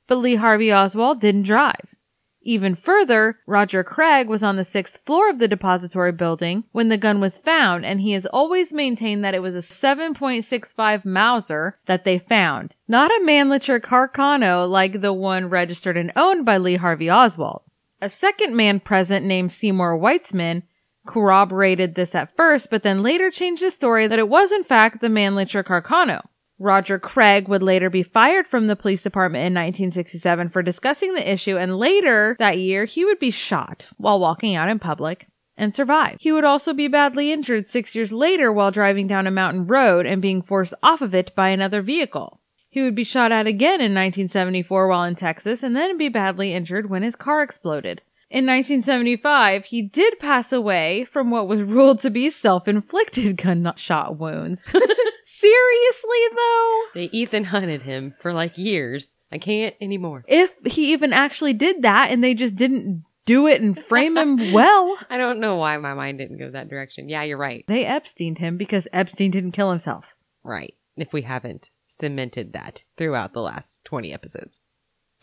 But 0.07 0.19
Lee 0.19 0.35
Harvey 0.35 0.71
Oswald 0.71 1.19
didn't 1.19 1.43
drive. 1.43 1.95
Even 2.47 2.75
further, 2.75 3.39
Roger 3.47 3.83
Craig 3.83 4.27
was 4.27 4.43
on 4.43 4.55
the 4.55 4.63
sixth 4.63 5.03
floor 5.03 5.31
of 5.31 5.39
the 5.39 5.47
depository 5.47 6.11
building 6.11 6.63
when 6.71 6.89
the 6.89 6.97
gun 6.97 7.19
was 7.19 7.39
found, 7.39 7.83
and 7.83 8.01
he 8.01 8.11
has 8.11 8.27
always 8.27 8.71
maintained 8.71 9.23
that 9.23 9.33
it 9.33 9.41
was 9.41 9.55
a 9.55 9.59
7.65 9.59 11.05
Mauser 11.05 11.79
that 11.87 12.05
they 12.05 12.19
found, 12.19 12.75
not 12.87 13.09
a 13.09 13.23
Mannlicher 13.25 13.79
Carcano 13.81 14.69
like 14.69 15.01
the 15.01 15.11
one 15.11 15.49
registered 15.49 15.97
and 15.97 16.13
owned 16.15 16.45
by 16.45 16.57
Lee 16.57 16.75
Harvey 16.75 17.09
Oswald. 17.09 17.63
A 17.99 18.09
second 18.09 18.55
man 18.55 18.79
present 18.79 19.25
named 19.25 19.51
Seymour 19.51 19.97
Weitzman 19.97 20.61
corroborated 21.07 21.95
this 21.95 22.13
at 22.13 22.35
first, 22.35 22.69
but 22.69 22.83
then 22.83 23.01
later 23.01 23.31
changed 23.31 23.63
his 23.63 23.73
story 23.73 24.05
that 24.05 24.19
it 24.19 24.29
was 24.29 24.51
in 24.51 24.63
fact 24.63 25.01
the 25.01 25.07
Mannlicher 25.07 25.63
Carcano. 25.63 26.23
Roger 26.57 26.97
Craig 26.97 27.47
would 27.47 27.61
later 27.61 27.89
be 27.89 28.03
fired 28.03 28.47
from 28.47 28.67
the 28.67 28.75
police 28.75 29.03
department 29.03 29.41
in 29.41 29.53
1967 29.53 30.49
for 30.49 30.61
discussing 30.61 31.13
the 31.13 31.31
issue, 31.31 31.57
and 31.57 31.77
later 31.77 32.35
that 32.39 32.57
year, 32.57 32.85
he 32.85 33.03
would 33.03 33.19
be 33.19 33.31
shot 33.31 33.87
while 33.97 34.19
walking 34.19 34.55
out 34.55 34.69
in 34.69 34.79
public 34.79 35.27
and 35.57 35.75
survive. 35.75 36.17
He 36.19 36.31
would 36.31 36.43
also 36.43 36.73
be 36.73 36.87
badly 36.87 37.31
injured 37.31 37.67
six 37.67 37.95
years 37.95 38.11
later 38.11 38.51
while 38.51 38.71
driving 38.71 39.07
down 39.07 39.27
a 39.27 39.31
mountain 39.31 39.67
road 39.67 40.05
and 40.05 40.21
being 40.21 40.41
forced 40.41 40.73
off 40.81 41.01
of 41.01 41.13
it 41.13 41.35
by 41.35 41.49
another 41.49 41.81
vehicle. 41.81 42.39
He 42.69 42.81
would 42.81 42.95
be 42.95 43.05
shot 43.05 43.31
at 43.31 43.47
again 43.47 43.79
in 43.79 43.93
1974 43.93 44.87
while 44.87 45.03
in 45.03 45.15
Texas 45.15 45.63
and 45.63 45.75
then 45.75 45.97
be 45.97 46.09
badly 46.09 46.53
injured 46.53 46.89
when 46.89 47.03
his 47.03 47.15
car 47.15 47.41
exploded. 47.41 48.01
In 48.29 48.45
1975, 48.45 49.65
he 49.65 49.81
did 49.81 50.19
pass 50.19 50.51
away 50.51 51.05
from 51.05 51.31
what 51.31 51.47
was 51.47 51.61
ruled 51.61 52.01
to 52.01 52.09
be 52.09 52.29
self-inflicted 52.29 53.37
gunshot 53.37 54.17
wounds. 54.17 54.63
Seriously, 55.45 56.17
though? 56.35 56.81
They 56.93 57.09
Ethan 57.11 57.43
hunted 57.45 57.81
him 57.83 58.15
for 58.19 58.33
like 58.33 58.57
years. 58.57 59.15
I 59.31 59.37
can't 59.37 59.75
anymore. 59.81 60.23
If 60.27 60.53
he 60.65 60.93
even 60.93 61.13
actually 61.13 61.53
did 61.53 61.83
that 61.83 62.11
and 62.11 62.23
they 62.23 62.33
just 62.33 62.55
didn't 62.55 63.03
do 63.25 63.47
it 63.47 63.61
and 63.61 63.77
frame 63.85 64.17
him 64.17 64.37
well, 64.53 64.97
I 65.09 65.17
don't 65.17 65.39
know 65.39 65.57
why 65.57 65.77
my 65.77 65.93
mind 65.93 66.19
didn't 66.19 66.37
go 66.37 66.51
that 66.51 66.69
direction. 66.69 67.09
Yeah, 67.09 67.23
you're 67.23 67.37
right. 67.37 67.65
they 67.67 67.83
Epsteined 67.83 68.37
him 68.37 68.57
because 68.57 68.87
Epstein 68.93 69.31
didn't 69.31 69.51
kill 69.51 69.69
himself. 69.69 70.05
Right. 70.43 70.75
If 70.95 71.11
we 71.11 71.23
haven't 71.23 71.69
cemented 71.87 72.53
that 72.53 72.83
throughout 72.97 73.33
the 73.33 73.41
last 73.41 73.83
20 73.85 74.13
episodes. 74.13 74.59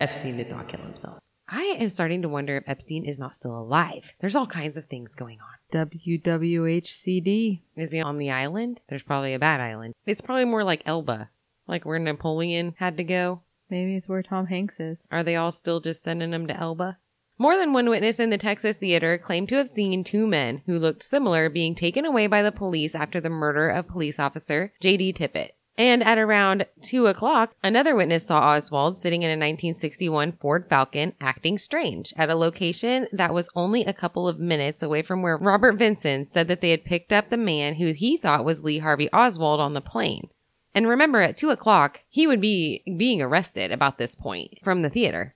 Epstein 0.00 0.36
did 0.36 0.50
not 0.50 0.68
kill 0.68 0.80
himself. 0.80 1.18
I 1.54 1.76
am 1.78 1.90
starting 1.90 2.22
to 2.22 2.30
wonder 2.30 2.56
if 2.56 2.64
Epstein 2.66 3.04
is 3.04 3.18
not 3.18 3.36
still 3.36 3.54
alive. 3.54 4.14
There's 4.20 4.36
all 4.36 4.46
kinds 4.46 4.78
of 4.78 4.86
things 4.86 5.14
going 5.14 5.38
on. 5.38 5.86
WWHCD. 5.86 7.60
Is 7.76 7.92
he 7.92 8.00
on 8.00 8.16
the 8.16 8.30
island? 8.30 8.80
There's 8.88 9.02
probably 9.02 9.34
a 9.34 9.38
bad 9.38 9.60
island. 9.60 9.94
It's 10.06 10.22
probably 10.22 10.46
more 10.46 10.64
like 10.64 10.80
Elba, 10.86 11.28
like 11.68 11.84
where 11.84 11.98
Napoleon 11.98 12.74
had 12.78 12.96
to 12.96 13.04
go. 13.04 13.42
Maybe 13.68 13.96
it's 13.96 14.08
where 14.08 14.22
Tom 14.22 14.46
Hanks 14.46 14.80
is. 14.80 15.06
Are 15.10 15.22
they 15.22 15.36
all 15.36 15.52
still 15.52 15.80
just 15.80 16.02
sending 16.02 16.32
him 16.32 16.46
to 16.46 16.56
Elba? 16.56 16.96
More 17.36 17.58
than 17.58 17.74
one 17.74 17.90
witness 17.90 18.18
in 18.18 18.30
the 18.30 18.38
Texas 18.38 18.78
theater 18.78 19.18
claimed 19.18 19.50
to 19.50 19.56
have 19.56 19.68
seen 19.68 20.04
two 20.04 20.26
men 20.26 20.62
who 20.64 20.78
looked 20.78 21.02
similar 21.02 21.50
being 21.50 21.74
taken 21.74 22.06
away 22.06 22.28
by 22.28 22.40
the 22.40 22.50
police 22.50 22.94
after 22.94 23.20
the 23.20 23.28
murder 23.28 23.68
of 23.68 23.88
police 23.88 24.18
officer 24.18 24.72
J.D. 24.80 25.12
Tippit. 25.12 25.50
And 25.78 26.02
at 26.02 26.18
around 26.18 26.66
2 26.82 27.06
o'clock, 27.06 27.54
another 27.62 27.96
witness 27.96 28.26
saw 28.26 28.40
Oswald 28.40 28.96
sitting 28.96 29.22
in 29.22 29.30
a 29.30 29.32
1961 29.32 30.32
Ford 30.32 30.66
Falcon 30.68 31.14
acting 31.20 31.56
strange 31.56 32.12
at 32.16 32.28
a 32.28 32.34
location 32.34 33.06
that 33.10 33.32
was 33.32 33.48
only 33.56 33.84
a 33.84 33.94
couple 33.94 34.28
of 34.28 34.38
minutes 34.38 34.82
away 34.82 35.00
from 35.00 35.22
where 35.22 35.38
Robert 35.38 35.78
Vinson 35.78 36.26
said 36.26 36.46
that 36.48 36.60
they 36.60 36.70
had 36.70 36.84
picked 36.84 37.12
up 37.12 37.30
the 37.30 37.38
man 37.38 37.76
who 37.76 37.92
he 37.92 38.18
thought 38.18 38.44
was 38.44 38.62
Lee 38.62 38.80
Harvey 38.80 39.10
Oswald 39.12 39.60
on 39.60 39.72
the 39.72 39.80
plane. 39.80 40.28
And 40.74 40.88
remember, 40.88 41.20
at 41.20 41.36
2 41.36 41.50
o'clock, 41.50 42.00
he 42.08 42.26
would 42.26 42.40
be 42.40 42.82
being 42.98 43.22
arrested 43.22 43.72
about 43.72 43.98
this 43.98 44.14
point 44.14 44.58
from 44.62 44.82
the 44.82 44.90
theater. 44.90 45.34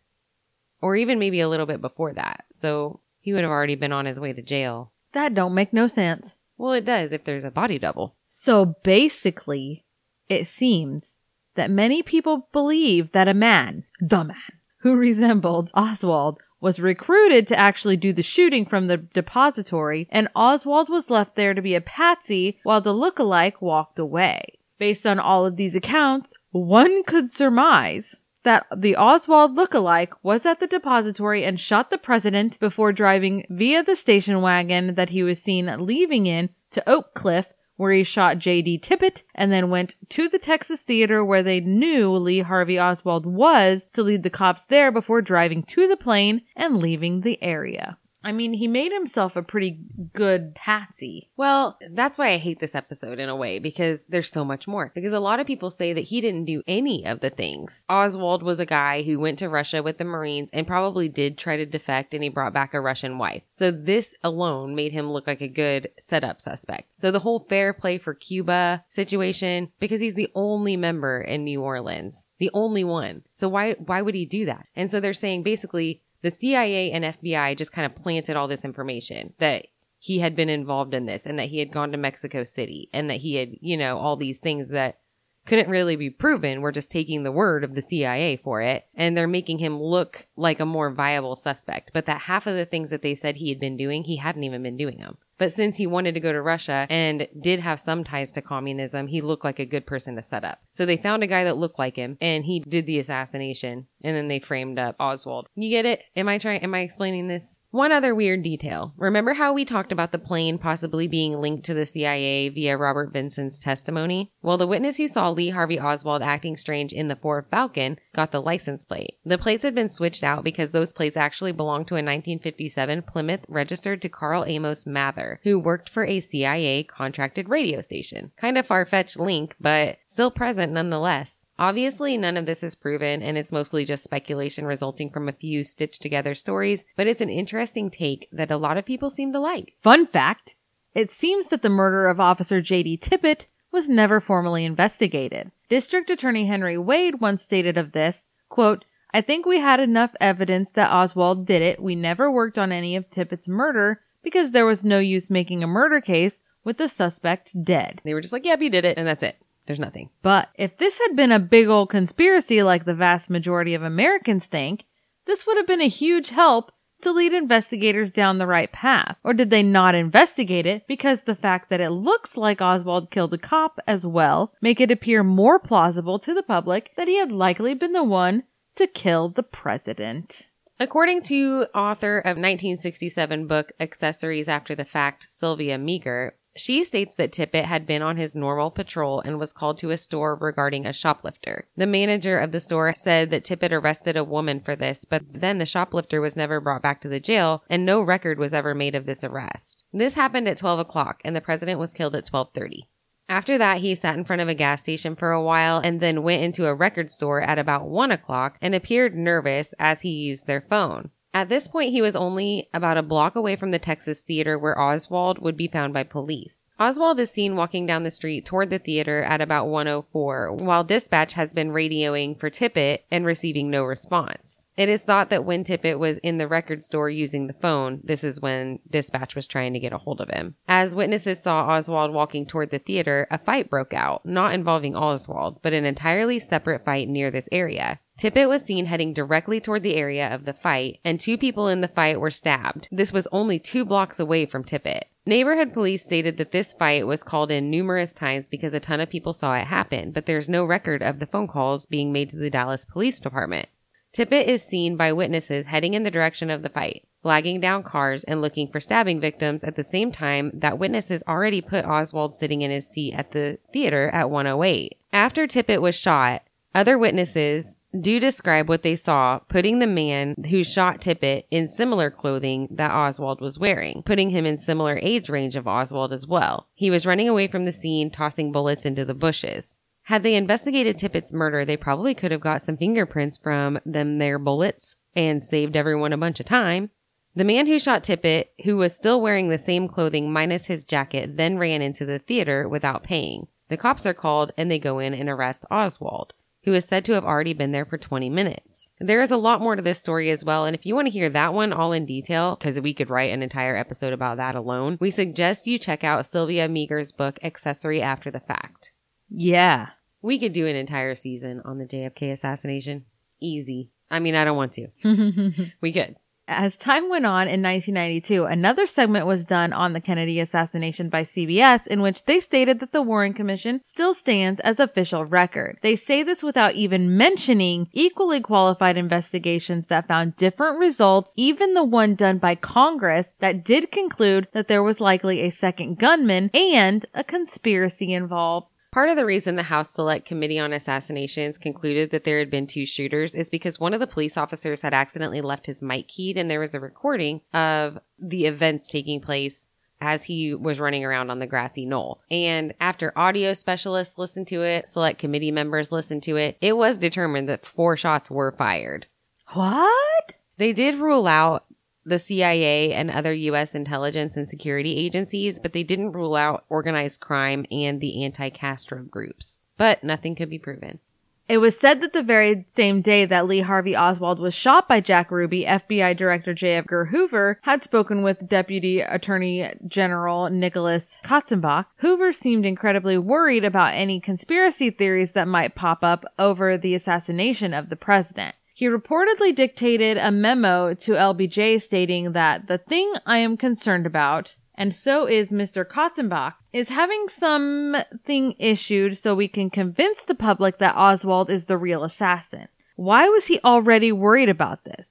Or 0.82 0.96
even 0.96 1.18
maybe 1.18 1.40
a 1.40 1.48
little 1.48 1.66
bit 1.66 1.80
before 1.80 2.12
that. 2.12 2.44
So 2.52 3.00
he 3.20 3.32
would 3.32 3.42
have 3.42 3.50
already 3.50 3.74
been 3.74 3.92
on 3.92 4.04
his 4.04 4.20
way 4.20 4.34
to 4.34 4.42
jail. 4.42 4.92
That 5.12 5.34
don't 5.34 5.54
make 5.54 5.72
no 5.72 5.86
sense. 5.86 6.36
Well, 6.58 6.72
it 6.72 6.84
does 6.84 7.12
if 7.12 7.24
there's 7.24 7.44
a 7.44 7.50
body 7.50 7.78
double. 7.78 8.16
So 8.28 8.76
basically, 8.82 9.84
it 10.28 10.46
seems 10.46 11.14
that 11.54 11.70
many 11.70 12.02
people 12.02 12.48
believe 12.52 13.12
that 13.12 13.28
a 13.28 13.34
man, 13.34 13.84
the 14.00 14.24
man, 14.24 14.36
who 14.78 14.94
resembled 14.94 15.70
Oswald 15.74 16.38
was 16.60 16.80
recruited 16.80 17.46
to 17.46 17.58
actually 17.58 17.96
do 17.96 18.12
the 18.12 18.22
shooting 18.22 18.64
from 18.66 18.86
the 18.86 18.96
depository, 18.96 20.08
and 20.10 20.28
Oswald 20.34 20.88
was 20.88 21.10
left 21.10 21.36
there 21.36 21.54
to 21.54 21.62
be 21.62 21.74
a 21.74 21.80
patsy 21.80 22.58
while 22.62 22.80
the 22.80 22.92
look-alike 22.94 23.60
walked 23.60 23.98
away. 23.98 24.58
Based 24.78 25.06
on 25.06 25.18
all 25.18 25.46
of 25.46 25.56
these 25.56 25.74
accounts, 25.74 26.32
one 26.50 27.04
could 27.04 27.30
surmise 27.30 28.16
that 28.44 28.66
the 28.74 28.96
Oswald 28.96 29.54
look-alike 29.54 30.12
was 30.22 30.46
at 30.46 30.60
the 30.60 30.66
depository 30.66 31.44
and 31.44 31.58
shot 31.58 31.90
the 31.90 31.98
president 31.98 32.60
before 32.60 32.92
driving 32.92 33.44
via 33.50 33.82
the 33.82 33.96
station 33.96 34.40
wagon 34.40 34.94
that 34.94 35.10
he 35.10 35.22
was 35.22 35.42
seen 35.42 35.66
leaving 35.78 36.26
in 36.26 36.50
to 36.70 36.88
Oak 36.88 37.12
Cliff 37.14 37.46
where 37.76 37.92
he 37.92 38.02
shot 38.02 38.38
J.D. 38.38 38.80
Tippit 38.80 39.22
and 39.34 39.52
then 39.52 39.70
went 39.70 39.96
to 40.10 40.28
the 40.28 40.38
Texas 40.38 40.82
Theater 40.82 41.24
where 41.24 41.42
they 41.42 41.60
knew 41.60 42.12
Lee 42.12 42.40
Harvey 42.40 42.78
Oswald 42.78 43.26
was 43.26 43.88
to 43.92 44.02
lead 44.02 44.22
the 44.22 44.30
cops 44.30 44.64
there 44.66 44.90
before 44.90 45.22
driving 45.22 45.62
to 45.64 45.86
the 45.88 45.96
plane 45.96 46.42
and 46.54 46.78
leaving 46.78 47.20
the 47.20 47.42
area. 47.42 47.98
I 48.26 48.32
mean, 48.32 48.54
he 48.54 48.66
made 48.66 48.90
himself 48.90 49.36
a 49.36 49.42
pretty 49.42 49.78
good 50.12 50.56
patsy. 50.56 51.30
Well, 51.36 51.78
that's 51.92 52.18
why 52.18 52.32
I 52.32 52.38
hate 52.38 52.58
this 52.58 52.74
episode 52.74 53.20
in 53.20 53.28
a 53.28 53.36
way 53.36 53.60
because 53.60 54.02
there's 54.08 54.32
so 54.32 54.44
much 54.44 54.66
more. 54.66 54.90
Because 54.96 55.12
a 55.12 55.20
lot 55.20 55.38
of 55.38 55.46
people 55.46 55.70
say 55.70 55.92
that 55.92 56.00
he 56.00 56.20
didn't 56.20 56.44
do 56.44 56.64
any 56.66 57.06
of 57.06 57.20
the 57.20 57.30
things. 57.30 57.86
Oswald 57.88 58.42
was 58.42 58.58
a 58.58 58.66
guy 58.66 59.04
who 59.04 59.20
went 59.20 59.38
to 59.38 59.48
Russia 59.48 59.80
with 59.80 59.98
the 59.98 60.04
Marines 60.04 60.50
and 60.52 60.66
probably 60.66 61.08
did 61.08 61.38
try 61.38 61.56
to 61.56 61.64
defect 61.64 62.14
and 62.14 62.24
he 62.24 62.28
brought 62.28 62.52
back 62.52 62.74
a 62.74 62.80
Russian 62.80 63.16
wife. 63.16 63.44
So 63.52 63.70
this 63.70 64.12
alone 64.24 64.74
made 64.74 64.90
him 64.90 65.12
look 65.12 65.28
like 65.28 65.40
a 65.40 65.46
good 65.46 65.90
setup 66.00 66.40
suspect. 66.40 66.88
So 66.96 67.12
the 67.12 67.20
whole 67.20 67.46
fair 67.48 67.72
play 67.72 67.96
for 67.96 68.12
Cuba 68.12 68.84
situation, 68.88 69.70
because 69.78 70.00
he's 70.00 70.16
the 70.16 70.32
only 70.34 70.76
member 70.76 71.20
in 71.20 71.44
New 71.44 71.62
Orleans, 71.62 72.26
the 72.38 72.50
only 72.52 72.82
one. 72.82 73.22
So 73.34 73.48
why, 73.48 73.74
why 73.74 74.02
would 74.02 74.16
he 74.16 74.26
do 74.26 74.46
that? 74.46 74.66
And 74.74 74.90
so 74.90 74.98
they're 74.98 75.14
saying 75.14 75.44
basically 75.44 76.02
the 76.26 76.32
CIA 76.32 76.90
and 76.90 77.04
FBI 77.04 77.56
just 77.56 77.70
kind 77.70 77.86
of 77.86 77.94
planted 77.94 78.34
all 78.34 78.48
this 78.48 78.64
information 78.64 79.32
that 79.38 79.68
he 80.00 80.18
had 80.18 80.34
been 80.34 80.48
involved 80.48 80.92
in 80.92 81.06
this 81.06 81.24
and 81.24 81.38
that 81.38 81.50
he 81.50 81.60
had 81.60 81.72
gone 81.72 81.92
to 81.92 81.98
Mexico 81.98 82.42
City 82.42 82.90
and 82.92 83.08
that 83.08 83.18
he 83.18 83.36
had, 83.36 83.50
you 83.60 83.76
know, 83.76 83.96
all 83.96 84.16
these 84.16 84.40
things 84.40 84.70
that 84.70 84.98
couldn't 85.46 85.70
really 85.70 85.94
be 85.94 86.10
proven. 86.10 86.62
We're 86.62 86.72
just 86.72 86.90
taking 86.90 87.22
the 87.22 87.30
word 87.30 87.62
of 87.62 87.76
the 87.76 87.80
CIA 87.80 88.38
for 88.38 88.60
it. 88.60 88.86
And 88.92 89.16
they're 89.16 89.28
making 89.28 89.58
him 89.58 89.80
look 89.80 90.26
like 90.36 90.58
a 90.58 90.66
more 90.66 90.90
viable 90.90 91.36
suspect. 91.36 91.92
But 91.94 92.06
that 92.06 92.22
half 92.22 92.48
of 92.48 92.56
the 92.56 92.66
things 92.66 92.90
that 92.90 93.02
they 93.02 93.14
said 93.14 93.36
he 93.36 93.50
had 93.50 93.60
been 93.60 93.76
doing, 93.76 94.02
he 94.02 94.16
hadn't 94.16 94.42
even 94.42 94.64
been 94.64 94.76
doing 94.76 94.98
them. 94.98 95.18
But 95.38 95.52
since 95.52 95.76
he 95.76 95.86
wanted 95.86 96.14
to 96.14 96.20
go 96.20 96.32
to 96.32 96.40
Russia 96.40 96.86
and 96.88 97.28
did 97.40 97.60
have 97.60 97.80
some 97.80 98.04
ties 98.04 98.32
to 98.32 98.42
communism, 98.42 99.08
he 99.08 99.20
looked 99.20 99.44
like 99.44 99.58
a 99.58 99.66
good 99.66 99.86
person 99.86 100.16
to 100.16 100.22
set 100.22 100.44
up. 100.44 100.60
So 100.72 100.86
they 100.86 100.96
found 100.96 101.22
a 101.22 101.26
guy 101.26 101.44
that 101.44 101.58
looked 101.58 101.78
like 101.78 101.96
him 101.96 102.16
and 102.20 102.44
he 102.44 102.60
did 102.60 102.86
the 102.86 102.98
assassination 102.98 103.86
and 104.02 104.16
then 104.16 104.28
they 104.28 104.38
framed 104.38 104.78
up 104.78 104.96
Oswald. 105.00 105.48
You 105.54 105.68
get 105.68 105.84
it? 105.84 106.02
Am 106.14 106.28
I 106.28 106.38
trying, 106.38 106.62
am 106.62 106.74
I 106.74 106.80
explaining 106.80 107.28
this? 107.28 107.58
One 107.76 107.92
other 107.92 108.14
weird 108.14 108.42
detail. 108.42 108.94
Remember 108.96 109.34
how 109.34 109.52
we 109.52 109.64
talked 109.64 109.92
about 109.92 110.12
the 110.12 110.18
plane 110.18 110.58
possibly 110.58 111.08
being 111.08 111.40
linked 111.40 111.64
to 111.66 111.74
the 111.74 111.84
CIA 111.84 112.48
via 112.48 112.76
Robert 112.78 113.12
Vinson's 113.12 113.58
testimony? 113.58 114.32
Well, 114.40 114.56
the 114.56 114.66
witness 114.66 114.96
who 114.96 115.08
saw 115.08 115.28
Lee 115.28 115.50
Harvey 115.50 115.78
Oswald 115.78 116.22
acting 116.22 116.56
strange 116.56 116.92
in 116.92 117.08
the 117.08 117.16
Ford 117.16 117.46
Falcon 117.50 117.98
got 118.14 118.30
the 118.32 118.40
license 118.40 118.84
plate. 118.84 119.18
The 119.26 119.36
plates 119.36 119.64
had 119.64 119.74
been 119.74 119.90
switched 119.90 120.24
out 120.24 120.44
because 120.44 120.70
those 120.70 120.92
plates 120.92 121.16
actually 121.16 121.52
belonged 121.52 121.88
to 121.88 121.94
a 121.94 121.96
1957 121.96 123.02
Plymouth 123.02 123.40
registered 123.48 124.00
to 124.02 124.08
Carl 124.08 124.44
Amos 124.46 124.86
Mather, 124.86 125.25
who 125.42 125.58
worked 125.58 125.88
for 125.88 126.04
a 126.04 126.20
CIA 126.20 126.84
contracted 126.84 127.48
radio 127.48 127.80
station. 127.80 128.32
Kind 128.36 128.58
of 128.58 128.66
far 128.66 128.84
fetched 128.86 129.18
link, 129.18 129.54
but 129.60 129.98
still 130.06 130.30
present 130.30 130.72
nonetheless. 130.72 131.46
Obviously, 131.58 132.16
none 132.16 132.36
of 132.36 132.46
this 132.46 132.62
is 132.62 132.74
proven, 132.74 133.22
and 133.22 133.36
it's 133.36 133.52
mostly 133.52 133.84
just 133.84 134.04
speculation 134.04 134.66
resulting 134.66 135.10
from 135.10 135.28
a 135.28 135.32
few 135.32 135.64
stitched 135.64 136.02
together 136.02 136.34
stories, 136.34 136.86
but 136.96 137.06
it's 137.06 137.20
an 137.20 137.30
interesting 137.30 137.90
take 137.90 138.28
that 138.32 138.50
a 138.50 138.56
lot 138.56 138.76
of 138.76 138.84
people 138.84 139.10
seem 139.10 139.32
to 139.32 139.40
like. 139.40 139.74
Fun 139.80 140.06
fact 140.06 140.54
it 140.94 141.10
seems 141.10 141.48
that 141.48 141.60
the 141.60 141.68
murder 141.68 142.06
of 142.06 142.20
Officer 142.20 142.62
J.D. 142.62 142.96
Tippit 142.96 143.44
was 143.70 143.86
never 143.86 144.18
formally 144.18 144.64
investigated. 144.64 145.50
District 145.68 146.08
Attorney 146.08 146.46
Henry 146.46 146.78
Wade 146.78 147.20
once 147.20 147.42
stated 147.42 147.76
of 147.76 147.92
this, 147.92 148.24
quote, 148.48 148.86
I 149.12 149.20
think 149.20 149.44
we 149.44 149.60
had 149.60 149.78
enough 149.78 150.14
evidence 150.20 150.72
that 150.72 150.90
Oswald 150.90 151.46
did 151.46 151.60
it. 151.60 151.82
We 151.82 151.94
never 151.94 152.30
worked 152.30 152.56
on 152.58 152.72
any 152.72 152.96
of 152.96 153.10
Tippit's 153.10 153.46
murder 153.46 154.00
because 154.26 154.50
there 154.50 154.66
was 154.66 154.84
no 154.84 154.98
use 154.98 155.30
making 155.30 155.62
a 155.62 155.68
murder 155.68 156.00
case 156.00 156.40
with 156.64 156.78
the 156.78 156.88
suspect 156.88 157.52
dead. 157.62 158.00
They 158.04 158.12
were 158.12 158.20
just 158.20 158.32
like, 158.32 158.44
yep, 158.44 158.60
you 158.60 158.68
did 158.68 158.84
it, 158.84 158.98
and 158.98 159.06
that's 159.06 159.22
it. 159.22 159.36
There's 159.68 159.78
nothing. 159.78 160.10
But 160.20 160.48
if 160.56 160.78
this 160.78 160.98
had 160.98 161.14
been 161.14 161.30
a 161.30 161.38
big 161.38 161.68
old 161.68 161.90
conspiracy 161.90 162.60
like 162.60 162.86
the 162.86 162.92
vast 162.92 163.30
majority 163.30 163.72
of 163.72 163.84
Americans 163.84 164.46
think, 164.46 164.82
this 165.26 165.46
would 165.46 165.56
have 165.56 165.66
been 165.68 165.80
a 165.80 165.88
huge 165.88 166.30
help 166.30 166.72
to 167.02 167.12
lead 167.12 167.34
investigators 167.34 168.10
down 168.10 168.38
the 168.38 168.48
right 168.48 168.72
path? 168.72 169.16
Or 169.22 169.32
did 169.32 169.50
they 169.50 169.62
not 169.62 169.94
investigate 169.94 170.66
it 170.66 170.88
because 170.88 171.20
the 171.20 171.36
fact 171.36 171.70
that 171.70 171.80
it 171.80 171.90
looks 171.90 172.36
like 172.36 172.60
Oswald 172.60 173.12
killed 173.12 173.32
a 173.32 173.38
cop 173.38 173.78
as 173.86 174.04
well 174.04 174.52
make 174.60 174.80
it 174.80 174.90
appear 174.90 175.22
more 175.22 175.60
plausible 175.60 176.18
to 176.18 176.34
the 176.34 176.42
public 176.42 176.90
that 176.96 177.06
he 177.06 177.16
had 177.18 177.30
likely 177.30 177.74
been 177.74 177.92
the 177.92 178.02
one 178.02 178.42
to 178.74 178.88
kill 178.88 179.28
the 179.28 179.44
president? 179.44 180.48
According 180.78 181.22
to 181.22 181.66
author 181.74 182.18
of 182.18 182.36
1967 182.36 183.46
book 183.46 183.72
Accessories 183.80 184.46
After 184.46 184.74
the 184.74 184.84
Fact, 184.84 185.24
Sylvia 185.26 185.78
Meagher, 185.78 186.32
she 186.54 186.84
states 186.84 187.16
that 187.16 187.32
Tippit 187.32 187.64
had 187.64 187.86
been 187.86 188.02
on 188.02 188.18
his 188.18 188.34
normal 188.34 188.70
patrol 188.70 189.20
and 189.20 189.38
was 189.38 189.54
called 189.54 189.78
to 189.78 189.90
a 189.90 189.96
store 189.96 190.34
regarding 190.34 190.84
a 190.84 190.92
shoplifter. 190.92 191.66
The 191.76 191.86
manager 191.86 192.38
of 192.38 192.52
the 192.52 192.60
store 192.60 192.92
said 192.94 193.30
that 193.30 193.44
Tippit 193.44 193.72
arrested 193.72 194.18
a 194.18 194.24
woman 194.24 194.60
for 194.60 194.76
this, 194.76 195.06
but 195.06 195.22
then 195.32 195.56
the 195.56 195.66
shoplifter 195.66 196.20
was 196.20 196.36
never 196.36 196.60
brought 196.60 196.82
back 196.82 197.00
to 197.02 197.08
the 197.08 197.20
jail 197.20 197.64
and 197.70 197.86
no 197.86 198.02
record 198.02 198.38
was 198.38 198.52
ever 198.52 198.74
made 198.74 198.94
of 198.94 199.06
this 199.06 199.24
arrest. 199.24 199.84
This 199.94 200.14
happened 200.14 200.46
at 200.46 200.58
12 200.58 200.80
o'clock 200.80 201.22
and 201.24 201.34
the 201.34 201.40
president 201.40 201.78
was 201.78 201.94
killed 201.94 202.14
at 202.14 202.28
1230. 202.28 202.88
After 203.28 203.58
that, 203.58 203.78
he 203.78 203.94
sat 203.94 204.16
in 204.16 204.24
front 204.24 204.42
of 204.42 204.48
a 204.48 204.54
gas 204.54 204.82
station 204.82 205.16
for 205.16 205.32
a 205.32 205.42
while 205.42 205.78
and 205.78 205.98
then 205.98 206.22
went 206.22 206.44
into 206.44 206.66
a 206.66 206.74
record 206.74 207.10
store 207.10 207.40
at 207.40 207.58
about 207.58 207.88
1 207.88 208.12
o'clock 208.12 208.56
and 208.62 208.74
appeared 208.74 209.16
nervous 209.16 209.74
as 209.78 210.02
he 210.02 210.10
used 210.10 210.46
their 210.46 210.60
phone. 210.60 211.10
At 211.36 211.50
this 211.50 211.68
point, 211.68 211.92
he 211.92 212.00
was 212.00 212.16
only 212.16 212.66
about 212.72 212.96
a 212.96 213.02
block 213.02 213.36
away 213.36 213.56
from 213.56 213.70
the 213.70 213.78
Texas 213.78 214.22
Theater 214.22 214.58
where 214.58 214.80
Oswald 214.80 215.38
would 215.38 215.54
be 215.54 215.68
found 215.68 215.92
by 215.92 216.02
police. 216.02 216.72
Oswald 216.80 217.20
is 217.20 217.30
seen 217.30 217.56
walking 217.56 217.84
down 217.84 218.04
the 218.04 218.10
street 218.10 218.46
toward 218.46 218.70
the 218.70 218.78
theater 218.78 219.22
at 219.22 219.42
about 219.42 219.66
104, 219.66 220.54
while 220.54 220.82
dispatch 220.82 221.34
has 221.34 221.52
been 221.52 221.72
radioing 221.72 222.40
for 222.40 222.48
Tippit 222.48 223.00
and 223.10 223.26
receiving 223.26 223.68
no 223.68 223.84
response. 223.84 224.66
It 224.78 224.88
is 224.88 225.02
thought 225.02 225.28
that 225.28 225.44
when 225.44 225.62
Tippit 225.62 225.98
was 225.98 226.16
in 226.18 226.38
the 226.38 226.48
record 226.48 226.82
store 226.82 227.10
using 227.10 227.48
the 227.48 227.52
phone, 227.52 228.00
this 228.02 228.24
is 228.24 228.40
when 228.40 228.78
dispatch 228.90 229.36
was 229.36 229.46
trying 229.46 229.74
to 229.74 229.78
get 229.78 229.92
a 229.92 229.98
hold 229.98 230.22
of 230.22 230.30
him. 230.30 230.54
As 230.66 230.94
witnesses 230.94 231.42
saw 231.42 231.66
Oswald 231.66 232.14
walking 232.14 232.46
toward 232.46 232.70
the 232.70 232.78
theater, 232.78 233.26
a 233.30 233.36
fight 233.36 233.68
broke 233.68 233.92
out, 233.92 234.24
not 234.24 234.54
involving 234.54 234.96
Oswald, 234.96 235.60
but 235.60 235.74
an 235.74 235.84
entirely 235.84 236.38
separate 236.38 236.86
fight 236.86 237.10
near 237.10 237.30
this 237.30 237.48
area. 237.52 238.00
Tippit 238.18 238.48
was 238.48 238.64
seen 238.64 238.86
heading 238.86 239.12
directly 239.12 239.60
toward 239.60 239.82
the 239.82 239.96
area 239.96 240.26
of 240.34 240.46
the 240.46 240.54
fight, 240.54 241.00
and 241.04 241.20
two 241.20 241.36
people 241.36 241.68
in 241.68 241.82
the 241.82 241.88
fight 241.88 242.18
were 242.18 242.30
stabbed. 242.30 242.88
This 242.90 243.12
was 243.12 243.28
only 243.30 243.58
two 243.58 243.84
blocks 243.84 244.18
away 244.18 244.46
from 244.46 244.64
Tippit. 244.64 245.02
Neighborhood 245.26 245.74
police 245.74 246.02
stated 246.02 246.38
that 246.38 246.50
this 246.50 246.72
fight 246.72 247.06
was 247.06 247.22
called 247.22 247.50
in 247.50 247.70
numerous 247.70 248.14
times 248.14 248.48
because 248.48 248.72
a 248.72 248.80
ton 248.80 249.00
of 249.00 249.10
people 249.10 249.34
saw 249.34 249.54
it 249.54 249.66
happen, 249.66 250.12
but 250.12 250.24
there's 250.24 250.48
no 250.48 250.64
record 250.64 251.02
of 251.02 251.18
the 251.18 251.26
phone 251.26 251.46
calls 251.46 251.84
being 251.84 252.10
made 252.10 252.30
to 252.30 252.36
the 252.36 252.48
Dallas 252.48 252.86
Police 252.86 253.18
Department. 253.18 253.68
Tippit 254.16 254.46
is 254.46 254.62
seen 254.62 254.96
by 254.96 255.12
witnesses 255.12 255.66
heading 255.66 255.92
in 255.92 256.02
the 256.02 256.10
direction 256.10 256.48
of 256.48 256.62
the 256.62 256.70
fight, 256.70 257.06
flagging 257.22 257.60
down 257.60 257.82
cars 257.82 258.24
and 258.24 258.40
looking 258.40 258.68
for 258.68 258.80
stabbing 258.80 259.20
victims 259.20 259.62
at 259.62 259.76
the 259.76 259.84
same 259.84 260.10
time 260.10 260.52
that 260.54 260.78
witnesses 260.78 261.22
already 261.28 261.60
put 261.60 261.84
Oswald 261.84 262.34
sitting 262.34 262.62
in 262.62 262.70
his 262.70 262.88
seat 262.88 263.12
at 263.12 263.32
the 263.32 263.58
theater 263.74 264.08
at 264.08 264.30
108. 264.30 264.96
After 265.12 265.46
Tippit 265.46 265.82
was 265.82 265.94
shot, 265.94 266.42
other 266.76 266.98
witnesses 266.98 267.78
do 267.98 268.20
describe 268.20 268.68
what 268.68 268.82
they 268.82 268.94
saw 268.94 269.38
putting 269.48 269.78
the 269.78 269.86
man 269.86 270.34
who 270.50 270.62
shot 270.62 271.00
Tippit 271.00 271.44
in 271.50 271.70
similar 271.70 272.10
clothing 272.10 272.68
that 272.70 272.90
Oswald 272.90 273.40
was 273.40 273.58
wearing, 273.58 274.02
putting 274.02 274.28
him 274.28 274.44
in 274.44 274.58
similar 274.58 274.98
age 275.00 275.30
range 275.30 275.56
of 275.56 275.66
Oswald 275.66 276.12
as 276.12 276.26
well. 276.26 276.68
He 276.74 276.90
was 276.90 277.06
running 277.06 277.30
away 277.30 277.48
from 277.48 277.64
the 277.64 277.72
scene, 277.72 278.10
tossing 278.10 278.52
bullets 278.52 278.84
into 278.84 279.06
the 279.06 279.14
bushes. 279.14 279.78
Had 280.02 280.22
they 280.22 280.34
investigated 280.34 280.98
Tippit's 280.98 281.32
murder, 281.32 281.64
they 281.64 281.78
probably 281.78 282.14
could 282.14 282.30
have 282.30 282.42
got 282.42 282.62
some 282.62 282.76
fingerprints 282.76 283.38
from 283.38 283.80
them 283.86 284.18
their 284.18 284.38
bullets 284.38 284.96
and 285.16 285.42
saved 285.42 285.76
everyone 285.76 286.12
a 286.12 286.18
bunch 286.18 286.40
of 286.40 286.46
time. 286.46 286.90
The 287.34 287.44
man 287.44 287.66
who 287.66 287.78
shot 287.78 288.04
Tippett, 288.04 288.48
who 288.64 288.76
was 288.76 288.94
still 288.94 289.22
wearing 289.22 289.48
the 289.48 289.56
same 289.56 289.88
clothing 289.88 290.30
minus 290.30 290.66
his 290.66 290.84
jacket, 290.84 291.38
then 291.38 291.56
ran 291.56 291.80
into 291.80 292.04
the 292.04 292.18
theater 292.18 292.68
without 292.68 293.02
paying. 293.02 293.48
The 293.68 293.78
cops 293.78 294.04
are 294.04 294.14
called 294.14 294.52
and 294.58 294.70
they 294.70 294.78
go 294.78 294.98
in 294.98 295.14
and 295.14 295.30
arrest 295.30 295.64
Oswald 295.70 296.34
who 296.66 296.74
is 296.74 296.84
said 296.84 297.04
to 297.06 297.12
have 297.12 297.24
already 297.24 297.54
been 297.54 297.70
there 297.70 297.86
for 297.86 297.96
20 297.96 298.28
minutes. 298.28 298.90
There 299.00 299.22
is 299.22 299.30
a 299.30 299.36
lot 299.36 299.62
more 299.62 299.76
to 299.76 299.82
this 299.82 300.00
story 300.00 300.30
as 300.30 300.44
well, 300.44 300.66
and 300.66 300.74
if 300.74 300.84
you 300.84 300.94
want 300.94 301.06
to 301.06 301.12
hear 301.12 301.30
that 301.30 301.54
one 301.54 301.72
all 301.72 301.92
in 301.92 302.04
detail, 302.04 302.56
because 302.56 302.78
we 302.80 302.92
could 302.92 303.08
write 303.08 303.32
an 303.32 303.42
entire 303.42 303.76
episode 303.76 304.12
about 304.12 304.36
that 304.38 304.56
alone, 304.56 304.98
we 305.00 305.12
suggest 305.12 305.68
you 305.68 305.78
check 305.78 306.02
out 306.02 306.26
Sylvia 306.26 306.68
Meagher's 306.68 307.12
book, 307.12 307.38
Accessory 307.42 308.02
After 308.02 308.32
the 308.32 308.40
Fact. 308.40 308.90
Yeah. 309.30 309.90
We 310.20 310.40
could 310.40 310.52
do 310.52 310.66
an 310.66 310.74
entire 310.74 311.14
season 311.14 311.62
on 311.64 311.78
the 311.78 311.86
JFK 311.86 312.32
assassination. 312.32 313.04
Easy. 313.40 313.92
I 314.10 314.18
mean, 314.18 314.34
I 314.34 314.44
don't 314.44 314.56
want 314.56 314.72
to. 314.72 314.88
we 315.80 315.92
could. 315.92 316.16
As 316.48 316.76
time 316.76 317.08
went 317.08 317.26
on 317.26 317.48
in 317.48 317.60
1992, 317.60 318.44
another 318.44 318.86
segment 318.86 319.26
was 319.26 319.44
done 319.44 319.72
on 319.72 319.92
the 319.92 320.00
Kennedy 320.00 320.38
assassination 320.38 321.08
by 321.08 321.24
CBS 321.24 321.88
in 321.88 322.02
which 322.02 322.24
they 322.24 322.38
stated 322.38 322.78
that 322.78 322.92
the 322.92 323.02
Warren 323.02 323.34
Commission 323.34 323.82
still 323.82 324.14
stands 324.14 324.60
as 324.60 324.78
official 324.78 325.24
record. 325.24 325.78
They 325.82 325.96
say 325.96 326.22
this 326.22 326.44
without 326.44 326.74
even 326.74 327.16
mentioning 327.16 327.88
equally 327.92 328.40
qualified 328.40 328.96
investigations 328.96 329.86
that 329.88 330.06
found 330.06 330.36
different 330.36 330.78
results, 330.78 331.32
even 331.36 331.74
the 331.74 331.82
one 331.82 332.14
done 332.14 332.38
by 332.38 332.54
Congress 332.54 333.26
that 333.40 333.64
did 333.64 333.90
conclude 333.90 334.46
that 334.52 334.68
there 334.68 334.84
was 334.84 335.00
likely 335.00 335.40
a 335.40 335.50
second 335.50 335.98
gunman 335.98 336.50
and 336.54 337.06
a 337.12 337.24
conspiracy 337.24 338.14
involved. 338.14 338.68
Part 338.96 339.10
of 339.10 339.16
the 339.16 339.26
reason 339.26 339.56
the 339.56 339.64
House 339.64 339.90
Select 339.90 340.24
Committee 340.24 340.58
on 340.58 340.72
Assassinations 340.72 341.58
concluded 341.58 342.12
that 342.12 342.24
there 342.24 342.38
had 342.38 342.50
been 342.50 342.66
two 342.66 342.86
shooters 342.86 343.34
is 343.34 343.50
because 343.50 343.78
one 343.78 343.92
of 343.92 344.00
the 344.00 344.06
police 344.06 344.38
officers 344.38 344.80
had 344.80 344.94
accidentally 344.94 345.42
left 345.42 345.66
his 345.66 345.82
mic 345.82 346.08
keyed 346.08 346.38
and 346.38 346.50
there 346.50 346.60
was 346.60 346.72
a 346.72 346.80
recording 346.80 347.42
of 347.52 347.98
the 348.18 348.46
events 348.46 348.88
taking 348.88 349.20
place 349.20 349.68
as 350.00 350.22
he 350.22 350.54
was 350.54 350.80
running 350.80 351.04
around 351.04 351.28
on 351.28 351.40
the 351.40 351.46
grassy 351.46 351.84
knoll. 351.84 352.22
And 352.30 352.72
after 352.80 353.12
audio 353.18 353.52
specialists 353.52 354.16
listened 354.16 354.48
to 354.48 354.62
it, 354.62 354.88
select 354.88 355.18
committee 355.18 355.50
members 355.50 355.92
listened 355.92 356.22
to 356.22 356.36
it, 356.36 356.56
it 356.62 356.78
was 356.78 356.98
determined 356.98 357.50
that 357.50 357.66
four 357.66 357.98
shots 357.98 358.30
were 358.30 358.52
fired. 358.52 359.04
What? 359.52 360.32
They 360.56 360.72
did 360.72 360.94
rule 360.94 361.26
out 361.26 361.66
the 362.06 362.18
CIA 362.18 362.92
and 362.92 363.10
other 363.10 363.34
U.S. 363.34 363.74
intelligence 363.74 364.36
and 364.36 364.48
security 364.48 364.96
agencies, 364.96 365.60
but 365.60 365.72
they 365.72 365.82
didn't 365.82 366.12
rule 366.12 366.36
out 366.36 366.64
organized 366.68 367.20
crime 367.20 367.66
and 367.70 368.00
the 368.00 368.24
anti 368.24 368.48
Castro 368.48 369.02
groups. 369.02 369.60
But 369.76 370.02
nothing 370.02 370.34
could 370.34 370.48
be 370.48 370.58
proven. 370.58 371.00
It 371.48 371.58
was 371.58 371.78
said 371.78 372.00
that 372.00 372.12
the 372.12 372.24
very 372.24 372.66
same 372.74 373.02
day 373.02 373.24
that 373.24 373.46
Lee 373.46 373.60
Harvey 373.60 373.96
Oswald 373.96 374.40
was 374.40 374.52
shot 374.52 374.88
by 374.88 375.00
Jack 375.00 375.30
Ruby, 375.30 375.64
FBI 375.64 376.16
Director 376.16 376.52
J. 376.52 376.74
Edgar 376.74 377.04
Hoover 377.06 377.60
had 377.62 377.84
spoken 377.84 378.24
with 378.24 378.48
Deputy 378.48 379.00
Attorney 379.00 379.72
General 379.86 380.50
Nicholas 380.50 381.18
Katzenbach. 381.24 381.86
Hoover 381.98 382.32
seemed 382.32 382.66
incredibly 382.66 383.16
worried 383.16 383.64
about 383.64 383.94
any 383.94 384.18
conspiracy 384.18 384.90
theories 384.90 385.32
that 385.32 385.46
might 385.46 385.76
pop 385.76 386.02
up 386.02 386.24
over 386.36 386.76
the 386.76 386.96
assassination 386.96 387.72
of 387.72 387.90
the 387.90 387.96
president. 387.96 388.56
He 388.78 388.88
reportedly 388.88 389.54
dictated 389.54 390.18
a 390.18 390.30
memo 390.30 390.92
to 390.92 391.12
LBJ 391.12 391.80
stating 391.80 392.32
that 392.32 392.66
the 392.66 392.76
thing 392.76 393.10
I 393.24 393.38
am 393.38 393.56
concerned 393.56 394.04
about, 394.04 394.54
and 394.74 394.94
so 394.94 395.24
is 395.24 395.48
Mr. 395.48 395.82
Katzenbach, 395.82 396.56
is 396.74 396.90
having 396.90 397.26
something 397.30 398.54
issued 398.58 399.16
so 399.16 399.34
we 399.34 399.48
can 399.48 399.70
convince 399.70 400.24
the 400.24 400.34
public 400.34 400.76
that 400.76 400.94
Oswald 400.94 401.48
is 401.48 401.64
the 401.64 401.78
real 401.78 402.04
assassin. 402.04 402.68
Why 402.96 403.30
was 403.30 403.46
he 403.46 403.60
already 403.64 404.12
worried 404.12 404.50
about 404.50 404.84
this? 404.84 405.08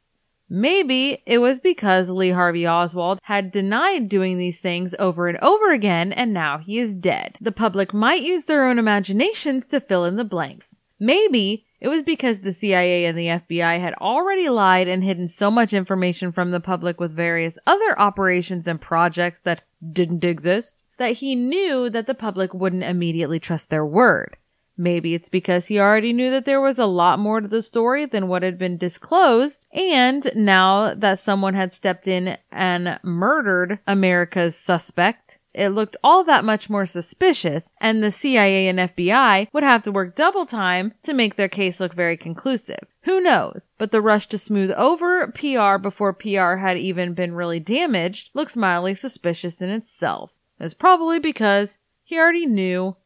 Maybe 0.47 1.23
it 1.25 1.39
was 1.39 1.57
because 1.59 2.07
Lee 2.11 2.29
Harvey 2.29 2.67
Oswald 2.67 3.17
had 3.23 3.49
denied 3.49 4.09
doing 4.09 4.37
these 4.37 4.59
things 4.59 4.93
over 4.99 5.27
and 5.27 5.39
over 5.39 5.71
again 5.71 6.13
and 6.13 6.35
now 6.35 6.59
he 6.59 6.77
is 6.77 6.93
dead. 6.93 7.35
The 7.41 7.51
public 7.51 7.95
might 7.95 8.21
use 8.21 8.45
their 8.45 8.67
own 8.67 8.77
imaginations 8.77 9.65
to 9.69 9.79
fill 9.81 10.05
in 10.05 10.17
the 10.17 10.23
blanks. 10.23 10.74
Maybe 10.99 11.65
it 11.79 11.87
was 11.87 12.03
because 12.03 12.39
the 12.39 12.53
CIA 12.53 13.05
and 13.05 13.17
the 13.17 13.27
FBI 13.27 13.79
had 13.79 13.93
already 13.95 14.49
lied 14.49 14.87
and 14.87 15.03
hidden 15.03 15.27
so 15.27 15.51
much 15.51 15.73
information 15.73 16.31
from 16.31 16.51
the 16.51 16.59
public 16.59 16.99
with 16.99 17.15
various 17.15 17.57
other 17.67 17.99
operations 17.99 18.67
and 18.67 18.79
projects 18.79 19.41
that 19.41 19.63
didn't 19.91 20.23
exist 20.23 20.83
that 20.97 21.13
he 21.13 21.35
knew 21.35 21.89
that 21.89 22.07
the 22.07 22.13
public 22.13 22.53
wouldn't 22.53 22.83
immediately 22.83 23.39
trust 23.39 23.69
their 23.69 23.85
word. 23.85 24.37
Maybe 24.77 25.13
it's 25.13 25.29
because 25.29 25.67
he 25.67 25.79
already 25.79 26.11
knew 26.11 26.31
that 26.31 26.45
there 26.45 26.59
was 26.59 26.79
a 26.79 26.85
lot 26.85 27.17
more 27.17 27.39
to 27.39 27.47
the 27.47 27.61
story 27.61 28.05
than 28.05 28.27
what 28.27 28.43
had 28.43 28.57
been 28.57 28.77
disclosed, 28.77 29.65
and 29.71 30.29
now 30.35 30.93
that 30.93 31.19
someone 31.19 31.53
had 31.53 31.73
stepped 31.73 32.07
in 32.07 32.37
and 32.51 32.99
murdered 33.01 33.79
America's 33.87 34.57
suspect, 34.57 35.39
it 35.55 35.69
looked 35.69 35.95
all 36.03 36.23
that 36.25 36.43
much 36.43 36.69
more 36.69 36.85
suspicious, 36.85 37.73
and 37.79 38.03
the 38.03 38.11
CIA 38.11 38.67
and 38.67 38.77
FBI 38.77 39.47
would 39.53 39.63
have 39.63 39.83
to 39.83 39.91
work 39.91 40.15
double 40.15 40.45
time 40.45 40.93
to 41.03 41.13
make 41.13 41.35
their 41.35 41.47
case 41.47 41.79
look 41.79 41.93
very 41.93 42.17
conclusive. 42.17 42.85
Who 43.03 43.21
knows? 43.21 43.69
But 43.77 43.91
the 43.91 44.01
rush 44.01 44.27
to 44.27 44.37
smooth 44.37 44.71
over 44.71 45.27
PR 45.27 45.77
before 45.77 46.11
PR 46.11 46.55
had 46.55 46.77
even 46.77 47.13
been 47.13 47.35
really 47.35 47.59
damaged 47.59 48.31
looks 48.33 48.57
mildly 48.57 48.93
suspicious 48.93 49.61
in 49.61 49.69
itself. 49.69 50.31
It's 50.59 50.73
probably 50.73 51.19
because 51.19 51.77
he 52.03 52.17
already 52.17 52.45
knew 52.45 52.97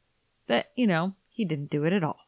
that, 0.48 0.72
you 0.76 0.88
know, 0.88 1.14
he 1.30 1.46
didn't 1.46 1.70
do 1.70 1.84
it 1.84 1.94
at 1.94 2.04
all. 2.04 2.20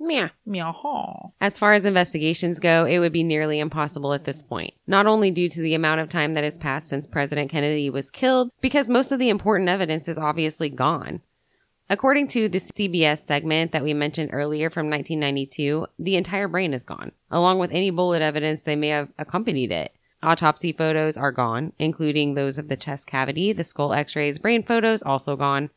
Meh. 0.00 0.30
Meow. 0.46 1.34
As 1.42 1.58
far 1.58 1.74
as 1.74 1.84
investigations 1.84 2.58
go, 2.58 2.86
it 2.86 2.98
would 2.98 3.12
be 3.12 3.22
nearly 3.22 3.60
impossible 3.60 4.14
at 4.14 4.24
this 4.24 4.42
point. 4.42 4.72
Not 4.86 5.06
only 5.06 5.30
due 5.30 5.50
to 5.50 5.60
the 5.60 5.74
amount 5.74 6.00
of 6.00 6.08
time 6.08 6.32
that 6.34 6.42
has 6.42 6.56
passed 6.56 6.88
since 6.88 7.06
President 7.06 7.50
Kennedy 7.50 7.90
was 7.90 8.10
killed, 8.10 8.50
because 8.62 8.88
most 8.88 9.12
of 9.12 9.18
the 9.18 9.28
important 9.28 9.68
evidence 9.68 10.08
is 10.08 10.16
obviously 10.16 10.70
gone. 10.70 11.20
According 11.90 12.28
to 12.28 12.48
the 12.48 12.58
CBS 12.58 13.18
segment 13.18 13.72
that 13.72 13.82
we 13.82 13.92
mentioned 13.92 14.30
earlier 14.32 14.70
from 14.70 14.88
1992, 14.88 15.86
the 15.98 16.16
entire 16.16 16.48
brain 16.48 16.72
is 16.72 16.84
gone, 16.84 17.12
along 17.30 17.58
with 17.58 17.72
any 17.72 17.90
bullet 17.90 18.22
evidence 18.22 18.62
that 18.62 18.76
may 18.76 18.88
have 18.88 19.08
accompanied 19.18 19.70
it. 19.70 19.92
Autopsy 20.22 20.72
photos 20.72 21.16
are 21.16 21.32
gone, 21.32 21.72
including 21.78 22.34
those 22.34 22.58
of 22.58 22.68
the 22.68 22.76
chest 22.76 23.06
cavity, 23.06 23.52
the 23.52 23.64
skull 23.64 23.92
x-rays, 23.92 24.38
brain 24.38 24.62
photos 24.62 25.02
also 25.02 25.34
gone. 25.34 25.70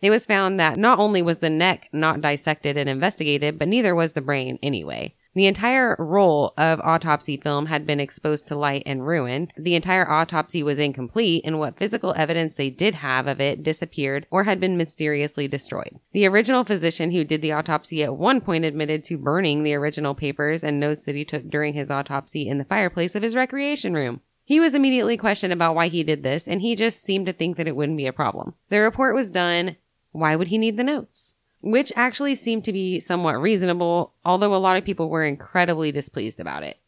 It 0.00 0.10
was 0.10 0.26
found 0.26 0.60
that 0.60 0.76
not 0.76 0.98
only 0.98 1.22
was 1.22 1.38
the 1.38 1.50
neck 1.50 1.88
not 1.92 2.20
dissected 2.20 2.76
and 2.76 2.88
investigated, 2.88 3.58
but 3.58 3.68
neither 3.68 3.94
was 3.94 4.12
the 4.12 4.20
brain 4.20 4.58
anyway. 4.62 5.14
The 5.34 5.46
entire 5.46 5.94
roll 5.98 6.52
of 6.56 6.80
autopsy 6.80 7.36
film 7.36 7.66
had 7.66 7.86
been 7.86 8.00
exposed 8.00 8.48
to 8.48 8.58
light 8.58 8.82
and 8.86 9.06
ruined. 9.06 9.52
The 9.56 9.76
entire 9.76 10.10
autopsy 10.10 10.64
was 10.64 10.80
incomplete, 10.80 11.42
and 11.44 11.58
what 11.58 11.78
physical 11.78 12.12
evidence 12.16 12.56
they 12.56 12.70
did 12.70 12.96
have 12.96 13.28
of 13.28 13.40
it 13.40 13.62
disappeared 13.62 14.26
or 14.30 14.44
had 14.44 14.58
been 14.58 14.76
mysteriously 14.76 15.46
destroyed. 15.46 16.00
The 16.12 16.26
original 16.26 16.64
physician 16.64 17.12
who 17.12 17.24
did 17.24 17.40
the 17.40 17.52
autopsy 17.52 18.02
at 18.02 18.16
one 18.16 18.40
point 18.40 18.64
admitted 18.64 19.04
to 19.04 19.16
burning 19.16 19.62
the 19.62 19.74
original 19.74 20.14
papers 20.14 20.64
and 20.64 20.80
notes 20.80 21.04
that 21.04 21.14
he 21.14 21.24
took 21.24 21.48
during 21.48 21.74
his 21.74 21.90
autopsy 21.90 22.48
in 22.48 22.58
the 22.58 22.64
fireplace 22.64 23.14
of 23.14 23.22
his 23.22 23.36
recreation 23.36 23.94
room. 23.94 24.22
He 24.44 24.60
was 24.60 24.74
immediately 24.74 25.16
questioned 25.18 25.52
about 25.52 25.74
why 25.74 25.88
he 25.88 26.02
did 26.02 26.22
this, 26.22 26.48
and 26.48 26.62
he 26.62 26.74
just 26.74 27.02
seemed 27.02 27.26
to 27.26 27.32
think 27.32 27.58
that 27.58 27.68
it 27.68 27.76
wouldn't 27.76 27.98
be 27.98 28.06
a 28.06 28.12
problem. 28.12 28.54
The 28.70 28.78
report 28.78 29.14
was 29.14 29.30
done. 29.30 29.76
Why 30.12 30.36
would 30.36 30.48
he 30.48 30.58
need 30.58 30.76
the 30.76 30.84
notes? 30.84 31.36
Which 31.60 31.92
actually 31.96 32.34
seemed 32.34 32.64
to 32.64 32.72
be 32.72 33.00
somewhat 33.00 33.40
reasonable, 33.40 34.14
although 34.24 34.54
a 34.54 34.56
lot 34.56 34.76
of 34.76 34.84
people 34.84 35.10
were 35.10 35.24
incredibly 35.24 35.92
displeased 35.92 36.40
about 36.40 36.62
it. 36.62 36.78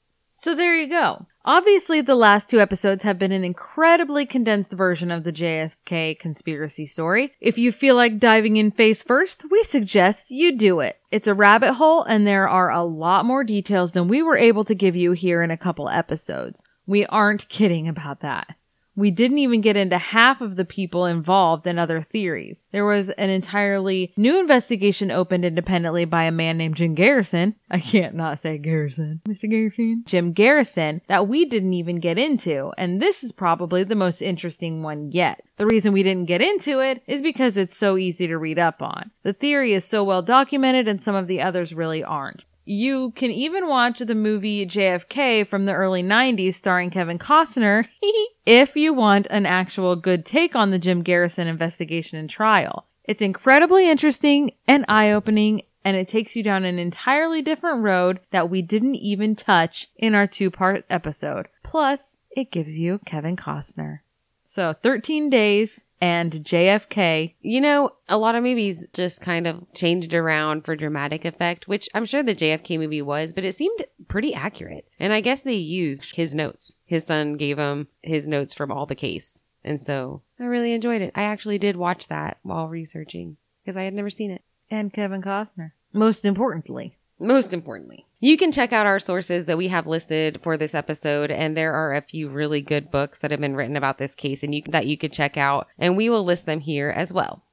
So 0.42 0.54
there 0.54 0.74
you 0.74 0.88
go. 0.88 1.26
Obviously, 1.44 2.00
the 2.00 2.14
last 2.14 2.48
two 2.48 2.60
episodes 2.60 3.04
have 3.04 3.18
been 3.18 3.32
an 3.32 3.44
incredibly 3.44 4.24
condensed 4.24 4.72
version 4.72 5.10
of 5.10 5.22
the 5.22 5.32
JFK 5.32 6.18
conspiracy 6.18 6.86
story. 6.86 7.32
If 7.40 7.58
you 7.58 7.72
feel 7.72 7.94
like 7.94 8.18
diving 8.18 8.56
in 8.56 8.70
face 8.70 9.02
first, 9.02 9.50
we 9.50 9.62
suggest 9.62 10.30
you 10.30 10.56
do 10.56 10.80
it. 10.80 10.98
It's 11.10 11.28
a 11.28 11.34
rabbit 11.34 11.74
hole 11.74 12.04
and 12.04 12.26
there 12.26 12.48
are 12.48 12.70
a 12.70 12.84
lot 12.84 13.26
more 13.26 13.44
details 13.44 13.92
than 13.92 14.08
we 14.08 14.22
were 14.22 14.36
able 14.36 14.64
to 14.64 14.74
give 14.74 14.96
you 14.96 15.12
here 15.12 15.42
in 15.42 15.50
a 15.50 15.58
couple 15.58 15.90
episodes. 15.90 16.62
We 16.86 17.04
aren't 17.06 17.48
kidding 17.48 17.86
about 17.86 18.20
that. 18.20 18.56
We 18.96 19.10
didn't 19.10 19.38
even 19.38 19.60
get 19.60 19.76
into 19.76 19.98
half 19.98 20.40
of 20.40 20.56
the 20.56 20.64
people 20.64 21.06
involved 21.06 21.66
in 21.66 21.78
other 21.78 22.02
theories. 22.02 22.62
There 22.72 22.84
was 22.84 23.08
an 23.10 23.30
entirely 23.30 24.12
new 24.16 24.38
investigation 24.38 25.10
opened 25.10 25.44
independently 25.44 26.04
by 26.04 26.24
a 26.24 26.32
man 26.32 26.58
named 26.58 26.76
Jim 26.76 26.94
Garrison. 26.94 27.54
I 27.70 27.80
can't 27.80 28.14
not 28.14 28.42
say 28.42 28.58
Garrison. 28.58 29.20
Mr. 29.28 29.48
Garrison. 29.48 30.02
Jim 30.06 30.32
Garrison 30.32 31.00
that 31.08 31.28
we 31.28 31.44
didn't 31.44 31.74
even 31.74 32.00
get 32.00 32.18
into. 32.18 32.72
And 32.76 33.00
this 33.00 33.22
is 33.22 33.32
probably 33.32 33.84
the 33.84 33.94
most 33.94 34.20
interesting 34.20 34.82
one 34.82 35.12
yet. 35.12 35.42
The 35.56 35.66
reason 35.66 35.92
we 35.92 36.02
didn't 36.02 36.26
get 36.26 36.42
into 36.42 36.80
it 36.80 37.02
is 37.06 37.22
because 37.22 37.56
it's 37.56 37.76
so 37.76 37.96
easy 37.96 38.26
to 38.26 38.38
read 38.38 38.58
up 38.58 38.82
on. 38.82 39.10
The 39.22 39.32
theory 39.32 39.72
is 39.72 39.84
so 39.84 40.02
well 40.04 40.22
documented 40.22 40.88
and 40.88 41.02
some 41.02 41.14
of 41.14 41.26
the 41.26 41.40
others 41.40 41.74
really 41.74 42.02
aren't. 42.02 42.44
You 42.70 43.10
can 43.16 43.32
even 43.32 43.66
watch 43.66 43.98
the 43.98 44.14
movie 44.14 44.64
JFK 44.64 45.48
from 45.48 45.64
the 45.64 45.72
early 45.72 46.04
90s 46.04 46.54
starring 46.54 46.90
Kevin 46.90 47.18
Costner 47.18 47.88
if 48.46 48.76
you 48.76 48.94
want 48.94 49.26
an 49.28 49.44
actual 49.44 49.96
good 49.96 50.24
take 50.24 50.54
on 50.54 50.70
the 50.70 50.78
Jim 50.78 51.02
Garrison 51.02 51.48
investigation 51.48 52.16
and 52.16 52.30
trial. 52.30 52.86
It's 53.02 53.22
incredibly 53.22 53.90
interesting 53.90 54.52
and 54.68 54.84
eye 54.86 55.10
opening, 55.10 55.62
and 55.84 55.96
it 55.96 56.06
takes 56.06 56.36
you 56.36 56.44
down 56.44 56.64
an 56.64 56.78
entirely 56.78 57.42
different 57.42 57.82
road 57.82 58.20
that 58.30 58.48
we 58.48 58.62
didn't 58.62 58.94
even 58.94 59.34
touch 59.34 59.88
in 59.96 60.14
our 60.14 60.28
two 60.28 60.48
part 60.48 60.84
episode. 60.88 61.48
Plus, 61.64 62.18
it 62.30 62.52
gives 62.52 62.78
you 62.78 63.00
Kevin 63.04 63.34
Costner. 63.34 63.98
So 64.44 64.76
13 64.80 65.28
days 65.28 65.86
and 66.00 66.32
JFK. 66.32 67.34
You 67.40 67.60
know, 67.60 67.90
a 68.08 68.18
lot 68.18 68.34
of 68.34 68.42
movies 68.42 68.86
just 68.92 69.20
kind 69.20 69.46
of 69.46 69.72
changed 69.74 70.14
around 70.14 70.64
for 70.64 70.74
dramatic 70.74 71.24
effect, 71.24 71.68
which 71.68 71.88
I'm 71.94 72.06
sure 72.06 72.22
the 72.22 72.34
JFK 72.34 72.78
movie 72.78 73.02
was, 73.02 73.32
but 73.32 73.44
it 73.44 73.54
seemed 73.54 73.84
pretty 74.08 74.34
accurate. 74.34 74.88
And 74.98 75.12
I 75.12 75.20
guess 75.20 75.42
they 75.42 75.54
used 75.54 76.14
his 76.16 76.34
notes. 76.34 76.76
His 76.86 77.06
son 77.06 77.36
gave 77.36 77.58
him 77.58 77.88
his 78.02 78.26
notes 78.26 78.54
from 78.54 78.72
all 78.72 78.86
the 78.86 78.94
case. 78.94 79.44
And 79.62 79.82
so 79.82 80.22
I 80.38 80.44
really 80.44 80.72
enjoyed 80.72 81.02
it. 81.02 81.12
I 81.14 81.22
actually 81.22 81.58
did 81.58 81.76
watch 81.76 82.08
that 82.08 82.38
while 82.42 82.68
researching 82.68 83.36
because 83.62 83.76
I 83.76 83.82
had 83.82 83.94
never 83.94 84.10
seen 84.10 84.30
it. 84.30 84.42
And 84.70 84.92
Kevin 84.92 85.20
Costner. 85.20 85.72
Most 85.92 86.24
importantly. 86.24 86.96
Most 87.22 87.52
importantly, 87.52 88.06
you 88.18 88.38
can 88.38 88.50
check 88.50 88.72
out 88.72 88.86
our 88.86 88.98
sources 88.98 89.44
that 89.44 89.58
we 89.58 89.68
have 89.68 89.86
listed 89.86 90.40
for 90.42 90.56
this 90.56 90.74
episode, 90.74 91.30
and 91.30 91.54
there 91.54 91.74
are 91.74 91.94
a 91.94 92.00
few 92.00 92.30
really 92.30 92.62
good 92.62 92.90
books 92.90 93.20
that 93.20 93.30
have 93.30 93.40
been 93.40 93.54
written 93.54 93.76
about 93.76 93.98
this 93.98 94.14
case, 94.14 94.42
and 94.42 94.54
you 94.54 94.62
that 94.68 94.86
you 94.86 94.96
could 94.96 95.12
check 95.12 95.36
out, 95.36 95.66
and 95.78 95.98
we 95.98 96.08
will 96.08 96.24
list 96.24 96.46
them 96.46 96.60
here 96.60 96.88
as 96.88 97.12
well. 97.12 97.44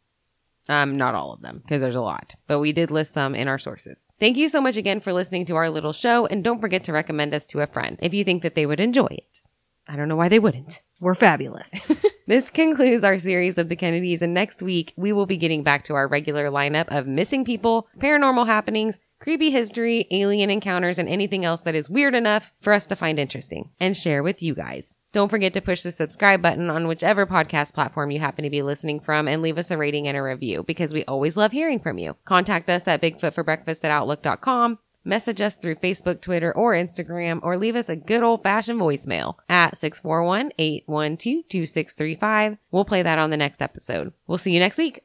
Um, 0.69 0.97
not 0.97 1.15
all 1.15 1.33
of 1.33 1.41
them 1.41 1.59
because 1.63 1.81
there's 1.81 1.95
a 1.95 2.01
lot, 2.01 2.33
but 2.47 2.59
we 2.59 2.71
did 2.71 2.91
list 2.91 3.11
some 3.11 3.35
in 3.35 3.49
our 3.49 3.59
sources. 3.59 4.05
Thank 4.21 4.37
you 4.37 4.47
so 4.47 4.61
much 4.61 4.77
again 4.77 5.01
for 5.01 5.11
listening 5.11 5.45
to 5.47 5.55
our 5.55 5.69
little 5.69 5.93
show, 5.93 6.25
and 6.25 6.45
don't 6.45 6.61
forget 6.61 6.85
to 6.85 6.93
recommend 6.93 7.33
us 7.33 7.45
to 7.47 7.59
a 7.59 7.67
friend 7.67 7.99
if 8.01 8.13
you 8.13 8.23
think 8.23 8.43
that 8.43 8.55
they 8.55 8.65
would 8.65 8.79
enjoy 8.79 9.07
it. 9.07 9.41
I 9.85 9.97
don't 9.97 10.07
know 10.07 10.15
why 10.15 10.29
they 10.29 10.39
wouldn't. 10.39 10.81
We're 11.01 11.13
fabulous. 11.13 11.67
This 12.27 12.49
concludes 12.49 13.05
our 13.05 13.17
series 13.19 13.57
of 13.57 13.69
the 13.69 13.77
Kennedys, 13.77 14.21
and 14.21 14.33
next 14.33 14.61
week 14.61 14.91
we 14.97 15.13
will 15.13 15.25
be 15.25 15.37
getting 15.37 15.63
back 15.63 15.85
to 15.85 15.93
our 15.93 16.09
regular 16.09 16.49
lineup 16.49 16.87
of 16.89 17.07
missing 17.07 17.45
people, 17.45 17.87
paranormal 17.99 18.47
happenings, 18.47 18.99
creepy 19.19 19.51
history, 19.51 20.07
alien 20.11 20.49
encounters, 20.49 20.97
and 20.97 21.09
anything 21.09 21.45
else 21.45 21.61
that 21.63 21.75
is 21.75 21.89
weird 21.89 22.15
enough 22.15 22.51
for 22.61 22.73
us 22.73 22.87
to 22.87 22.95
find 22.95 23.19
interesting 23.19 23.69
and 23.79 23.95
share 23.95 24.23
with 24.23 24.41
you 24.41 24.55
guys. 24.55 24.99
Don't 25.13 25.29
forget 25.29 25.53
to 25.53 25.61
push 25.61 25.81
the 25.81 25.91
subscribe 25.91 26.41
button 26.41 26.69
on 26.69 26.87
whichever 26.87 27.25
podcast 27.25 27.73
platform 27.73 28.11
you 28.11 28.19
happen 28.19 28.43
to 28.43 28.49
be 28.49 28.61
listening 28.61 28.99
from 28.99 29.27
and 29.27 29.41
leave 29.41 29.57
us 29.57 29.71
a 29.71 29.77
rating 29.77 30.07
and 30.07 30.17
a 30.17 30.21
review 30.21 30.63
because 30.63 30.93
we 30.93 31.05
always 31.05 31.37
love 31.37 31.51
hearing 31.51 31.79
from 31.79 31.97
you. 31.97 32.15
Contact 32.25 32.69
us 32.69 32.87
at 32.87 33.01
bigfootforbreakfast 33.01 33.83
at 33.83 33.91
outlook.com 33.91 34.79
message 35.07 35.41
us 35.41 35.55
through 35.55 35.75
Facebook, 35.75 36.21
Twitter, 36.21 36.53
or 36.53 36.73
Instagram, 36.73 37.39
or 37.41 37.57
leave 37.57 37.75
us 37.75 37.89
a 37.89 37.95
good 37.95 38.21
old 38.21 38.43
fashioned 38.43 38.79
voicemail 38.79 39.33
at 39.49 39.73
641-812-2635. 39.75 42.59
We'll 42.69 42.85
play 42.85 43.01
that 43.01 43.17
on 43.17 43.31
the 43.31 43.37
next 43.37 43.61
episode. 43.61 44.11
We'll 44.27 44.37
see 44.37 44.51
you 44.51 44.59
next 44.59 44.77
week. 44.77 45.01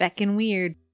It's 0.00 0.14
feckin' 0.14 0.36
weird. 0.36 0.76